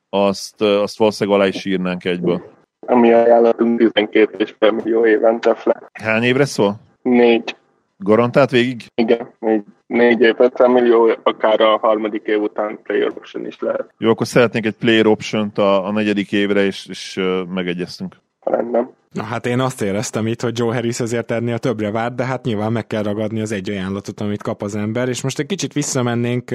azt, 0.10 0.62
azt 0.62 0.98
valószínűleg 0.98 1.40
alá 1.40 1.48
is 1.48 1.66
írnánk 1.66 2.06
egyből. 2.06 2.42
Ami 2.88 3.12
ajánlatunk 3.14 3.92
12,5 3.94 4.84
millió 4.84 5.06
évente 5.06 5.56
flat. 5.56 5.90
Hány 5.94 6.24
évre 6.24 6.46
szól? 6.46 6.80
Négy. 7.02 7.56
Garantált 8.04 8.50
végig? 8.50 8.86
Igen, 8.96 9.30
négy, 9.40 9.64
négy 9.88 10.22
év, 10.22 10.36
50 10.38 10.72
millió, 10.72 11.18
akár 11.24 11.62
a 11.62 11.78
harmadik 11.78 12.26
év 12.26 12.42
után 12.42 12.80
player 12.84 13.08
option 13.08 13.46
is 13.46 13.60
lehet. 13.60 13.94
Jó, 13.98 14.10
akkor 14.10 14.28
szeretnénk 14.28 14.66
egy 14.66 14.76
player 14.76 15.06
option 15.06 15.52
a, 15.56 15.86
a 15.86 15.92
negyedik 15.92 16.32
évre, 16.32 16.64
és, 16.64 16.88
és 16.90 17.18
uh, 17.18 17.48
megegyeztünk. 17.48 18.16
Rendben. 18.44 18.98
Na 19.12 19.24
hát 19.24 19.46
én 19.46 19.60
azt 19.60 19.82
éreztem 19.82 20.28
itt, 20.28 20.42
hogy 20.42 20.58
Joe 20.58 20.74
Harris 20.74 21.00
azért 21.00 21.32
ennél 21.32 21.58
többre 21.58 21.92
várt, 21.92 22.16
de 22.16 22.26
hát 22.26 22.46
nyilván 22.46 22.72
meg 22.72 22.88
kell 22.88 23.04
ragadni 23.04 23.42
az 23.42 23.52
egy 23.52 23.70
ajánlatot, 23.70 24.20
amit 24.20 24.42
kap 24.42 24.62
az 24.62 24.76
ember, 24.76 25.10
és 25.10 25.22
most 25.22 25.40
egy 25.40 25.46
kicsit 25.46 25.74
visszamennénk 25.74 26.52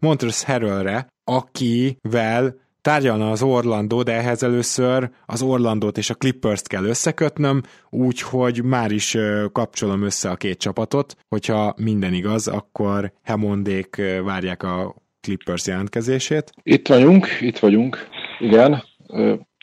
Montrezl 0.00 0.46
Harrellre, 0.46 1.06
akivel 1.24 2.54
tárgyalna 2.88 3.30
az 3.30 3.42
Orlandó, 3.42 4.02
de 4.02 4.12
ehhez 4.12 4.42
először 4.42 5.10
az 5.26 5.42
Orlandót 5.42 5.98
és 5.98 6.10
a 6.10 6.14
Clippers-t 6.14 6.66
kell 6.66 6.84
összekötnöm, 6.84 7.62
úgyhogy 7.90 8.62
már 8.64 8.90
is 8.90 9.16
kapcsolom 9.52 10.02
össze 10.02 10.30
a 10.30 10.36
két 10.36 10.58
csapatot. 10.58 11.16
Hogyha 11.28 11.74
minden 11.76 12.12
igaz, 12.12 12.46
akkor 12.46 13.12
Hemondék 13.22 14.02
várják 14.24 14.62
a 14.62 14.94
Clippers 15.20 15.66
jelentkezését. 15.66 16.52
Itt 16.62 16.88
vagyunk, 16.88 17.26
itt 17.40 17.58
vagyunk, 17.58 18.08
igen 18.38 18.82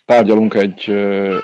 tárgyalunk 0.06 0.54
egy, 0.54 0.90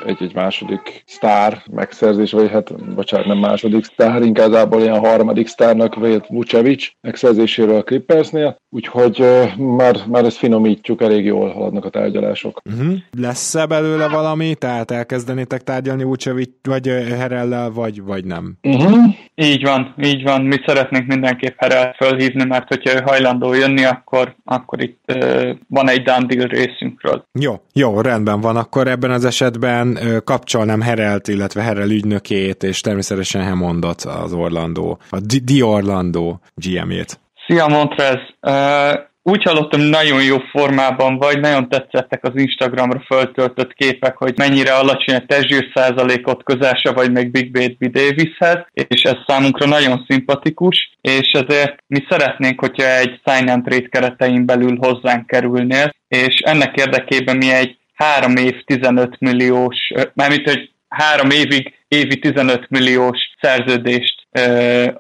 egy, 0.06 0.18
egy 0.20 0.34
második 0.34 1.04
sztár 1.06 1.64
megszerzés, 1.72 2.32
vagy 2.32 2.50
hát, 2.50 2.96
bocsánat, 2.96 3.28
nem 3.28 3.38
második 3.38 3.84
sztár, 3.84 4.22
inkább 4.22 4.74
ilyen 4.74 5.00
harmadik 5.00 5.48
sztárnak 5.48 5.96
vélt 5.96 6.28
Vucevic 6.28 6.92
megszerzéséről 7.02 7.76
a 7.76 7.84
Clippersnél, 7.84 8.58
úgyhogy 8.70 9.26
már, 9.58 9.96
már 10.08 10.26
ezt 10.26 10.38
finomítjuk, 10.38 11.02
elég 11.02 11.26
jól 11.26 11.50
haladnak 11.50 11.86
a 11.86 11.90
tárgyalások. 11.90 12.62
Uh-huh. 12.66 12.94
Lesz-e 13.18 13.66
belőle 13.66 14.08
valami? 14.08 14.56
Tehát 14.56 14.92
elkezdenétek 14.92 15.62
tárgyalni 15.62 16.04
Vucevic 16.04 16.50
vagy 16.64 16.88
Herellel, 16.88 17.70
vagy, 17.72 18.02
vagy 18.02 18.26
nem? 18.26 18.58
Uh-huh. 18.64 19.16
Így 19.36 19.64
van, 19.64 19.94
így 20.02 20.24
van. 20.24 20.42
Mi 20.42 20.56
szeretnénk 20.66 21.08
mindenképp 21.08 21.56
Herel 21.58 21.94
fölhívni, 21.94 22.44
mert 22.44 22.68
hogyha 22.68 22.94
ő 22.94 23.02
hajlandó 23.06 23.54
jönni, 23.54 23.84
akkor, 23.84 24.36
akkor 24.46 24.82
itt 24.82 25.00
uh, 25.08 25.50
van 25.68 25.90
egy 25.90 26.02
done 26.02 26.26
deal 26.26 26.48
részünkről. 26.48 27.24
Jó, 27.40 27.62
jó, 27.74 28.02
rendben 28.02 28.42
van 28.42 28.56
akkor 28.56 28.88
ebben 28.88 29.12
az 29.12 29.26
esetben 29.26 30.00
kapcsolnám 30.24 30.82
Herelt, 30.82 31.28
illetve 31.28 31.62
Herel 31.62 31.90
ügynökét, 31.90 32.64
és 32.64 32.82
természetesen 32.82 33.44
Hemondot 33.44 34.02
az 34.02 34.34
Orlandó, 34.34 35.00
a 35.10 35.20
Di 35.44 35.62
Orlandó 35.62 36.42
GM-ét. 36.56 37.20
Szia 37.48 37.68
Montrez! 37.68 38.20
Uh, 38.42 39.10
úgy 39.24 39.44
hallottam, 39.44 39.82
nagyon 39.82 40.24
jó 40.24 40.38
formában 40.38 41.18
vagy, 41.18 41.40
nagyon 41.40 41.70
tetszettek 41.70 42.24
az 42.24 42.32
Instagramra 42.36 43.04
föltöltött 43.06 43.74
képek, 43.74 44.18
hogy 44.18 44.34
mennyire 44.38 44.74
alacsony 44.74 45.16
a 45.16 45.26
testzsír 45.26 45.72
százalékot 45.74 46.44
közel 46.44 46.80
vagy 46.94 47.12
meg 47.12 47.32
Big 47.32 47.52
Baby 47.52 47.88
Davishez, 47.88 48.66
és 48.74 49.04
ez 49.04 49.16
számunkra 49.28 49.66
nagyon 49.66 50.06
szimpatikus, 50.08 50.92
és 51.02 51.32
ezért 51.32 51.76
mi 51.88 52.06
szeretnénk, 52.10 52.60
hogyha 52.60 52.98
egy 52.98 53.20
sign 53.26 53.50
and 53.50 53.64
trade 53.64 53.88
keretein 53.88 54.46
belül 54.46 54.78
hozzánk 54.80 55.28
kerülnél, 55.28 55.94
és 56.08 56.40
ennek 56.40 56.78
érdekében 56.78 57.38
mi 57.38 57.52
egy 57.52 57.78
három 57.94 58.36
év 58.36 58.64
15 58.66 59.20
milliós, 59.20 59.78
mármint 60.14 60.50
hogy 60.50 60.70
három 60.88 61.30
évig 61.30 61.74
évi 61.88 62.20
15 62.20 62.70
milliós 62.70 63.18
szerződést 63.42 64.21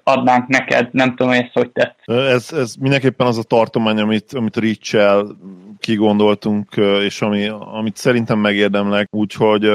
adnánk 0.03 0.47
neked, 0.47 0.89
nem 0.91 1.09
tudom, 1.09 1.27
hogy 1.27 1.41
ez 1.43 1.51
hogy 1.53 1.71
tett. 1.71 1.99
Ez, 2.05 2.51
ez 2.53 2.75
mindenképpen 2.75 3.27
az 3.27 3.37
a 3.37 3.43
tartomány, 3.43 3.99
amit, 3.99 4.33
amit 4.33 4.57
rich 4.57 4.97
kigondoltunk, 5.79 6.75
és 7.01 7.21
ami, 7.21 7.47
amit 7.47 7.97
szerintem 7.97 8.39
megérdemlek, 8.39 9.07
úgyhogy 9.11 9.71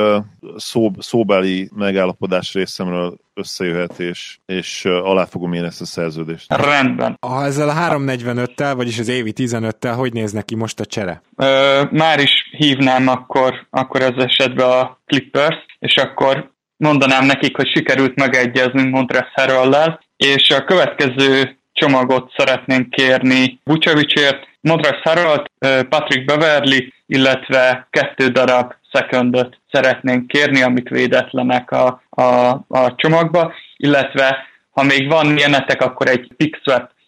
szó, 0.56 0.90
szóbeli 0.98 1.70
megállapodás 1.74 2.54
részemről 2.54 3.16
összejöhet, 3.34 3.98
és, 3.98 4.38
és 4.46 4.84
alá 4.84 5.24
fogom 5.24 5.52
én 5.52 5.64
ezt 5.64 5.80
a 5.80 5.84
szerződést. 5.84 6.52
Rendben. 6.52 7.18
Ha 7.26 7.44
ezzel 7.44 7.68
a 7.68 7.74
345-tel, 7.74 8.72
vagyis 8.76 8.98
az 8.98 9.08
évi 9.08 9.32
15-tel, 9.36 9.94
hogy 9.96 10.12
néz 10.12 10.32
neki 10.32 10.54
most 10.54 10.80
a 10.80 10.84
csere? 10.84 11.22
Ö, 11.36 11.82
már 11.90 12.20
is 12.20 12.32
hívnám 12.50 13.08
akkor, 13.08 13.66
akkor 13.70 14.00
ez 14.00 14.14
esetben 14.16 14.70
a 14.70 14.98
Clippers, 15.06 15.56
és 15.78 15.96
akkor 15.96 16.54
mondanám 16.76 17.26
nekik, 17.26 17.56
hogy 17.56 17.70
sikerült 17.74 18.14
megegyezni 18.14 18.88
Montrezl 18.88 19.26
harrell 19.34 19.98
és 20.16 20.50
a 20.50 20.64
következő 20.64 21.56
csomagot 21.72 22.32
szeretnénk 22.36 22.90
kérni 22.90 23.60
Vucevicért, 23.64 24.48
Montrezl 24.60 25.00
Harrell, 25.02 25.44
Patrick 25.88 26.24
Beverly, 26.24 26.92
illetve 27.06 27.86
kettő 27.90 28.28
darab 28.28 28.74
secondot 28.92 29.58
szeretnénk 29.70 30.26
kérni, 30.26 30.62
amik 30.62 30.88
védetlenek 30.88 31.70
a, 31.70 32.02
a, 32.10 32.24
a 32.68 32.94
csomagba, 32.96 33.54
illetve 33.76 34.46
ha 34.70 34.82
még 34.82 35.08
van 35.08 35.36
ilyenetek, 35.36 35.82
akkor 35.82 36.08
egy 36.08 36.30
pick 36.36 36.60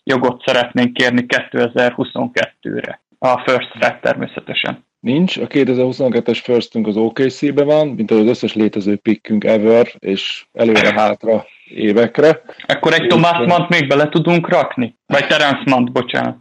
jogot 0.04 0.42
szeretnénk 0.44 0.92
kérni 0.92 1.26
2022-re. 1.28 3.00
A 3.18 3.38
first 3.38 3.70
track 3.70 4.00
természetesen. 4.00 4.86
Nincs, 5.00 5.36
a 5.36 5.46
2022-es 5.46 6.38
firstünk 6.42 6.86
az 6.86 6.96
OKC-be 6.96 7.64
van, 7.64 7.88
mint 7.88 8.10
az 8.10 8.26
összes 8.26 8.54
létező 8.54 8.96
pickünk 8.96 9.44
ever, 9.44 9.94
és 9.98 10.46
előre-hátra 10.52 11.46
évekre. 11.74 12.42
Akkor 12.66 12.92
egy 12.92 13.06
Thomas 13.06 13.46
Mant 13.46 13.68
még 13.68 13.88
bele 13.88 14.08
tudunk 14.08 14.48
rakni? 14.48 14.96
Vagy 15.06 15.26
Terence 15.26 15.62
Mant, 15.64 15.92
bocsánat. 15.92 16.36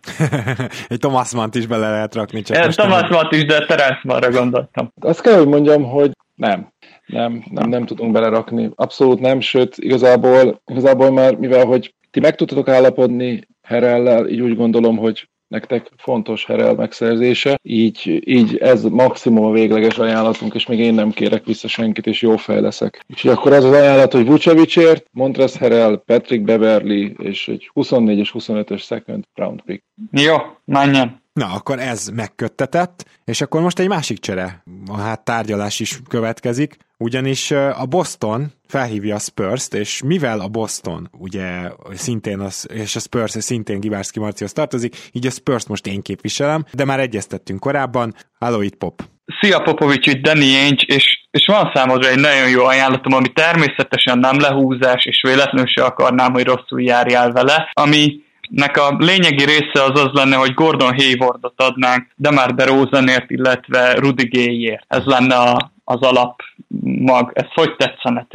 egy 0.88 1.00
Thomas 1.00 1.34
Mant 1.34 1.56
is 1.56 1.68
bele 1.68 1.90
lehet 1.90 2.16
rakni. 2.16 2.42
Csak 2.42 2.58
egy 2.58 2.76
Thomas 2.76 3.10
Mant 3.10 3.32
is, 3.32 3.46
de 3.46 3.66
Terence 3.66 4.02
Mantra 4.04 4.32
gondoltam. 4.32 4.92
Azt 5.00 5.22
kell, 5.22 5.38
hogy 5.38 5.48
mondjam, 5.48 5.84
hogy 5.84 6.12
nem. 6.36 6.74
Nem, 7.06 7.44
nem, 7.50 7.70
nem 7.70 7.86
tudunk 7.86 8.12
belerakni. 8.12 8.70
Abszolút 8.76 9.20
nem, 9.20 9.40
sőt, 9.40 9.76
igazából, 9.78 10.62
igazából 10.66 11.12
már, 11.12 11.36
mivel 11.36 11.66
hogy 11.66 11.94
ti 12.12 12.20
meg 12.20 12.36
tudtatok 12.36 12.68
állapodni 12.68 13.48
Herellel, 13.62 14.28
így 14.28 14.42
úgy 14.42 14.56
gondolom, 14.56 14.98
hogy 14.98 15.30
nektek 15.48 15.90
fontos 15.98 16.46
Herel 16.46 16.74
megszerzése, 16.74 17.60
így, 17.62 18.22
így 18.26 18.58
ez 18.58 18.84
maximum 18.84 19.46
a 19.46 19.52
végleges 19.52 19.98
ajánlatunk, 19.98 20.54
és 20.54 20.66
még 20.66 20.80
én 20.80 20.94
nem 20.94 21.12
kérek 21.12 21.46
vissza 21.46 21.68
senkit, 21.68 22.08
és 22.08 22.22
jó 22.22 22.38
fej 22.38 22.62
leszek. 22.62 23.06
Úgyhogy 23.10 23.32
akkor 23.32 23.54
az 23.54 23.64
az 23.64 23.72
ajánlat, 23.72 24.12
hogy 24.12 24.26
Vucevicért, 24.26 25.08
Montrez 25.12 25.58
Herel, 25.58 25.98
Patrick 26.06 26.44
Beverly, 26.44 27.16
és 27.18 27.48
egy 27.48 27.70
24 27.74 28.18
és 28.18 28.32
25-ös 28.38 28.84
second 28.84 29.24
round 29.36 29.62
pick. 29.62 29.84
Jó, 30.12 30.36
menjen. 30.66 31.26
Na, 31.38 31.46
akkor 31.54 31.80
ez 31.80 32.08
megköttetett, 32.08 33.06
és 33.26 33.42
akkor 33.42 33.62
most 33.62 33.80
egy 33.80 33.88
másik 33.88 34.20
csere, 34.20 34.64
hát 34.98 35.24
tárgyalás 35.24 35.80
is 35.80 36.00
következik, 36.10 36.78
ugyanis 36.98 37.52
a 37.52 37.86
Boston 37.90 38.52
felhívja 38.68 39.16
a 39.16 39.20
Spurs-t, 39.20 39.74
és 39.74 40.02
mivel 40.06 40.40
a 40.40 40.48
Boston 40.48 41.10
ugye 41.18 41.72
szintén 41.94 42.40
az, 42.40 42.68
és 42.74 42.96
a 42.96 43.00
Spurs 43.00 43.32
szintén 43.32 43.80
Gibárszki 43.80 44.20
Marcihoz 44.20 44.54
tartozik, 44.54 45.10
így 45.12 45.26
a 45.26 45.30
Spurs 45.30 45.68
most 45.68 45.88
én 45.88 46.02
képviselem, 46.02 46.66
de 46.74 46.86
már 46.86 47.00
egyeztettünk 47.00 47.60
korábban. 47.60 48.16
Halló, 48.40 48.62
itt 48.62 48.76
Pop. 48.76 49.02
Szia 49.42 49.60
Popovics, 49.60 50.08
itt 50.08 50.22
Danny 50.22 50.56
Ainge, 50.56 50.84
és, 50.86 51.28
és 51.32 51.46
van 51.46 51.72
számodra 51.74 52.10
egy 52.10 52.20
nagyon 52.20 52.50
jó 52.50 52.64
ajánlatom, 52.64 53.14
ami 53.14 53.28
természetesen 53.28 54.20
nem 54.20 54.40
lehúzás, 54.40 55.06
és 55.06 55.22
véletlenül 55.22 55.68
se 55.68 55.84
akarnám, 55.84 56.34
hogy 56.34 56.44
rosszul 56.44 56.82
járjál 56.82 57.32
vele, 57.32 57.70
ami 57.74 58.26
nek 58.50 58.78
a 58.78 58.96
lényegi 59.00 59.44
része 59.44 59.84
az 59.84 60.00
az 60.00 60.10
lenne, 60.14 60.36
hogy 60.36 60.54
Gordon 60.54 60.94
Haywardot 60.96 61.62
adnánk 61.62 62.08
Demar 62.16 62.54
DeRozanért, 62.54 63.30
illetve 63.30 63.94
Rudy 63.94 64.28
Gayért. 64.28 64.86
Ez 64.88 65.04
lenne 65.04 65.36
a, 65.36 65.72
az 65.84 66.02
alap 66.02 66.40
mag. 66.82 67.32
Ez 67.34 67.46
hogy 67.54 67.76
tetszene 67.76 68.28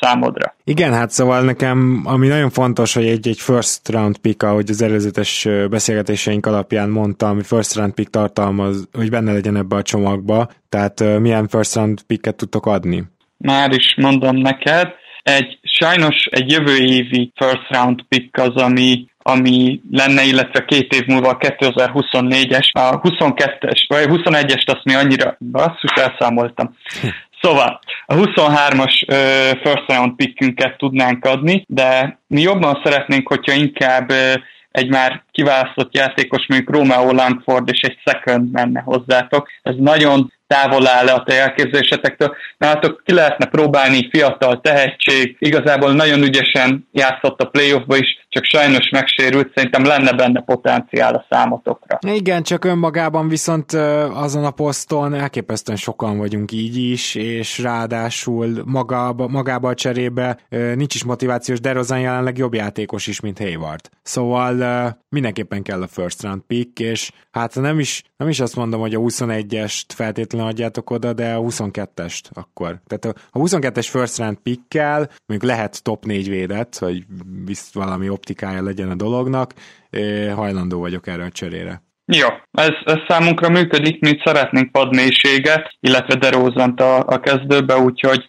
számodra? 0.00 0.54
Igen, 0.64 0.92
hát 0.92 1.10
szóval 1.10 1.42
nekem, 1.42 2.02
ami 2.04 2.26
nagyon 2.26 2.50
fontos, 2.50 2.94
hogy 2.94 3.06
egy, 3.06 3.28
egy 3.28 3.40
first 3.40 3.88
round 3.88 4.18
pick, 4.18 4.42
ahogy 4.42 4.70
az 4.70 4.82
előzetes 4.82 5.48
beszélgetéseink 5.70 6.46
alapján 6.46 6.88
mondtam, 6.88 7.30
ami 7.30 7.42
first 7.42 7.74
round 7.74 7.92
pick 7.92 8.10
tartalmaz, 8.10 8.88
hogy 8.92 9.10
benne 9.10 9.32
legyen 9.32 9.56
ebbe 9.56 9.76
a 9.76 9.82
csomagba, 9.82 10.48
tehát 10.68 11.18
milyen 11.18 11.48
first 11.48 11.74
round 11.74 12.02
picket 12.02 12.36
tudtok 12.36 12.66
adni? 12.66 13.04
Már 13.36 13.70
is 13.72 13.94
mondom 13.96 14.36
neked, 14.36 14.88
egy 15.22 15.58
sajnos 15.62 16.28
egy 16.30 16.50
jövő 16.50 16.76
évi 16.76 17.32
first 17.34 17.66
round 17.68 18.02
pick 18.08 18.38
az, 18.38 18.54
ami 18.54 19.06
ami 19.28 19.80
lenne, 19.90 20.22
illetve 20.22 20.64
két 20.64 20.92
év 20.92 21.06
múlva 21.06 21.28
a 21.28 21.36
2024-es, 21.36 22.70
a 22.72 23.00
22-es, 23.00 23.84
vagy 23.88 24.06
21-est 24.08 24.66
azt 24.66 24.84
mi 24.84 24.94
annyira 24.94 25.36
basszus 25.52 25.92
elszámoltam. 25.92 26.76
Szóval 27.40 27.80
a 28.06 28.14
23-as 28.14 29.02
uh, 29.06 29.16
first 29.62 29.84
round 29.86 30.14
pickünket 30.14 30.76
tudnánk 30.76 31.24
adni, 31.24 31.64
de 31.68 32.18
mi 32.26 32.40
jobban 32.40 32.80
szeretnénk, 32.84 33.28
hogyha 33.28 33.52
inkább 33.52 34.10
uh, 34.10 34.32
egy 34.70 34.88
már 34.88 35.22
kiválasztott 35.38 35.94
játékos, 35.94 36.46
mondjuk 36.48 36.70
Romeo 36.70 37.12
Langford 37.12 37.68
és 37.72 37.80
egy 37.80 37.98
second 38.04 38.50
menne 38.50 38.80
hozzátok. 38.80 39.48
Ez 39.62 39.74
nagyon 39.78 40.32
távol 40.46 40.86
áll 40.86 41.06
a 41.06 41.22
te 41.22 41.40
elképzelésetektől. 41.40 42.34
Nálatok 42.58 43.02
ki 43.04 43.12
lehetne 43.12 43.46
próbálni 43.46 44.08
fiatal 44.10 44.60
tehetség, 44.60 45.36
igazából 45.38 45.92
nagyon 45.92 46.22
ügyesen 46.22 46.88
játszott 46.92 47.40
a 47.40 47.48
playoffba 47.48 47.96
is, 47.96 48.26
csak 48.28 48.44
sajnos 48.44 48.90
megsérült, 48.90 49.52
szerintem 49.54 49.84
lenne 49.84 50.12
benne 50.12 50.40
potenciál 50.40 51.14
a 51.14 51.26
számotokra. 51.30 51.98
Igen, 52.00 52.42
csak 52.42 52.64
önmagában 52.64 53.28
viszont 53.28 53.72
azon 54.12 54.44
a 54.44 54.50
poszton 54.50 55.14
elképesztően 55.14 55.78
sokan 55.78 56.18
vagyunk 56.18 56.52
így 56.52 56.76
is, 56.76 57.14
és 57.14 57.58
ráadásul 57.58 58.62
magába, 58.64 59.28
magába 59.28 59.68
a 59.68 59.74
cserébe 59.74 60.38
nincs 60.74 60.94
is 60.94 61.04
motivációs, 61.04 61.60
de 61.60 61.72
Rozan 61.72 62.00
jelenleg 62.00 62.38
jobb 62.38 62.54
játékos 62.54 63.06
is, 63.06 63.20
mint 63.20 63.38
Hayward. 63.38 63.80
Szóval 64.02 64.96
mindenképpen 65.28 65.62
kell 65.62 65.82
a 65.82 65.86
first 65.86 66.22
round 66.22 66.40
pick, 66.40 66.78
és 66.78 67.12
hát 67.30 67.54
nem 67.54 67.78
is, 67.78 68.02
nem 68.16 68.28
is 68.28 68.40
azt 68.40 68.56
mondom, 68.56 68.80
hogy 68.80 68.94
a 68.94 69.00
21-est 69.00 69.84
feltétlenül 69.94 70.48
adjátok 70.48 70.90
oda, 70.90 71.12
de 71.12 71.34
a 71.34 71.40
22-est 71.40 72.22
akkor. 72.32 72.80
Tehát 72.86 73.18
a 73.30 73.38
22-es 73.38 73.86
first 73.90 74.18
round 74.18 74.36
pickkel 74.36 75.10
mondjuk 75.26 75.50
lehet 75.50 75.82
top 75.82 76.04
4 76.04 76.28
védett, 76.28 76.78
vagy 76.78 77.04
valami 77.72 78.08
optikája 78.08 78.62
legyen 78.62 78.90
a 78.90 78.94
dolognak, 78.94 79.54
hajlandó 80.34 80.78
vagyok 80.78 81.06
erre 81.06 81.24
a 81.24 81.30
cserére. 81.30 81.82
Jó, 82.12 82.28
ez, 82.52 82.74
ez 82.84 82.96
számunkra 83.08 83.48
működik, 83.48 84.00
mi 84.00 84.20
szeretnénk 84.24 84.72
padmélységet, 84.72 85.76
illetve 85.80 86.14
derózant 86.14 86.80
a, 86.80 86.98
a 86.98 87.20
kezdőbe, 87.20 87.78
úgyhogy 87.78 88.28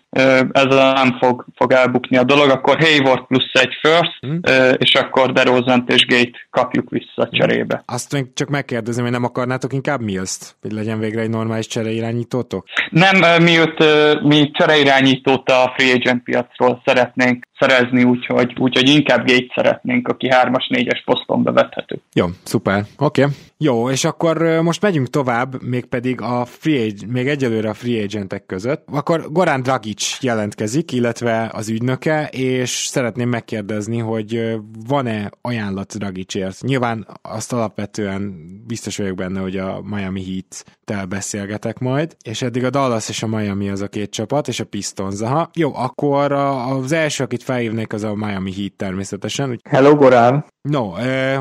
ezzel 0.51 0.93
nem 0.93 1.17
fog, 1.19 1.45
fog 1.55 1.71
elbukni 1.71 2.17
a 2.17 2.23
dolog, 2.23 2.49
akkor 2.49 2.77
Hayward 2.79 3.25
plusz 3.27 3.51
egy 3.53 3.73
first, 3.81 4.19
hmm. 4.19 4.39
és 4.77 4.93
akkor 4.93 5.31
DeRozant 5.31 5.91
és 5.91 6.05
Gate 6.05 6.47
kapjuk 6.49 6.89
vissza 6.89 7.29
cserébe. 7.31 7.83
Azt 7.85 8.13
még 8.13 8.33
csak 8.33 8.49
megkérdezem, 8.49 9.03
hogy 9.03 9.13
nem 9.13 9.23
akarnátok 9.23 9.73
inkább 9.73 10.01
Mills-t, 10.01 10.55
hogy 10.61 10.71
legyen 10.71 10.99
végre 10.99 11.21
egy 11.21 11.29
normális 11.29 11.67
csereirányítótok? 11.67 12.65
Nem, 12.89 13.43
miut 13.43 13.83
mi 14.23 14.51
csereirányítót 14.51 15.49
a 15.49 15.73
free 15.75 15.93
agent 15.93 16.23
piacról 16.23 16.81
szeretnénk 16.85 17.43
szerezni, 17.59 18.03
úgyhogy, 18.03 18.53
úgyhogy 18.59 18.89
inkább 18.89 19.27
Gate 19.27 19.51
szeretnénk, 19.55 20.07
aki 20.07 20.27
3-as, 20.31 20.65
4-es 20.69 21.01
poszton 21.05 21.43
bevethető. 21.43 21.99
Jó, 22.13 22.25
szuper, 22.43 22.83
oké. 22.97 23.21
Okay. 23.21 23.33
Jó, 23.57 23.89
és 23.89 24.03
akkor 24.03 24.61
most 24.61 24.81
megyünk 24.81 25.09
tovább, 25.09 25.63
mégpedig 25.63 26.21
a 26.21 26.45
free 26.45 26.81
agent, 26.81 27.11
még 27.11 27.27
egyelőre 27.27 27.69
a 27.69 27.73
free 27.73 28.03
agentek 28.03 28.45
között. 28.45 28.83
Akkor 28.91 29.31
Gorán 29.31 29.61
Dragic 29.61 29.87
Dragic 29.89 30.17
jelentkezik, 30.21 30.91
illetve 30.91 31.49
az 31.53 31.69
ügynöke, 31.69 32.27
és 32.31 32.69
szeretném 32.69 33.29
megkérdezni, 33.29 33.97
hogy 33.97 34.57
van-e 34.87 35.31
ajánlat 35.41 35.97
Dragicért. 35.97 36.61
Nyilván 36.61 37.07
azt 37.21 37.53
alapvetően 37.53 38.33
biztos 38.67 38.97
vagyok 38.97 39.15
benne, 39.15 39.39
hogy 39.39 39.57
a 39.57 39.81
Miami 39.83 40.23
Heat-tel 40.23 41.05
beszélgetek 41.05 41.79
majd, 41.79 42.15
és 42.23 42.41
eddig 42.41 42.63
a 42.63 42.69
Dallas 42.69 43.09
és 43.09 43.23
a 43.23 43.27
Miami 43.27 43.69
az 43.69 43.81
a 43.81 43.87
két 43.87 44.11
csapat, 44.11 44.47
és 44.47 44.59
a 44.59 44.65
Pistons. 44.65 45.21
Aha, 45.21 45.49
jó, 45.53 45.75
akkor 45.75 46.31
az 46.31 46.91
első, 46.91 47.23
akit 47.23 47.43
felhívnék, 47.49 47.93
az 47.93 48.03
a 48.03 48.15
Miami 48.15 48.53
Heat 48.53 48.73
természetesen. 48.73 49.59
Hello, 49.69 49.95
Gorán! 49.95 50.45
No, 50.61 50.89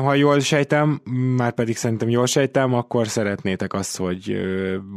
ha 0.03 0.13
jól 0.13 0.39
sejtem, 0.39 1.01
már 1.37 1.51
pedig 1.51 1.77
szerintem 1.77 2.09
jól 2.09 2.25
sejtem, 2.25 2.73
akkor 2.73 3.07
szeretnétek 3.07 3.73
azt, 3.73 3.97
hogy 3.97 4.37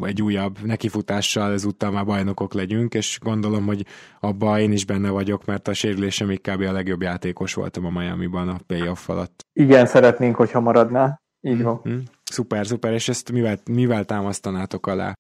egy 0.03 0.23
újabb 0.23 0.59
nekifutással 0.65 1.53
ezúttal 1.53 1.91
már 1.91 2.05
bajnokok 2.05 2.55
legyünk, 2.55 2.95
és 2.95 3.19
gondolom, 3.23 3.67
hogy 3.67 3.87
abba 4.21 4.61
én 4.61 4.73
is 4.73 4.85
benne 4.85 5.11
vagyok, 5.11 5.45
mert 5.45 5.69
a 5.69 5.75
sérülésem 5.75 6.29
kb. 6.29 6.61
a 6.61 6.73
legjobb 6.73 7.03
játékos 7.03 7.55
voltam 7.55 7.87
a 7.87 7.91
Miami-ban 7.91 8.49
a 8.49 8.61
playoff 8.67 9.09
alatt. 9.09 9.47
Igen, 9.53 9.87
szeretnénk, 9.87 10.37
hogyha 10.37 10.61
maradná. 10.61 11.21
Így 11.41 11.63
van. 11.63 11.81
Mm-hmm. 11.89 11.99
Szuper, 12.33 12.67
szuper, 12.67 12.93
és 12.93 13.09
ezt 13.09 13.33
mivel, 13.33 13.57
mivel 13.71 14.05
támasztanátok 14.05 14.87
alá? 14.87 15.13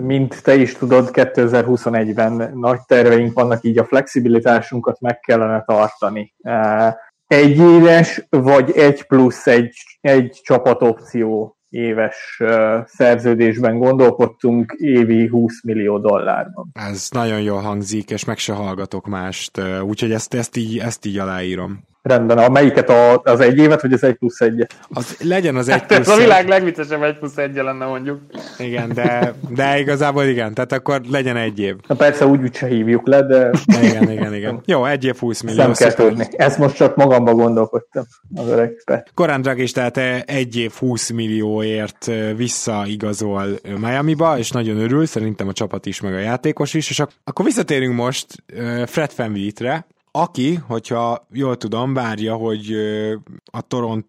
Mint 0.00 0.42
te 0.42 0.54
is 0.54 0.74
tudod, 0.74 1.08
2021-ben 1.12 2.52
nagy 2.54 2.80
terveink 2.86 3.32
vannak, 3.32 3.64
így 3.64 3.78
a 3.78 3.84
flexibilitásunkat 3.84 5.00
meg 5.00 5.20
kellene 5.20 5.62
tartani. 5.66 6.34
Egy 7.26 7.58
éves, 7.58 8.26
vagy 8.28 8.70
egy 8.70 9.06
plusz 9.06 9.46
egy, 9.46 9.74
egy 10.00 10.40
csapatopció 10.42 11.56
éves 11.68 12.42
szerződésben 12.84 13.78
gondolkodtunk, 13.78 14.74
évi 14.78 15.26
20 15.26 15.62
millió 15.62 15.98
dollárban. 15.98 16.70
Ez 16.72 17.08
nagyon 17.10 17.40
jól 17.40 17.60
hangzik, 17.60 18.10
és 18.10 18.24
meg 18.24 18.38
se 18.38 18.52
hallgatok 18.52 19.06
mást, 19.06 19.60
úgyhogy 19.82 20.12
ezt, 20.12 20.34
ezt, 20.34 20.56
így, 20.56 20.78
ezt 20.78 21.06
így 21.06 21.18
aláírom. 21.18 21.88
Rendben, 22.02 22.38
a 22.38 22.48
melyiket 22.48 22.88
a, 22.88 23.20
az 23.24 23.40
egy 23.40 23.58
évet, 23.58 23.82
vagy 23.82 23.92
az 23.92 24.04
egy 24.04 24.14
plusz 24.14 24.40
egy? 24.40 24.66
Az, 24.88 25.16
legyen 25.20 25.56
az 25.56 25.68
egy 25.68 25.86
plusz 25.86 25.98
Ez 26.08 26.08
a 26.08 26.16
világ 26.16 26.48
legviccesebb 26.48 27.02
egy 27.02 27.18
plusz 27.18 27.36
egy 27.36 27.54
lenne 27.54 27.86
mondjuk. 27.86 28.20
Igen, 28.58 28.92
de, 28.94 29.34
de 29.48 29.78
igazából 29.78 30.24
igen, 30.24 30.54
tehát 30.54 30.72
akkor 30.72 31.00
legyen 31.10 31.36
egy 31.36 31.58
év. 31.58 31.74
Na 31.86 31.94
persze 31.94 32.26
úgy 32.26 32.42
úgyse 32.42 32.66
hívjuk 32.66 33.06
le, 33.06 33.22
de... 33.22 33.50
Igen, 33.82 34.10
igen, 34.10 34.34
igen. 34.34 34.60
Jó, 34.64 34.84
egy 34.84 35.04
év 35.04 35.16
20 35.16 35.40
millió. 35.40 35.62
Szem 35.62 35.72
kell 35.72 36.06
tudni. 36.06 36.26
Ezt 36.30 36.58
most 36.58 36.76
csak 36.76 36.96
magamba 36.96 37.32
gondolkodtam, 37.34 38.04
az 38.34 38.48
öreg 38.48 38.72
Korán 39.14 39.42
Drag 39.42 39.58
is 39.58 39.72
tehát 39.72 39.96
egy 40.26 40.56
év 40.56 40.72
20 40.72 41.10
millióért 41.10 42.10
visszaigazol 42.36 43.46
Miami-ba, 43.80 44.38
és 44.38 44.50
nagyon 44.50 44.78
örül, 44.78 45.06
szerintem 45.06 45.48
a 45.48 45.52
csapat 45.52 45.86
is, 45.86 46.00
meg 46.00 46.14
a 46.14 46.18
játékos 46.18 46.74
is, 46.74 46.90
és 46.90 47.02
akkor 47.24 47.44
visszatérünk 47.44 47.94
most 47.94 48.26
Fred 48.86 49.12
VanVleetre, 49.16 49.86
aki, 50.10 50.54
hogyha 50.66 51.26
jól 51.32 51.56
tudom, 51.56 51.94
várja, 51.94 52.34
hogy 52.34 52.76
a 53.52 53.60
Toronto 53.60 54.08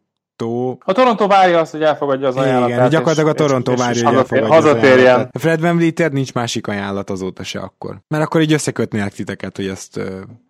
a 0.79 0.91
Toronto 0.93 1.27
várja 1.27 1.59
azt, 1.59 1.71
hogy 1.71 1.81
elfogadja 1.81 2.27
az 2.27 2.35
ajánlatát. 2.35 2.77
Igen, 2.77 2.89
gyakorlatilag 2.89 3.29
a 3.29 3.33
Toronto 3.33 3.71
és, 3.71 3.79
várja, 3.79 4.01
és 4.01 4.07
hogy 4.07 4.15
elfogadja 4.15 4.53
hazatérjen. 4.53 5.19
az 5.19 5.27
A 5.31 5.39
Fred 5.39 5.61
Van 5.61 5.77
Vliet 5.77 6.11
nincs 6.11 6.33
másik 6.33 6.67
ajánlat 6.67 7.09
azóta 7.09 7.43
se 7.43 7.59
akkor. 7.59 8.01
Mert 8.07 8.23
akkor 8.23 8.41
így 8.41 8.53
összekötnének 8.53 9.13
titeket, 9.13 9.55
hogy 9.55 9.67
ezt... 9.67 9.99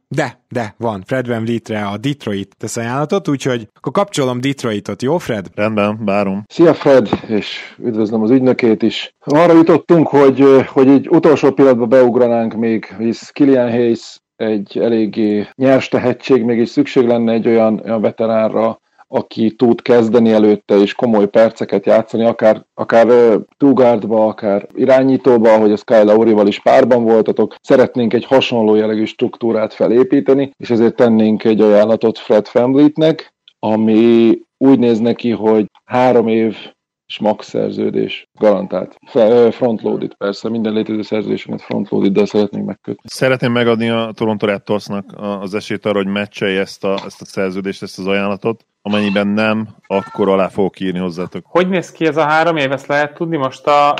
De, 0.07 0.39
de, 0.49 0.75
van. 0.77 1.03
Fred 1.05 1.27
Van 1.27 1.43
Vlietre 1.43 1.85
a 1.85 1.97
Detroit 1.97 2.55
tesz 2.57 2.77
ajánlatot, 2.77 3.27
úgyhogy 3.27 3.67
akkor 3.73 3.91
kapcsolom 3.91 4.41
Detroitot, 4.41 5.01
jó 5.01 5.17
Fred? 5.17 5.47
Rendben, 5.55 6.05
várom. 6.05 6.43
Szia 6.47 6.73
Fred, 6.73 7.09
és 7.27 7.75
üdvözlöm 7.83 8.21
az 8.21 8.29
ügynökét 8.29 8.83
is. 8.83 9.15
Arra 9.19 9.53
jutottunk, 9.53 10.07
hogy, 10.07 10.65
hogy 10.67 10.87
egy 10.87 11.09
utolsó 11.09 11.51
pillanatban 11.51 11.89
beugranánk 11.89 12.53
még, 12.53 12.95
hisz 12.97 13.29
Kilian 13.29 13.69
Hayes 13.69 14.19
egy 14.41 14.77
eléggé 14.77 15.47
nyers 15.55 15.87
tehetség, 15.87 16.43
mégis 16.43 16.69
szükség 16.69 17.07
lenne 17.07 17.31
egy 17.31 17.47
olyan, 17.47 17.81
olyan 17.85 18.01
veteránra, 18.01 18.79
aki 19.07 19.55
tud 19.55 19.81
kezdeni 19.81 20.31
előtte 20.31 20.75
és 20.75 20.93
komoly 20.93 21.29
perceket 21.29 21.85
játszani, 21.85 22.25
akár, 22.25 22.65
akár 22.73 23.07
túgárdba, 23.57 24.27
akár 24.27 24.67
irányítóba, 24.73 25.53
ahogy 25.53 25.71
az 25.71 25.81
Kyle 25.81 26.03
Laurival 26.03 26.47
is 26.47 26.59
párban 26.59 27.03
voltatok. 27.03 27.55
Szeretnénk 27.61 28.13
egy 28.13 28.25
hasonló 28.25 28.75
jellegű 28.75 29.05
struktúrát 29.05 29.73
felépíteni, 29.73 30.51
és 30.57 30.69
ezért 30.69 30.95
tennénk 30.95 31.43
egy 31.43 31.61
ajánlatot 31.61 32.17
Fred 32.17 32.47
Fambleetnek, 32.47 33.33
ami 33.59 34.37
úgy 34.57 34.79
néz 34.79 34.99
neki, 34.99 35.29
hogy 35.29 35.65
három 35.85 36.27
év 36.27 36.55
és 37.11 37.19
max 37.19 37.47
szerződés 37.47 38.29
garantált. 38.33 38.95
Frontloaded 39.51 40.13
persze, 40.13 40.49
minden 40.49 40.73
létező 40.73 41.01
szerződésünket 41.01 41.65
frontloaded, 41.65 42.13
de 42.13 42.25
szeretnénk 42.25 42.65
megkötni. 42.65 43.03
Szeretném 43.03 43.51
megadni 43.51 43.89
a 43.89 44.11
Toronto 44.15 44.45
Raptorsnak 44.45 45.05
az 45.17 45.53
esélyt 45.53 45.85
arra, 45.85 45.97
hogy 45.97 46.07
meccselje 46.07 46.59
ezt 46.59 46.83
a, 46.83 46.99
ezt 47.05 47.21
a 47.21 47.25
szerződést, 47.25 47.81
ezt 47.81 47.99
az 47.99 48.07
ajánlatot. 48.07 48.65
Amennyiben 48.81 49.27
nem, 49.27 49.67
akkor 49.87 50.29
alá 50.29 50.47
fogok 50.47 50.79
írni 50.79 50.99
hozzátok. 50.99 51.45
Hogy 51.47 51.69
néz 51.69 51.91
ki 51.91 52.05
ez 52.05 52.17
a 52.17 52.23
három 52.23 52.57
év? 52.57 52.71
Ezt 52.71 52.87
lehet 52.87 53.13
tudni 53.13 53.37
most 53.37 53.67
a 53.67 53.93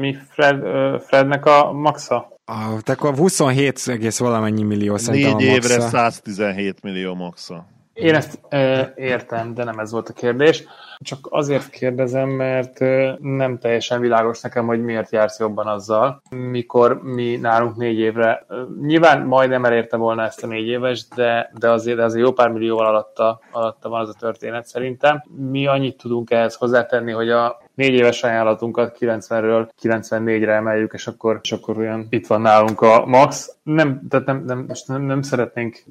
mi 0.00 0.16
Fred, 0.30 0.62
Frednek 1.02 1.46
a 1.46 1.72
maxa? 1.72 2.32
Ah, 2.44 2.78
akkor 2.84 3.14
27 3.14 3.80
egész 3.86 4.18
valamennyi 4.18 4.62
millió 4.62 4.96
szerintem 4.96 5.36
Négy 5.36 5.46
évre 5.46 5.80
117 5.80 6.82
millió 6.82 7.14
maxa. 7.14 7.66
Én 7.94 8.14
ezt 8.14 8.38
e, 8.48 8.92
értem, 8.96 9.54
de 9.54 9.64
nem 9.64 9.78
ez 9.78 9.90
volt 9.90 10.08
a 10.08 10.12
kérdés. 10.12 10.64
Csak 10.98 11.26
azért 11.30 11.70
kérdezem, 11.70 12.28
mert 12.28 12.78
nem 13.20 13.58
teljesen 13.58 14.00
világos 14.00 14.40
nekem, 14.40 14.66
hogy 14.66 14.82
miért 14.84 15.12
jársz 15.12 15.38
jobban 15.38 15.66
azzal, 15.66 16.22
mikor 16.30 17.02
mi 17.02 17.36
nálunk 17.36 17.76
négy 17.76 17.98
évre, 17.98 18.46
nyilván 18.80 19.26
majdnem 19.26 19.64
elérte 19.64 19.96
volna 19.96 20.22
ezt 20.22 20.42
a 20.42 20.46
négy 20.46 20.66
éves, 20.66 21.08
de, 21.08 21.50
de 21.58 21.70
azért, 21.70 21.98
azért 21.98 22.24
jó 22.24 22.32
pár 22.32 22.50
millióval 22.50 22.86
alatta, 22.86 23.40
alatta 23.50 23.88
van 23.88 24.00
az 24.00 24.08
a 24.08 24.18
történet 24.18 24.66
szerintem. 24.66 25.22
Mi 25.36 25.66
annyit 25.66 25.96
tudunk 25.96 26.30
ehhez 26.30 26.54
hozzátenni, 26.54 27.12
hogy 27.12 27.30
a 27.30 27.63
négy 27.74 27.94
éves 27.94 28.22
ajánlatunkat 28.22 28.96
90-ről 29.00 29.68
94-re 29.82 30.52
emeljük, 30.52 30.92
és 30.92 31.06
akkor, 31.06 31.38
és 31.42 31.52
akkor 31.52 31.78
olyan 31.78 32.06
itt 32.10 32.26
van 32.26 32.40
nálunk 32.40 32.80
a 32.80 33.06
max. 33.06 33.56
Nem, 33.62 34.00
tehát 34.08 34.26
nem, 34.26 34.44
nem, 34.46 34.66
nem, 34.86 35.02
nem 35.02 35.22
szeretnénk 35.22 35.84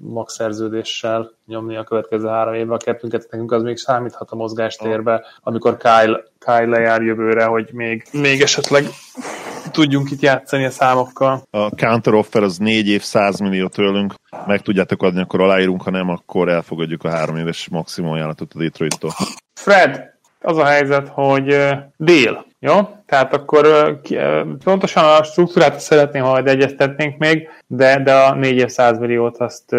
max 0.00 0.34
szerződéssel 0.34 1.32
nyomni 1.46 1.76
a 1.76 1.84
következő 1.84 2.26
három 2.26 2.54
évben 2.54 2.76
a 2.76 2.84
kettőnket, 2.84 3.28
nekünk 3.30 3.52
az 3.52 3.62
még 3.62 3.76
számíthat 3.76 4.30
a 4.30 4.36
mozgástérbe, 4.36 5.24
amikor 5.42 5.76
Kyle, 5.76 6.22
Kyle 6.38 6.66
lejár 6.66 7.02
jövőre, 7.02 7.44
hogy 7.44 7.68
még, 7.72 8.04
még 8.12 8.40
esetleg 8.40 8.84
tudjunk 9.70 10.10
itt 10.10 10.20
játszani 10.20 10.64
a 10.64 10.70
számokkal. 10.70 11.42
A 11.50 11.74
counter 11.74 12.14
offer 12.14 12.42
az 12.42 12.58
4 12.58 12.88
év 12.88 13.02
100 13.02 13.40
millió 13.40 13.68
tőlünk, 13.68 14.14
meg 14.46 14.60
tudjátok 14.60 15.02
adni, 15.02 15.20
akkor 15.20 15.40
aláírunk, 15.40 15.82
ha 15.82 15.90
nem, 15.90 16.08
akkor 16.08 16.48
elfogadjuk 16.48 17.04
a 17.04 17.10
három 17.10 17.36
éves 17.36 17.68
maximum 17.68 18.10
ajánlatot 18.10 18.52
a 18.54 18.58
Detroit-tól. 18.58 19.12
Fred, 19.54 20.15
az 20.46 20.58
a 20.58 20.64
helyzet, 20.64 21.08
hogy 21.08 21.56
dél, 21.96 22.44
jó? 22.58 22.74
Tehát 23.06 23.34
akkor 23.34 23.66
pontosan 24.64 25.04
a 25.04 25.22
struktúrát 25.22 25.80
szeretném, 25.80 26.22
ha 26.22 26.30
majd 26.30 26.46
egyeztetnénk 26.46 27.18
még, 27.18 27.48
de, 27.66 28.02
de 28.02 28.14
a 28.14 28.34
4 28.34 28.56
év 28.56 28.68
100 28.68 28.98
milliót 28.98 29.36
azt 29.36 29.70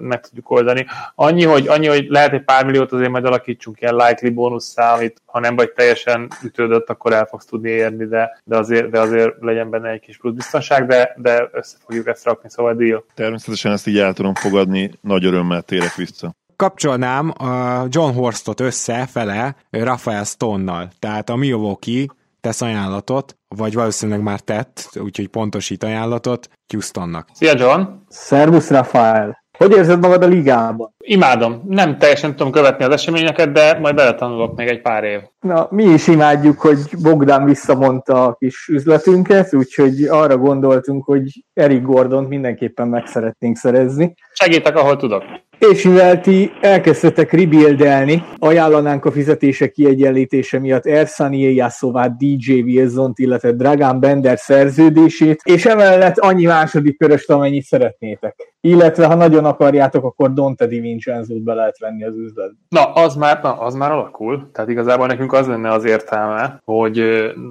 meg 0.00 0.20
tudjuk 0.20 0.50
oldani. 0.50 0.86
Annyi 1.14 1.44
hogy, 1.44 1.68
annyi, 1.68 1.86
hogy 1.86 2.06
lehet 2.08 2.32
egy 2.32 2.44
pár 2.44 2.64
milliót 2.64 2.92
azért 2.92 3.10
majd 3.10 3.24
alakítsunk 3.24 3.80
ilyen 3.80 3.94
likely 3.94 4.30
bónusszá, 4.30 4.94
amit 4.94 5.22
ha 5.24 5.40
nem 5.40 5.56
vagy 5.56 5.70
teljesen 5.70 6.28
ütődött, 6.42 6.90
akkor 6.90 7.12
el 7.12 7.24
fogsz 7.24 7.46
tudni 7.46 7.70
érni, 7.70 8.06
de, 8.06 8.40
de, 8.44 8.56
azért, 8.56 8.90
de 8.90 9.00
azért 9.00 9.34
legyen 9.40 9.70
benne 9.70 9.88
egy 9.88 10.00
kis 10.00 10.16
plusz 10.16 10.34
biztonság, 10.34 10.86
de, 10.86 11.14
de 11.16 11.48
össze 11.52 11.76
fogjuk 11.84 12.06
ezt 12.06 12.24
rakni, 12.24 12.50
szóval 12.50 12.74
deal. 12.74 13.04
Természetesen 13.14 13.72
ezt 13.72 13.86
így 13.86 13.98
el 13.98 14.12
tudom 14.12 14.34
fogadni, 14.34 14.90
nagy 15.00 15.24
örömmel 15.24 15.62
térek 15.62 15.94
vissza 15.94 16.34
kapcsolnám 16.56 17.32
a 17.38 17.84
John 17.88 18.14
Horstot 18.14 18.60
össze 18.60 19.06
fele 19.06 19.56
Rafael 19.70 20.24
Stone-nal. 20.24 20.88
Tehát 20.98 21.30
a 21.30 21.36
Milwaukee 21.36 22.06
tesz 22.40 22.60
ajánlatot, 22.60 23.36
vagy 23.48 23.74
valószínűleg 23.74 24.22
már 24.22 24.40
tett, 24.40 24.90
úgyhogy 25.00 25.28
pontosít 25.28 25.84
ajánlatot 25.84 26.48
Houstonnak. 26.72 27.28
Szia 27.32 27.52
John! 27.56 27.82
Szervusz 28.08 28.70
Rafael! 28.70 29.44
Hogy 29.58 29.72
érzed 29.72 30.00
magad 30.00 30.22
a 30.22 30.26
ligában? 30.26 30.94
Imádom. 30.98 31.62
Nem 31.66 31.98
teljesen 31.98 32.36
tudom 32.36 32.52
követni 32.52 32.84
az 32.84 32.92
eseményeket, 32.92 33.52
de 33.52 33.78
majd 33.78 33.94
beletanulok 33.94 34.56
még 34.56 34.68
egy 34.68 34.80
pár 34.80 35.04
év. 35.04 35.20
Na, 35.40 35.66
mi 35.70 35.84
is 35.84 36.06
imádjuk, 36.06 36.60
hogy 36.60 36.78
Bogdán 37.02 37.44
visszamondta 37.44 38.24
a 38.24 38.34
kis 38.34 38.68
üzletünket, 38.68 39.54
úgyhogy 39.54 40.04
arra 40.04 40.36
gondoltunk, 40.36 41.04
hogy 41.04 41.44
Eric 41.54 41.82
Gordon 41.82 42.24
mindenképpen 42.24 42.88
meg 42.88 43.06
szeretnénk 43.06 43.56
szerezni. 43.56 44.14
Segítek, 44.32 44.76
ahol 44.76 44.96
tudok. 44.96 45.24
És 45.58 45.82
mivel 45.82 46.20
ti 46.20 46.52
elkezdtetek 46.60 47.32
rebuildelni, 47.32 48.24
ajánlanánk 48.38 49.04
a 49.04 49.10
fizetése 49.10 49.68
kiegyenlítése 49.68 50.58
miatt 50.58 50.86
Ersani 50.86 51.38
Ilyászovát, 51.38 52.16
DJ 52.16 52.60
wilson 52.60 53.12
illetve 53.14 53.52
Dragan 53.52 54.00
Bender 54.00 54.38
szerződését, 54.38 55.40
és 55.44 55.64
emellett 55.64 56.18
annyi 56.18 56.44
második 56.44 56.98
köröst, 56.98 57.30
amennyit 57.30 57.64
szeretnétek. 57.64 58.54
Illetve, 58.60 59.06
ha 59.06 59.14
nagyon 59.14 59.44
akarjátok, 59.44 60.04
akkor 60.04 60.32
Dante 60.32 60.66
Di 60.66 60.80
Vincenzo-t 60.80 61.42
be 61.42 61.54
lehet 61.54 61.78
venni 61.78 62.04
az 62.04 62.16
üzletbe. 62.16 62.56
Na, 62.68 62.92
az 62.92 63.14
már, 63.14 63.42
na, 63.42 63.52
az 63.52 63.74
már 63.74 63.92
alakul. 63.92 64.50
Tehát 64.52 64.70
igazából 64.70 65.06
nekünk 65.06 65.32
az 65.32 65.46
lenne 65.46 65.70
az 65.70 65.84
értelme, 65.84 66.60
hogy, 66.64 67.04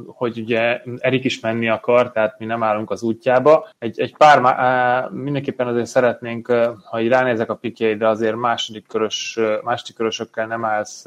hogy 0.06 0.40
ugye 0.40 0.82
Erik 0.98 1.24
is 1.24 1.40
menni 1.40 1.70
akar, 1.70 2.12
tehát 2.12 2.40
mi 2.40 2.46
nem 2.46 2.64
állunk 2.64 2.92
az 2.92 3.04
útjába. 3.04 3.70
Egy, 3.80 4.00
egy 4.00 4.16
pár, 4.18 5.10
mindenképpen 5.12 5.68
azért 5.68 5.86
szeretnénk, 5.86 6.48
ha 6.92 7.02
így 7.02 7.10
ránézek 7.10 7.50
a 7.50 7.56
pikjei, 7.56 7.95
de 7.98 8.08
azért 8.08 8.36
második, 8.36 8.88
körös, 8.88 9.40
második 9.64 9.96
körösökkel 9.96 10.48
nem 10.48 10.66
állsz 10.66 11.06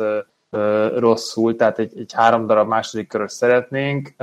rosszul, 0.96 1.56
tehát 1.56 1.78
egy, 1.78 1.92
egy 1.96 2.12
három 2.12 2.46
darab 2.46 2.68
második 2.68 3.08
körös 3.08 3.32
szeretnénk, 3.32 4.14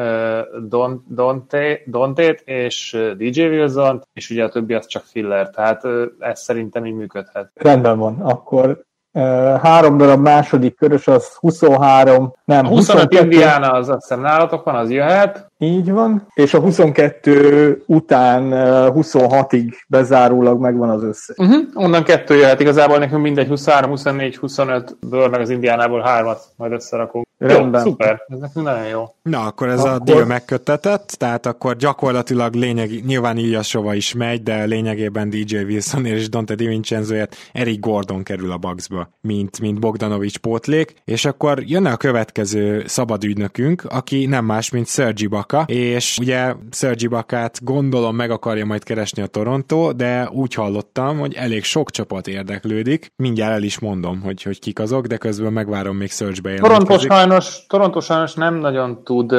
Don, 0.67 1.05
Dante, 1.09 1.79
Dontét 1.85 2.41
és 2.45 2.97
DJ 3.17 3.41
wilson 3.41 4.03
és 4.13 4.29
ugye 4.29 4.43
a 4.43 4.49
többi 4.49 4.73
az 4.73 4.87
csak 4.87 5.03
filler, 5.03 5.49
tehát 5.49 5.81
ez 6.19 6.39
szerintem 6.39 6.85
így 6.85 6.95
működhet. 6.95 7.51
Rendben 7.53 7.97
van, 7.97 8.19
akkor 8.21 8.85
három 9.61 9.97
darab 9.97 10.21
második 10.21 10.75
körös, 10.75 11.07
az 11.07 11.35
23, 11.35 12.33
nem, 12.45 12.65
a 12.65 12.69
25 12.69 13.01
22, 13.01 13.23
Indiana 13.23 13.71
az 13.71 13.89
azt 13.89 14.01
hiszem 14.01 14.21
nálatok 14.21 14.63
van, 14.63 14.75
az 14.75 14.91
jöhet. 14.91 15.51
Így 15.57 15.91
van, 15.91 16.27
és 16.33 16.53
a 16.53 16.59
22 16.59 17.83
után 17.85 18.49
26-ig 18.93 19.73
bezárólag 19.87 20.59
megvan 20.59 20.89
az 20.89 21.03
összes. 21.03 21.37
Uh-huh. 21.37 21.63
Onnan 21.73 22.03
kettő 22.03 22.35
jöhet, 22.35 22.59
igazából 22.59 22.97
nekünk 22.97 23.21
mindegy 23.21 23.47
23, 23.47 23.89
24, 23.89 24.39
25-ből, 24.41 25.31
meg 25.31 25.39
az 25.39 25.49
Indiánából 25.49 26.01
hármat 26.01 26.43
majd 26.55 26.71
összerakunk. 26.71 27.25
Rendben. 27.37 27.81
Jó, 27.83 27.89
szuper, 27.89 28.23
ez 28.27 28.39
nekünk 28.39 28.65
nagyon 28.65 28.87
jó. 28.87 29.03
Na, 29.21 29.45
akkor 29.45 29.67
ez 29.67 29.79
akkor... 29.79 29.91
a 29.91 29.99
deal 29.99 30.25
megkötetett, 30.25 31.07
tehát 31.07 31.45
akkor 31.45 31.75
gyakorlatilag 31.75 32.53
lényeg, 32.53 33.05
nyilván 33.05 33.37
Ilyasova 33.37 33.93
is 33.93 34.13
megy, 34.13 34.43
de 34.43 34.63
lényegében 34.63 35.29
DJ 35.29 35.57
Wilson 35.57 36.05
és 36.05 36.29
Dante 36.29 36.55
DiVincenzoért 36.55 37.35
Eric 37.53 37.79
Gordon 37.79 38.23
kerül 38.23 38.51
a 38.51 38.57
Bucksba, 38.57 39.09
mint, 39.21 39.59
mint 39.59 39.79
Bogdanovics 39.79 40.37
pótlék, 40.37 40.93
és 41.05 41.25
akkor 41.25 41.59
jönne 41.65 41.91
a 41.91 41.97
következő 41.97 42.83
szabad 42.87 43.23
ügynökünk, 43.23 43.83
aki 43.89 44.25
nem 44.25 44.45
más, 44.45 44.69
mint 44.69 44.87
Sergi 44.87 45.27
Baka, 45.47 45.71
és 45.71 46.17
ugye 46.21 46.53
Sergi 46.71 47.07
Bakát 47.07 47.63
gondolom 47.63 48.15
meg 48.15 48.31
akarja 48.31 48.65
majd 48.65 48.83
keresni 48.83 49.21
a 49.21 49.25
Toronto, 49.27 49.91
de 49.91 50.29
úgy 50.31 50.53
hallottam, 50.53 51.19
hogy 51.19 51.33
elég 51.33 51.63
sok 51.63 51.91
csapat 51.91 52.27
érdeklődik, 52.27 53.11
mindjárt 53.15 53.53
el 53.53 53.63
is 53.63 53.79
mondom, 53.79 54.21
hogy, 54.21 54.41
hogy 54.41 54.59
kik 54.59 54.79
azok, 54.79 55.05
de 55.05 55.17
közben 55.17 55.53
megvárom 55.53 55.95
még 55.95 56.11
Serge 56.11 56.41
bejelentkezik. 56.41 57.11
Sajnos, 57.11 57.65
Toronto 57.67 57.99
sajnos 57.99 58.33
nem 58.33 58.55
nagyon 58.55 59.03
tud 59.03 59.31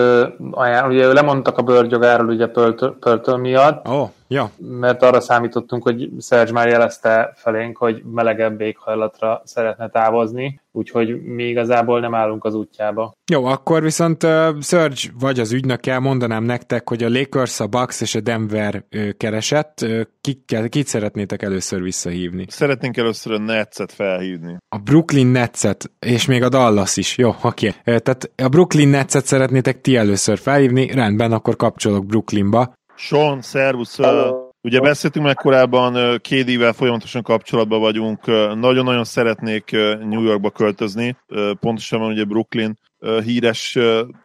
ajánlani, 0.51 0.95
ugye 0.95 1.13
lemondtak 1.13 1.59
a 1.59 1.63
bőrgyogáról 1.63 2.29
ugye 2.29 2.47
Pörtől 2.47 3.37
miatt, 3.37 3.89
oh. 3.89 4.11
Ja. 4.29 4.51
Mert 4.57 5.03
arra 5.03 5.21
számítottunk, 5.21 5.83
hogy 5.83 6.11
Serge 6.21 6.53
már 6.53 6.69
jelezte 6.69 7.33
felénk, 7.37 7.77
hogy 7.77 8.03
melegebb 8.05 8.61
éghajlatra 8.61 9.43
szeretne 9.45 9.89
távozni, 9.89 10.61
úgyhogy 10.73 11.23
mi 11.23 11.43
igazából 11.43 12.01
nem 12.01 12.15
állunk 12.15 12.45
az 12.45 12.55
útjába. 12.55 13.13
Jó, 13.33 13.45
akkor 13.45 13.83
viszont 13.83 14.23
uh, 14.23 14.61
Serge 14.61 15.01
vagy 15.21 15.41
az 15.41 15.53
ügynökkel 15.53 16.01
mondanám 16.01 16.45
nektek, 16.45 16.89
hogy 16.89 17.03
a 17.03 17.09
Lakers, 17.09 17.61
a 17.61 17.67
Bucks 17.67 18.01
és 18.01 18.15
a 18.15 18.21
Denver 18.21 18.85
uh, 18.93 19.11
keresett. 19.17 19.81
Uh, 19.83 20.01
kit, 20.21 20.69
kit 20.69 20.87
szeretnétek 20.87 21.43
először 21.43 21.83
visszahívni? 21.83 22.47
Szeretnénk 22.49 22.97
először 22.97 23.33
a 23.33 23.39
Netset 23.39 23.93
felhívni. 23.93 24.57
A 24.69 24.79
Brooklyn 24.79 25.27
Netset, 25.27 25.91
és 25.99 26.27
még 26.27 26.43
a 26.43 26.49
Dallas 26.49 26.97
is. 26.97 27.17
Jó, 27.17 27.29
oké. 27.43 27.69
Okay. 27.69 27.99
Tehát 28.01 28.31
a 28.37 28.49
Brooklyn 28.49 28.89
Netset 28.89 29.27
szeretnétek 29.27 29.81
ti 29.81 29.97
először 29.97 30.39
felhívni, 30.39 30.87
rendben, 30.87 31.33
akkor 31.33 31.57
kapcsolok 31.57 32.07
Brooklynba. 32.07 32.75
Sean, 32.97 33.43
szervusz! 33.43 33.97
Hello. 33.97 34.49
Ugye 34.63 34.81
beszéltünk 34.81 35.25
meg 35.25 35.35
korábban, 35.35 36.19
KD-vel 36.19 36.73
folyamatosan 36.73 37.23
kapcsolatban 37.23 37.81
vagyunk, 37.81 38.27
nagyon-nagyon 38.55 39.05
szeretnék 39.05 39.71
New 40.01 40.23
Yorkba 40.23 40.51
költözni, 40.51 41.17
pontosan 41.61 42.03
ugye 42.03 42.25
Brooklyn 42.25 42.79
híres 43.25 43.79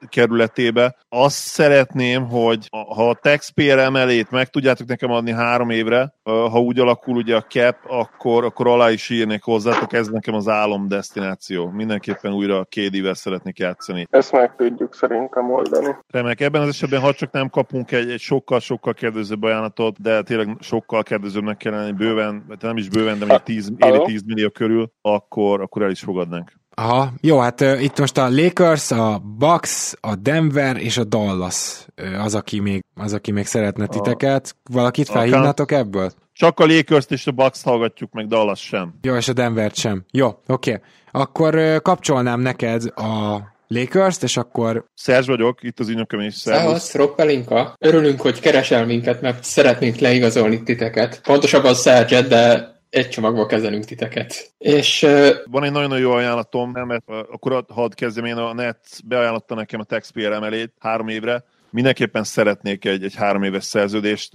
kerületébe. 0.09 0.95
Azt 1.09 1.35
szeretném, 1.35 2.27
hogy 2.27 2.67
ha 2.69 3.09
a 3.09 3.13
taxpayer 3.13 3.77
emelét 3.77 4.31
meg 4.31 4.49
tudjátok 4.49 4.87
nekem 4.87 5.11
adni 5.11 5.31
három 5.31 5.69
évre, 5.69 6.13
ha 6.23 6.59
úgy 6.59 6.79
alakul 6.79 7.15
ugye 7.15 7.35
a 7.35 7.41
cap, 7.41 7.75
akkor, 7.87 8.43
akkor 8.43 8.67
alá 8.67 8.91
is 8.91 9.09
írnék 9.09 9.43
hozzátok, 9.43 9.93
ez 9.93 10.07
nekem 10.07 10.33
az 10.33 10.47
álom 10.47 10.87
destináció. 10.87 11.69
Mindenképpen 11.69 12.33
újra 12.33 12.57
a 12.59 12.67
KD-vel 12.69 13.13
szeretnék 13.13 13.59
játszani. 13.59 14.07
Ezt 14.09 14.31
meg 14.31 14.55
tudjuk 14.55 14.95
szerintem 14.95 15.51
oldani. 15.51 15.95
Remek, 16.07 16.41
ebben 16.41 16.61
az 16.61 16.67
esetben, 16.67 17.01
ha 17.01 17.13
csak 17.13 17.31
nem 17.31 17.49
kapunk 17.49 17.91
egy, 17.91 18.09
egy 18.09 18.19
sokkal-sokkal 18.19 18.93
kedvezőbb 18.93 19.43
ajánlatot, 19.43 20.01
de 20.01 20.21
tényleg 20.21 20.57
sokkal 20.59 21.03
kedvezőbbnek 21.03 21.57
kellene, 21.57 21.91
bőven, 21.91 22.57
nem 22.59 22.77
is 22.77 22.89
bőven, 22.89 23.19
de 23.19 23.25
még 23.25 23.37
10, 23.37 23.71
évi 23.77 24.01
10 24.01 24.23
millió 24.23 24.49
körül, 24.49 24.91
akkor, 25.01 25.61
akkor 25.61 25.81
el 25.81 25.91
is 25.91 25.99
fogadnánk. 25.99 26.59
Aha, 26.75 27.13
jó, 27.21 27.39
hát 27.39 27.61
uh, 27.61 27.83
itt 27.83 27.99
most 27.99 28.17
a 28.17 28.29
Lakers, 28.29 28.91
a 28.91 29.21
Bucks, 29.37 29.93
a 29.99 30.15
Denver 30.15 30.77
és 30.77 30.97
a 30.97 31.03
Dallas 31.03 31.85
uh, 32.01 32.23
az, 32.23 32.35
aki 32.35 32.59
még, 32.59 32.85
az, 32.95 33.13
aki 33.13 33.31
még 33.31 33.45
szeretne 33.45 33.87
titeket. 33.87 34.55
Valakit 34.69 35.09
felhívnátok 35.09 35.71
ebből? 35.71 36.11
Csak 36.33 36.59
a 36.59 36.65
lakers 36.65 37.05
és 37.09 37.27
a 37.27 37.31
Bucks 37.31 37.63
hallgatjuk 37.63 38.11
meg, 38.11 38.27
Dallas 38.27 38.59
sem. 38.59 38.93
Jó, 39.01 39.15
és 39.15 39.27
a 39.27 39.33
Denver 39.33 39.71
sem. 39.73 40.05
Jó, 40.11 40.27
oké. 40.27 40.71
Okay. 40.71 40.81
Akkor 41.11 41.55
uh, 41.55 41.77
kapcsolnám 41.77 42.39
neked 42.39 42.83
a 42.95 43.39
lakers 43.67 44.17
és 44.21 44.37
akkor... 44.37 44.85
Szerzs 44.93 45.27
vagyok, 45.27 45.63
itt 45.63 45.79
az 45.79 45.89
ügynököm 45.89 46.19
is. 46.19 46.35
Szervusz, 46.35 46.93
Roppelinka. 46.93 47.75
Örülünk, 47.79 48.21
hogy 48.21 48.39
keresel 48.39 48.85
minket, 48.85 49.21
mert 49.21 49.43
szeretnénk 49.43 49.95
leigazolni 49.95 50.63
titeket. 50.63 51.21
Pontosabban 51.21 51.73
Szerzset, 51.73 52.27
de 52.27 52.70
egy 52.91 53.09
csomagba 53.09 53.45
kezelünk 53.45 53.85
titeket. 53.85 54.53
És, 54.57 55.07
Van 55.45 55.63
egy 55.63 55.71
nagyon 55.71 55.99
jó 55.99 56.11
ajánlatom, 56.11 56.71
mert 56.71 57.03
akkor 57.07 57.65
hadd 57.67 57.95
kezdjem 57.95 58.25
én, 58.25 58.35
a 58.35 58.53
Net 58.53 58.79
beajánlotta 59.05 59.55
nekem 59.55 59.79
a 59.79 59.83
Taxpayer 59.83 60.31
emelét 60.31 60.73
három 60.79 61.07
évre. 61.07 61.43
Mindenképpen 61.69 62.23
szeretnék 62.23 62.85
egy, 62.85 63.03
egy 63.03 63.15
három 63.15 63.43
éves 63.43 63.63
szerződést, 63.63 64.31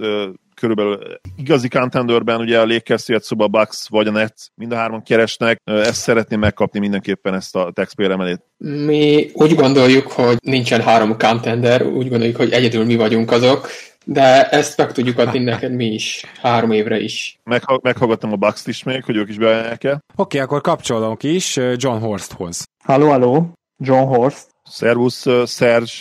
körülbelül 0.54 0.98
igazi 1.36 1.68
contenderben, 1.68 2.40
ugye 2.40 2.60
a 2.60 2.66
Lakers, 2.66 3.04
szoba 3.18 3.44
a 3.44 3.48
Bucks 3.48 3.88
vagy 3.88 4.06
a 4.06 4.10
Nets, 4.10 4.46
mind 4.54 4.72
a 4.72 4.76
hárman 4.76 5.02
keresnek, 5.02 5.60
ezt 5.64 6.00
szeretném 6.00 6.38
megkapni 6.38 6.78
mindenképpen 6.78 7.34
ezt 7.34 7.56
a 7.56 7.70
taxpayer 7.74 8.10
emelét. 8.10 8.40
Mi 8.56 9.30
úgy 9.32 9.54
gondoljuk, 9.54 10.10
hogy 10.10 10.36
nincsen 10.42 10.80
három 10.80 11.18
contender, 11.18 11.82
úgy 11.82 12.08
gondoljuk, 12.08 12.36
hogy 12.36 12.52
egyedül 12.52 12.84
mi 12.84 12.96
vagyunk 12.96 13.30
azok, 13.30 13.68
de 14.08 14.48
ezt 14.48 14.76
meg 14.76 14.92
tudjuk 14.92 15.18
adni 15.18 15.38
neked 15.38 15.72
mi 15.72 15.86
is, 15.86 16.24
három 16.42 16.70
évre 16.72 17.00
is. 17.00 17.38
Megha- 17.44 17.82
meghallgattam 17.82 18.32
a 18.32 18.36
bucks 18.36 18.66
is 18.66 18.82
még, 18.82 19.04
hogy 19.04 19.16
ők 19.16 19.28
is 19.28 19.36
beajánlják 19.36 19.84
el. 19.84 19.92
Oké, 19.92 20.22
okay, 20.22 20.40
akkor 20.40 20.60
kapcsolunk 20.60 21.22
is 21.22 21.56
John 21.76 21.98
Horsthoz. 21.98 22.64
Halló, 22.84 23.08
halló, 23.08 23.52
John 23.78 24.06
Horst. 24.14 24.46
Szervusz, 24.64 25.26
Serge, 25.46 25.92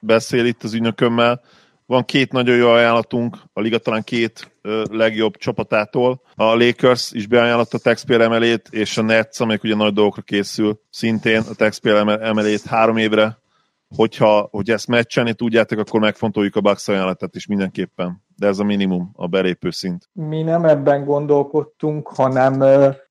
beszél 0.00 0.44
itt 0.44 0.62
az 0.62 0.74
ügynökömmel. 0.74 1.40
Van 1.86 2.04
két 2.04 2.32
nagyon 2.32 2.56
jó 2.56 2.68
ajánlatunk, 2.68 3.36
a 3.52 3.60
liga 3.60 3.78
talán 3.78 4.02
két 4.02 4.52
legjobb 4.90 5.36
csapatától. 5.36 6.22
A 6.34 6.54
Lakers 6.54 7.12
is 7.12 7.26
beajánlotta 7.26 7.76
a 7.76 7.80
taxpayer 7.80 8.20
emelét, 8.20 8.68
és 8.70 8.98
a 8.98 9.02
Nets, 9.02 9.40
amelyik 9.40 9.62
ugye 9.62 9.74
nagy 9.74 9.92
dolgokra 9.92 10.22
készül, 10.22 10.80
szintén 10.90 11.42
a 11.50 11.54
taxpayer 11.54 12.18
emelét 12.22 12.62
három 12.62 12.96
évre 12.96 13.41
hogyha 13.96 14.48
hogy 14.50 14.70
ezt 14.70 14.86
meccselni 14.86 15.34
tudjátok, 15.34 15.78
akkor 15.78 16.00
megfontoljuk 16.00 16.56
a 16.56 16.60
Bucks 16.60 16.88
ajánlatát 16.88 17.34
is 17.34 17.46
mindenképpen. 17.46 18.22
De 18.36 18.46
ez 18.46 18.58
a 18.58 18.64
minimum, 18.64 19.10
a 19.14 19.26
belépő 19.26 19.70
szint. 19.70 20.08
Mi 20.12 20.42
nem 20.42 20.64
ebben 20.64 21.04
gondolkodtunk, 21.04 22.08
hanem 22.08 22.64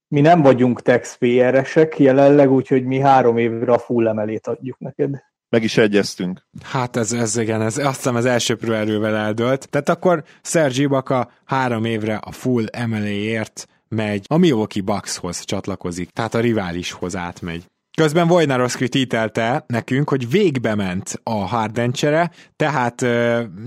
mi 0.08 0.22
nem 0.22 0.42
vagyunk 0.42 0.82
taxpayeresek 0.82 2.00
jelenleg, 2.00 2.52
úgyhogy 2.52 2.86
mi 2.86 3.00
három 3.00 3.38
évre 3.38 3.74
a 3.74 3.78
full 3.78 4.08
emelét 4.08 4.48
adjuk 4.48 4.80
neked. 4.80 5.24
Meg 5.50 5.64
is 5.64 5.78
egyeztünk. 5.78 6.46
Hát 6.64 6.96
ez, 6.96 7.14
ez 7.14 7.38
igen, 7.38 7.62
ez, 7.62 7.78
azt 7.78 7.96
hiszem 7.96 8.16
az 8.16 8.26
első 8.26 8.58
erővel 8.62 9.16
eldölt. 9.16 9.70
Tehát 9.70 9.90
akkor 9.90 10.24
Sergi 10.42 10.86
Baka 10.86 11.32
három 11.46 11.86
évre 11.86 12.16
a 12.16 12.32
full 12.32 12.66
emeléért 12.66 13.68
megy, 13.88 14.26
a 14.28 14.38
Milwaukee 14.38 14.84
Buckshoz 14.84 15.44
csatlakozik, 15.44 16.10
tehát 16.10 16.34
a 16.34 16.40
riválishoz 16.40 17.16
átmegy. 17.16 17.71
Közben 17.98 18.30
Wojnarowski 18.30 18.90
títelte 18.90 19.64
nekünk, 19.68 20.10
hogy 20.10 20.30
végbe 20.30 20.76
ment 20.76 21.20
a 21.24 21.34
Harden 21.34 21.92
csere, 21.92 22.32
tehát 22.56 23.02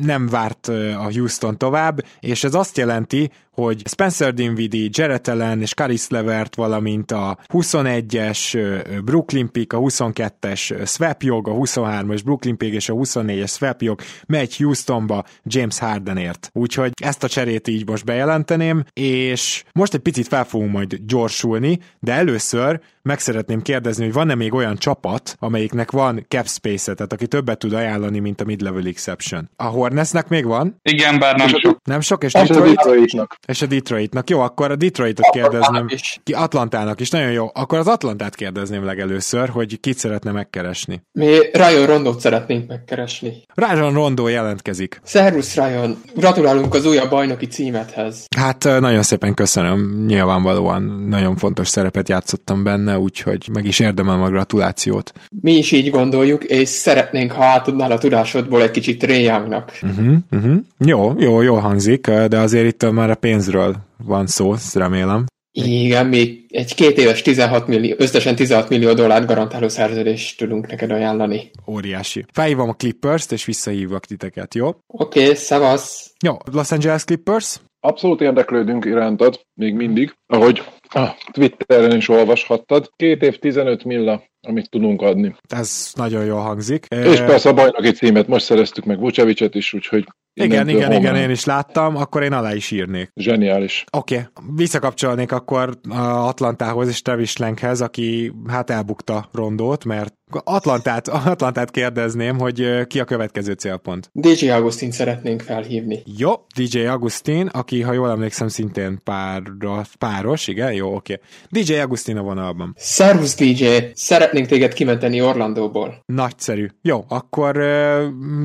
nem 0.00 0.28
várt 0.28 0.66
a 0.96 1.12
Houston 1.12 1.58
tovább, 1.58 2.04
és 2.20 2.44
ez 2.44 2.54
azt 2.54 2.76
jelenti, 2.76 3.30
hogy 3.54 3.82
Spencer 3.88 4.34
Dinwiddie, 4.34 4.88
Jarrett 4.92 5.28
Allen 5.28 5.60
és 5.60 5.74
Caris 5.74 6.08
Levert, 6.08 6.54
valamint 6.54 7.10
a 7.10 7.38
21-es 7.52 8.58
Brooklyn 9.04 9.50
pick, 9.50 9.72
a 9.72 9.78
22-es 9.78 10.86
swap 10.86 11.22
jog, 11.22 11.48
a 11.48 11.52
23-as 11.52 12.20
Brooklyn 12.24 12.56
pick 12.56 12.74
és 12.74 12.88
a 12.88 12.94
24-es 12.94 13.50
swap 13.50 13.82
jog 13.82 14.00
megy 14.26 14.56
Houstonba 14.56 15.24
James 15.42 15.78
Hardenért. 15.78 16.50
Úgyhogy 16.52 16.92
ezt 17.02 17.24
a 17.24 17.28
cserét 17.28 17.68
így 17.68 17.88
most 17.88 18.04
bejelenteném, 18.04 18.84
és 18.92 19.64
most 19.72 19.94
egy 19.94 20.00
picit 20.00 20.28
fel 20.28 20.44
fogunk 20.44 20.72
majd 20.72 20.94
gyorsulni, 21.06 21.78
de 22.00 22.12
először 22.12 22.80
meg 23.02 23.18
szeretném 23.18 23.62
kérdezni, 23.62 24.04
hogy 24.04 24.12
van-e 24.12 24.34
még 24.34 24.54
olyan 24.54 24.76
csapat, 24.76 25.36
amelyiknek 25.38 25.90
van 25.90 26.26
cap 26.28 26.48
space 26.48 26.94
tehát 26.94 27.12
aki 27.12 27.26
többet 27.26 27.58
tud 27.58 27.72
ajánlani, 27.72 28.18
mint 28.18 28.40
a 28.40 28.44
mid-level 28.44 28.86
exception. 28.86 29.50
A 29.56 29.64
Hornetsnek 29.64 30.28
még 30.28 30.44
van? 30.44 30.76
Igen, 30.82 31.18
bár 31.18 31.36
nem 31.36 31.48
sok. 31.48 31.78
Nem 31.84 32.00
sok, 32.00 32.24
és 32.24 32.32
Detroit? 32.32 32.74
Detroitnak. 32.74 33.36
És 33.46 33.62
a 33.62 33.66
Detroitnak. 33.66 34.30
Jó, 34.30 34.40
akkor 34.40 34.70
a 34.70 34.76
Detroitot 34.76 35.30
kérdezném. 35.30 35.86
Ki 36.22 36.32
Atlantának 36.32 37.00
is. 37.00 37.10
Nagyon 37.10 37.30
jó. 37.30 37.50
Akkor 37.54 37.78
az 37.78 37.86
Atlantát 37.86 38.34
kérdezném 38.34 38.84
legelőször, 38.84 39.48
hogy 39.48 39.80
kit 39.80 39.98
szeretne 39.98 40.30
megkeresni. 40.32 41.02
Mi 41.12 41.38
Ryan 41.52 41.86
Rondót 41.86 42.20
szeretnénk 42.20 42.68
megkeresni. 42.68 43.42
Ryan 43.54 43.92
Rondó 43.92 44.28
jelentkezik. 44.28 45.00
Szervusz 45.04 45.54
Ryan, 45.54 46.00
gratulálunk 46.14 46.74
az 46.74 46.86
újabb 46.86 47.10
bajnoki 47.10 47.46
címethez. 47.46 48.26
Hát 48.36 48.64
nagyon 48.64 49.02
szépen 49.02 49.34
köszönöm. 49.34 50.04
Nyilvánvalóan 50.06 50.82
nagyon 51.08 51.36
fontos 51.36 51.68
szerepet 51.68 52.08
játszottam 52.08 52.62
benne, 52.62 52.98
úgyhogy 52.98 53.48
meg 53.52 53.64
is 53.64 53.78
érdemel 53.78 54.22
a 54.22 54.28
gratulációt. 54.28 55.12
Mi 55.40 55.52
is 55.52 55.72
így 55.72 55.90
gondoljuk, 55.90 56.44
és 56.44 56.68
szeretnénk, 56.68 57.32
ha 57.32 57.44
átadnál 57.44 57.90
a 57.90 57.98
tudásodból 57.98 58.62
egy 58.62 58.70
kicsit 58.70 59.02
Ray 59.02 59.22
Youngnak. 59.22 59.78
Uh-huh, 59.82 60.16
uh-huh. 60.30 60.56
Jó, 60.78 61.12
jó, 61.18 61.40
jó 61.40 61.54
hangzik, 61.54 62.10
de 62.10 62.38
azért 62.38 62.66
itt 62.66 62.90
már 62.90 63.10
a 63.10 63.14
pénzről 63.34 63.74
van 63.98 64.26
szó, 64.26 64.54
remélem. 64.74 65.24
Igen, 65.52 66.06
még 66.06 66.46
egy 66.48 66.74
két 66.74 66.98
éves 66.98 67.22
16 67.22 67.66
millió, 67.66 67.94
összesen 67.98 68.34
16 68.34 68.68
millió 68.68 68.92
dollárt 68.92 69.26
garantáló 69.26 69.68
szerződést 69.68 70.38
tudunk 70.38 70.66
neked 70.66 70.90
ajánlani. 70.90 71.50
Óriási. 71.66 72.24
Felhívom 72.32 72.68
a 72.68 72.72
Clippers-t, 72.72 73.32
és 73.32 73.44
visszahívok 73.44 74.04
titeket, 74.04 74.54
jó? 74.54 74.66
Oké, 74.66 75.22
okay, 75.22 75.34
szevasz! 75.34 76.12
Jó, 76.24 76.36
Los 76.52 76.72
Angeles 76.72 77.04
Clippers? 77.04 77.60
Abszolút 77.80 78.20
érdeklődünk 78.20 78.84
irántad, 78.84 79.40
még 79.54 79.74
mindig, 79.74 80.14
ahogy 80.26 80.62
a 80.82 81.08
Twitteren 81.32 81.96
is 81.96 82.08
olvashattad. 82.08 82.90
Két 82.96 83.22
év 83.22 83.38
15 83.38 83.84
milla, 83.84 84.22
amit 84.40 84.70
tudunk 84.70 85.02
adni. 85.02 85.36
Ez 85.48 85.92
nagyon 85.94 86.24
jól 86.24 86.40
hangzik. 86.40 86.86
És 86.88 87.20
persze 87.20 87.48
a 87.48 87.54
bajnoki 87.54 87.90
címet 87.90 88.26
most 88.28 88.44
szereztük 88.44 88.84
meg 88.84 88.98
Vucevicet 88.98 89.54
is, 89.54 89.72
úgyhogy 89.72 90.06
igen, 90.34 90.68
igen, 90.68 90.82
homen. 90.82 90.98
igen, 90.98 91.16
én 91.16 91.30
is 91.30 91.44
láttam, 91.44 91.96
akkor 91.96 92.22
én 92.22 92.32
alá 92.32 92.54
is 92.54 92.70
írnék. 92.70 93.10
Zseniális. 93.14 93.84
Oké, 93.90 94.14
okay. 94.14 94.54
visszakapcsolnék 94.56 95.32
akkor 95.32 95.78
Atlantához 95.98 96.88
és 96.88 97.02
Travis 97.02 97.36
Lankhez, 97.36 97.80
aki 97.80 98.32
hát 98.46 98.70
elbukta 98.70 99.28
rondót, 99.32 99.84
mert 99.84 100.14
Atlantát, 100.44 101.08
Atlantát 101.32 101.70
kérdezném, 101.70 102.38
hogy 102.38 102.86
ki 102.86 103.00
a 103.00 103.04
következő 103.04 103.52
célpont. 103.52 104.10
DJ 104.12 104.48
Agustin 104.48 104.90
szeretnénk 104.90 105.40
felhívni. 105.40 106.02
Jó, 106.18 106.32
DJ 106.56 106.84
Agustin, 106.84 107.46
aki, 107.46 107.80
ha 107.80 107.92
jól 107.92 108.10
emlékszem, 108.10 108.48
szintén 108.48 109.00
páros, 109.04 109.88
páros 109.98 110.46
igen, 110.46 110.72
jó, 110.72 110.94
oké. 110.94 111.20
Okay. 111.48 111.62
DJ 111.62 111.74
Agustin 111.74 112.16
a 112.16 112.22
vonalban. 112.22 112.74
Szervusz 112.78 113.36
DJ, 113.36 113.66
szeretnénk 113.94 114.46
téged 114.46 114.72
kimenteni 114.72 115.20
Orlandóból. 115.20 116.02
Nagyszerű. 116.06 116.66
Jó, 116.82 117.04
akkor 117.08 117.56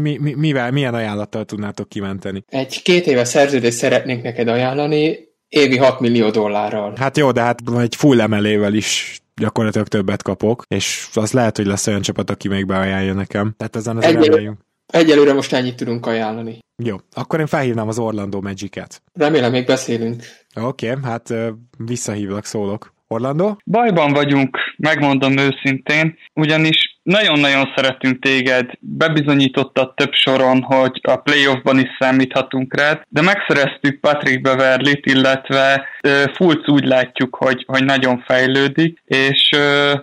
mi, 0.02 0.18
mi, 0.18 0.34
mivel, 0.34 0.72
milyen 0.72 0.94
ajánlattal 0.94 1.46
tudnátok 1.46 1.90
kimenteni? 1.90 2.44
Egy 2.48 2.82
két 2.82 3.08
éve 3.08 3.24
szerződést 3.24 3.78
szeretnénk 3.78 4.24
neked 4.24 4.48
ajánlani, 4.48 5.18
évi 5.50 5.78
6 5.78 6.00
millió 6.00 6.30
dollárral. 6.30 6.94
Hát 6.98 7.18
jó, 7.18 7.32
de 7.32 7.42
hát 7.42 7.62
egy 7.78 7.96
full 7.96 8.22
emelével 8.22 8.74
is 8.74 9.22
gyakorlatilag 9.40 9.88
többet 9.88 10.24
kapok, 10.24 10.64
és 10.68 11.10
az 11.14 11.32
lehet, 11.32 11.58
hogy 11.58 11.66
lesz 11.66 11.88
olyan 11.88 12.02
csapat, 12.02 12.30
aki 12.30 12.48
még 12.48 12.66
beajánlja 12.66 13.14
nekem. 13.14 13.54
Tehát 13.58 13.76
ezen 13.76 13.98
az 13.98 14.04
Egyelőre, 14.04 14.54
egyelőre 14.86 15.34
most 15.34 15.54
ennyit 15.54 15.76
tudunk 15.76 16.06
ajánlani. 16.06 16.60
Jó, 16.84 16.96
akkor 17.14 17.40
én 17.40 17.48
felhívnám 17.48 17.88
az 17.88 18.00
Orlando 18.00 18.42
Magic-et. 18.42 19.02
Remélem 19.14 19.52
még 19.52 19.66
beszélünk. 19.66 20.24
Oké, 20.56 20.90
okay, 20.90 21.04
hát 21.04 21.34
visszahívlak, 21.78 22.46
szólok. 22.46 22.94
Orlando? 23.08 23.56
Bajban 23.66 24.14
vagyunk, 24.14 24.58
megmondom 24.78 25.38
őszintén, 25.38 26.18
ugyanis 26.34 26.89
nagyon-nagyon 27.04 27.74
szeretünk 27.76 28.24
téged, 28.24 28.70
bebizonyítottad 28.80 29.94
több 29.96 30.14
soron, 30.14 30.62
hogy 30.62 31.00
a 31.04 31.16
playoffban 31.16 31.80
is 31.80 31.90
számíthatunk 32.00 32.76
rád, 32.76 33.02
de 33.08 33.22
megszereztük 33.22 34.00
Patrick 34.00 34.42
Beverlit, 34.42 35.06
illetve 35.06 35.86
uh, 36.04 36.34
Fulc 36.34 36.70
úgy 36.70 36.86
látjuk, 36.86 37.36
hogy, 37.36 37.64
hogy 37.68 37.84
nagyon 37.84 38.24
fejlődik, 38.28 39.02
és 39.06 39.50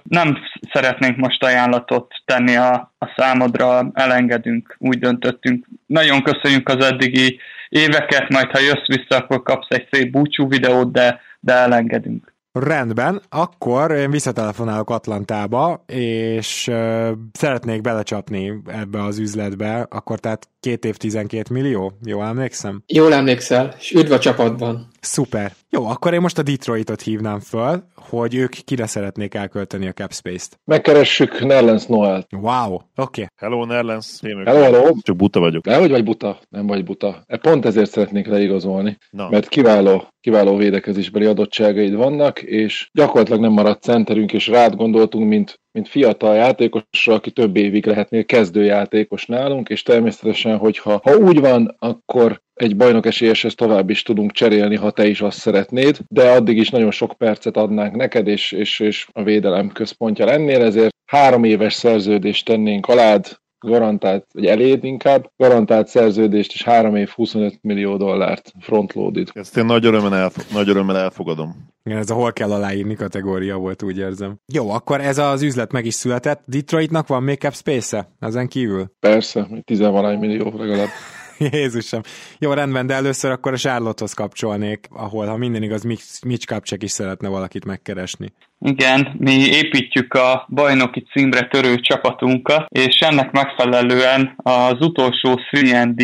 nem 0.02 0.38
szeretnénk 0.72 1.16
most 1.16 1.42
ajánlatot 1.42 2.14
tenni 2.24 2.56
a, 2.56 2.92
a 2.98 3.12
számodra, 3.16 3.90
elengedünk, 3.94 4.76
úgy 4.78 4.98
döntöttünk. 4.98 5.66
Nagyon 5.86 6.22
köszönjük 6.22 6.68
az 6.68 6.84
eddigi 6.84 7.40
éveket, 7.68 8.28
majd 8.28 8.50
ha 8.50 8.58
jössz 8.58 8.86
vissza, 8.86 9.16
akkor 9.16 9.42
kapsz 9.42 9.68
egy 9.68 9.88
szép 9.90 10.10
búcsú 10.10 10.48
videót, 10.48 10.92
de, 10.92 11.20
de 11.40 11.52
elengedünk. 11.52 12.34
Rendben, 12.58 13.22
akkor 13.28 13.90
én 13.90 14.10
visszatelefonálok 14.10 14.90
Atlantába, 14.90 15.84
és 15.86 16.66
uh, 16.70 17.08
szeretnék 17.32 17.80
belecsapni 17.80 18.62
ebbe 18.66 19.02
az 19.02 19.18
üzletbe, 19.18 19.86
akkor 19.90 20.18
tehát 20.18 20.48
két 20.60 20.84
év 20.84 20.96
12 20.96 21.54
millió, 21.54 21.92
jól 22.04 22.24
emlékszem? 22.24 22.82
Jól 22.86 23.14
emlékszel, 23.14 23.74
és 23.78 23.92
üdv 23.92 24.12
a 24.12 24.18
csapatban. 24.18 24.88
Szuper. 25.00 25.52
Jó, 25.70 25.86
akkor 25.86 26.12
én 26.14 26.20
most 26.20 26.38
a 26.38 26.42
Detroitot 26.42 27.02
hívnám 27.02 27.40
föl, 27.40 27.84
hogy 28.08 28.34
ők 28.34 28.50
kire 28.50 28.86
szeretnék 28.86 29.34
elkölteni 29.34 29.86
a 29.86 29.92
cap 29.92 30.12
space-t. 30.12 30.60
Megkeressük 30.64 31.44
Nerlens 31.44 31.86
Noel. 31.86 32.26
Wow, 32.40 32.74
oké. 32.74 32.82
Okay. 32.96 33.26
Hello 33.36 33.64
Nerlens. 33.64 34.20
Hello, 34.20 34.60
hello. 34.60 34.94
Csak 35.00 35.16
buta 35.16 35.40
vagyok. 35.40 35.64
De 35.64 35.76
hogy 35.76 35.90
vagy 35.90 36.04
buta? 36.04 36.38
Nem 36.48 36.66
vagy 36.66 36.84
buta. 36.84 37.22
E 37.26 37.36
pont 37.36 37.64
ezért 37.64 37.90
szeretnék 37.90 38.26
leigazolni, 38.26 38.96
Na. 39.10 39.28
mert 39.28 39.48
kiváló, 39.48 40.08
kiváló 40.20 40.56
védekezésbeli 40.56 41.24
adottságaid 41.24 41.94
vannak, 41.94 42.42
és 42.42 42.88
gyakorlatilag 42.92 43.40
nem 43.40 43.52
maradt 43.52 43.82
centerünk, 43.82 44.32
és 44.32 44.46
rád 44.46 44.74
gondoltunk, 44.74 45.28
mint 45.28 45.60
mint 45.76 45.88
fiatal 45.88 46.34
játékosra, 46.34 47.14
aki 47.14 47.30
több 47.30 47.56
évig 47.56 47.86
lehetnél 47.86 48.24
kezdőjátékos 48.24 49.26
nálunk, 49.26 49.68
és 49.68 49.82
természetesen, 49.82 50.56
hogyha 50.56 51.00
ha 51.02 51.16
úgy 51.16 51.40
van, 51.40 51.76
akkor 51.78 52.42
egy 52.56 52.76
bajnok 52.76 53.06
esélyeshez 53.06 53.54
tovább 53.54 53.90
is 53.90 54.02
tudunk 54.02 54.32
cserélni, 54.32 54.76
ha 54.76 54.90
te 54.90 55.06
is 55.06 55.20
azt 55.20 55.38
szeretnéd, 55.38 55.98
de 56.08 56.30
addig 56.30 56.56
is 56.56 56.70
nagyon 56.70 56.90
sok 56.90 57.12
percet 57.12 57.56
adnánk 57.56 57.96
neked, 57.96 58.26
és, 58.26 58.52
és, 58.52 58.80
és 58.80 59.06
a 59.12 59.22
védelem 59.22 59.68
központja 59.68 60.24
lennél, 60.24 60.62
ezért 60.62 60.94
három 61.06 61.44
éves 61.44 61.74
szerződést 61.74 62.44
tennénk 62.44 62.86
alád, 62.86 63.38
garantált, 63.58 64.26
vagy 64.32 64.46
eléd 64.46 64.84
inkább, 64.84 65.30
garantált 65.36 65.88
szerződést 65.88 66.52
és 66.52 66.62
3 66.62 66.96
év 66.96 67.08
25 67.08 67.58
millió 67.62 67.96
dollárt 67.96 68.52
frontloaded. 68.60 69.28
Ezt 69.32 69.56
én 69.56 69.64
nagy 69.64 69.86
örömmel, 69.86 70.14
elf- 70.14 70.52
nagy 70.52 70.68
örömmel 70.68 70.96
elfogadom. 70.96 71.74
Igen, 71.84 71.98
ez 71.98 72.10
a 72.10 72.14
hol 72.14 72.32
kell 72.32 72.52
aláírni 72.52 72.94
kategória 72.94 73.56
volt, 73.56 73.82
úgy 73.82 73.98
érzem. 73.98 74.36
Jó, 74.52 74.70
akkor 74.70 75.00
ez 75.00 75.18
az 75.18 75.42
üzlet 75.42 75.72
meg 75.72 75.84
is 75.84 75.94
született. 75.94 76.42
Detroitnak 76.46 77.06
van 77.06 77.22
make-up 77.22 77.54
space-e 77.54 78.08
ezen 78.20 78.48
kívül? 78.48 78.86
Persze, 79.00 79.48
10 79.64 79.78
millió 79.78 80.52
legalább. 80.56 80.88
Jézusom. 81.52 82.00
Jó, 82.38 82.52
rendben, 82.52 82.86
de 82.86 82.94
először 82.94 83.30
akkor 83.30 83.52
a 83.52 83.56
Charlotte-hoz 83.56 84.12
kapcsolnék, 84.12 84.86
ahol, 84.90 85.26
ha 85.26 85.36
minden 85.36 85.62
igaz, 85.62 85.82
Mitch 86.26 86.46
Kapcsek 86.46 86.82
is 86.82 86.90
szeretne 86.90 87.28
valakit 87.28 87.64
megkeresni. 87.64 88.32
Igen, 88.60 89.14
mi 89.18 89.32
építjük 89.32 90.14
a 90.14 90.46
bajnoki 90.48 91.06
címre 91.12 91.48
törő 91.48 91.80
csapatunkat, 91.80 92.66
és 92.68 92.98
ennek 92.98 93.30
megfelelően 93.32 94.34
az 94.36 94.80
utolsó 94.80 95.40
3 95.50 95.94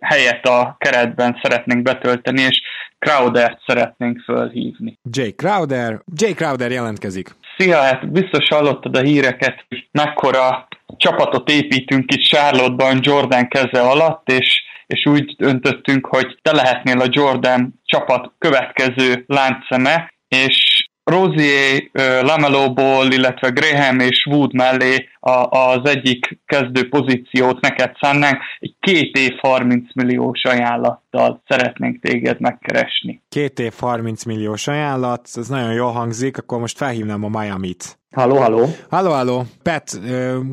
helyet 0.00 0.46
a 0.46 0.76
keretben 0.78 1.38
szeretnénk 1.42 1.82
betölteni, 1.82 2.40
és 2.40 2.60
Crowdert 2.98 3.58
szeretnénk 3.66 4.20
fölhívni. 4.20 4.98
Jay 5.10 5.34
Crowder, 5.34 6.00
Jay 6.16 6.34
Crowder 6.34 6.70
jelentkezik. 6.70 7.34
Szia, 7.56 7.76
hát 7.76 8.12
biztos 8.12 8.48
hallottad 8.48 8.96
a 8.96 9.00
híreket, 9.00 9.64
hogy 9.68 9.88
mekkora 9.90 10.68
csapatot 10.96 11.50
építünk 11.50 12.12
itt 12.12 12.22
Charlotte-ban 12.22 12.98
Jordan 13.02 13.48
keze 13.48 13.80
alatt, 13.80 14.30
és 14.30 14.61
és 14.92 15.06
úgy 15.06 15.34
döntöttünk, 15.36 16.06
hogy 16.06 16.38
te 16.42 16.52
lehetnél 16.52 17.00
a 17.00 17.08
Jordan 17.08 17.80
csapat 17.84 18.32
következő 18.38 19.24
láncszeme, 19.26 20.12
és 20.28 20.86
Rozier, 21.04 21.82
Lamelo 22.22 22.72
Ball, 22.72 23.12
illetve 23.12 23.48
Graham 23.48 23.98
és 24.00 24.26
Wood 24.26 24.54
mellé 24.54 25.08
a, 25.24 25.48
az 25.50 25.80
egyik 25.84 26.38
kezdő 26.46 26.88
pozíciót 26.88 27.60
neked 27.60 27.92
szánnánk, 28.00 28.38
egy 28.58 28.74
két 28.80 29.16
év 29.16 29.32
30 29.40 29.94
milliós 29.94 30.44
ajánlattal 30.44 31.42
szeretnénk 31.46 32.00
téged 32.00 32.40
megkeresni. 32.40 33.22
Két 33.28 33.58
év 33.58 33.72
30 33.78 34.24
milliós 34.24 34.68
ajánlat, 34.68 35.28
ez 35.34 35.48
nagyon 35.48 35.72
jól 35.72 35.92
hangzik, 35.92 36.38
akkor 36.38 36.58
most 36.58 36.76
felhívnám 36.76 37.24
a 37.24 37.40
Miami-t. 37.40 38.00
Halló, 38.12 38.36
halló. 38.36 38.68
Halló, 38.90 39.10
halló. 39.10 39.44
Pet, 39.62 40.00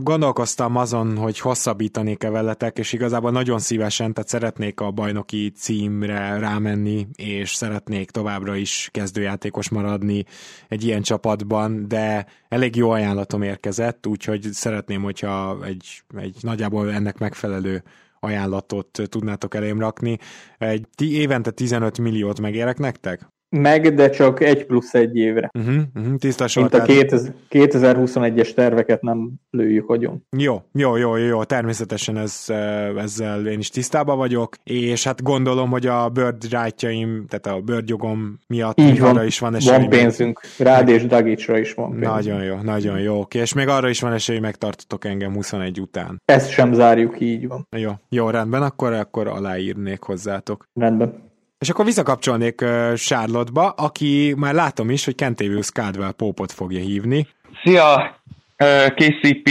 gondolkoztam 0.03 0.75
azon, 0.75 1.17
hogy 1.17 1.39
hosszabbítanék-e 1.39 2.29
veletek, 2.29 2.77
és 2.77 2.93
igazából 2.93 3.31
nagyon 3.31 3.59
szívesen, 3.59 4.13
tehát 4.13 4.29
szeretnék 4.29 4.79
a 4.79 4.91
bajnoki 4.91 5.51
címre 5.55 6.37
rámenni, 6.37 7.07
és 7.15 7.53
szeretnék 7.53 8.11
továbbra 8.11 8.55
is 8.55 8.89
kezdőjátékos 8.91 9.69
maradni 9.69 10.25
egy 10.67 10.83
ilyen 10.83 11.01
csapatban, 11.01 11.87
de 11.87 12.25
elég 12.49 12.75
jó 12.75 12.89
ajánlatom 12.89 13.41
érkezett, 13.41 14.07
úgyhogy 14.07 14.41
szeretném, 14.59 15.01
hogyha 15.01 15.65
egy, 15.65 16.03
egy 16.15 16.37
nagyjából 16.41 16.91
ennek 16.91 17.17
megfelelő 17.17 17.83
ajánlatot 18.19 19.01
tudnátok 19.09 19.55
elém 19.55 19.79
rakni. 19.79 20.17
Egy 20.57 20.87
évente 20.97 21.51
15 21.51 21.97
milliót 21.99 22.39
megérek 22.39 22.77
nektek? 22.77 23.29
Meg, 23.49 23.93
de 23.93 24.09
csak 24.09 24.41
egy 24.41 24.65
plusz 24.65 24.93
egy 24.93 25.15
évre. 25.15 25.49
Uh-huh, 25.59 25.75
uh-huh, 25.95 26.15
tiszta 26.15 26.45
Mint 26.55 26.73
a 26.73 26.81
2021-es 27.49 28.53
terveket 28.53 29.01
nem 29.01 29.31
lőjük 29.49 29.89
agyon. 29.89 30.25
Jó, 30.37 30.61
jó, 30.73 30.95
jó, 30.95 31.15
jó, 31.15 31.43
természetesen 31.43 32.17
ez, 32.17 32.45
ezzel 32.97 33.47
én 33.47 33.59
is 33.59 33.69
tisztában 33.69 34.17
vagyok, 34.17 34.55
és 34.63 35.03
hát 35.03 35.23
gondolom, 35.23 35.69
hogy 35.69 35.85
a 35.85 36.09
bird 36.09 36.49
rightjaim, 36.51 37.25
tehát 37.27 37.59
a 37.59 37.61
bird 37.61 37.89
jogom 37.89 38.39
miatt 38.47 38.79
Így 38.79 38.99
van, 38.99 39.09
arra 39.09 39.23
is 39.23 39.39
van 39.39 39.55
esély. 39.55 39.77
Van 39.77 39.89
pénzünk, 39.89 40.41
rád 40.57 40.89
és 40.89 41.05
Dagicsra 41.05 41.57
is 41.57 41.73
van 41.73 41.89
pénzünk. 41.89 42.11
Nagyon 42.11 42.43
jó, 42.43 42.55
nagyon 42.55 42.99
jó, 42.99 43.19
oké, 43.19 43.39
és 43.39 43.53
még 43.53 43.67
arra 43.67 43.89
is 43.89 44.01
van 44.01 44.13
esély, 44.13 44.39
megtartotok 44.39 45.05
engem 45.05 45.33
21 45.33 45.79
után. 45.79 46.21
Ezt 46.25 46.49
sem 46.51 46.73
zárjuk, 46.73 47.19
így 47.19 47.47
van. 47.47 47.67
Jó, 47.77 47.91
jó, 48.09 48.29
rendben, 48.29 48.61
akkor, 48.61 48.93
akkor 48.93 49.27
aláírnék 49.27 50.01
hozzátok. 50.01 50.63
Rendben. 50.73 51.27
És 51.59 51.69
akkor 51.69 51.85
visszakapcsolnék 51.85 52.61
uh, 52.61 52.93
Charlotte-ba, 52.93 53.69
aki 53.69 54.33
már 54.37 54.53
látom 54.53 54.89
is, 54.89 55.05
hogy 55.05 55.15
Kentavius 55.15 55.71
Caldwell 55.71 56.11
Pópot 56.11 56.51
fogja 56.51 56.79
hívni. 56.79 57.27
Szia, 57.63 58.19
KCP, 58.95 59.49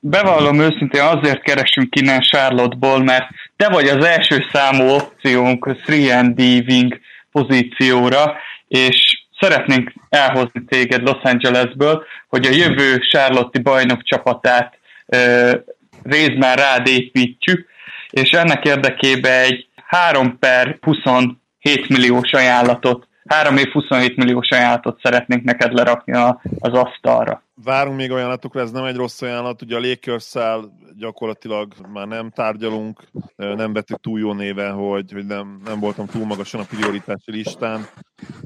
bevallom 0.00 0.60
őszintén 0.60 1.02
azért 1.02 1.42
keresünk 1.42 1.96
innen 1.96 2.20
Charlotte-ból, 2.20 3.02
mert 3.02 3.28
te 3.56 3.68
vagy 3.68 3.88
az 3.88 4.04
első 4.04 4.46
számú 4.52 4.88
opciónk 4.88 5.66
3D 5.86 6.68
wing 6.68 7.00
pozícióra, 7.32 8.36
és 8.68 9.24
szeretnénk 9.40 9.92
elhozni 10.08 10.64
téged 10.64 11.02
Los 11.02 11.22
Angelesből, 11.22 12.04
hogy 12.28 12.46
a 12.46 12.50
jövő 12.50 12.98
Charlotte 12.98 13.60
bajnok 13.60 14.02
csapatát 14.02 14.78
uh, 15.06 15.52
részben 16.02 16.54
rád 16.54 16.86
építjük, 16.86 17.68
és 18.10 18.30
ennek 18.30 18.64
érdekében 18.64 19.42
egy 19.42 19.66
3 19.86 20.38
per 20.38 20.78
27 21.60 21.88
milliós 21.88 22.32
ajánlatot 22.32 23.08
3 23.30 23.56
év 23.56 23.68
27 23.72 24.16
milliós 24.16 24.48
ajánlatot 24.48 25.00
szeretnénk 25.02 25.44
neked 25.44 25.72
lerakni 25.72 26.12
a, 26.12 26.40
az 26.58 26.72
asztalra. 26.72 27.42
Várunk 27.64 27.96
még 27.96 28.10
ajánlatokra, 28.12 28.60
ez 28.60 28.70
nem 28.70 28.84
egy 28.84 28.96
rossz 28.96 29.22
ajánlat. 29.22 29.62
Ugye 29.62 29.76
a 29.76 29.80
lakers 29.80 30.32
gyakorlatilag 30.98 31.74
már 31.92 32.06
nem 32.06 32.30
tárgyalunk, 32.30 33.00
nem 33.36 33.72
vettük 33.72 34.00
túl 34.00 34.18
jó 34.18 34.32
néven, 34.32 34.72
hogy, 34.72 35.12
hogy 35.12 35.26
nem, 35.26 35.60
nem 35.64 35.80
voltam 35.80 36.06
túl 36.06 36.26
magasan 36.26 36.60
a 36.60 36.64
prioritási 36.64 37.30
listán. 37.30 37.86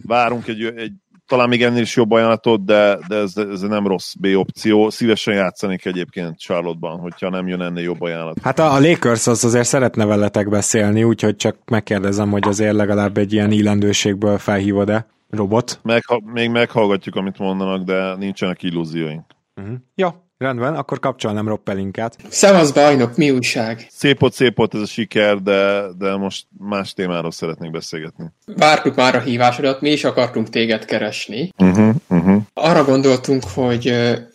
Várunk 0.03 0.47
egy, 0.47 0.65
egy 0.65 0.93
talán 1.27 1.49
még 1.49 1.63
ennél 1.63 1.83
is 1.83 1.97
jobb 1.97 2.11
ajánlatot, 2.11 2.65
de, 2.65 2.99
de 3.09 3.17
ez, 3.17 3.37
ez 3.37 3.61
nem 3.61 3.87
rossz 3.87 4.13
B 4.15 4.27
opció. 4.35 4.91
Szívesen 4.91 5.35
játszanék 5.35 5.85
egyébként 5.85 6.39
Charlotte-ban, 6.39 6.99
hogyha 6.99 7.31
nem 7.31 7.49
jön 7.49 7.61
ennél 7.61 7.83
jobb 7.83 8.03
ajánlat. 8.03 8.39
Hát 8.43 8.59
a, 8.59 8.75
a 8.75 8.81
Lakers 8.81 9.27
az 9.27 9.45
azért 9.45 9.67
szeretne 9.67 10.05
veletek 10.05 10.49
beszélni, 10.49 11.05
úgyhogy 11.05 11.37
csak 11.37 11.57
megkérdezem, 11.71 12.31
hogy 12.31 12.49
azért 12.49 12.75
legalább 12.75 13.17
egy 13.17 13.33
ilyen 13.33 13.51
illendőségből 13.51 14.39
felhívod-e 14.39 15.07
robot. 15.31 15.81
Megha- 15.83 16.25
még 16.25 16.51
meghallgatjuk, 16.51 17.15
amit 17.15 17.39
mondanak, 17.39 17.83
de 17.83 18.15
nincsenek 18.17 18.63
illúzióink. 18.63 19.25
Uh-huh. 19.57 19.75
Ja, 19.95 20.24
Rendben, 20.39 20.75
akkor 20.75 20.99
kapcsolnám 20.99 21.49
Rob 21.49 21.63
Pelinkát. 21.63 22.17
Szevasz 22.29 22.71
bajnok, 22.71 23.17
mi 23.17 23.31
újság? 23.31 23.87
Szép 23.91 24.23
ott, 24.23 24.33
szép 24.33 24.59
ott 24.59 24.75
ez 24.75 24.81
a 24.81 24.87
siker, 24.87 25.37
de, 25.43 25.83
de 25.99 26.17
most 26.17 26.47
más 26.59 26.93
témáról 26.93 27.31
szeretnék 27.31 27.71
beszélgetni. 27.71 28.25
Vártuk 28.57 28.95
már 28.95 29.15
a 29.15 29.21
hívásodat, 29.21 29.81
mi 29.81 29.91
is 29.91 30.05
akartunk 30.05 30.49
téged 30.49 30.85
keresni. 30.85 31.51
Uh-huh, 31.59 31.95
uh-huh. 32.09 32.43
Arra 32.55 32.85
gondoltunk, 32.85 33.45
hogy 33.55 33.95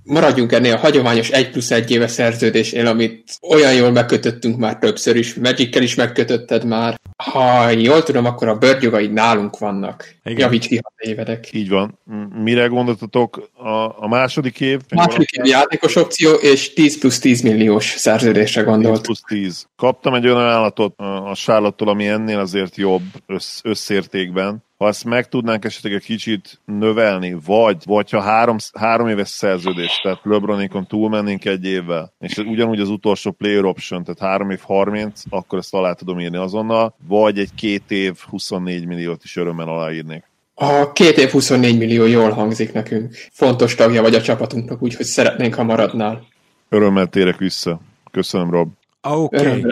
maradjunk 0.10 0.52
ennél 0.52 0.74
a 0.74 0.78
hagyományos 0.78 1.30
1 1.30 1.50
plusz 1.50 1.72
1 1.72 1.92
éves 1.92 2.12
szerződésnél, 2.12 2.88
amit 2.88 3.38
olyan 3.50 3.74
jól 3.74 3.92
megkötöttünk 3.92 4.58
már 4.58 4.78
többször 4.78 5.16
is, 5.16 5.34
magic 5.34 5.76
is 5.76 5.96
megkötötted 5.96 6.66
már. 6.66 7.00
Ha 7.24 7.70
jól 7.70 8.04
tudom, 8.04 8.26
akkor 8.26 8.48
a 8.48 8.58
bőrjogaid 8.58 9.14
nálunk 9.14 9.58
vannak. 9.58 10.16
Igen. 10.24 10.40
Javíts 10.40 10.68
ki, 10.68 10.80
ha 10.84 10.92
tévedek. 10.98 11.54
Így 11.54 11.70
van. 11.70 12.00
Mire 12.44 12.66
gondoltatok 12.66 13.50
a, 13.54 14.04
a 14.04 14.08
második 14.08 14.60
év? 14.62 14.80
A 14.90 14.96
második 14.96 15.32
év 15.32 15.46
játékos 15.46 15.96
opció, 15.96 16.34
és 16.34 16.74
10 16.74 17.00
plusz 17.00 17.20
10 17.20 17.42
milliós 17.42 17.86
szerződésre 17.86 18.62
gondolt. 18.62 18.96
10 18.96 19.06
plusz 19.06 19.22
10. 19.28 19.68
Kaptam 19.76 20.14
egy 20.14 20.26
olyan 20.26 20.42
állatot 20.42 20.94
a 20.98 21.36
Sárlottól, 21.36 21.88
ami 21.88 22.08
ennél 22.08 22.40
azért 22.40 22.76
jobb 22.76 23.04
össz, 23.26 23.60
összértékben, 23.64 24.68
ha 24.80 24.88
ezt 24.88 25.06
meg 25.06 25.28
tudnánk 25.28 25.66
esetleg 25.66 25.94
egy 25.94 26.04
kicsit 26.04 26.60
növelni, 26.66 27.38
vagy, 27.46 27.78
vagy 27.86 28.10
ha 28.10 28.22
három, 28.22 28.58
három 28.74 29.08
éves 29.08 29.30
szerződés, 29.30 30.00
tehát 30.04 30.20
LeBronikon 30.24 30.88
túlmennénk 30.88 31.46
egy 31.46 31.66
évvel, 31.66 32.14
és 32.20 32.38
ugyanúgy 32.38 32.80
az 32.80 32.90
utolsó 32.90 33.32
player 33.32 33.66
option, 33.66 34.04
tehát 34.04 34.20
három 34.20 34.50
év 34.50 34.60
30, 34.60 35.22
akkor 35.30 35.60
ezt 35.60 35.74
alá 35.74 35.94
tudom 35.94 36.20
írni 36.20 36.38
azonnal, 36.38 36.96
vagy 37.08 37.40
egy 37.40 37.50
két 37.56 37.84
év 37.92 38.18
24 38.30 38.86
milliót 38.86 39.24
is 39.24 39.36
örömmel 39.36 39.68
aláírnék. 39.68 40.24
A 40.54 40.92
két 40.92 41.18
év 41.18 41.30
24 41.30 41.78
millió 41.78 42.06
jól 42.06 42.30
hangzik 42.30 42.74
nekünk. 42.74 43.16
Fontos 43.32 43.76
tagja 43.76 44.02
vagy 44.02 44.16
a 44.16 44.22
csapatunknak, 44.22 44.82
úgyhogy 44.82 45.06
szeretnénk, 45.06 45.54
ha 45.54 45.64
maradnál. 45.64 46.28
Örömmel 46.70 47.08
térek 47.08 47.38
vissza. 47.38 47.80
Köszönöm, 48.12 48.52
Rob. 48.52 48.70
Oké. 49.02 49.38
Okay. 49.38 49.66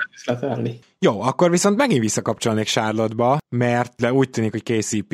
Jó, 0.99 1.21
akkor 1.21 1.49
viszont 1.49 1.77
megint 1.77 2.01
visszakapcsolnék 2.01 2.65
Charlotte-ba, 2.65 3.37
mert 3.49 3.93
de 3.97 4.13
úgy 4.13 4.29
tűnik, 4.29 4.51
hogy 4.51 4.63
KCP 4.63 5.13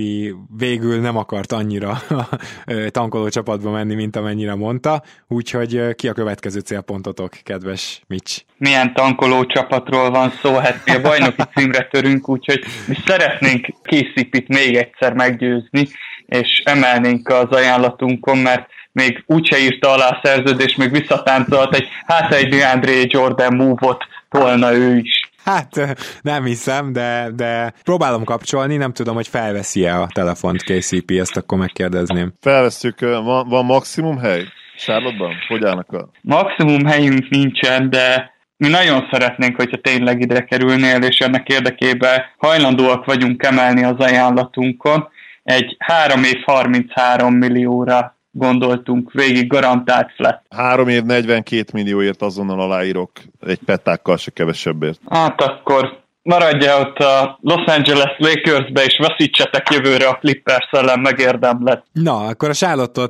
végül 0.57 0.99
nem 0.99 1.17
akart 1.17 1.51
annyira 1.51 2.01
tankoló 2.91 3.29
csapatba 3.29 3.71
menni, 3.71 3.95
mint 3.95 4.15
amennyire 4.15 4.55
mondta, 4.55 5.03
úgyhogy 5.27 5.95
ki 5.95 6.07
a 6.07 6.13
következő 6.13 6.59
célpontotok, 6.59 7.31
kedves 7.43 8.01
Mitch? 8.07 8.41
Milyen 8.57 8.93
tankoló 8.93 9.45
csapatról 9.45 10.09
van 10.09 10.31
szó? 10.41 10.55
Hát 10.55 10.81
mi 10.85 10.91
a 10.91 11.01
bajnoki 11.01 11.41
címre 11.55 11.87
törünk, 11.91 12.29
úgyhogy 12.29 12.63
mi 12.87 12.95
szeretnénk 13.05 13.67
KCP-t 13.81 14.47
még 14.47 14.75
egyszer 14.75 15.13
meggyőzni, 15.13 15.87
és 16.25 16.61
emelnénk 16.65 17.29
az 17.29 17.49
ajánlatunkon, 17.49 18.37
mert 18.37 18.67
még 18.91 19.23
úgyse 19.25 19.59
írta 19.59 19.91
alá 19.91 20.07
a 20.07 20.19
szerződést, 20.23 20.77
még 20.77 20.91
visszatáncolt 20.91 21.75
egy, 21.75 21.87
hát 22.05 22.33
egy 22.33 22.47
DeAndre 22.47 22.91
Jordan 23.07 23.55
move-ot 23.55 24.03
tolna 24.29 24.73
ő 24.73 24.97
is. 24.97 25.22
Hát 25.43 25.95
nem 26.21 26.43
hiszem, 26.43 26.93
de, 26.93 27.29
de 27.35 27.73
próbálom 27.83 28.23
kapcsolni, 28.23 28.75
nem 28.75 28.93
tudom, 28.93 29.15
hogy 29.15 29.27
felveszi-e 29.27 29.99
a 29.99 30.07
telefont 30.13 30.63
KCP, 30.63 31.11
ezt 31.11 31.37
akkor 31.37 31.57
megkérdezném. 31.57 32.33
Felveszünk, 32.39 32.99
van, 32.99 33.47
van 33.47 33.65
maximum 33.65 34.17
hely? 34.17 34.43
Sárlotban? 34.75 35.33
Hogy 35.47 35.65
állnak 35.65 35.91
a... 35.91 36.09
Maximum 36.21 36.85
helyünk 36.85 37.29
nincsen, 37.29 37.89
de 37.89 38.31
mi 38.57 38.67
nagyon 38.67 39.07
szeretnénk, 39.11 39.55
hogyha 39.55 39.77
tényleg 39.77 40.21
ide 40.21 40.43
kerülnél, 40.43 41.01
és 41.01 41.17
ennek 41.17 41.47
érdekében 41.47 42.21
hajlandóak 42.37 43.05
vagyunk 43.05 43.43
emelni 43.43 43.83
az 43.83 43.97
ajánlatunkon. 43.97 45.07
Egy 45.43 45.75
3 45.79 46.23
év 46.23 46.41
33 46.45 47.33
millióra 47.33 48.17
gondoltunk 48.33 49.11
végig, 49.11 49.47
garantált 49.47 50.11
flat. 50.15 50.41
Három 50.49 50.87
év 50.87 51.03
42 51.03 51.63
millióért 51.73 52.21
azonnal 52.21 52.59
aláírok, 52.59 53.11
egy 53.39 53.59
petákkal 53.65 54.17
se 54.17 54.31
kevesebbért. 54.31 54.99
Hát 55.09 55.41
akkor 55.41 56.01
maradja 56.23 56.79
ott 56.79 56.97
a 56.97 57.37
Los 57.41 57.65
Angeles 57.65 58.15
Lakersbe, 58.17 58.83
és 58.83 58.99
veszítsetek 59.07 59.69
jövőre 59.69 60.07
a 60.07 60.17
Clippers 60.17 60.67
ellen, 60.71 60.99
megérdemlet. 60.99 61.83
Na, 61.91 62.17
akkor 62.17 62.49
a 62.49 62.53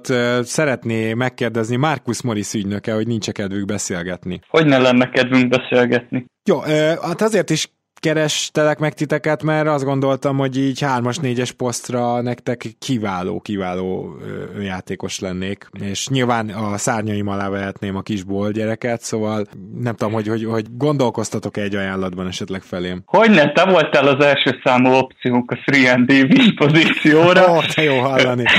uh, 0.10 0.42
szeretné 0.42 1.14
megkérdezni 1.14 1.76
Marcus 1.76 2.22
Morris 2.22 2.54
ügynöke, 2.54 2.94
hogy 2.94 3.08
nincs 3.08 3.30
kedvük 3.30 3.66
beszélgetni. 3.66 4.42
Hogy 4.48 4.66
ne 4.66 4.78
lenne 4.78 5.10
kedvünk 5.10 5.48
beszélgetni? 5.48 6.26
Jó, 6.46 6.60
hát 7.02 7.22
azért 7.22 7.50
is 7.50 7.70
kerestelek 8.04 8.80
meg 8.80 8.94
titeket, 8.94 9.44
mert 9.44 9.68
azt 9.68 9.84
gondoltam, 9.84 10.38
hogy 10.38 10.58
így 10.58 10.82
hármas, 10.82 11.18
négyes 11.18 11.52
posztra 11.52 12.22
nektek 12.22 12.66
kiváló, 12.80 13.40
kiváló 13.40 14.18
játékos 14.62 15.20
lennék, 15.20 15.68
és 15.80 16.08
nyilván 16.08 16.50
a 16.50 16.78
szárnyaim 16.78 17.28
alá 17.28 17.50
vehetném 17.50 17.96
a 17.96 18.02
kisból 18.02 18.52
gyereket, 18.52 19.02
szóval 19.02 19.46
nem 19.80 19.96
tudom, 19.96 20.14
hogy, 20.14 20.28
hogy, 20.28 20.46
hogy 20.46 20.66
gondolkoztatok 20.78 21.58
egy 21.58 21.76
ajánlatban 21.76 22.28
esetleg 22.28 22.62
felém. 22.62 23.02
Hogyne, 23.06 23.52
te 23.52 23.66
voltál 23.66 24.08
az 24.08 24.26
első 24.26 24.60
számú 24.64 24.94
opciónk 24.94 25.52
a 25.52 25.56
3D 25.72 26.54
pozícióra. 26.56 27.52
Ó, 27.52 27.56
oh, 27.56 27.66
te 27.66 27.84
jó 27.84 28.00
hallani. 28.00 28.44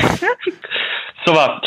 Szóval 1.25 1.59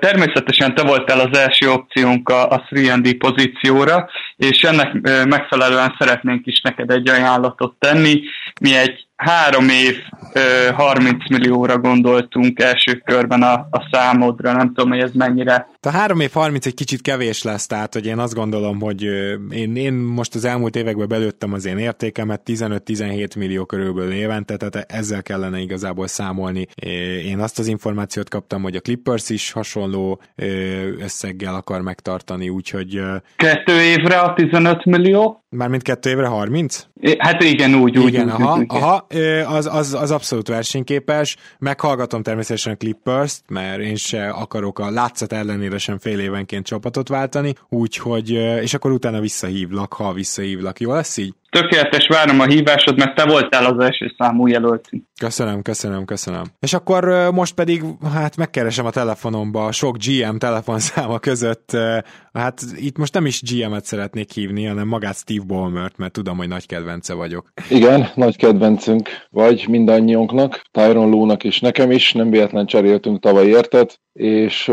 természetesen 0.00 0.74
te 0.74 0.82
voltál 0.82 1.20
az 1.20 1.38
első 1.38 1.70
opciónk 1.70 2.28
a 2.28 2.64
3D 2.70 3.14
pozícióra, 3.18 4.08
és 4.36 4.62
ennek 4.62 4.92
megfelelően 5.24 5.94
szeretnénk 5.98 6.46
is 6.46 6.60
neked 6.60 6.90
egy 6.90 7.08
ajánlatot 7.08 7.74
tenni. 7.78 8.20
Mi 8.60 8.76
egy 8.76 9.08
három 9.20 9.68
év 9.68 9.96
30 10.74 11.28
millióra 11.28 11.78
gondoltunk 11.78 12.60
első 12.60 13.02
körben 13.04 13.42
a, 13.42 13.52
a 13.52 13.88
számodra, 13.90 14.52
nem 14.52 14.66
tudom, 14.66 14.90
hogy 14.90 15.00
ez 15.00 15.12
mennyire. 15.12 15.68
A 15.80 15.90
három 15.90 16.20
év 16.20 16.30
30 16.32 16.66
egy 16.66 16.74
kicsit 16.74 17.00
kevés 17.00 17.42
lesz, 17.42 17.66
tehát 17.66 17.94
hogy 17.94 18.06
én 18.06 18.18
azt 18.18 18.34
gondolom, 18.34 18.80
hogy 18.80 19.02
én, 19.50 19.76
én 19.76 19.92
most 19.92 20.34
az 20.34 20.44
elmúlt 20.44 20.76
években 20.76 21.08
belőttem 21.08 21.52
az 21.52 21.64
én 21.64 21.78
értékemet 21.78 22.42
15-17 22.46 23.38
millió 23.38 23.64
körülbelül 23.64 24.12
évente, 24.12 24.56
tehát 24.56 24.92
ezzel 24.92 25.22
kellene 25.22 25.58
igazából 25.58 26.06
számolni. 26.06 26.66
Én 27.24 27.38
azt 27.38 27.58
az 27.58 27.66
információt 27.66 28.28
kaptam, 28.28 28.62
hogy 28.62 28.76
a 28.76 28.80
Clippers 28.80 29.30
is 29.30 29.49
hasonló 29.52 30.20
összeggel 30.98 31.54
akar 31.54 31.80
megtartani, 31.80 32.48
úgyhogy... 32.48 33.00
Kettő 33.36 33.80
évre 33.80 34.18
a 34.18 34.34
15 34.34 34.84
millió? 34.84 35.44
Mármint 35.48 35.82
kettő 35.82 36.10
évre 36.10 36.26
30? 36.26 36.86
Hát 37.18 37.42
igen, 37.42 37.74
úgy, 37.74 37.98
úgy. 37.98 38.06
Igen, 38.06 38.26
úgy, 38.26 38.30
aha, 38.30 38.58
úgy, 38.58 38.66
aha 38.68 39.06
az, 39.46 39.66
az, 39.66 39.94
az 39.94 40.10
abszolút 40.10 40.48
versenyképes. 40.48 41.36
Meghallgatom 41.58 42.22
természetesen 42.22 42.72
a 42.72 42.76
Clippers-t, 42.76 43.42
mert 43.48 43.80
én 43.80 43.96
se 43.96 44.28
akarok 44.28 44.78
a 44.78 44.90
látszat 44.90 45.32
ellenére 45.32 45.78
sem 45.78 45.98
fél 45.98 46.20
évenként 46.20 46.66
csapatot 46.66 47.08
váltani, 47.08 47.54
úgyhogy, 47.68 48.30
és 48.62 48.74
akkor 48.74 48.90
utána 48.90 49.20
visszahívlak, 49.20 49.92
ha 49.92 50.12
visszahívlak. 50.12 50.80
Jó 50.80 50.92
lesz 50.92 51.16
így? 51.16 51.34
Tökéletes, 51.50 52.06
várom 52.06 52.40
a 52.40 52.46
hívásod, 52.46 52.96
mert 52.96 53.14
te 53.14 53.24
voltál 53.24 53.64
az 53.64 53.84
első 53.84 54.14
számú 54.18 54.46
jelöltünk. 54.46 55.04
Köszönöm, 55.20 55.62
köszönöm, 55.62 56.04
köszönöm. 56.04 56.42
És 56.58 56.72
akkor 56.72 57.30
most 57.32 57.54
pedig, 57.54 57.82
hát 58.12 58.36
megkeresem 58.36 58.86
a 58.86 58.90
telefonomba 58.90 59.64
a 59.64 59.72
sok 59.72 59.96
GM 59.96 60.36
telefonszáma 60.36 61.18
között, 61.18 61.76
hát 62.32 62.60
itt 62.76 62.98
most 62.98 63.14
nem 63.14 63.26
is 63.26 63.42
GM-et 63.42 63.84
szeretnék 63.84 64.32
hívni, 64.32 64.64
hanem 64.64 64.88
magát 64.88 65.16
Steve 65.16 65.44
Ballmert, 65.46 65.98
mert 65.98 66.12
tudom, 66.12 66.36
hogy 66.36 66.48
nagy 66.48 66.66
kedvence 66.66 67.14
vagyok. 67.14 67.52
Igen, 67.70 68.08
nagy 68.14 68.36
kedvencünk 68.36 69.08
vagy 69.30 69.66
mindannyiunknak, 69.68 70.62
Tyron 70.70 71.10
Lónak 71.10 71.44
és 71.44 71.60
nekem 71.60 71.90
is, 71.90 72.12
nem 72.12 72.30
véletlen 72.30 72.66
cseréltünk 72.66 73.20
tavaly 73.20 73.46
értet, 73.46 74.00
és 74.12 74.70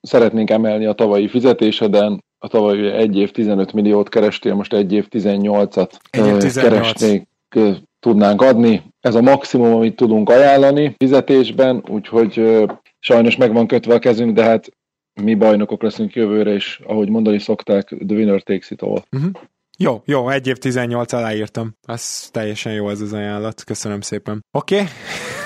szeretnénk 0.00 0.50
emelni 0.50 0.86
a 0.86 0.92
tavalyi 0.92 1.28
fizetéseden, 1.28 2.24
a 2.38 2.48
tavaly 2.48 2.92
egy 2.92 3.16
év 3.16 3.30
15 3.30 3.72
milliót 3.72 4.08
kerestél, 4.08 4.54
most 4.54 4.72
egy 4.72 4.92
év 4.92 5.06
18-at 5.10 5.90
Egy 6.10 6.26
év 6.26 6.36
18. 6.36 6.54
keresnék, 6.54 7.28
tudnánk 8.00 8.42
adni. 8.42 8.82
Ez 9.00 9.14
a 9.14 9.20
maximum, 9.20 9.74
amit 9.74 9.96
tudunk 9.96 10.30
ajánlani 10.30 10.94
fizetésben, 10.96 11.84
úgyhogy 11.88 12.64
sajnos 12.98 13.36
meg 13.36 13.52
van 13.52 13.66
kötve 13.66 13.94
a 13.94 13.98
kezünk, 13.98 14.34
de 14.34 14.42
hát 14.42 14.68
mi 15.22 15.34
bajnokok 15.34 15.82
leszünk 15.82 16.14
jövőre, 16.14 16.52
és 16.52 16.80
ahogy 16.86 17.08
mondani 17.08 17.38
szokták, 17.38 17.86
the 17.86 18.16
winner 18.16 18.42
takes 18.42 18.70
it 18.70 18.82
all. 18.82 19.02
Uh-huh. 19.12 19.30
Jó, 19.78 20.02
jó, 20.04 20.28
egy 20.28 20.46
év 20.46 20.56
18 20.56 21.12
aláírtam. 21.12 21.74
Ez 21.86 22.28
teljesen 22.32 22.72
jó 22.72 22.86
az 22.86 23.00
az 23.00 23.12
ajánlat. 23.12 23.64
Köszönöm 23.64 24.00
szépen. 24.00 24.44
Oké, 24.50 24.74
okay. 24.74 24.86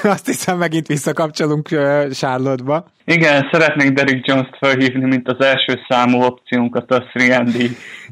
azt 0.12 0.26
hiszem 0.26 0.58
megint 0.58 0.86
visszakapcsolunk 0.86 1.68
uh. 1.72 2.76
Igen, 3.04 3.48
szeretnék 3.52 3.90
Derek 3.90 4.26
Jones-t 4.26 4.56
felhívni, 4.58 5.04
mint 5.04 5.28
az 5.28 5.44
első 5.44 5.80
számú 5.88 6.22
opciónkat 6.22 6.90
a 6.90 7.04
3 7.12 7.46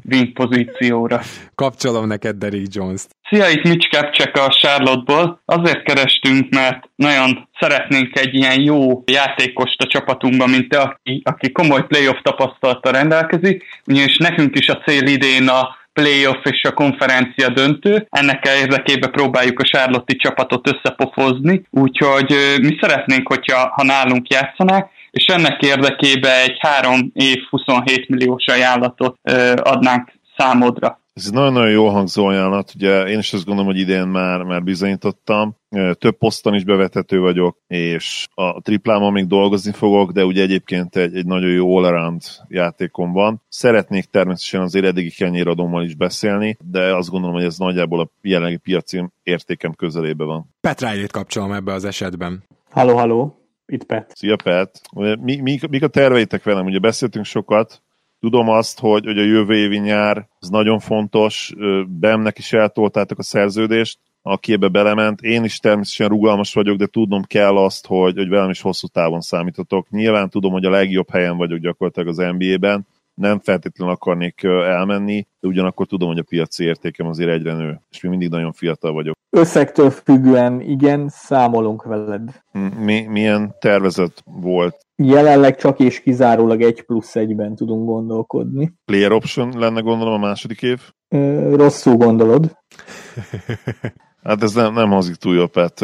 wing 0.09 0.33
pozícióra. 0.33 1.21
Kapcsolom 1.55 2.07
neked 2.07 2.35
Derek 2.35 2.65
Jones-t. 2.69 3.09
Szia, 3.29 3.49
itt 3.49 3.63
Mitch 3.63 3.89
Kapcsek 3.89 4.37
a 4.37 4.47
Charlotte-ból. 4.47 5.41
Azért 5.45 5.83
kerestünk, 5.83 6.49
mert 6.49 6.89
nagyon 6.95 7.49
szeretnénk 7.59 8.19
egy 8.19 8.33
ilyen 8.33 8.61
jó 8.61 9.03
játékost 9.05 9.81
a 9.81 9.87
csapatunkban, 9.87 10.49
mint 10.49 10.69
te, 10.69 10.79
aki, 10.79 11.21
aki 11.23 11.51
komoly 11.51 11.85
playoff 11.87 12.17
tapasztalata 12.21 12.91
rendelkezik, 12.91 13.63
ugyanis 13.85 14.17
nekünk 14.17 14.55
is 14.55 14.67
a 14.67 14.81
cél 14.85 15.07
idén 15.07 15.47
a 15.47 15.78
playoff 15.99 16.43
és 16.43 16.63
a 16.63 16.73
konferencia 16.73 17.49
döntő. 17.49 18.07
Ennek 18.09 18.47
érdekében 18.61 19.11
próbáljuk 19.11 19.59
a 19.59 19.63
Charlotte 19.63 20.13
csapatot 20.13 20.67
összepofozni, 20.67 21.61
úgyhogy 21.69 22.35
mi 22.61 22.77
szeretnénk, 22.81 23.27
hogyha 23.27 23.71
ha 23.75 23.83
nálunk 23.83 24.29
játszanák, 24.29 24.89
és 25.11 25.25
ennek 25.25 25.61
érdekében 25.61 26.39
egy 26.43 26.57
3 26.59 27.11
év 27.13 27.37
27 27.49 28.09
milliós 28.09 28.45
ajánlatot 28.45 29.17
adnánk 29.61 30.11
számodra. 30.37 30.98
Ez 31.13 31.25
egy 31.25 31.33
nagyon-nagyon 31.33 31.71
jó 31.71 31.87
hangzó 31.87 32.25
ajánlat, 32.25 32.71
ugye 32.75 33.03
én 33.03 33.17
is 33.17 33.33
azt 33.33 33.45
gondolom, 33.45 33.71
hogy 33.71 33.79
idén 33.79 34.07
már, 34.07 34.43
már 34.43 34.63
bizonyítottam. 34.63 35.55
Több 35.93 36.17
poszton 36.17 36.53
is 36.53 36.63
bevethető 36.63 37.19
vagyok, 37.19 37.57
és 37.67 38.27
a 38.33 38.61
triplámon 38.61 39.11
még 39.11 39.27
dolgozni 39.27 39.71
fogok, 39.71 40.11
de 40.11 40.25
ugye 40.25 40.41
egyébként 40.41 40.95
egy, 40.95 41.15
egy 41.15 41.25
nagyon 41.25 41.49
jó 41.49 41.77
all 41.77 42.19
játékom 42.47 43.11
van. 43.11 43.41
Szeretnék 43.49 44.05
természetesen 44.05 44.61
az 44.61 44.75
eddigi 44.75 45.09
kenyéradommal 45.09 45.83
is 45.83 45.95
beszélni, 45.95 46.57
de 46.71 46.95
azt 46.95 47.09
gondolom, 47.09 47.35
hogy 47.35 47.45
ez 47.45 47.57
nagyjából 47.57 47.99
a 47.99 48.09
jelenlegi 48.21 48.57
piaci 48.57 49.03
értékem 49.23 49.73
közelébe 49.73 50.23
van. 50.23 50.49
Petrájét 50.61 51.11
kapcsolom 51.11 51.51
ebbe 51.51 51.73
az 51.73 51.85
esetben. 51.85 52.43
Halló, 52.69 52.95
halló, 52.95 53.39
itt 53.65 53.83
Pet. 53.83 54.11
Szia 54.15 54.35
Pet. 54.43 54.81
Mi, 55.19 55.35
mi, 55.35 55.59
mik 55.69 55.83
a 55.83 55.87
terveitek 55.87 56.43
velem? 56.43 56.65
Ugye 56.65 56.79
beszéltünk 56.79 57.25
sokat, 57.25 57.81
Tudom 58.19 58.49
azt, 58.49 58.79
hogy, 58.79 59.05
hogy 59.05 59.17
a 59.17 59.23
jövő 59.23 59.55
évi 59.55 59.77
nyár 59.77 60.27
az 60.39 60.49
nagyon 60.49 60.79
fontos, 60.79 61.53
Bemnek 61.87 62.37
is 62.37 62.53
eltoltátok 62.53 63.19
a 63.19 63.23
szerződést, 63.23 63.99
aki 64.21 64.53
ebbe 64.53 64.67
belement. 64.67 65.21
Én 65.21 65.43
is 65.43 65.59
természetesen 65.59 66.07
rugalmas 66.07 66.53
vagyok, 66.53 66.77
de 66.77 66.85
tudnom 66.85 67.23
kell 67.23 67.57
azt, 67.57 67.85
hogy, 67.85 68.15
hogy 68.15 68.29
velem 68.29 68.49
is 68.49 68.61
hosszú 68.61 68.87
távon 68.87 69.21
számítotok. 69.21 69.89
Nyilván 69.89 70.29
tudom, 70.29 70.51
hogy 70.51 70.65
a 70.65 70.69
legjobb 70.69 71.09
helyen 71.09 71.37
vagyok 71.37 71.59
gyakorlatilag 71.59 72.07
az 72.07 72.35
NBA-ben, 72.37 72.87
nem 73.19 73.39
feltétlenül 73.39 73.93
akarnék 73.93 74.43
elmenni, 74.43 75.27
de 75.39 75.47
ugyanakkor 75.47 75.87
tudom, 75.87 76.07
hogy 76.07 76.17
a 76.17 76.23
piaci 76.29 76.63
értékem 76.63 77.07
azért 77.07 77.29
egyre 77.29 77.53
nő, 77.53 77.81
és 77.89 78.01
még 78.01 78.11
mindig 78.11 78.29
nagyon 78.29 78.51
fiatal 78.51 78.93
vagyok. 78.93 79.15
Összegtől 79.29 79.89
függően 79.89 80.61
igen, 80.61 81.07
számolunk 81.09 81.83
veled. 81.83 82.43
Mi, 82.79 83.01
milyen 83.01 83.55
tervezet 83.59 84.23
volt? 84.25 84.77
Jelenleg 84.95 85.57
csak 85.57 85.79
és 85.79 86.01
kizárólag 86.01 86.61
egy 86.61 86.81
plusz 86.81 87.15
egyben 87.15 87.55
tudunk 87.55 87.85
gondolkodni. 87.85 88.73
Player 88.85 89.11
option 89.11 89.53
lenne 89.57 89.79
gondolom 89.79 90.13
a 90.13 90.25
második 90.25 90.61
év? 90.61 90.79
Ö, 91.07 91.55
rosszul 91.55 91.95
gondolod. 91.95 92.51
Hát 94.23 94.43
ez 94.43 94.53
nem, 94.53 94.73
nem 94.73 94.89
hangzik 94.89 95.15
túl 95.15 95.35
jobb, 95.35 95.55
hát 95.55 95.79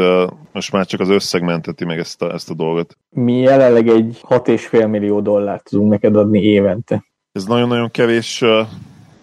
most 0.51 0.71
már 0.71 0.85
csak 0.85 0.99
az 0.99 1.09
összeg 1.09 1.43
menteti 1.43 1.85
meg 1.85 1.97
ezt 1.97 2.21
a, 2.21 2.33
ezt 2.33 2.49
a 2.49 2.53
dolgot. 2.53 2.97
Mi 3.09 3.39
jelenleg 3.39 3.87
egy 3.87 4.19
6,5 4.21 4.89
millió 4.89 5.21
dollárt 5.21 5.63
tudunk 5.63 5.89
neked 5.89 6.15
adni 6.15 6.41
évente. 6.41 7.03
Ez 7.35 7.45
nagyon-nagyon 7.45 7.91
kevés, 7.91 8.43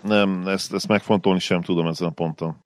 nem, 0.03 0.43
ezt, 0.47 0.75
ezt 0.75 0.89
megfontolni 0.89 1.39
sem 1.39 1.63
tudom 1.63 1.87
ezen 1.87 2.09
a 2.09 2.11
ponton. 2.11 2.57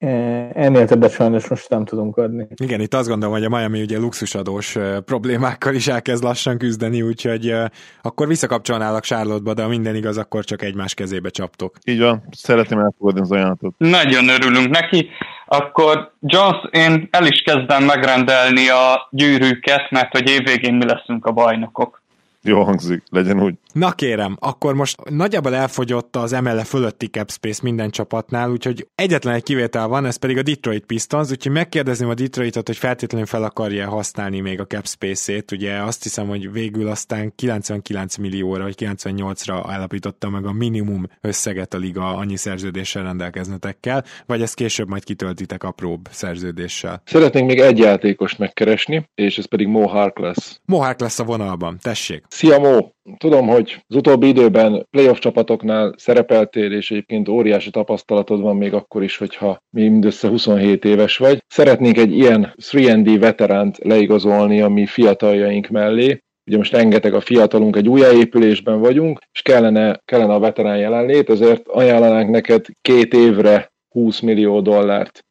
Ennél 0.52 0.86
többet 0.86 1.12
sajnos 1.12 1.48
most 1.48 1.68
nem 1.68 1.85
tudunk 1.85 2.16
adni. 2.16 2.47
Igen, 2.56 2.81
itt 2.81 2.94
azt 2.94 3.09
gondolom, 3.09 3.35
hogy 3.35 3.44
a 3.44 3.48
Miami 3.48 3.82
ugye 3.82 3.98
luxusadós 3.98 4.77
problémákkal 5.05 5.74
is 5.74 5.86
elkezd 5.86 6.23
lassan 6.23 6.59
küzdeni, 6.59 7.02
úgyhogy 7.02 7.55
akkor 8.02 8.27
visszakapcsolnálak 8.28 9.05
Charlotte-ba, 9.05 9.55
de 9.55 9.62
ha 9.62 9.68
minden 9.68 9.94
igaz, 9.94 10.16
akkor 10.16 10.44
csak 10.44 10.62
egymás 10.62 10.94
kezébe 10.94 11.28
csaptok. 11.28 11.77
Így 11.85 12.01
van, 12.01 12.23
szeretném 12.31 12.78
elfogadni 12.78 13.20
az 13.20 13.32
ajánlatot. 13.32 13.74
Nagyon 13.78 14.28
örülünk 14.28 14.70
neki. 14.70 15.09
Akkor 15.47 16.12
Jones, 16.20 16.56
én 16.70 17.09
el 17.10 17.27
is 17.27 17.43
kezdem 17.43 17.85
megrendelni 17.85 18.68
a 18.68 19.09
gyűrűket, 19.10 19.90
mert 19.90 20.10
hogy 20.10 20.28
évvégén 20.28 20.74
mi 20.74 20.85
leszünk 20.85 21.27
a 21.27 21.32
bajnokok. 21.32 22.02
Jó 22.43 22.62
hangzik, 22.62 23.02
legyen 23.10 23.43
úgy. 23.43 23.55
Na 23.77 23.93
kérem, 23.93 24.36
akkor 24.40 24.74
most 24.74 25.11
nagyjából 25.11 25.55
elfogyott 25.55 26.16
az 26.16 26.31
ML 26.32 26.59
fölötti 26.59 27.07
cap 27.07 27.31
space 27.31 27.61
minden 27.62 27.90
csapatnál, 27.90 28.51
úgyhogy 28.51 28.86
egyetlen 28.94 29.35
egy 29.35 29.43
kivétel 29.43 29.89
van, 29.89 30.05
ez 30.05 30.16
pedig 30.16 30.39
a 30.39 30.43
Detroit 30.43 30.85
Pistons, 30.85 31.31
úgyhogy 31.31 31.53
megkérdezném 31.53 32.09
a 32.09 32.15
Detroitot, 32.15 32.66
hogy 32.66 32.77
feltétlenül 32.77 33.27
fel 33.27 33.43
akarja 33.43 33.89
használni 33.89 34.40
még 34.40 34.61
a 34.61 34.66
cap 34.66 34.86
space-ét. 34.86 35.53
Ugye 35.53 35.82
azt 35.82 36.03
hiszem, 36.03 36.28
hogy 36.28 36.53
végül 36.53 36.89
aztán 36.89 37.32
99 37.35 38.16
millióra 38.16 38.62
vagy 38.62 38.74
98-ra 38.78 39.65
állapította 39.66 40.31
meg 40.31 40.47
a 40.47 40.53
minimum 40.53 41.07
összeget 41.20 41.74
a 41.74 41.78
liga 41.78 42.16
annyi 42.16 42.36
szerződéssel 42.36 43.03
rendelkeznetekkel, 43.03 44.05
vagy 44.27 44.43
ezt 44.43 44.55
később 44.55 44.89
majd 44.89 45.05
kitöltitek 45.05 45.62
apróbb 45.62 46.09
szerződéssel. 46.11 47.03
Szeretnénk 47.05 47.47
még 47.47 47.59
egy 47.59 47.78
játékost 47.78 48.39
megkeresni, 48.39 49.09
és 49.15 49.39
ez 49.39 49.47
pedig 49.47 49.66
Mo 49.66 49.86
Hark 49.86 50.19
lesz. 50.19 50.61
Mo 50.65 50.78
Hark 50.78 51.01
lesz 51.01 51.19
a 51.19 51.24
vonalban, 51.24 51.78
tessék. 51.82 52.24
Szia 52.28 52.59
Mo! 52.59 52.94
Tudom, 53.19 53.47
hogy 53.47 53.65
az 53.86 53.97
utóbbi 53.97 54.28
időben 54.28 54.86
playoff 54.90 55.18
csapatoknál 55.18 55.94
szerepeltél, 55.97 56.72
és 56.72 56.90
egyébként 56.90 57.28
óriási 57.28 57.70
tapasztalatod 57.70 58.40
van 58.40 58.56
még 58.56 58.72
akkor 58.72 59.02
is, 59.02 59.16
hogyha 59.16 59.59
még 59.70 59.90
mindössze 59.90 60.28
27 60.28 60.84
éves 60.84 61.16
vagy. 61.16 61.44
Szeretnénk 61.48 61.98
egy 61.98 62.16
ilyen 62.16 62.55
3D 62.70 63.16
veteránt 63.20 63.78
leigazolni 63.78 64.60
a 64.60 64.68
mi 64.68 64.86
fiataljaink 64.86 65.68
mellé, 65.68 66.20
ugye 66.47 66.56
most 66.56 66.72
rengeteg 66.72 67.14
a 67.14 67.20
fiatalunk, 67.20 67.76
egy 67.76 67.88
újjáépülésben 67.88 68.80
vagyunk, 68.80 69.18
és 69.32 69.43
kellene, 69.43 70.01
kellene 70.05 70.32
a 70.32 70.38
veterán 70.38 70.78
jelenlét, 70.78 71.30
ezért 71.30 71.68
ajánlanánk 71.68 72.30
neked 72.30 72.64
két 72.80 73.14
évre 73.14 73.72
20 73.88 74.20
millió 74.20 74.60
dollárt, 74.60 75.24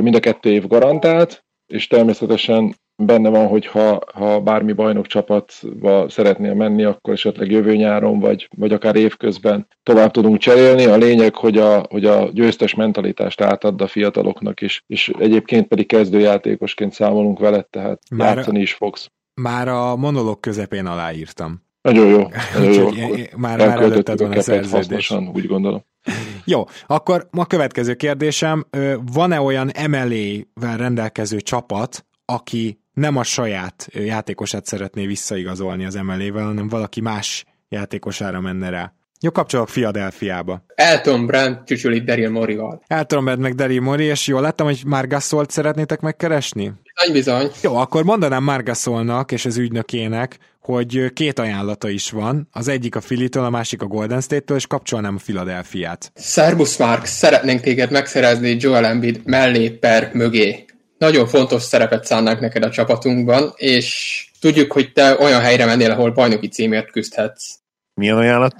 mind 0.00 0.14
a 0.14 0.20
kettő 0.20 0.50
év 0.50 0.66
garantált, 0.66 1.44
és 1.66 1.86
természetesen 1.86 2.74
benne 2.96 3.28
van, 3.28 3.46
hogy 3.46 3.66
ha, 3.66 4.00
ha 4.14 4.40
bármi 4.40 4.72
bajnok 4.72 5.06
csapatba 5.06 6.08
szeretnél 6.08 6.54
menni, 6.54 6.84
akkor 6.84 7.12
esetleg 7.12 7.50
jövő 7.50 7.76
nyáron, 7.76 8.18
vagy, 8.18 8.48
vagy 8.56 8.72
akár 8.72 8.96
évközben 8.96 9.66
tovább 9.82 10.10
tudunk 10.10 10.38
cserélni. 10.38 10.84
A 10.84 10.96
lényeg, 10.96 11.34
hogy 11.34 11.58
a, 11.58 11.86
hogy 11.88 12.04
a 12.04 12.28
győztes 12.32 12.74
mentalitást 12.74 13.40
átad 13.40 13.80
a 13.80 13.86
fiataloknak 13.86 14.60
is, 14.60 14.82
és 14.86 15.12
egyébként 15.18 15.66
pedig 15.66 15.86
kezdőjátékosként 15.86 16.92
számolunk 16.92 17.38
veled, 17.38 17.66
tehát 17.66 18.00
már 18.10 18.36
játszani 18.36 18.60
is 18.60 18.74
fogsz. 18.74 19.10
Már 19.34 19.68
a 19.68 19.96
monolog 19.96 20.40
közepén 20.40 20.86
aláírtam. 20.86 21.64
Nagyon 21.80 22.06
jó. 22.06 22.18
Nagyon 22.58 22.96
jó. 22.96 23.08
már, 23.36 23.58
már 23.58 23.82
előtted 23.82 24.20
van 24.20 24.32
a 24.32 24.40
szerződés. 24.40 25.10
úgy 25.10 25.46
gondolom. 25.46 25.84
Jó, 26.44 26.64
akkor 26.86 27.28
ma 27.30 27.44
következő 27.44 27.94
kérdésem, 27.94 28.66
van-e 29.12 29.40
olyan 29.40 29.70
MLA-vel 29.90 30.76
rendelkező 30.76 31.40
csapat, 31.40 32.06
aki 32.24 32.80
nem 32.96 33.16
a 33.16 33.22
saját 33.22 33.88
játékosát 33.92 34.66
szeretné 34.66 35.06
visszaigazolni 35.06 35.84
az 35.84 35.96
emelével, 35.96 36.44
hanem 36.44 36.68
valaki 36.68 37.00
más 37.00 37.44
játékosára 37.68 38.40
menne 38.40 38.68
rá. 38.68 38.92
Jó, 39.20 39.30
kapcsolok 39.30 39.66
Philadelphiába. 39.66 40.64
Elton 40.74 41.26
Brand 41.26 41.64
csücsüli 41.64 42.00
Daryl 42.00 42.30
Morival. 42.30 42.82
Elton 42.86 43.24
Brand 43.24 43.40
meg 43.40 43.54
Daryl 43.54 43.80
Mori, 43.80 44.04
és 44.04 44.26
jól 44.26 44.40
láttam, 44.40 44.66
hogy 44.66 44.82
már 44.86 45.06
Gasolt 45.06 45.50
szeretnétek 45.50 46.00
megkeresni? 46.00 46.72
Bizony, 46.82 47.12
bizony. 47.12 47.50
Jó, 47.62 47.76
akkor 47.76 48.04
mondanám 48.04 48.42
Margasolnak 48.42 49.32
és 49.32 49.44
az 49.44 49.56
ügynökének, 49.56 50.38
hogy 50.60 51.12
két 51.12 51.38
ajánlata 51.38 51.88
is 51.88 52.10
van. 52.10 52.48
Az 52.52 52.68
egyik 52.68 52.96
a 52.96 53.00
Filitől, 53.00 53.44
a 53.44 53.50
másik 53.50 53.82
a 53.82 53.86
Golden 53.86 54.20
State-től, 54.20 54.56
és 54.56 54.66
kapcsolnám 54.66 55.14
a 55.14 55.22
Philadelphia-t. 55.24 56.12
Szerbusz 56.14 56.76
Mark, 56.78 57.04
szeretnénk 57.04 57.60
téged 57.60 57.90
megszerezni 57.90 58.56
Joel 58.60 58.86
Embiid 58.86 59.20
mellé 59.24 59.70
per 59.70 60.10
mögé. 60.12 60.64
Nagyon 60.98 61.26
fontos 61.26 61.62
szerepet 61.62 62.04
szánnánk 62.04 62.40
neked 62.40 62.62
a 62.62 62.70
csapatunkban, 62.70 63.52
és 63.56 64.28
tudjuk, 64.40 64.72
hogy 64.72 64.92
te 64.92 65.16
olyan 65.18 65.40
helyre 65.40 65.64
mennél, 65.64 65.90
ahol 65.90 66.10
bajnoki 66.10 66.48
címért 66.48 66.90
küzdhetsz. 66.90 67.54
Milyen 67.94 68.16
ajánlat 68.16 68.56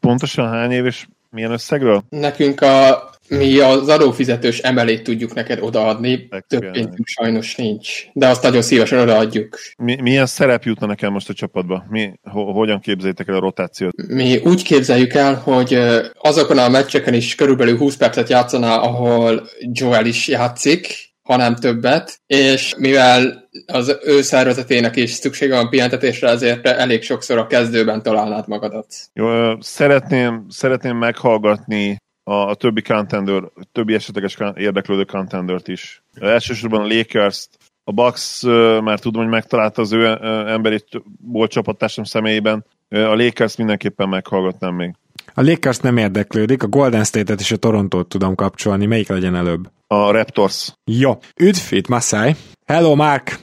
pontosan 0.00 0.48
hány 0.48 0.70
év 0.70 0.86
és 0.86 1.06
milyen 1.30 1.50
összegről? 1.50 2.02
Nekünk 2.08 2.60
a 2.60 3.10
mi 3.28 3.58
az 3.58 3.88
adófizetős 3.88 4.58
emelét 4.58 5.02
tudjuk 5.02 5.34
neked 5.34 5.58
odaadni, 5.60 6.28
több 6.48 6.70
pénzünk 6.70 7.06
sajnos 7.06 7.54
nincs, 7.54 8.06
de 8.12 8.28
azt 8.28 8.42
nagyon 8.42 8.62
szívesen 8.62 8.98
odaadjuk. 8.98 9.58
Mi, 9.78 10.00
milyen 10.00 10.26
szerep 10.26 10.64
jutna 10.64 10.86
nekem 10.86 11.12
most 11.12 11.28
a 11.28 11.34
csapatba? 11.34 11.84
Mi, 11.88 12.12
ho, 12.22 12.52
hogyan 12.52 12.80
képzeljétek 12.80 13.28
el 13.28 13.34
a 13.34 13.40
rotációt? 13.40 13.92
Mi 14.08 14.36
úgy 14.36 14.62
képzeljük 14.62 15.14
el, 15.14 15.34
hogy 15.34 15.78
azokon 16.20 16.58
a 16.58 16.68
meccseken 16.68 17.14
is 17.14 17.34
körülbelül 17.34 17.76
20 17.76 17.96
percet 17.96 18.28
játszaná, 18.28 18.76
ahol 18.76 19.48
Joel 19.72 20.06
is 20.06 20.28
játszik, 20.28 21.05
hanem 21.26 21.54
többet, 21.54 22.20
és 22.26 22.74
mivel 22.78 23.48
az 23.66 23.98
ő 24.04 24.22
szervezetének 24.22 24.96
is 24.96 25.10
szüksége 25.10 25.54
van 25.54 25.68
pihentetésre, 25.68 26.28
ezért 26.28 26.66
elég 26.66 27.02
sokszor 27.02 27.38
a 27.38 27.46
kezdőben 27.46 28.02
találnád 28.02 28.48
magadat. 28.48 28.86
Jó, 29.12 29.60
szeretném, 29.60 30.46
szeretném 30.48 30.96
meghallgatni 30.96 31.96
a, 32.24 32.34
a 32.34 32.54
többi 32.54 32.82
contender, 32.82 33.42
többi 33.72 33.94
esetleges 33.94 34.36
érdeklődő 34.54 35.04
contendert 35.04 35.68
is. 35.68 36.02
Elsősorban 36.20 36.80
a 36.80 36.94
Lakers-t, 36.94 37.48
a 37.84 37.92
Bucks 37.92 38.42
már 38.82 38.98
tudom, 38.98 39.22
hogy 39.22 39.30
megtalálta 39.30 39.82
az 39.82 39.92
ő 39.92 40.18
emberi 40.46 40.84
volt 41.22 41.50
csapattársam 41.50 42.04
személyében. 42.04 42.64
A 42.88 43.14
Lakers 43.14 43.56
mindenképpen 43.56 44.08
meghallgatnám 44.08 44.74
még. 44.74 44.94
A 45.34 45.42
Lakers 45.42 45.78
nem 45.78 45.96
érdeklődik, 45.96 46.62
a 46.62 46.66
Golden 46.66 47.04
State-et 47.04 47.40
és 47.40 47.52
a 47.52 47.56
Torontót 47.56 48.08
tudom 48.08 48.34
kapcsolni. 48.34 48.86
Melyik 48.86 49.08
legyen 49.08 49.36
előbb? 49.36 49.68
A 49.88 50.10
Raptors. 50.10 50.72
Jó. 50.84 51.18
Üdv, 51.40 51.72
itt 51.72 51.88
Masai. 51.88 52.34
Hello, 52.66 52.94
Mark! 52.94 53.38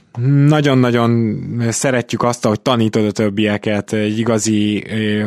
Nagyon-nagyon 0.48 1.42
szeretjük 1.70 2.24
azt, 2.24 2.46
hogy 2.46 2.62
tanítod 2.62 3.06
a 3.06 3.12
többieket, 3.12 3.94
egy 3.94 4.20
igazi 4.20 4.84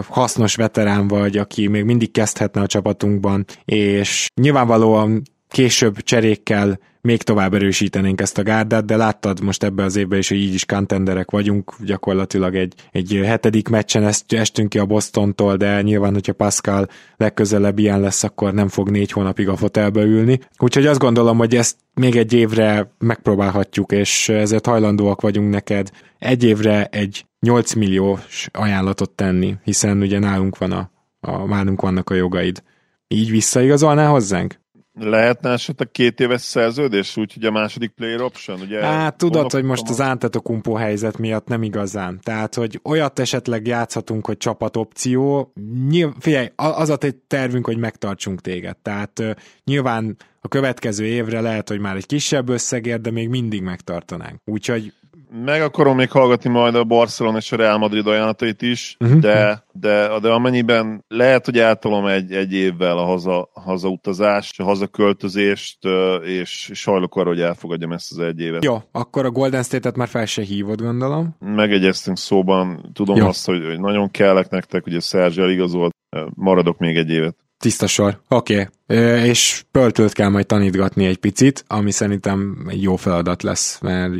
hasznos 0.08 0.54
veterán 0.54 1.08
vagy, 1.08 1.36
aki 1.36 1.66
még 1.66 1.84
mindig 1.84 2.10
kezdhetne 2.10 2.60
a 2.60 2.66
csapatunkban, 2.66 3.44
és 3.64 4.28
nyilvánvalóan 4.40 5.22
később 5.48 6.02
cserékkel 6.02 6.78
még 7.06 7.22
tovább 7.22 7.54
erősítenénk 7.54 8.20
ezt 8.20 8.38
a 8.38 8.42
gárdát, 8.42 8.84
de 8.84 8.96
láttad 8.96 9.40
most 9.40 9.62
ebbe 9.62 9.82
az 9.82 9.96
évben 9.96 10.18
is, 10.18 10.28
hogy 10.28 10.38
így 10.38 10.54
is 10.54 10.64
contenderek 10.64 11.30
vagyunk, 11.30 11.74
gyakorlatilag 11.84 12.54
egy, 12.54 12.74
egy 12.92 13.20
hetedik 13.24 13.68
meccsen 13.68 14.04
ezt, 14.04 14.32
estünk 14.32 14.68
ki 14.68 14.78
a 14.78 14.86
Bostontól, 14.86 15.56
de 15.56 15.82
nyilván, 15.82 16.12
hogyha 16.12 16.32
Pascal 16.32 16.88
legközelebb 17.16 17.78
ilyen 17.78 18.00
lesz, 18.00 18.22
akkor 18.22 18.54
nem 18.54 18.68
fog 18.68 18.90
négy 18.90 19.12
hónapig 19.12 19.48
a 19.48 19.56
fotelbe 19.56 20.02
ülni. 20.02 20.40
Úgyhogy 20.58 20.86
azt 20.86 20.98
gondolom, 20.98 21.38
hogy 21.38 21.56
ezt 21.56 21.76
még 21.94 22.16
egy 22.16 22.32
évre 22.32 22.94
megpróbálhatjuk, 22.98 23.92
és 23.92 24.28
ezért 24.28 24.66
hajlandóak 24.66 25.20
vagyunk 25.20 25.50
neked 25.50 25.90
egy 26.18 26.44
évre 26.44 26.84
egy 26.84 27.26
8 27.40 27.72
milliós 27.72 28.48
ajánlatot 28.52 29.10
tenni, 29.10 29.54
hiszen 29.64 30.00
ugye 30.00 30.18
nálunk 30.18 30.58
van 30.58 30.72
a, 30.72 30.90
a 31.20 31.46
nálunk 31.46 31.80
vannak 31.80 32.10
a 32.10 32.14
jogaid. 32.14 32.62
Így 33.08 33.30
visszaigazolnál 33.30 34.10
hozzánk? 34.10 34.64
Lehetne 34.98 35.50
esetleg 35.50 35.90
két 35.90 36.20
éves 36.20 36.40
szerződés, 36.40 37.16
úgyhogy 37.16 37.44
a 37.44 37.50
második 37.50 37.90
player 37.90 38.20
option, 38.20 38.60
ugye? 38.60 38.80
Hát 38.80 39.16
tudod, 39.16 39.52
hogy 39.52 39.64
most 39.64 39.88
az 39.88 40.00
Antetokumpo 40.00 40.74
helyzet 40.74 41.18
miatt 41.18 41.46
nem 41.46 41.62
igazán. 41.62 42.20
Tehát, 42.22 42.54
hogy 42.54 42.80
olyat 42.84 43.18
esetleg 43.18 43.66
játszhatunk, 43.66 44.26
hogy 44.26 44.36
csapat 44.36 44.76
opció. 44.76 45.52
Nyilv, 45.88 46.12
figyelj, 46.18 46.48
az 46.54 46.90
a 46.90 46.98
tervünk, 47.26 47.66
hogy 47.66 47.78
megtartsunk 47.78 48.40
téged. 48.40 48.76
Tehát 48.76 49.18
uh, 49.18 49.30
nyilván 49.64 50.16
a 50.40 50.48
következő 50.48 51.04
évre 51.04 51.40
lehet, 51.40 51.68
hogy 51.68 51.80
már 51.80 51.96
egy 51.96 52.06
kisebb 52.06 52.48
összegért, 52.48 53.00
de 53.00 53.10
még 53.10 53.28
mindig 53.28 53.62
megtartanánk. 53.62 54.40
Úgyhogy 54.44 54.92
meg 55.30 55.62
akarom 55.62 55.96
még 55.96 56.10
hallgatni 56.10 56.50
majd 56.50 56.74
a 56.74 56.84
Barcelona 56.84 57.36
és 57.36 57.52
a 57.52 57.56
Real 57.56 57.78
Madrid 57.78 58.06
ajánlatait 58.06 58.62
is, 58.62 58.96
uh-huh. 59.00 59.18
de, 59.18 59.64
de, 59.72 60.18
de 60.20 60.30
amennyiben 60.30 61.04
lehet, 61.08 61.44
hogy 61.44 61.58
eltolom 61.58 62.06
egy, 62.06 62.32
egy 62.32 62.52
évvel 62.52 62.98
a 62.98 63.04
haza, 63.04 63.50
hazautazást, 63.52 64.60
a 64.60 64.64
hazaköltözést, 64.64 65.78
és 66.24 66.70
sajlok 66.74 67.16
arra, 67.16 67.28
hogy 67.28 67.40
elfogadjam 67.40 67.92
ezt 67.92 68.12
az 68.12 68.18
egy 68.18 68.40
évet. 68.40 68.64
Jó, 68.64 68.82
akkor 68.92 69.24
a 69.24 69.30
Golden 69.30 69.62
State-et 69.62 69.96
már 69.96 70.08
fel 70.08 70.26
se 70.26 70.42
hívod, 70.42 70.80
gondolom. 70.80 71.36
Megegyeztünk 71.38 72.16
szóban, 72.16 72.90
tudom 72.92 73.16
Jó. 73.16 73.26
azt, 73.26 73.46
hogy, 73.46 73.64
hogy 73.66 73.80
nagyon 73.80 74.10
kellek 74.10 74.48
nektek, 74.48 74.86
ugye 74.86 75.00
Szerzsi 75.00 75.40
eligazolt, 75.40 75.94
maradok 76.34 76.78
még 76.78 76.96
egy 76.96 77.10
évet. 77.10 77.36
Tiszta 77.58 77.86
sor. 77.86 78.20
Oké. 78.28 78.68
Okay. 78.86 79.28
És 79.28 79.64
Pöltölt 79.70 80.12
kell 80.12 80.28
majd 80.28 80.46
tanítgatni 80.46 81.06
egy 81.06 81.16
picit, 81.16 81.64
ami 81.66 81.90
szerintem 81.90 82.66
egy 82.68 82.82
jó 82.82 82.96
feladat 82.96 83.42
lesz, 83.42 83.78
mert 83.80 84.12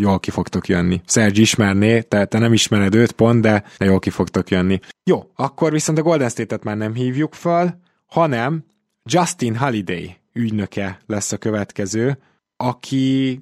jól 0.00 0.20
ki 0.20 0.30
fogtok 0.30 0.68
jönni. 0.68 1.00
Sergi 1.06 1.40
ismerné, 1.40 2.00
tehát 2.00 2.28
te 2.28 2.38
nem 2.38 2.52
ismered 2.52 2.94
őt 2.94 3.12
pont, 3.12 3.40
de, 3.40 3.64
jól 3.78 3.98
ki 3.98 4.10
fogtok 4.10 4.50
jönni. 4.50 4.80
Jó, 5.04 5.30
akkor 5.34 5.72
viszont 5.72 5.98
a 5.98 6.02
Golden 6.02 6.28
State-et 6.28 6.64
már 6.64 6.76
nem 6.76 6.94
hívjuk 6.94 7.34
fel, 7.34 7.80
hanem 8.06 8.64
Justin 9.04 9.56
Holiday 9.56 10.16
ügynöke 10.32 10.98
lesz 11.06 11.32
a 11.32 11.36
következő, 11.36 12.18
aki 12.56 13.40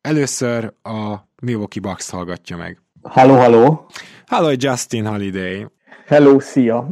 először 0.00 0.74
a 0.82 1.16
Milwaukee 1.42 1.82
Bucks 1.82 2.10
hallgatja 2.10 2.56
meg. 2.56 2.82
Halló, 3.02 3.34
halló! 3.34 3.86
Halló, 4.26 4.54
Justin 4.58 5.06
Holiday! 5.06 5.66
Hello, 6.06 6.40
szia! 6.40 6.88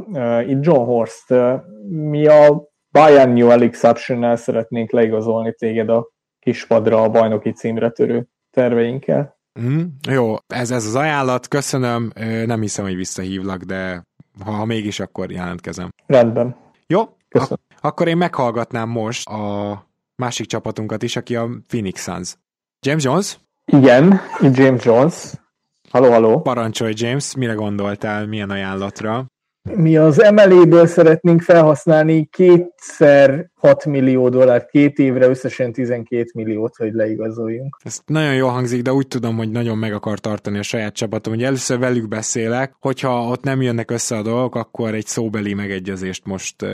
Itt 0.46 0.64
John 0.64 0.84
Horst. 0.84 1.34
Mi 1.88 2.26
a 2.26 2.68
Biannual 2.90 3.62
Exception-nel 3.62 4.36
szeretnénk 4.36 4.90
leigazolni 4.90 5.54
téged 5.58 5.88
a 5.88 6.08
kispadra 6.38 7.02
a 7.02 7.08
bajnoki 7.10 7.52
címre 7.52 7.90
törő 7.90 8.26
terveinkkel. 8.50 9.38
Mm, 9.60 9.82
jó, 10.08 10.34
ez, 10.46 10.70
ez 10.70 10.86
az 10.86 10.94
ajánlat, 10.94 11.48
köszönöm, 11.48 12.12
nem 12.46 12.60
hiszem, 12.60 12.84
hogy 12.84 12.96
visszahívlak, 12.96 13.62
de 13.62 14.02
ha, 14.44 14.50
ha 14.50 14.64
mégis, 14.64 15.00
akkor 15.00 15.30
jelentkezem. 15.30 15.88
Rendben. 16.06 16.56
Jó, 16.86 17.00
Ak- 17.30 17.60
akkor 17.80 18.08
én 18.08 18.16
meghallgatnám 18.16 18.88
most 18.88 19.28
a 19.28 19.86
másik 20.16 20.46
csapatunkat 20.46 21.02
is, 21.02 21.16
aki 21.16 21.36
a 21.36 21.48
Phoenix 21.66 22.02
Suns. 22.02 22.36
James 22.86 23.04
Jones? 23.04 23.38
Igen, 23.64 24.20
itt 24.40 24.56
James 24.56 24.84
Jones. 24.84 25.32
Halló, 25.90 26.10
halló. 26.10 26.40
Parancsolj, 26.40 26.92
James, 26.96 27.34
mire 27.36 27.52
gondoltál, 27.52 28.26
milyen 28.26 28.50
ajánlatra? 28.50 29.26
Mi 29.62 29.96
az 29.96 30.22
emeléből 30.22 30.86
szeretnénk 30.86 31.42
felhasználni 31.42 32.24
kétszer 32.24 33.50
6 33.54 33.84
millió 33.84 34.28
dollárt, 34.28 34.70
két 34.70 34.98
évre 34.98 35.28
összesen 35.28 35.72
12 35.72 36.30
milliót, 36.34 36.76
hogy 36.76 36.92
leigazoljunk. 36.92 37.76
Ez 37.84 38.00
nagyon 38.06 38.34
jól 38.34 38.50
hangzik, 38.50 38.82
de 38.82 38.92
úgy 38.92 39.08
tudom, 39.08 39.36
hogy 39.36 39.50
nagyon 39.50 39.78
meg 39.78 39.92
akar 39.92 40.18
tartani 40.18 40.58
a 40.58 40.62
saját 40.62 40.94
csapatom, 40.94 41.34
hogy 41.34 41.42
először 41.42 41.78
velük 41.78 42.08
beszélek, 42.08 42.74
hogyha 42.80 43.24
ott 43.24 43.42
nem 43.42 43.62
jönnek 43.62 43.90
össze 43.90 44.16
a 44.16 44.22
dolgok, 44.22 44.54
akkor 44.54 44.94
egy 44.94 45.06
szóbeli 45.06 45.54
megegyezést 45.54 46.24
most 46.26 46.66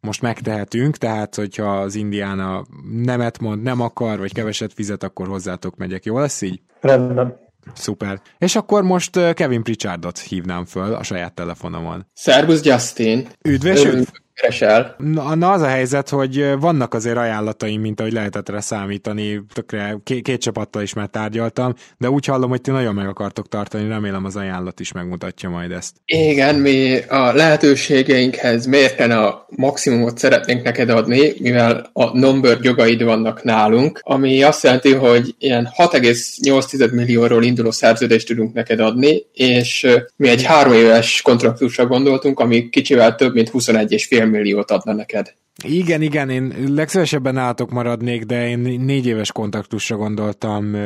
most 0.00 0.22
megtehetünk, 0.22 0.96
tehát 0.96 1.34
hogyha 1.34 1.80
az 1.80 1.94
Indiana 1.94 2.64
nemet 3.04 3.38
mond, 3.40 3.62
nem 3.62 3.80
akar, 3.80 4.18
vagy 4.18 4.32
keveset 4.32 4.72
fizet, 4.72 5.02
akkor 5.02 5.26
hozzátok 5.26 5.76
megyek. 5.76 6.04
Jó 6.04 6.18
lesz 6.18 6.42
így? 6.42 6.60
Rendben. 6.80 7.43
Szuper. 7.74 8.20
És 8.38 8.56
akkor 8.56 8.82
most 8.82 9.34
Kevin 9.34 9.62
Pritchardot 9.62 10.18
hívnám 10.18 10.64
föl 10.64 10.94
a 10.94 11.02
saját 11.02 11.34
telefonomon. 11.34 12.06
Szervusz, 12.12 12.62
Justin! 12.62 13.28
Üdves, 13.42 13.84
üdv! 13.84 14.08
Keresel? 14.34 14.94
Na, 14.98 15.34
na 15.34 15.50
az 15.50 15.60
a 15.60 15.66
helyzet, 15.66 16.08
hogy 16.08 16.54
vannak 16.60 16.94
azért 16.94 17.16
ajánlataim, 17.16 17.80
mint 17.80 18.00
ahogy 18.00 18.12
lehetett 18.12 18.48
rá 18.48 18.60
számítani, 18.60 19.42
tökre 19.54 19.96
két, 20.04 20.22
két 20.22 20.40
csapattal 20.40 20.82
is 20.82 20.92
már 20.92 21.06
tárgyaltam, 21.06 21.74
de 21.98 22.10
úgy 22.10 22.26
hallom, 22.26 22.50
hogy 22.50 22.60
ti 22.60 22.70
nagyon 22.70 22.94
meg 22.94 23.08
akartok 23.08 23.48
tartani, 23.48 23.88
remélem 23.88 24.24
az 24.24 24.36
ajánlat 24.36 24.80
is 24.80 24.92
megmutatja 24.92 25.48
majd 25.48 25.70
ezt. 25.70 25.94
Igen, 26.04 26.54
mi 26.54 26.98
a 27.08 27.32
lehetőségeinkhez 27.32 28.66
mérten 28.66 29.10
a 29.10 29.46
maximumot 29.48 30.18
szeretnénk 30.18 30.62
neked 30.62 30.90
adni, 30.90 31.32
mivel 31.38 31.90
a 31.92 32.18
number 32.18 32.58
jogaid 32.60 33.02
vannak 33.02 33.42
nálunk, 33.42 34.00
ami 34.02 34.42
azt 34.42 34.62
jelenti, 34.62 34.92
hogy 34.94 35.34
ilyen 35.38 35.68
6,8 35.76 36.92
millióról 36.92 37.44
induló 37.44 37.70
szerződést 37.70 38.26
tudunk 38.26 38.54
neked 38.54 38.80
adni, 38.80 39.22
és 39.32 39.86
mi 40.16 40.28
egy 40.28 40.42
három 40.42 40.72
éves 40.72 41.22
kontraktusra 41.22 41.86
gondoltunk, 41.86 42.40
ami 42.40 42.68
kicsivel 42.68 43.14
több, 43.14 43.34
mint 43.34 43.50
21,5 43.50 44.23
milliót 44.30 44.70
adna 44.70 44.92
neked. 44.92 45.34
Igen, 45.62 46.02
igen, 46.02 46.30
én 46.30 46.54
legszívesebben 46.68 47.36
állatok 47.36 47.70
maradnék, 47.70 48.24
de 48.24 48.48
én 48.48 48.58
négy 48.58 49.06
éves 49.06 49.32
kontaktusra 49.32 49.96
gondoltam, 49.96 50.76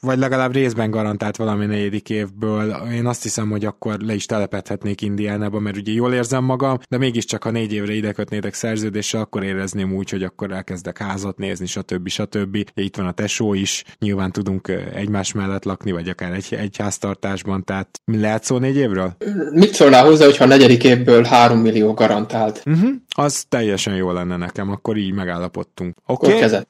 vagy 0.00 0.18
legalább 0.18 0.52
részben 0.52 0.90
garantált 0.90 1.36
valami 1.36 1.66
negyedik 1.66 2.10
évből. 2.10 2.70
Én 2.92 3.06
azt 3.06 3.22
hiszem, 3.22 3.50
hogy 3.50 3.64
akkor 3.64 3.98
le 4.00 4.14
is 4.14 4.26
telepedhetnék 4.26 5.00
Indiánába, 5.00 5.58
mert 5.58 5.76
ugye 5.76 5.92
jól 5.92 6.14
érzem 6.14 6.44
magam, 6.44 6.78
de 6.88 6.98
mégiscsak 6.98 7.42
ha 7.42 7.50
négy 7.50 7.72
évre 7.72 7.92
ide 7.92 8.12
kötnétek 8.12 8.54
szerződéssel, 8.54 9.20
akkor 9.20 9.44
érezném 9.44 9.94
úgy, 9.94 10.10
hogy 10.10 10.22
akkor 10.22 10.52
elkezdek 10.52 10.98
házat 10.98 11.38
nézni, 11.38 11.66
stb. 11.66 12.08
stb. 12.08 12.56
Itt 12.74 12.96
van 12.96 13.06
a 13.06 13.12
tesó 13.12 13.54
is, 13.54 13.84
nyilván 13.98 14.32
tudunk 14.32 14.68
egymás 14.94 15.32
mellett 15.32 15.64
lakni, 15.64 15.92
vagy 15.92 16.08
akár 16.08 16.32
egy, 16.32 16.46
egy 16.50 16.76
háztartásban, 16.78 17.64
tehát 17.64 18.00
lehet 18.04 18.44
szó 18.44 18.58
négy 18.58 18.76
évről? 18.76 19.16
Mit 19.52 19.74
szólnál 19.74 20.04
hozzá, 20.04 20.24
hogyha 20.24 20.44
a 20.44 20.48
negyedik 20.48 20.84
évből 20.84 21.24
három 21.24 21.58
millió 21.58 21.92
garantált? 21.92 22.62
Uh-huh, 22.66 22.90
az 23.08 23.44
teljesen 23.48 23.94
jó 23.94 24.10
lenne 24.18 24.36
nekem, 24.36 24.70
akkor 24.70 24.96
így 24.96 25.12
megállapodtunk. 25.12 25.96
Oké? 26.06 26.26
Okay? 26.26 26.40
Kezet. 26.40 26.68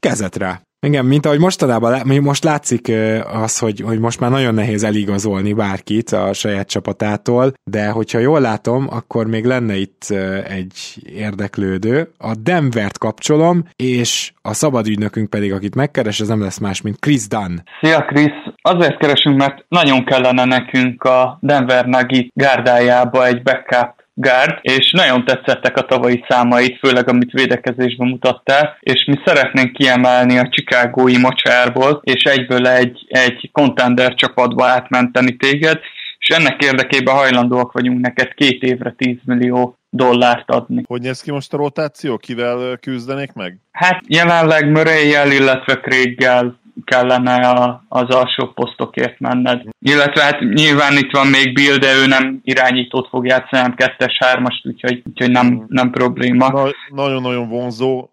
Kezet 0.00 0.36
rá. 0.36 0.60
Igen, 0.86 1.04
mint 1.04 1.26
ahogy 1.26 1.38
mostanában, 1.38 2.20
most 2.22 2.44
látszik 2.44 2.92
az, 3.32 3.58
hogy, 3.58 3.80
hogy 3.80 3.98
most 3.98 4.20
már 4.20 4.30
nagyon 4.30 4.54
nehéz 4.54 4.84
eligazolni 4.84 5.52
bárkit 5.52 6.10
a 6.10 6.32
saját 6.32 6.68
csapatától, 6.68 7.52
de 7.70 7.88
hogyha 7.88 8.18
jól 8.18 8.40
látom, 8.40 8.86
akkor 8.90 9.26
még 9.26 9.44
lenne 9.44 9.76
itt 9.76 10.04
egy 10.48 10.72
érdeklődő. 11.06 12.10
A 12.18 12.34
Denvert 12.34 12.98
kapcsolom, 12.98 13.64
és 13.76 14.32
a 14.42 14.52
szabadügynökünk 14.52 15.30
pedig, 15.30 15.52
akit 15.52 15.74
megkeres, 15.74 16.20
az 16.20 16.28
nem 16.28 16.40
lesz 16.40 16.58
más, 16.58 16.80
mint 16.80 17.00
Chris 17.00 17.28
Dunn. 17.28 17.56
Szia 17.80 18.04
Chris! 18.04 18.32
Azért 18.62 18.98
keresünk, 18.98 19.36
mert 19.36 19.64
nagyon 19.68 20.04
kellene 20.04 20.44
nekünk 20.44 21.02
a 21.02 21.38
Denver 21.40 21.86
Nugget 21.86 22.26
gárdájába 22.32 23.26
egy 23.26 23.42
backup 23.42 24.03
gárd, 24.14 24.58
és 24.60 24.90
nagyon 24.90 25.24
tetszettek 25.24 25.76
a 25.76 25.84
tavalyi 25.84 26.24
számait, 26.28 26.78
főleg 26.78 27.08
amit 27.08 27.32
védekezésben 27.32 28.08
mutattál, 28.08 28.76
és 28.80 29.04
mi 29.04 29.20
szeretnénk 29.24 29.72
kiemelni 29.72 30.38
a 30.38 30.48
Chicagói 30.48 31.18
mocsárból, 31.18 32.00
és 32.02 32.22
egyből 32.22 32.66
egy, 32.66 33.04
egy 33.08 33.50
contender 33.52 34.14
csapatba 34.14 34.66
átmenteni 34.66 35.36
téged, 35.36 35.80
és 36.18 36.36
ennek 36.36 36.62
érdekében 36.62 37.14
hajlandóak 37.14 37.72
vagyunk 37.72 38.00
neked 38.00 38.34
két 38.34 38.62
évre 38.62 38.94
10 38.96 39.16
millió 39.24 39.78
dollárt 39.90 40.50
adni. 40.50 40.82
Hogy 40.86 41.00
néz 41.00 41.20
ki 41.20 41.30
most 41.30 41.52
a 41.52 41.56
rotáció? 41.56 42.16
Kivel 42.16 42.76
küzdenék 42.80 43.32
meg? 43.32 43.58
Hát 43.72 44.00
jelenleg 44.06 44.70
murray 44.70 45.08
illetve 45.08 45.74
Craig-gel 45.80 46.62
kellene 46.84 47.48
a, 47.48 47.84
az 47.88 48.08
alsó 48.08 48.46
posztokért 48.46 49.20
menned. 49.20 49.62
Illetve 49.78 50.22
hát 50.22 50.40
nyilván 50.40 50.96
itt 50.96 51.10
van 51.10 51.26
még 51.26 51.54
Bill, 51.54 51.76
de 51.76 51.94
ő 51.94 52.06
nem 52.06 52.40
irányítót 52.44 53.08
fog 53.08 53.26
játszani, 53.26 53.62
hanem 53.62 53.74
kettes, 53.74 54.16
hármas, 54.18 54.60
úgyhogy, 54.64 55.02
úgyhogy 55.06 55.30
nem, 55.30 55.64
nem 55.68 55.90
probléma. 55.90 56.48
Na, 56.48 56.68
nagyon-nagyon 56.88 57.48
vonzó 57.48 58.08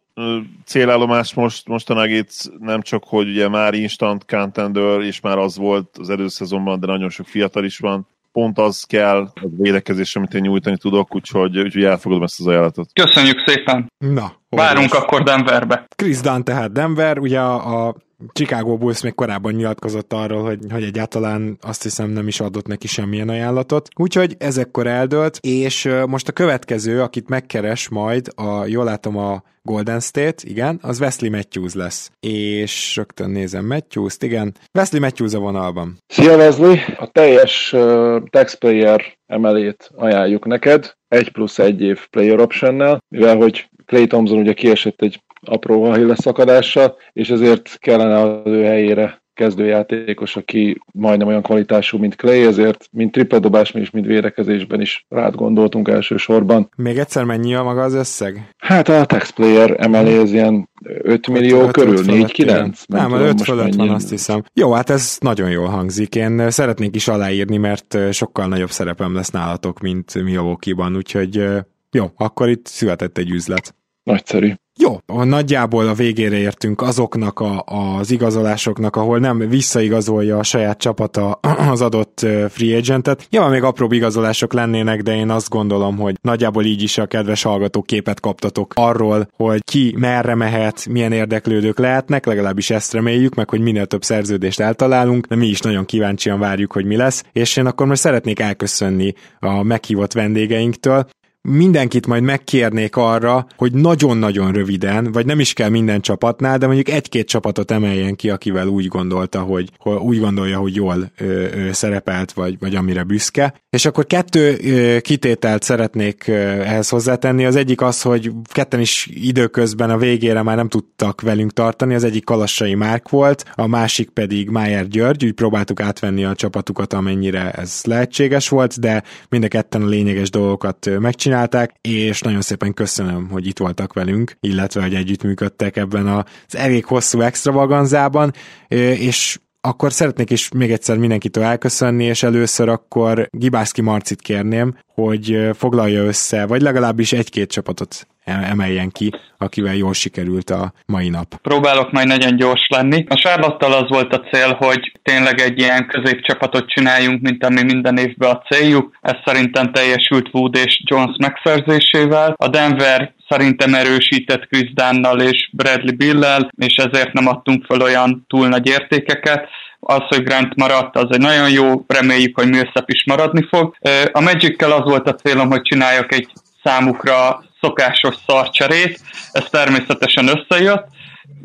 célállomás 0.66 1.34
most, 1.34 1.68
most 1.68 1.90
a 1.90 1.94
Nuggets 1.94 2.36
nem 2.60 2.82
csak, 2.82 3.04
hogy 3.08 3.28
ugye 3.28 3.50
már 3.50 3.74
instant 3.74 4.26
contender, 4.26 5.02
és 5.02 5.20
már 5.20 5.38
az 5.38 5.58
volt 5.58 5.98
az 6.00 6.10
előszezonban, 6.10 6.80
de 6.80 6.88
nagyon 6.88 7.10
sok 7.10 7.26
fiatal 7.26 7.64
is 7.64 7.78
van, 7.78 8.08
pont 8.32 8.58
az 8.58 8.84
kell, 8.84 9.32
a 9.36 9.48
védekezés, 9.58 10.16
amit 10.16 10.34
én 10.34 10.42
nyújtani 10.42 10.78
tudok, 10.78 11.16
úgyhogy, 11.16 11.60
úgyhogy 11.60 11.84
elfogadom 11.84 12.24
ezt 12.24 12.40
az 12.40 12.48
ajánlatot. 12.48 12.90
Köszönjük 12.94 13.44
szépen! 13.46 13.92
Na, 13.98 14.34
Várunk 14.50 14.94
akkor 14.94 15.24
Denverbe. 15.24 15.86
Chris 15.96 16.20
Dunn 16.20 16.42
tehát 16.44 16.72
Denver, 16.72 17.18
ugye 17.18 17.40
a, 17.40 17.88
a 17.88 17.96
Chicago 18.34 18.78
Bulls 18.78 19.02
még 19.02 19.16
korábban 19.16 19.54
nyilatkozott 19.54 20.14
arról, 20.14 20.44
hogy, 20.44 20.60
hogy 20.70 20.84
egyáltalán 20.84 21.58
azt 21.62 21.84
hiszem 21.84 22.10
nem 22.10 22.28
is 22.28 22.40
adott 22.40 22.68
neki 22.68 22.88
semmilyen 22.88 23.30
ajánlatot. 23.30 23.88
Úgyhogy 23.96 24.36
ezekkor 24.38 24.88
eldőlt, 24.88 25.38
és 25.42 25.90
most 26.08 26.28
a 26.28 26.32
következő, 26.32 27.02
akit 27.02 27.30
megkeres 27.30 27.90
majd, 27.90 28.28
a, 28.36 28.66
jól 28.66 28.84
látom 28.84 29.18
a 29.18 29.44
Golden 29.64 30.00
State, 30.00 30.44
igen, 30.44 30.80
az 30.82 31.00
Wesley 31.00 31.32
Matthews 31.32 31.74
lesz. 31.74 32.12
És 32.20 32.96
rögtön 32.96 33.30
nézem 33.30 33.66
Matthews-t, 33.66 34.24
igen. 34.24 34.54
Wesley 34.74 35.02
Matthews 35.02 35.34
a 35.34 35.40
vonalban. 35.40 35.98
Szia 36.08 36.36
Wesley! 36.36 36.76
A 36.98 37.08
teljes 37.12 37.74
uh, 37.74 38.24
taxpayer 38.30 39.18
emelét 39.26 39.90
ajánljuk 39.96 40.46
neked, 40.46 40.94
egy 41.08 41.32
plusz 41.32 41.60
egy 41.60 41.82
év 41.82 42.08
player 42.10 42.40
optionnel, 42.40 43.04
mivel 43.08 43.36
hogy 43.36 43.70
Clay 43.86 44.08
Thompson 44.08 44.38
ugye 44.38 44.54
kiesett 44.54 45.02
egy 45.02 45.22
apró 45.48 45.84
Achilles 45.84 46.18
szakadással, 46.18 46.98
és 47.14 47.30
ezért 47.30 47.78
kellene 47.80 48.20
az 48.20 48.42
ő 48.46 48.64
helyére 48.64 49.20
kezdőjátékos, 49.34 50.36
aki 50.36 50.82
majdnem 50.94 51.28
olyan 51.28 51.42
kvalitású, 51.42 51.98
mint 51.98 52.16
Clay, 52.16 52.46
ezért 52.46 52.88
mint 52.92 53.12
tripledobás, 53.12 53.72
és 53.72 53.90
mint 53.90 54.06
védekezésben 54.06 54.82
is 54.82 55.06
rád 55.10 55.36
gondoltunk 55.36 55.88
elsősorban. 55.88 56.70
Még 56.76 56.98
egyszer 56.98 57.24
mennyi 57.24 57.56
a 57.56 57.64
maga 57.64 57.82
az 57.82 57.94
összeg? 57.94 58.54
Hát 58.58 58.90
a 58.90 59.06
tax 59.06 59.30
player 59.30 59.76
emelé 59.78 60.18
ez 60.18 60.34
ilyen 60.34 60.70
5 60.84 61.28
millió 61.28 61.62
5, 61.62 61.72
körül, 61.72 61.98
4-9? 62.06 62.78
Nem, 62.88 63.12
5 63.12 63.42
fölött 63.42 63.74
van, 63.74 63.90
azt 63.90 64.10
hiszem. 64.10 64.44
Jó, 64.54 64.72
hát 64.72 64.90
ez 64.90 65.18
nagyon 65.22 65.50
jól 65.50 65.68
hangzik. 65.68 66.16
Én 66.16 66.50
szeretnék 66.50 66.96
is 66.96 67.08
aláírni, 67.08 67.58
mert 67.58 67.98
sokkal 68.12 68.48
nagyobb 68.48 68.70
szerepem 68.70 69.16
lesz 69.16 69.32
nálatok, 69.32 69.80
mint 69.80 70.24
Milwaukee-ban, 70.24 70.96
úgyhogy 70.96 71.48
jó, 71.92 72.06
akkor 72.18 72.50
itt 72.50 72.66
született 72.66 73.18
egy 73.18 73.30
üzlet. 73.30 73.76
Nagyszerű. 74.04 74.54
Jó, 74.82 74.98
nagyjából 75.24 75.88
a 75.88 75.94
végére 75.94 76.38
értünk 76.38 76.82
azoknak 76.82 77.40
a, 77.40 77.64
az 77.66 78.12
igazolásoknak, 78.12 78.96
ahol 78.96 79.20
nem 79.20 79.38
visszaigazolja 79.38 80.38
a 80.38 80.44
saját 80.44 80.78
csapata 80.78 81.40
az 81.72 81.82
adott 81.82 82.26
free 82.50 82.78
agentet. 82.78 83.28
Nyilván 83.30 83.52
még 83.52 83.64
apró 83.64 83.92
igazolások 83.92 84.54
lennének, 84.54 85.02
de 85.02 85.16
én 85.16 85.30
azt 85.30 85.50
gondolom, 85.50 85.98
hogy 85.98 86.16
nagyjából 86.22 86.66
így 86.66 86.82
is 86.82 86.98
a 86.98 87.06
kedves 87.06 87.44
hallgatók 87.44 87.86
képet 87.86 88.20
kaptatok 88.20 88.74
arról, 88.76 89.28
hogy 89.36 89.64
ki 89.64 89.96
merre 89.98 90.36
mehet, 90.36 90.88
milyen 90.90 91.12
érdeklődők 91.12 91.80
lehetnek, 91.80 92.26
legalábbis 92.26 92.70
ezt 92.70 92.94
reméljük, 92.94 93.36
meg 93.36 93.50
hogy 93.50 93.62
minél 93.62 93.86
több 93.86 94.04
szerződést 94.04 94.60
eltalálunk, 94.60 95.26
de 95.26 95.36
mi 95.36 95.48
is 95.48 95.60
nagyon 95.60 95.86
kíváncsian 95.86 96.40
várjuk, 96.40 96.72
hogy 96.72 96.86
mi 96.86 96.96
lesz, 96.96 97.24
és 97.32 97.58
én 97.58 97.66
akkor 97.66 97.88
most 97.88 98.02
szeretnék 98.02 98.40
elköszönni 98.40 99.14
a 99.40 99.64
meghívott 99.64 100.14
vendégeinktől 100.14 101.06
mindenkit 101.42 102.08
majd 102.08 102.24
megkérnék 102.24 102.96
arra, 102.96 103.48
hogy 103.58 103.74
nagyon-nagyon 103.74 104.52
röviden, 104.52 105.12
vagy 105.12 105.26
nem 105.26 105.40
is 105.40 105.54
kell 105.54 105.70
minden 105.70 106.02
csapatnál, 106.02 106.58
de 106.58 106.66
mondjuk 106.66 106.90
egy-két 106.90 107.28
csapatot 107.28 107.72
emeljen 107.72 108.16
ki, 108.16 108.30
akivel 108.30 108.68
úgy 108.68 108.88
gondolta, 108.88 109.40
hogy, 109.40 109.70
úgy 109.84 110.20
gondolja, 110.20 110.58
hogy 110.58 110.76
jól 110.76 111.12
ö, 111.18 111.26
ö, 111.26 111.72
szerepelt, 111.72 112.32
vagy, 112.32 112.60
vagy 112.60 112.76
amire 112.76 113.04
büszke. 113.04 113.54
És 113.70 113.86
akkor 113.86 114.06
kettő 114.06 114.58
ö, 114.64 115.00
kitételt 115.00 115.64
szeretnék 115.64 116.28
ö, 116.28 116.34
ehhez 116.34 116.90
hozzátenni. 116.90 117.46
Az 117.46 117.56
egyik 117.56 117.82
az, 117.82 118.02
hogy 118.02 118.32
ketten 118.44 118.80
is 118.80 119.10
időközben 119.14 119.90
a 119.90 119.98
végére 119.98 120.42
már 120.42 120.56
nem 120.56 120.70
tudtak 120.70 121.22
velünk 121.22 121.54
tartani. 121.54 121.94
Az 121.96 122.04
egyik 122.04 122.24
Kalassai 122.24 122.76
Márk 122.76 123.10
volt, 123.10 123.46
a 123.56 123.68
másik 123.68 124.10
pedig 124.10 124.50
Májer 124.50 124.88
György, 124.88 125.26
úgy 125.26 125.34
próbáltuk 125.34 125.80
átvenni 125.80 126.24
a 126.24 126.36
csapatukat, 126.36 126.94
amennyire 126.94 127.52
ez 127.52 127.82
lehetséges 127.84 128.50
volt, 128.50 128.80
de 128.80 129.04
mind 129.30 129.44
a 129.44 129.48
ketten 129.48 129.82
a 129.82 129.88
lényeges 129.88 130.30
dolgokat 130.30 130.90
megcsinálták 131.00 131.31
megcsinálták, 131.32 131.76
és 131.82 132.22
nagyon 132.22 132.42
szépen 132.42 132.74
köszönöm, 132.74 133.30
hogy 133.30 133.48
itt 133.48 133.58
voltak 133.58 133.94
velünk, 133.94 134.38
illetve, 134.40 134.82
hogy 134.82 134.96
együttműködtek 134.96 135.78
ebben 135.78 136.08
az 136.08 136.56
elég 136.56 136.86
hosszú 136.86 137.22
extravaganzában, 137.22 138.32
és 138.68 139.40
akkor 139.62 139.94
szeretnék 139.94 140.30
is 140.30 140.50
még 140.52 140.72
egyszer 140.72 140.98
mindenkitől 140.98 141.44
elköszönni, 141.44 142.04
és 142.04 142.24
először 142.24 142.70
akkor 142.70 143.28
Gibászki 143.32 143.82
Marcit 143.82 144.22
kérném, 144.22 144.78
hogy 144.94 145.50
foglalja 145.54 146.04
össze, 146.04 146.46
vagy 146.46 146.62
legalábbis 146.62 147.14
egy-két 147.14 147.52
csapatot 147.52 148.08
emeljen 148.44 148.90
ki, 148.90 149.12
akivel 149.38 149.76
jól 149.76 149.94
sikerült 149.94 150.50
a 150.50 150.74
mai 150.86 151.10
nap. 151.10 151.36
Próbálok 151.42 151.92
majd 151.92 152.08
nagyon 152.08 152.36
gyors 152.36 152.68
lenni. 152.70 153.06
A 153.10 153.16
Sárlattal 153.16 153.74
az 153.74 153.90
volt 153.90 154.14
a 154.14 154.22
cél, 154.32 154.54
hogy 154.54 154.92
tényleg 155.04 155.40
egy 155.40 155.60
ilyen 155.60 155.88
középcsapatot 155.88 156.70
csináljunk, 156.70 157.22
mint 157.22 157.46
ami 157.46 157.64
minden 157.64 157.98
évben 157.98 158.30
a 158.30 158.42
céljuk. 158.50 158.98
Ez 159.02 159.16
szerintem 159.26 159.72
teljesült 159.72 160.30
Wood 160.32 160.56
és 160.56 160.82
Jones 160.86 161.16
megszerzésével. 161.20 162.34
A 162.38 162.48
Denver 162.48 163.14
szerintem 163.30 163.74
erősített 163.74 164.48
Chris 164.48 164.74
Dunnal 164.74 165.22
és 165.22 165.50
Bradley 165.52 165.96
Bill-lel, 165.96 166.52
és 166.58 166.76
ezért 166.76 167.14
nem 167.14 167.28
adtunk 167.28 167.66
fel 167.66 167.82
olyan 167.82 168.26
túl 168.28 168.48
nagy 168.48 168.68
értékeket 168.68 169.48
az, 169.80 170.02
hogy 170.08 170.24
Grant 170.24 170.56
maradt, 170.56 170.98
az 170.98 171.08
egy 171.10 171.20
nagyon 171.20 171.50
jó, 171.50 171.84
reméljük, 171.88 172.36
hogy 172.36 172.50
Millsap 172.50 172.90
is 172.90 173.04
maradni 173.06 173.48
fog. 173.50 173.76
A 174.12 174.22
magic 174.22 174.64
az 174.64 174.84
volt 174.84 175.08
a 175.08 175.16
célom, 175.16 175.50
hogy 175.50 175.62
csináljak 175.62 176.14
egy 176.14 176.28
számukra 176.64 177.44
szokásos 177.62 178.16
szarcserét, 178.28 179.00
ez 179.32 179.44
természetesen 179.50 180.28
összejött. 180.28 180.86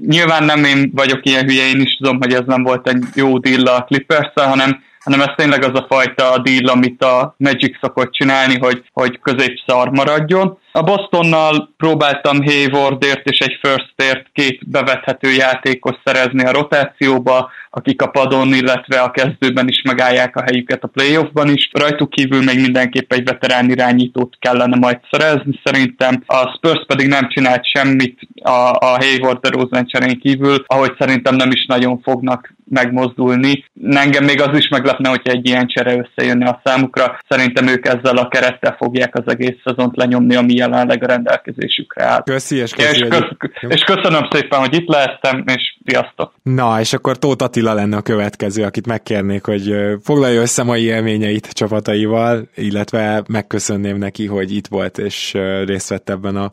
Nyilván 0.06 0.44
nem 0.44 0.64
én 0.64 0.90
vagyok 0.94 1.26
ilyen 1.26 1.44
hülye, 1.44 1.66
én 1.66 1.80
is 1.80 1.96
tudom, 1.96 2.18
hogy 2.18 2.32
ez 2.32 2.44
nem 2.46 2.62
volt 2.62 2.88
egy 2.88 3.04
jó 3.14 3.38
deal 3.38 3.66
a 3.66 3.84
clippers 3.84 4.32
hanem 4.34 4.84
hanem 5.06 5.20
ez 5.20 5.34
tényleg 5.36 5.64
az 5.64 5.78
a 5.80 5.86
fajta 5.88 6.38
deal, 6.38 6.68
amit 6.68 7.02
a 7.02 7.34
Magic 7.38 7.78
szokott 7.80 8.12
csinálni, 8.12 8.58
hogy, 8.58 8.82
hogy 8.92 9.20
középszar 9.20 9.90
maradjon. 9.90 10.58
A 10.72 10.82
Bostonnal 10.82 11.74
próbáltam 11.76 12.44
Haywardért 12.44 13.26
és 13.26 13.38
egy 13.38 13.58
firstért 13.60 14.26
két 14.32 14.68
bevethető 14.68 15.30
játékos 15.30 15.96
szerezni 16.04 16.44
a 16.44 16.52
rotációba, 16.52 17.50
akik 17.76 18.02
a 18.02 18.06
padon, 18.06 18.54
illetve 18.54 19.00
a 19.00 19.10
kezdőben 19.10 19.68
is 19.68 19.82
megállják 19.82 20.36
a 20.36 20.42
helyüket 20.42 20.82
a 20.82 20.86
playoffban 20.88 21.48
is. 21.48 21.70
Rajtuk 21.72 22.10
kívül 22.10 22.42
még 22.42 22.60
mindenképp 22.60 23.12
egy 23.12 23.24
veterán 23.24 23.70
irányítót 23.70 24.36
kellene 24.38 24.76
majd 24.76 24.98
szerezni 25.10 25.60
szerintem. 25.64 26.22
A 26.26 26.52
Spurs 26.56 26.84
pedig 26.86 27.06
nem 27.08 27.28
csinált 27.28 27.66
semmit 27.66 28.20
a, 28.42 28.70
a 28.70 28.98
Hayward 29.00 29.40
de 29.40 29.48
Rosen 29.48 29.86
cserén 29.86 30.18
kívül, 30.18 30.64
ahogy 30.66 30.94
szerintem 30.98 31.34
nem 31.34 31.50
is 31.50 31.66
nagyon 31.66 32.00
fognak 32.00 32.54
megmozdulni. 32.68 33.64
Engem 33.90 34.24
még 34.24 34.40
az 34.40 34.58
is 34.58 34.68
meglepne, 34.68 35.08
hogyha 35.08 35.32
egy 35.32 35.46
ilyen 35.46 35.66
csere 35.66 35.96
összejönne 35.96 36.48
a 36.48 36.60
számukra. 36.64 37.18
Szerintem 37.28 37.66
ők 37.66 37.86
ezzel 37.86 38.16
a 38.16 38.28
kerettel 38.28 38.74
fogják 38.78 39.14
az 39.14 39.32
egész 39.32 39.56
szezont 39.64 39.96
lenyomni, 39.96 40.34
ami 40.34 40.54
jelenleg 40.54 41.02
a 41.02 41.06
rendelkezésükre 41.06 42.04
áll. 42.04 42.22
Köszi, 42.22 42.56
és, 42.56 42.72
köszi, 42.72 43.04
és, 43.04 43.08
köz, 43.08 43.50
és 43.68 43.82
köszönöm 43.82 44.28
szépen, 44.30 44.58
hogy 44.58 44.74
itt 44.74 44.88
lehettem, 44.88 45.44
és 45.46 45.76
sziasztok! 45.86 46.32
Na, 46.42 46.80
és 46.80 46.92
akkor 46.92 47.18
Tóth 47.18 47.44
Attila 47.44 47.65
lenne 47.74 47.96
a 47.96 48.02
következő, 48.02 48.62
akit 48.62 48.86
megkérnék, 48.86 49.44
hogy 49.44 49.74
foglalja 50.02 50.40
össze 50.40 50.62
mai 50.62 50.82
élményeit 50.82 51.46
csapataival, 51.46 52.48
illetve 52.54 53.22
megköszönném 53.28 53.98
neki, 53.98 54.26
hogy 54.26 54.56
itt 54.56 54.66
volt 54.66 54.98
és 54.98 55.36
részt 55.64 55.88
vett 55.88 56.10
ebben 56.10 56.36
a 56.36 56.48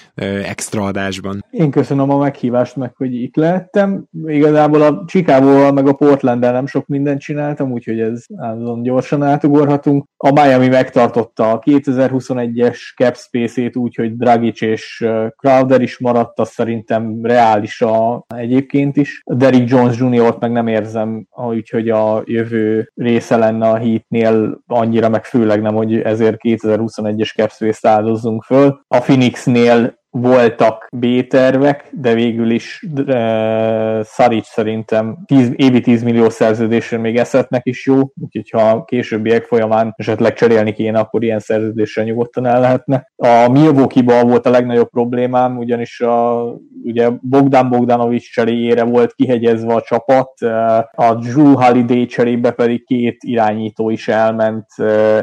extra 0.45 0.83
adásban. 0.83 1.45
Én 1.51 1.71
köszönöm 1.71 2.09
a 2.09 2.17
meghívást, 2.17 2.75
meg 2.75 2.93
hogy 2.95 3.13
itt 3.13 3.35
lehettem. 3.35 4.05
Igazából 4.25 4.81
a 4.81 5.03
Chicago-val 5.07 5.71
meg 5.71 5.87
a 5.87 5.93
portland 5.93 6.39
nem 6.39 6.67
sok 6.67 6.87
mindent 6.87 7.21
csináltam, 7.21 7.71
úgyhogy 7.71 7.99
ez 7.99 8.23
állandóan 8.37 8.81
gyorsan 8.81 9.23
átugorhatunk. 9.23 10.05
A 10.17 10.31
Miami 10.31 10.67
megtartotta 10.67 11.51
a 11.51 11.59
2021-es 11.59 12.77
cap 12.95 13.15
space-ét 13.15 13.75
úgy, 13.75 14.17
Dragic 14.17 14.61
és 14.61 15.05
Crowder 15.37 15.81
is 15.81 15.99
maradt, 15.99 16.39
az 16.39 16.49
szerintem 16.49 17.19
reális 17.23 17.81
a, 17.81 18.25
egyébként 18.35 18.97
is. 18.97 19.21
Derrick 19.25 19.69
Jones 19.69 19.99
Jr.-t 19.99 20.39
meg 20.39 20.51
nem 20.51 20.67
érzem, 20.67 21.02
úgyhogy 21.35 21.89
a 21.89 22.23
jövő 22.25 22.91
része 22.95 23.37
lenne 23.37 23.69
a 23.69 23.77
Heatnél 23.77 24.61
annyira, 24.67 25.09
meg 25.09 25.25
főleg 25.25 25.61
nem, 25.61 25.75
hogy 25.75 26.01
ezért 26.01 26.37
2021-es 26.43 27.35
cap 27.35 27.51
space-t 27.51 27.85
áldozzunk 27.85 28.43
föl. 28.43 28.81
A 28.87 28.99
Phoenixnél 28.99 30.01
voltak 30.15 30.87
B-tervek, 30.91 31.89
de 31.91 32.13
végül 32.13 32.49
is 32.51 32.85
uh, 32.95 34.01
Szaric 34.03 34.45
szerintem 34.47 35.17
10, 35.25 35.51
évi 35.55 35.81
10 35.81 36.03
millió 36.03 36.29
szerződésre 36.29 36.97
még 36.97 37.17
eszetnek 37.17 37.65
is 37.65 37.85
jó, 37.85 37.99
úgyhogy 38.21 38.49
ha 38.49 38.83
későbbiek 38.83 39.43
folyamán 39.43 39.93
esetleg 39.97 40.33
cserélni 40.33 40.73
kéne, 40.73 40.99
akkor 40.99 41.23
ilyen 41.23 41.39
szerződésre 41.39 42.03
nyugodtan 42.03 42.45
el 42.45 42.59
lehetne. 42.59 43.11
A 43.15 43.49
Milwaukee-ban 43.51 44.27
volt 44.27 44.45
a 44.45 44.49
legnagyobb 44.49 44.89
problémám, 44.89 45.57
ugyanis 45.57 45.99
a, 46.01 46.43
ugye 46.83 47.09
Bogdan 47.21 47.69
Bogdanovics 47.69 48.31
cseréjére 48.31 48.83
volt 48.83 49.13
kihegyezve 49.13 49.73
a 49.73 49.81
csapat, 49.81 50.41
a 50.91 51.13
Drew 51.13 51.53
Holiday 51.53 52.05
cserébe 52.05 52.51
pedig 52.51 52.85
két 52.85 53.17
irányító 53.19 53.89
is 53.89 54.07
elment 54.07 54.67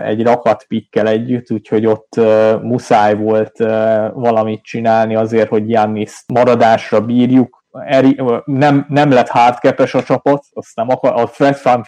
egy 0.05 0.23
rakat 0.23 0.65
pikkel 0.69 1.09
együtt, 1.09 1.51
úgyhogy 1.51 1.87
ott 1.87 2.21
muszáj 2.63 3.15
volt 3.15 3.59
valamit 4.15 4.63
csinálni 4.63 4.79
csinálni 4.81 5.15
azért, 5.15 5.49
hogy 5.49 5.71
Jannis 5.71 6.25
maradásra 6.27 7.01
bírjuk. 7.01 7.65
Eri, 7.87 8.21
nem, 8.45 8.87
nem 8.89 9.11
lett 9.11 9.29
hardcapes 9.29 9.95
a 9.95 10.03
csapat, 10.03 10.45
azt 10.53 10.77
nem 10.77 10.89
akar, 10.89 11.13
a 11.13 11.27
Fred 11.27 11.61
Van, 11.63 11.85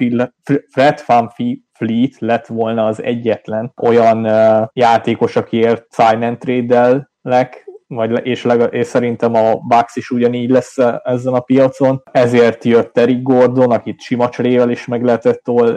Fred 0.71 1.03
Van 1.07 1.33
Fleet 1.73 2.19
lett 2.19 2.47
volna 2.47 2.87
az 2.87 3.03
egyetlen 3.03 3.73
olyan 3.83 4.25
uh, 4.25 4.69
játékos, 4.73 5.37
akiért 5.37 5.87
sign 5.91 6.23
and 6.23 6.39
trade 6.39 7.09
lek, 7.23 7.65
vagy, 7.87 8.27
és, 8.27 8.45
leg, 8.45 8.69
és 8.75 8.87
szerintem 8.87 9.35
a 9.35 9.55
Bucks 9.55 9.97
is 9.97 10.11
ugyanígy 10.11 10.51
lesz 10.51 10.77
ezen 11.03 11.33
a 11.33 11.41
piacon. 11.41 12.03
Ezért 12.13 12.65
jött 12.65 12.99
Eric 12.99 13.23
Gordon, 13.23 13.71
akit 13.71 14.01
sima 14.01 14.29
cserével 14.29 14.71
is 14.71 14.87
meg 14.87 15.05
lehetett 15.05 15.49
uh, 15.49 15.71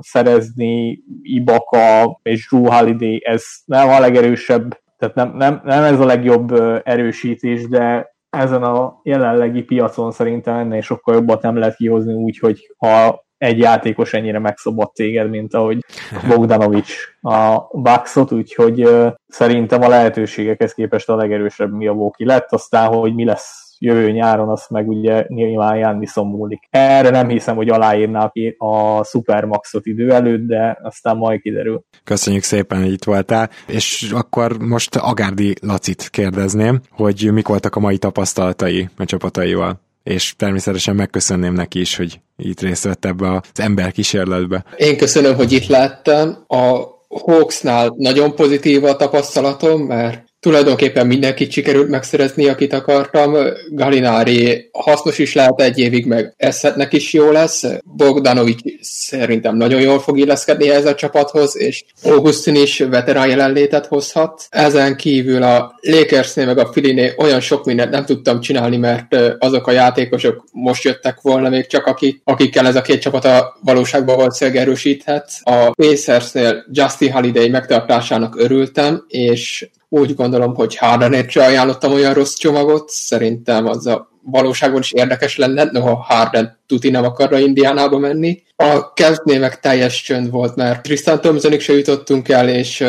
szerezni, 0.00 0.98
Ibaka 1.22 2.18
és 2.22 2.48
Drew 2.48 2.70
Holiday, 2.70 3.22
ez 3.24 3.44
nem 3.64 3.88
a 3.88 4.00
legerősebb 4.00 4.78
tehát 5.00 5.14
nem, 5.14 5.32
nem, 5.36 5.60
nem 5.64 5.82
ez 5.82 6.00
a 6.00 6.04
legjobb 6.04 6.52
erősítés, 6.84 7.68
de 7.68 8.14
ezen 8.30 8.62
a 8.62 9.00
jelenlegi 9.02 9.62
piacon 9.62 10.12
szerintem 10.12 10.56
ennél 10.56 10.80
sokkal 10.80 11.14
jobbat 11.14 11.42
nem 11.42 11.56
lehet 11.56 11.76
kihozni 11.76 12.12
úgy, 12.12 12.38
hogy 12.38 12.74
ha 12.76 13.24
egy 13.38 13.58
játékos 13.58 14.12
ennyire 14.12 14.38
megszobott 14.38 14.94
téged, 14.94 15.30
mint 15.30 15.54
ahogy 15.54 15.78
Bogdanovics 16.28 16.94
a 17.20 17.58
Bucksot, 17.72 18.32
úgyhogy 18.32 18.88
szerintem 19.26 19.82
a 19.82 19.88
lehetőségekhez 19.88 20.74
képest 20.74 21.08
a 21.08 21.16
legerősebb 21.16 21.72
mi 21.72 21.86
a 21.86 21.92
Vóki 21.92 22.24
lett, 22.24 22.52
aztán, 22.52 22.88
hogy 22.88 23.14
mi 23.14 23.24
lesz 23.24 23.69
jövő 23.80 24.10
nyáron, 24.10 24.48
azt 24.48 24.70
meg 24.70 24.88
ugye 24.88 25.24
nyilván 25.28 25.76
Janniszon 25.76 26.26
múlik. 26.26 26.62
Erre 26.70 27.10
nem 27.10 27.28
hiszem, 27.28 27.56
hogy 27.56 27.68
aláírná 27.68 28.32
a 28.58 29.04
Supermaxot 29.04 29.86
idő 29.86 30.12
előtt, 30.12 30.46
de 30.46 30.78
aztán 30.82 31.16
majd 31.16 31.40
kiderül. 31.40 31.84
Köszönjük 32.04 32.42
szépen, 32.42 32.82
hogy 32.82 32.92
itt 32.92 33.04
voltál, 33.04 33.50
és 33.66 34.10
akkor 34.14 34.58
most 34.58 34.96
Agárdi 34.96 35.54
Lacit 35.60 36.08
kérdezném, 36.10 36.80
hogy 36.90 37.30
mik 37.32 37.48
voltak 37.48 37.76
a 37.76 37.80
mai 37.80 37.98
tapasztalatai 37.98 38.88
a 38.96 39.04
csapataival 39.04 39.80
és 40.02 40.34
természetesen 40.36 40.94
megköszönném 40.94 41.52
neki 41.52 41.80
is, 41.80 41.96
hogy 41.96 42.20
itt 42.36 42.60
részt 42.60 42.84
vett 42.84 43.04
ebbe 43.04 43.30
az 43.30 43.60
ember 43.60 43.92
kísérletbe. 43.92 44.64
Én 44.76 44.96
köszönöm, 44.96 45.34
hogy 45.34 45.52
itt 45.52 45.66
láttam. 45.66 46.44
A 46.46 46.84
Hawksnál 47.08 47.94
nagyon 47.96 48.34
pozitív 48.34 48.84
a 48.84 48.96
tapasztalatom, 48.96 49.82
mert 49.82 50.29
tulajdonképpen 50.40 51.06
mindenkit 51.06 51.50
sikerült 51.50 51.88
megszerezni, 51.88 52.48
akit 52.48 52.72
akartam. 52.72 53.36
Galinári 53.70 54.68
hasznos 54.72 55.18
is 55.18 55.34
lehet 55.34 55.60
egy 55.60 55.78
évig, 55.78 56.06
meg 56.06 56.34
Eszetnek 56.36 56.92
is 56.92 57.12
jó 57.12 57.30
lesz. 57.30 57.64
Bogdanovic 57.84 58.60
szerintem 58.80 59.56
nagyon 59.56 59.80
jól 59.80 60.00
fog 60.00 60.18
illeszkedni 60.18 60.70
ez 60.70 60.86
a 60.86 60.94
csapathoz, 60.94 61.56
és 61.56 61.84
Augustin 62.02 62.54
is 62.54 62.78
veterán 62.78 63.28
jelenlétet 63.28 63.86
hozhat. 63.86 64.46
Ezen 64.48 64.96
kívül 64.96 65.42
a 65.42 65.74
Lakersnél 65.80 66.46
meg 66.46 66.58
a 66.58 66.72
Filiné 66.72 67.14
olyan 67.16 67.40
sok 67.40 67.64
mindent 67.64 67.90
nem 67.90 68.04
tudtam 68.04 68.40
csinálni, 68.40 68.76
mert 68.76 69.16
azok 69.38 69.66
a 69.66 69.72
játékosok 69.72 70.44
most 70.52 70.84
jöttek 70.84 71.20
volna 71.20 71.48
még 71.48 71.66
csak, 71.66 71.86
akik, 71.86 72.20
akikkel 72.24 72.66
ez 72.66 72.76
a 72.76 72.82
két 72.82 73.00
csapat 73.00 73.24
a 73.24 73.58
valóságban 73.64 74.16
volt 74.16 74.42
erősíthet. 74.42 75.30
A 75.42 75.70
Pacersnél 75.70 76.64
Justin 76.72 77.12
Holiday 77.12 77.48
megtartásának 77.48 78.40
örültem, 78.40 79.04
és 79.08 79.68
úgy 79.92 80.14
gondolom, 80.14 80.54
hogy 80.54 80.76
Hardenért 80.76 81.30
se 81.30 81.44
ajánlottam 81.44 81.92
olyan 81.92 82.14
rossz 82.14 82.34
csomagot, 82.34 82.88
szerintem 82.88 83.66
az 83.66 83.86
a 83.86 84.10
valóságban 84.22 84.80
is 84.80 84.92
érdekes 84.92 85.36
lenne, 85.36 85.64
noha 85.64 85.94
Harden 85.94 86.58
tuti 86.66 86.90
nem 86.90 87.04
akarra 87.04 87.38
Indiánába 87.38 87.98
menni. 87.98 88.42
A 88.56 88.92
kezdné 88.92 89.38
meg 89.38 89.60
teljes 89.60 90.02
csönd 90.02 90.30
volt, 90.30 90.56
mert 90.56 90.82
Tristan 90.82 91.20
Thompsonig 91.20 91.60
se 91.60 91.72
jutottunk 91.72 92.28
el, 92.28 92.48
és 92.48 92.84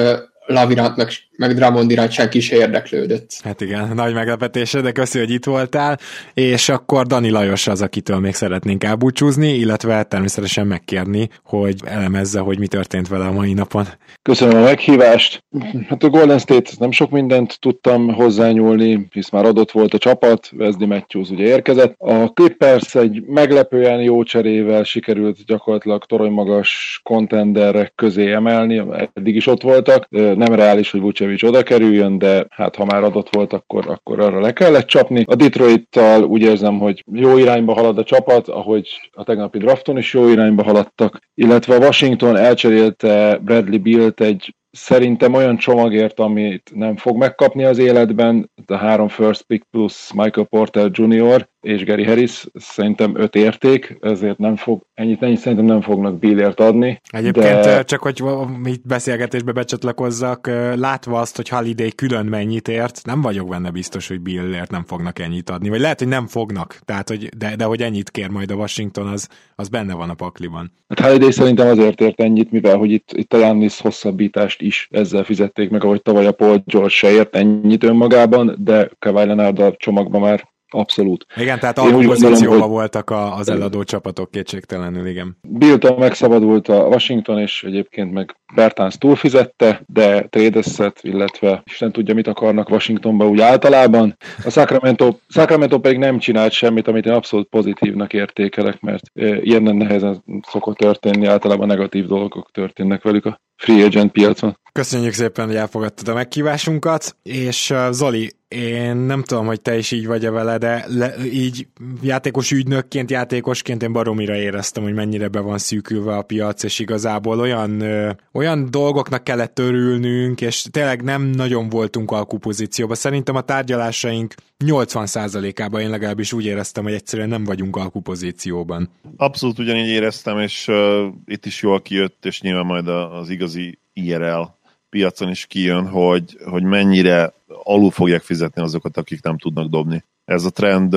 Lavirant 0.46 0.96
meg, 0.96 1.10
meg 1.42 1.54
Drummond 1.56 1.92
iránt 1.92 2.12
senki 2.12 2.40
se 2.40 2.56
érdeklődött. 2.56 3.40
Hát 3.44 3.62
igen, 3.62 3.92
nagy 3.96 4.14
meglepetése, 4.14 4.82
de 4.82 4.92
köszi, 4.92 5.20
hogy 5.20 5.30
itt 5.30 5.46
voltál, 5.46 6.00
és 6.34 6.70
akkor 6.70 7.06
Dani 7.06 7.30
Lajos 7.30 7.68
az, 7.68 7.82
akitől 7.82 8.20
még 8.20 8.34
szeretnénk 8.34 8.84
elbúcsúzni, 8.84 9.54
illetve 9.54 10.04
természetesen 10.04 10.68
megkérni, 10.68 11.30
hogy 11.44 11.76
elemezze, 11.86 12.40
hogy 12.40 12.60
mi 12.60 12.68
történt 12.68 13.08
vele 13.08 13.26
a 13.26 13.32
mai 13.32 13.54
napon. 13.54 13.86
Köszönöm 14.22 14.58
a 14.58 14.64
meghívást. 14.64 15.44
Hát 15.88 16.04
a 16.04 16.10
Golden 16.10 16.40
State 16.40 16.72
nem 16.80 16.92
sok 16.92 17.10
mindent 17.10 17.60
tudtam 17.60 18.14
hozzányúlni, 18.14 19.08
hisz 19.12 19.30
már 19.30 19.46
adott 19.46 19.72
volt 19.72 19.94
a 19.94 19.98
csapat, 19.98 20.50
Wesley 20.58 20.88
Matthews 20.88 21.30
ugye 21.30 21.46
érkezett. 21.46 21.96
A 21.98 22.28
Clippers 22.28 22.96
egy 22.96 23.24
meglepően 23.26 24.02
jó 24.02 24.24
cserével 24.24 24.84
sikerült 24.84 25.46
gyakorlatilag 25.46 26.06
toronymagas 26.06 27.00
kontenderek 27.04 27.94
közé 27.96 28.32
emelni, 28.32 28.84
eddig 29.14 29.36
is 29.36 29.48
ott 29.48 29.62
voltak 29.62 30.10
nem 30.10 30.54
reális, 30.54 30.92
hogy 30.92 31.02
Vucevic 31.02 31.31
oda 31.40 31.64
kerüljön, 31.64 32.18
de 32.18 32.46
hát 32.50 32.76
ha 32.76 32.86
már 32.86 33.04
adott 33.04 33.36
volt, 33.36 33.54
akkor, 33.54 33.88
akkor 33.88 34.20
arra 34.20 34.40
le 34.40 34.54
kellett 34.54 34.88
csapni. 34.88 35.24
A 35.28 35.36
Detroit-tal 35.36 36.24
úgy 36.24 36.42
érzem, 36.42 36.80
hogy 36.80 37.04
jó 37.12 37.38
irányba 37.38 37.74
halad 37.74 37.98
a 37.98 38.04
csapat, 38.04 38.48
ahogy 38.48 38.88
a 39.12 39.24
tegnapi 39.24 39.58
drafton 39.58 39.98
is 39.98 40.14
jó 40.14 40.28
irányba 40.28 40.64
haladtak, 40.64 41.20
illetve 41.34 41.76
a 41.76 41.80
Washington 41.80 42.38
elcserélte 42.38 43.40
Bradley 43.42 43.80
Bill-t 43.80 44.22
egy 44.22 44.56
szerintem 44.72 45.34
olyan 45.34 45.58
csomagért, 45.58 46.20
amit 46.20 46.72
nem 46.74 46.96
fog 46.96 47.18
megkapni 47.18 47.64
az 47.64 47.78
életben, 47.78 48.52
a 48.66 48.76
három 48.76 49.08
first 49.08 49.42
pick 49.42 49.68
plusz 49.70 50.12
Michael 50.12 50.48
Porter 50.50 50.90
Jr., 50.94 51.50
és 51.62 51.86
Gary 51.86 52.06
Harris 52.06 52.46
szerintem 52.54 53.16
öt 53.16 53.36
érték, 53.36 53.98
ezért 54.02 54.38
nem 54.38 54.56
fog, 54.56 54.82
ennyit, 54.94 55.22
ennyit 55.22 55.38
szerintem 55.38 55.66
nem 55.66 55.82
fognak 55.82 56.20
Billért 56.20 56.60
adni. 56.60 57.02
Egyébként 57.10 57.64
de... 57.64 57.84
csak, 57.84 58.02
hogy 58.02 58.24
mit 58.58 58.88
beszélgetésbe 58.88 59.52
becsatlakozzak, 59.52 60.48
látva 60.76 61.20
azt, 61.20 61.36
hogy 61.36 61.50
Holiday 61.50 61.92
külön 61.92 62.26
mennyit 62.26 62.68
ért, 62.68 63.02
nem 63.06 63.22
vagyok 63.22 63.50
benne 63.50 63.72
biztos, 63.72 64.08
hogy 64.08 64.22
Billért 64.22 64.72
nem 64.72 64.84
fognak 64.86 65.20
ennyit 65.20 65.50
adni, 65.50 65.70
vagy 65.70 65.80
lehet, 65.80 66.00
hogy 66.00 66.08
nem 66.08 66.28
fognak, 66.28 66.80
tehát, 66.86 67.10
hogy, 67.10 67.30
de, 67.38 67.56
de 67.56 67.64
hogy 67.64 67.82
ennyit 67.82 68.10
kér 68.10 68.30
majd 68.30 68.52
a 68.52 68.56
Washington, 68.56 69.08
az, 69.08 69.28
az 69.56 69.68
benne 69.70 69.94
van 69.94 70.10
a 70.10 70.14
pakliban. 70.14 70.72
Hát 70.88 71.00
Holiday 71.00 71.32
szerintem 71.32 71.68
azért 71.68 72.02
ért 72.02 72.22
ennyit, 72.22 72.52
mivel 72.52 72.78
hogy 72.78 72.92
itt, 72.92 73.10
itt 73.14 73.34
a 73.34 73.38
Jannis 73.38 73.82
hosszabbítást 73.82 74.62
is 74.62 74.88
ezzel 74.92 75.24
fizették 75.24 75.70
meg, 75.70 75.84
ahogy 75.84 76.02
tavaly 76.02 76.26
a 76.26 76.32
Paul 76.32 76.64
George 76.66 76.90
se 76.90 77.12
ért 77.12 77.36
ennyit 77.36 77.84
önmagában, 77.84 78.56
de 78.60 78.90
Kawhi 79.00 79.26
Leonard 79.26 79.60
a 79.60 79.76
csomagban 79.78 80.22
már 80.22 80.50
Abszolút. 80.74 81.26
Igen, 81.36 81.60
tehát 81.60 81.78
alapozícióban 81.78 82.60
hogy... 82.60 82.70
voltak 82.70 83.10
a, 83.10 83.36
az 83.36 83.50
eladó 83.50 83.84
csapatok 83.84 84.32
kétségtelenül, 84.32 85.08
igen. 85.08 85.38
Billtől 85.48 85.98
megszabadult 85.98 86.68
a 86.68 86.88
Washington, 86.88 87.40
és 87.40 87.64
egyébként 87.64 88.12
meg 88.12 88.36
Bertans 88.56 88.98
túlfizette, 88.98 89.82
de 89.86 90.22
trédeszet, 90.22 91.00
illetve 91.02 91.62
Isten 91.66 91.92
tudja, 91.92 92.14
mit 92.14 92.28
akarnak 92.28 92.70
Washingtonba 92.70 93.28
úgy 93.28 93.42
általában. 93.42 94.18
A 94.46 94.50
Sacramento, 94.50 95.16
Sacramento 95.28 95.80
pedig 95.80 95.98
nem 95.98 96.20
csinált 96.20 96.52
semmit, 96.52 96.88
amit 96.88 97.06
én 97.06 97.14
abszolút 97.14 97.50
pozitívnak 97.50 98.14
értékelek, 98.14 98.80
mert 98.82 99.04
ilyen 99.42 99.64
nehezen 99.64 100.24
szokott 100.48 100.78
történni, 100.78 101.26
általában 101.26 101.68
negatív 101.68 102.06
dolgok 102.06 102.50
történnek 102.52 103.04
velük 103.04 103.26
a 103.26 103.40
free 103.62 103.86
agent 103.86 104.12
piacon. 104.12 104.58
Köszönjük 104.72 105.14
szépen, 105.14 105.46
hogy 105.46 105.56
elfogadtad 105.56 106.08
a 106.08 106.14
megkívásunkat, 106.14 107.16
és 107.24 107.70
uh, 107.70 107.92
Zoli, 107.92 108.32
én 108.56 108.96
nem 108.96 109.24
tudom, 109.24 109.46
hogy 109.46 109.62
te 109.62 109.78
is 109.78 109.92
így 109.92 110.08
vagy-e 110.08 110.30
vele, 110.30 110.58
de 110.58 110.86
le, 110.88 111.14
így 111.26 111.68
játékos 112.02 112.52
ügynökként, 112.52 113.12
játékosként 113.12 113.84
én 113.84 113.94
baromira 113.94 114.36
éreztem, 114.36 114.84
hogy 114.84 114.94
mennyire 114.94 115.28
be 115.28 115.40
van 115.40 115.58
szűkülve 115.58 116.18
a 116.18 116.22
piac, 116.22 116.64
és 116.64 116.80
igazából 116.80 117.40
olyan, 117.40 117.82
ö, 117.82 118.10
olyan 118.34 118.72
dolgoknak 118.72 119.24
kellett 119.24 119.60
örülnünk, 119.60 120.42
és 120.42 120.66
tényleg 120.72 121.04
nem 121.04 121.22
nagyon 121.22 121.70
voltunk 121.70 122.12
alkupozícióban. 122.12 122.96
Szerintem 122.96 123.36
a 123.36 123.42
tárgyalásaink 123.42 124.34
80%-ában 124.66 125.82
én 125.82 125.90
legalábbis 125.90 126.34
úgy 126.34 126.46
éreztem, 126.46 126.84
hogy 126.84 126.94
egyszerűen 126.94 127.30
nem 127.30 127.44
vagyunk 127.44 127.76
alkupozícióban. 127.76 128.90
Abszolút 129.18 129.60
ugyanígy 129.60 129.90
éreztem, 129.90 130.40
és 130.40 130.68
uh, 130.68 131.06
itt 131.26 131.46
is 131.46 131.62
jól 131.62 131.82
kijött, 131.82 132.26
és 132.26 132.42
nyilván 132.42 132.66
majd 132.66 132.88
az 132.88 133.30
igazi 133.56 133.80
IRL 133.94 134.42
piacon 134.90 135.30
is 135.30 135.46
kijön, 135.46 135.88
hogy, 135.88 136.38
hogy 136.46 136.64
mennyire 136.64 137.34
alul 137.64 137.92
fogják 137.92 138.22
fizetni 138.22 138.62
azokat, 138.62 138.98
akik 138.98 139.24
nem 139.24 139.38
tudnak 139.38 139.70
dobni. 139.70 140.04
Ez 140.26 140.46
a 140.46 140.50
trend 140.50 140.96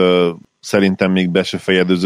szerintem 0.60 1.12
még 1.12 1.30
be 1.30 1.42
se 1.42 1.58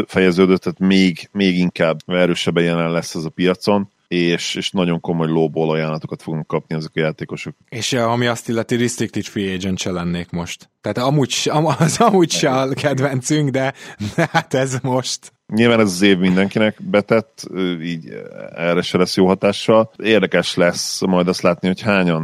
fejeződött, 0.07 0.61
tehát 0.61 0.79
még, 0.79 1.29
még 1.33 1.59
inkább 1.59 2.01
erősebben 2.07 2.65
jelen 2.65 2.91
lesz 2.91 3.15
ez 3.15 3.25
a 3.25 3.29
piacon 3.29 3.89
és, 4.09 4.55
és 4.55 4.71
nagyon 4.71 5.01
komoly 5.01 5.29
lóból 5.29 5.71
ajánlatokat 5.71 6.23
fogunk 6.23 6.47
kapni 6.47 6.75
ezek 6.75 6.91
a 6.95 7.01
játékosok. 7.01 7.55
És 7.69 7.93
ami 7.93 8.27
azt 8.27 8.49
illeti, 8.49 8.77
restricted 8.77 9.25
free 9.25 9.55
agent 9.55 9.79
se 9.79 9.91
lennék 9.91 10.31
most. 10.31 10.71
Tehát 10.81 10.99
amúgy, 10.99 11.51
az 11.79 12.01
amúgy 12.01 12.31
se 12.31 12.51
a 12.51 12.69
kedvencünk, 12.69 13.51
de, 13.51 13.75
de 14.17 14.29
hát 14.33 14.55
ez 14.55 14.79
most. 14.83 15.33
Nyilván 15.55 15.81
ez 15.81 15.93
az 15.93 16.03
év 16.03 16.19
mindenkinek 16.19 16.77
betett, 16.83 17.47
így 17.83 18.09
erre 18.55 18.83
se 18.83 18.99
lesz 18.99 19.17
jó 19.17 19.27
hatással. 19.27 19.91
Érdekes 19.97 20.55
lesz 20.55 21.01
majd 21.01 21.29
azt 21.29 21.43
látni, 21.43 21.69
hogy 21.69 21.81
hányan 21.81 22.23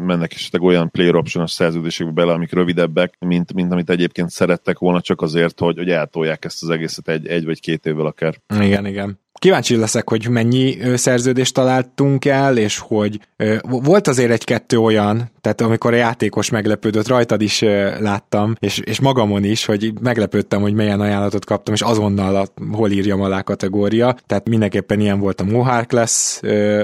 mennek 0.00 0.34
esetleg 0.34 0.62
olyan 0.62 0.90
player 0.90 1.14
option 1.14 1.46
szerződésekbe 1.46 2.12
bele, 2.12 2.32
amik 2.32 2.52
rövidebbek, 2.52 3.14
mint, 3.18 3.52
mint 3.52 3.72
amit 3.72 3.90
egyébként 3.90 4.30
szerettek 4.30 4.78
volna, 4.78 5.00
csak 5.00 5.20
azért, 5.20 5.60
hogy, 5.60 5.76
hogy 5.76 5.90
eltolják 5.90 6.44
ezt 6.44 6.62
az 6.62 6.68
egészet 6.68 7.08
egy, 7.08 7.26
egy 7.26 7.44
vagy 7.44 7.60
két 7.60 7.86
évvel 7.86 8.06
akár. 8.06 8.34
Igen, 8.60 8.86
igen 8.86 9.24
kíváncsi 9.38 9.76
leszek, 9.76 10.08
hogy 10.08 10.28
mennyi 10.28 10.78
szerződést 10.94 11.54
találtunk 11.54 12.24
el, 12.24 12.56
és 12.56 12.78
hogy 12.78 13.20
volt 13.62 14.08
azért 14.08 14.30
egy-kettő 14.30 14.78
olyan, 14.78 15.30
tehát 15.40 15.60
amikor 15.60 15.92
a 15.92 15.96
játékos 15.96 16.50
meglepődött, 16.50 17.08
rajtad 17.08 17.42
is 17.42 17.60
láttam, 18.00 18.56
és, 18.58 18.78
és 18.78 19.00
magamon 19.00 19.44
is, 19.44 19.64
hogy 19.64 19.92
meglepődtem, 20.00 20.60
hogy 20.60 20.74
milyen 20.74 21.00
ajánlatot 21.00 21.44
kaptam, 21.44 21.74
és 21.74 21.80
azonnal 21.80 22.36
a, 22.36 22.46
hol 22.72 22.90
írjam 22.90 23.20
alá 23.20 23.42
kategória, 23.42 24.16
tehát 24.26 24.48
mindenképpen 24.48 25.00
ilyen 25.00 25.20
volt 25.20 25.40
a 25.40 25.44
Mohawk 25.44 25.92
lesz 25.92 26.40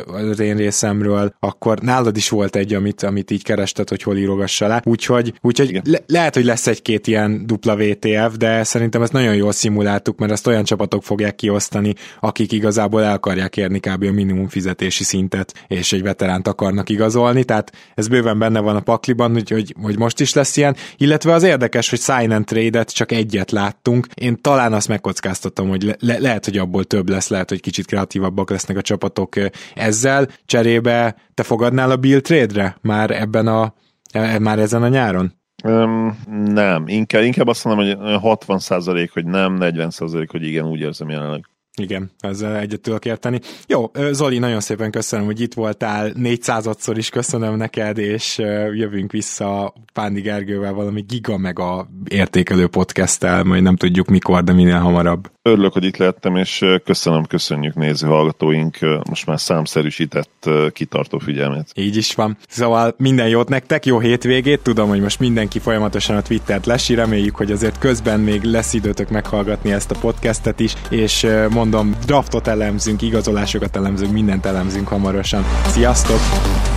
az 0.07 0.41
én 0.41 0.57
részemről, 0.57 1.35
akkor 1.41 1.79
nálad 1.79 2.17
is 2.17 2.29
volt 2.29 2.57
egy, 2.57 2.75
amit, 2.75 3.03
amit 3.03 3.31
így 3.31 3.43
kerested, 3.43 3.89
hogy 3.89 4.03
hol 4.03 4.17
írogass 4.17 4.61
alá, 4.61 4.81
úgyhogy, 4.85 5.33
úgyhogy 5.41 5.81
le, 5.85 5.99
lehet, 6.07 6.35
hogy 6.35 6.45
lesz 6.45 6.67
egy-két 6.67 7.07
ilyen 7.07 7.47
dupla 7.47 7.77
VTF, 7.77 8.37
de 8.37 8.65
szerintem 8.65 9.03
ezt 9.03 9.13
nagyon 9.13 9.35
jól 9.35 9.53
szimuláltuk, 9.53 10.19
mert 10.19 10.33
ezt 10.33 10.47
olyan 10.47 10.65
csapatok 10.65 11.03
fogják 11.03 11.35
kiosztani, 11.35 11.95
akik 12.21 12.42
igazából 12.51 13.03
el 13.03 13.13
akarják 13.13 13.57
érni 13.57 13.81
kb. 13.81 14.03
a 14.05 14.13
minimum 14.13 14.49
fizetési 14.49 15.05
szintet, 15.05 15.65
és 15.67 15.93
egy 15.93 16.03
veteránt 16.03 16.49
akarnak 16.49 16.89
igazolni, 16.89 17.45
tehát 17.45 17.73
ez 17.95 18.09
bőven 18.09 18.39
benne 18.39 18.61
van 18.61 18.77
a 18.77 18.81
pakliban, 18.81 19.33
hogy, 19.33 19.75
hogy, 19.81 19.99
most 19.99 20.21
is 20.21 20.33
lesz 20.33 20.57
ilyen, 20.57 20.77
illetve 20.97 21.33
az 21.33 21.43
érdekes, 21.43 21.91
hogy 21.91 22.01
sign 22.01 22.31
and 22.31 22.45
trade-et 22.45 22.95
csak 22.95 23.13
egyet 23.13 23.51
láttunk. 23.51 24.07
Én 24.15 24.37
talán 24.41 24.73
azt 24.73 24.89
megkockáztatom, 24.89 25.69
hogy 25.69 25.97
le, 25.99 26.19
lehet, 26.19 26.45
hogy 26.45 26.59
abból 26.59 26.85
több 26.85 27.09
lesz, 27.09 27.29
lehet, 27.29 27.49
hogy 27.49 27.61
kicsit 27.61 27.87
kreatívabbak 27.87 28.51
lesznek 28.51 28.77
a 28.77 28.83
csapatok 28.83 29.35
ezzel. 29.75 30.29
Cserébe 30.47 31.17
te 31.35 31.43
fogadnál 31.43 31.91
a 31.91 31.97
Bill 31.97 32.21
trade-re 32.21 32.77
már 32.81 33.11
ebben 33.11 33.47
a 33.47 33.75
e, 34.13 34.39
már 34.39 34.59
ezen 34.59 34.83
a 34.83 34.89
nyáron? 34.89 35.41
Um, 35.65 36.19
nem, 36.45 36.89
inkább, 36.89 37.23
inkább 37.23 37.47
azt 37.47 37.65
mondom, 37.65 37.85
hogy 37.85 38.19
60% 38.23 39.09
hogy 39.13 39.25
nem, 39.25 39.57
40% 39.61 40.27
hogy 40.31 40.43
igen, 40.43 40.65
úgy 40.65 40.81
érzem 40.81 41.09
jelenleg. 41.09 41.45
Igen, 41.77 42.11
ezzel 42.19 42.57
egyet 42.57 42.81
tudok 42.81 43.05
érteni. 43.05 43.41
Jó, 43.67 43.91
Zoli, 44.11 44.39
nagyon 44.39 44.61
szépen 44.61 44.91
köszönöm, 44.91 45.27
hogy 45.27 45.41
itt 45.41 45.55
voltál, 45.55 46.13
400-szor 46.15 46.95
is 46.97 47.09
köszönöm 47.09 47.57
neked, 47.57 47.99
és 47.99 48.39
jövünk 48.73 49.13
vissza 49.13 49.75
Pándi 49.93 50.21
Gergővel 50.21 50.73
valami 50.73 51.01
giga 51.01 51.37
meg 51.37 51.59
a 51.59 51.89
értékelő 52.09 52.67
podcasttel, 52.67 53.45
majd 53.45 53.63
nem 53.63 53.77
tudjuk 53.77 54.09
mikor, 54.09 54.45
de 54.45 54.53
minél 54.53 54.79
hamarabb. 54.79 55.31
Örülök, 55.45 55.73
hogy 55.73 55.85
itt 55.85 55.97
lettem, 55.97 56.37
és 56.37 56.65
köszönöm, 56.85 57.25
köszönjük 57.25 57.75
néző 57.75 58.07
hallgatóink 58.07 58.79
most 59.09 59.27
már 59.27 59.41
számszerűsített 59.41 60.51
kitartó 60.73 61.19
figyelmét. 61.19 61.71
Így 61.75 61.97
is 61.97 62.15
van. 62.15 62.37
Szóval 62.49 62.95
minden 62.99 63.29
jót 63.29 63.49
nektek, 63.49 63.87
jó 63.87 63.99
hétvégét, 63.99 64.61
tudom, 64.61 64.89
hogy 64.89 65.01
most 65.01 65.19
mindenki 65.19 65.59
folyamatosan 65.59 66.17
a 66.17 66.23
Twittert 66.23 66.67
lesi, 66.67 66.95
reméljük, 66.95 67.37
hogy 67.37 67.53
azért 67.53 67.79
közben 67.79 68.21
még 68.21 68.43
lesz 68.43 68.73
időtök 68.73 69.09
meghallgatni 69.09 69.73
ezt 69.73 69.91
a 69.91 69.99
podcastet 69.99 70.61
is, 70.61 70.75
és 70.91 71.27
mondom, 71.51 71.97
draftot 72.07 72.47
elemzünk, 72.47 73.03
igazolásokat 73.03 73.77
elemzünk, 73.77 74.13
mindent 74.13 74.47
elemzünk 74.47 74.89
hamarosan. 74.89 75.45
Sziasztok! 75.67 76.72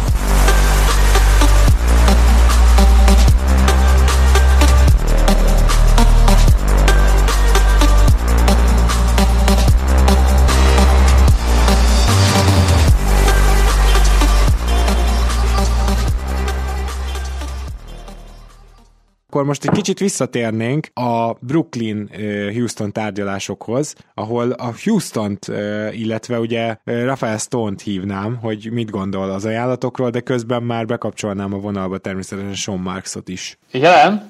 Akkor 19.36 19.48
most 19.48 19.66
egy 19.66 19.72
kicsit 19.72 20.00
visszatérnénk 20.00 20.88
a 20.94 21.34
Brooklyn-Houston 21.40 22.92
tárgyalásokhoz, 22.92 23.96
ahol 24.14 24.52
a 24.52 24.72
Houston-t, 24.84 25.48
illetve 25.92 26.40
ugye 26.40 26.78
Rafael 26.84 27.38
Stone-t 27.38 27.82
hívnám, 27.82 28.38
hogy 28.42 28.70
mit 28.72 28.90
gondol 28.90 29.30
az 29.30 29.46
ajánlatokról, 29.46 30.10
de 30.10 30.20
közben 30.20 30.64
már 30.64 30.86
bekapcsolnám 30.86 31.54
a 31.54 31.58
vonalba 31.58 31.98
természetesen 31.98 32.54
Sean 32.54 32.80
Marksot 32.80 33.30
is. 33.30 33.58
Igen? 33.72 34.30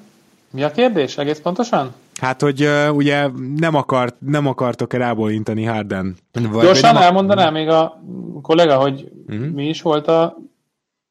Mi 0.50 0.62
a 0.62 0.70
kérdés 0.70 1.18
egész 1.18 1.38
pontosan? 1.38 1.92
Hát, 2.20 2.40
hogy 2.40 2.62
uh, 2.62 2.94
ugye 2.94 3.28
nem, 3.56 3.74
akart, 3.74 4.16
nem 4.18 4.46
akartok-e 4.46 4.98
rábólintani 4.98 5.64
Harden? 5.64 6.16
Vagy, 6.32 6.62
Gyorsan 6.62 6.94
vagy 6.94 7.02
elmondanám 7.02 7.52
még 7.52 7.68
a 7.68 8.02
kollega, 8.42 8.76
hogy 8.76 9.08
uh-huh. 9.26 9.46
mi 9.46 9.68
is 9.68 9.82
volt 9.82 10.08
a 10.08 10.36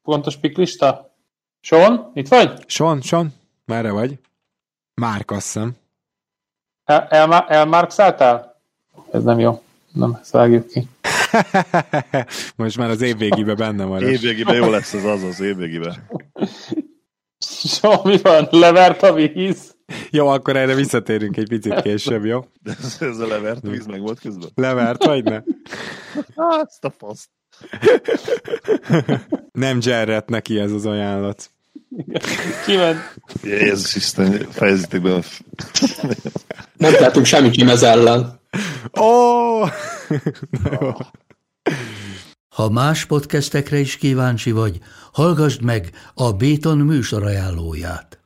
pontos 0.02 0.36
piklista? 0.36 1.14
Sean, 1.60 2.10
itt 2.14 2.28
vagy? 2.28 2.64
Sean, 2.66 3.00
Sean. 3.00 3.32
Merre 3.66 3.90
vagy? 3.90 4.18
Márk, 4.94 5.30
azt 5.30 5.44
hiszem. 5.44 5.76
El, 6.84 7.06
el, 7.10 7.32
elmárkszáltál? 7.32 8.60
Ez 9.12 9.22
nem 9.22 9.38
jó. 9.38 9.62
Nem, 9.92 10.18
ezt 10.20 10.66
ki. 10.72 10.88
Most 12.56 12.76
már 12.76 12.90
az 12.90 13.00
évvégibe 13.00 13.54
benne 13.54 13.84
van. 13.84 14.02
Évvégibe 14.02 14.54
jó 14.54 14.70
lesz 14.70 14.92
az 14.92 15.04
az, 15.04 15.22
az 15.22 15.40
évvégibe. 15.40 16.06
So, 17.46 18.02
mi 18.08 18.18
van? 18.22 18.48
Levert 18.50 19.02
a 19.02 19.12
víz? 19.12 19.76
Jó, 20.10 20.28
akkor 20.28 20.56
erre 20.56 20.74
visszatérünk 20.74 21.36
egy 21.36 21.48
picit 21.48 21.80
később, 21.80 22.24
jó? 22.24 22.44
De 22.62 22.70
ez, 22.78 22.96
ez 23.00 23.18
a 23.18 23.26
levert 23.26 23.62
víz 23.62 23.86
meg 23.86 24.00
volt 24.00 24.20
közben? 24.20 24.48
Levert, 24.54 25.04
vagy 25.04 25.24
ne? 25.24 25.40
Azt 26.34 26.84
a 26.84 26.90
faszt. 26.90 27.28
Nem 29.52 29.78
Jarrett 29.80 30.28
neki 30.28 30.58
ez 30.58 30.72
az 30.72 30.86
ajánlat. 30.86 31.50
Kiment. 32.66 33.14
Jézus 33.42 33.94
Isten, 33.94 34.46
fejezzétek 34.50 35.02
be. 35.02 35.22
Nem 36.76 36.92
tehetünk 36.92 37.26
semmit 37.26 37.56
Jimez 37.56 37.82
ellen. 37.82 38.40
Ó! 39.00 39.60
Oh! 39.60 39.70
Ha 42.56 42.70
más 42.70 43.04
podcastekre 43.04 43.78
is 43.78 43.96
kíváncsi 43.96 44.50
vagy, 44.50 44.78
hallgassd 45.12 45.62
meg 45.62 45.90
a 46.14 46.32
Béton 46.32 46.78
műsor 46.78 47.22
ajánlóját. 47.24 48.25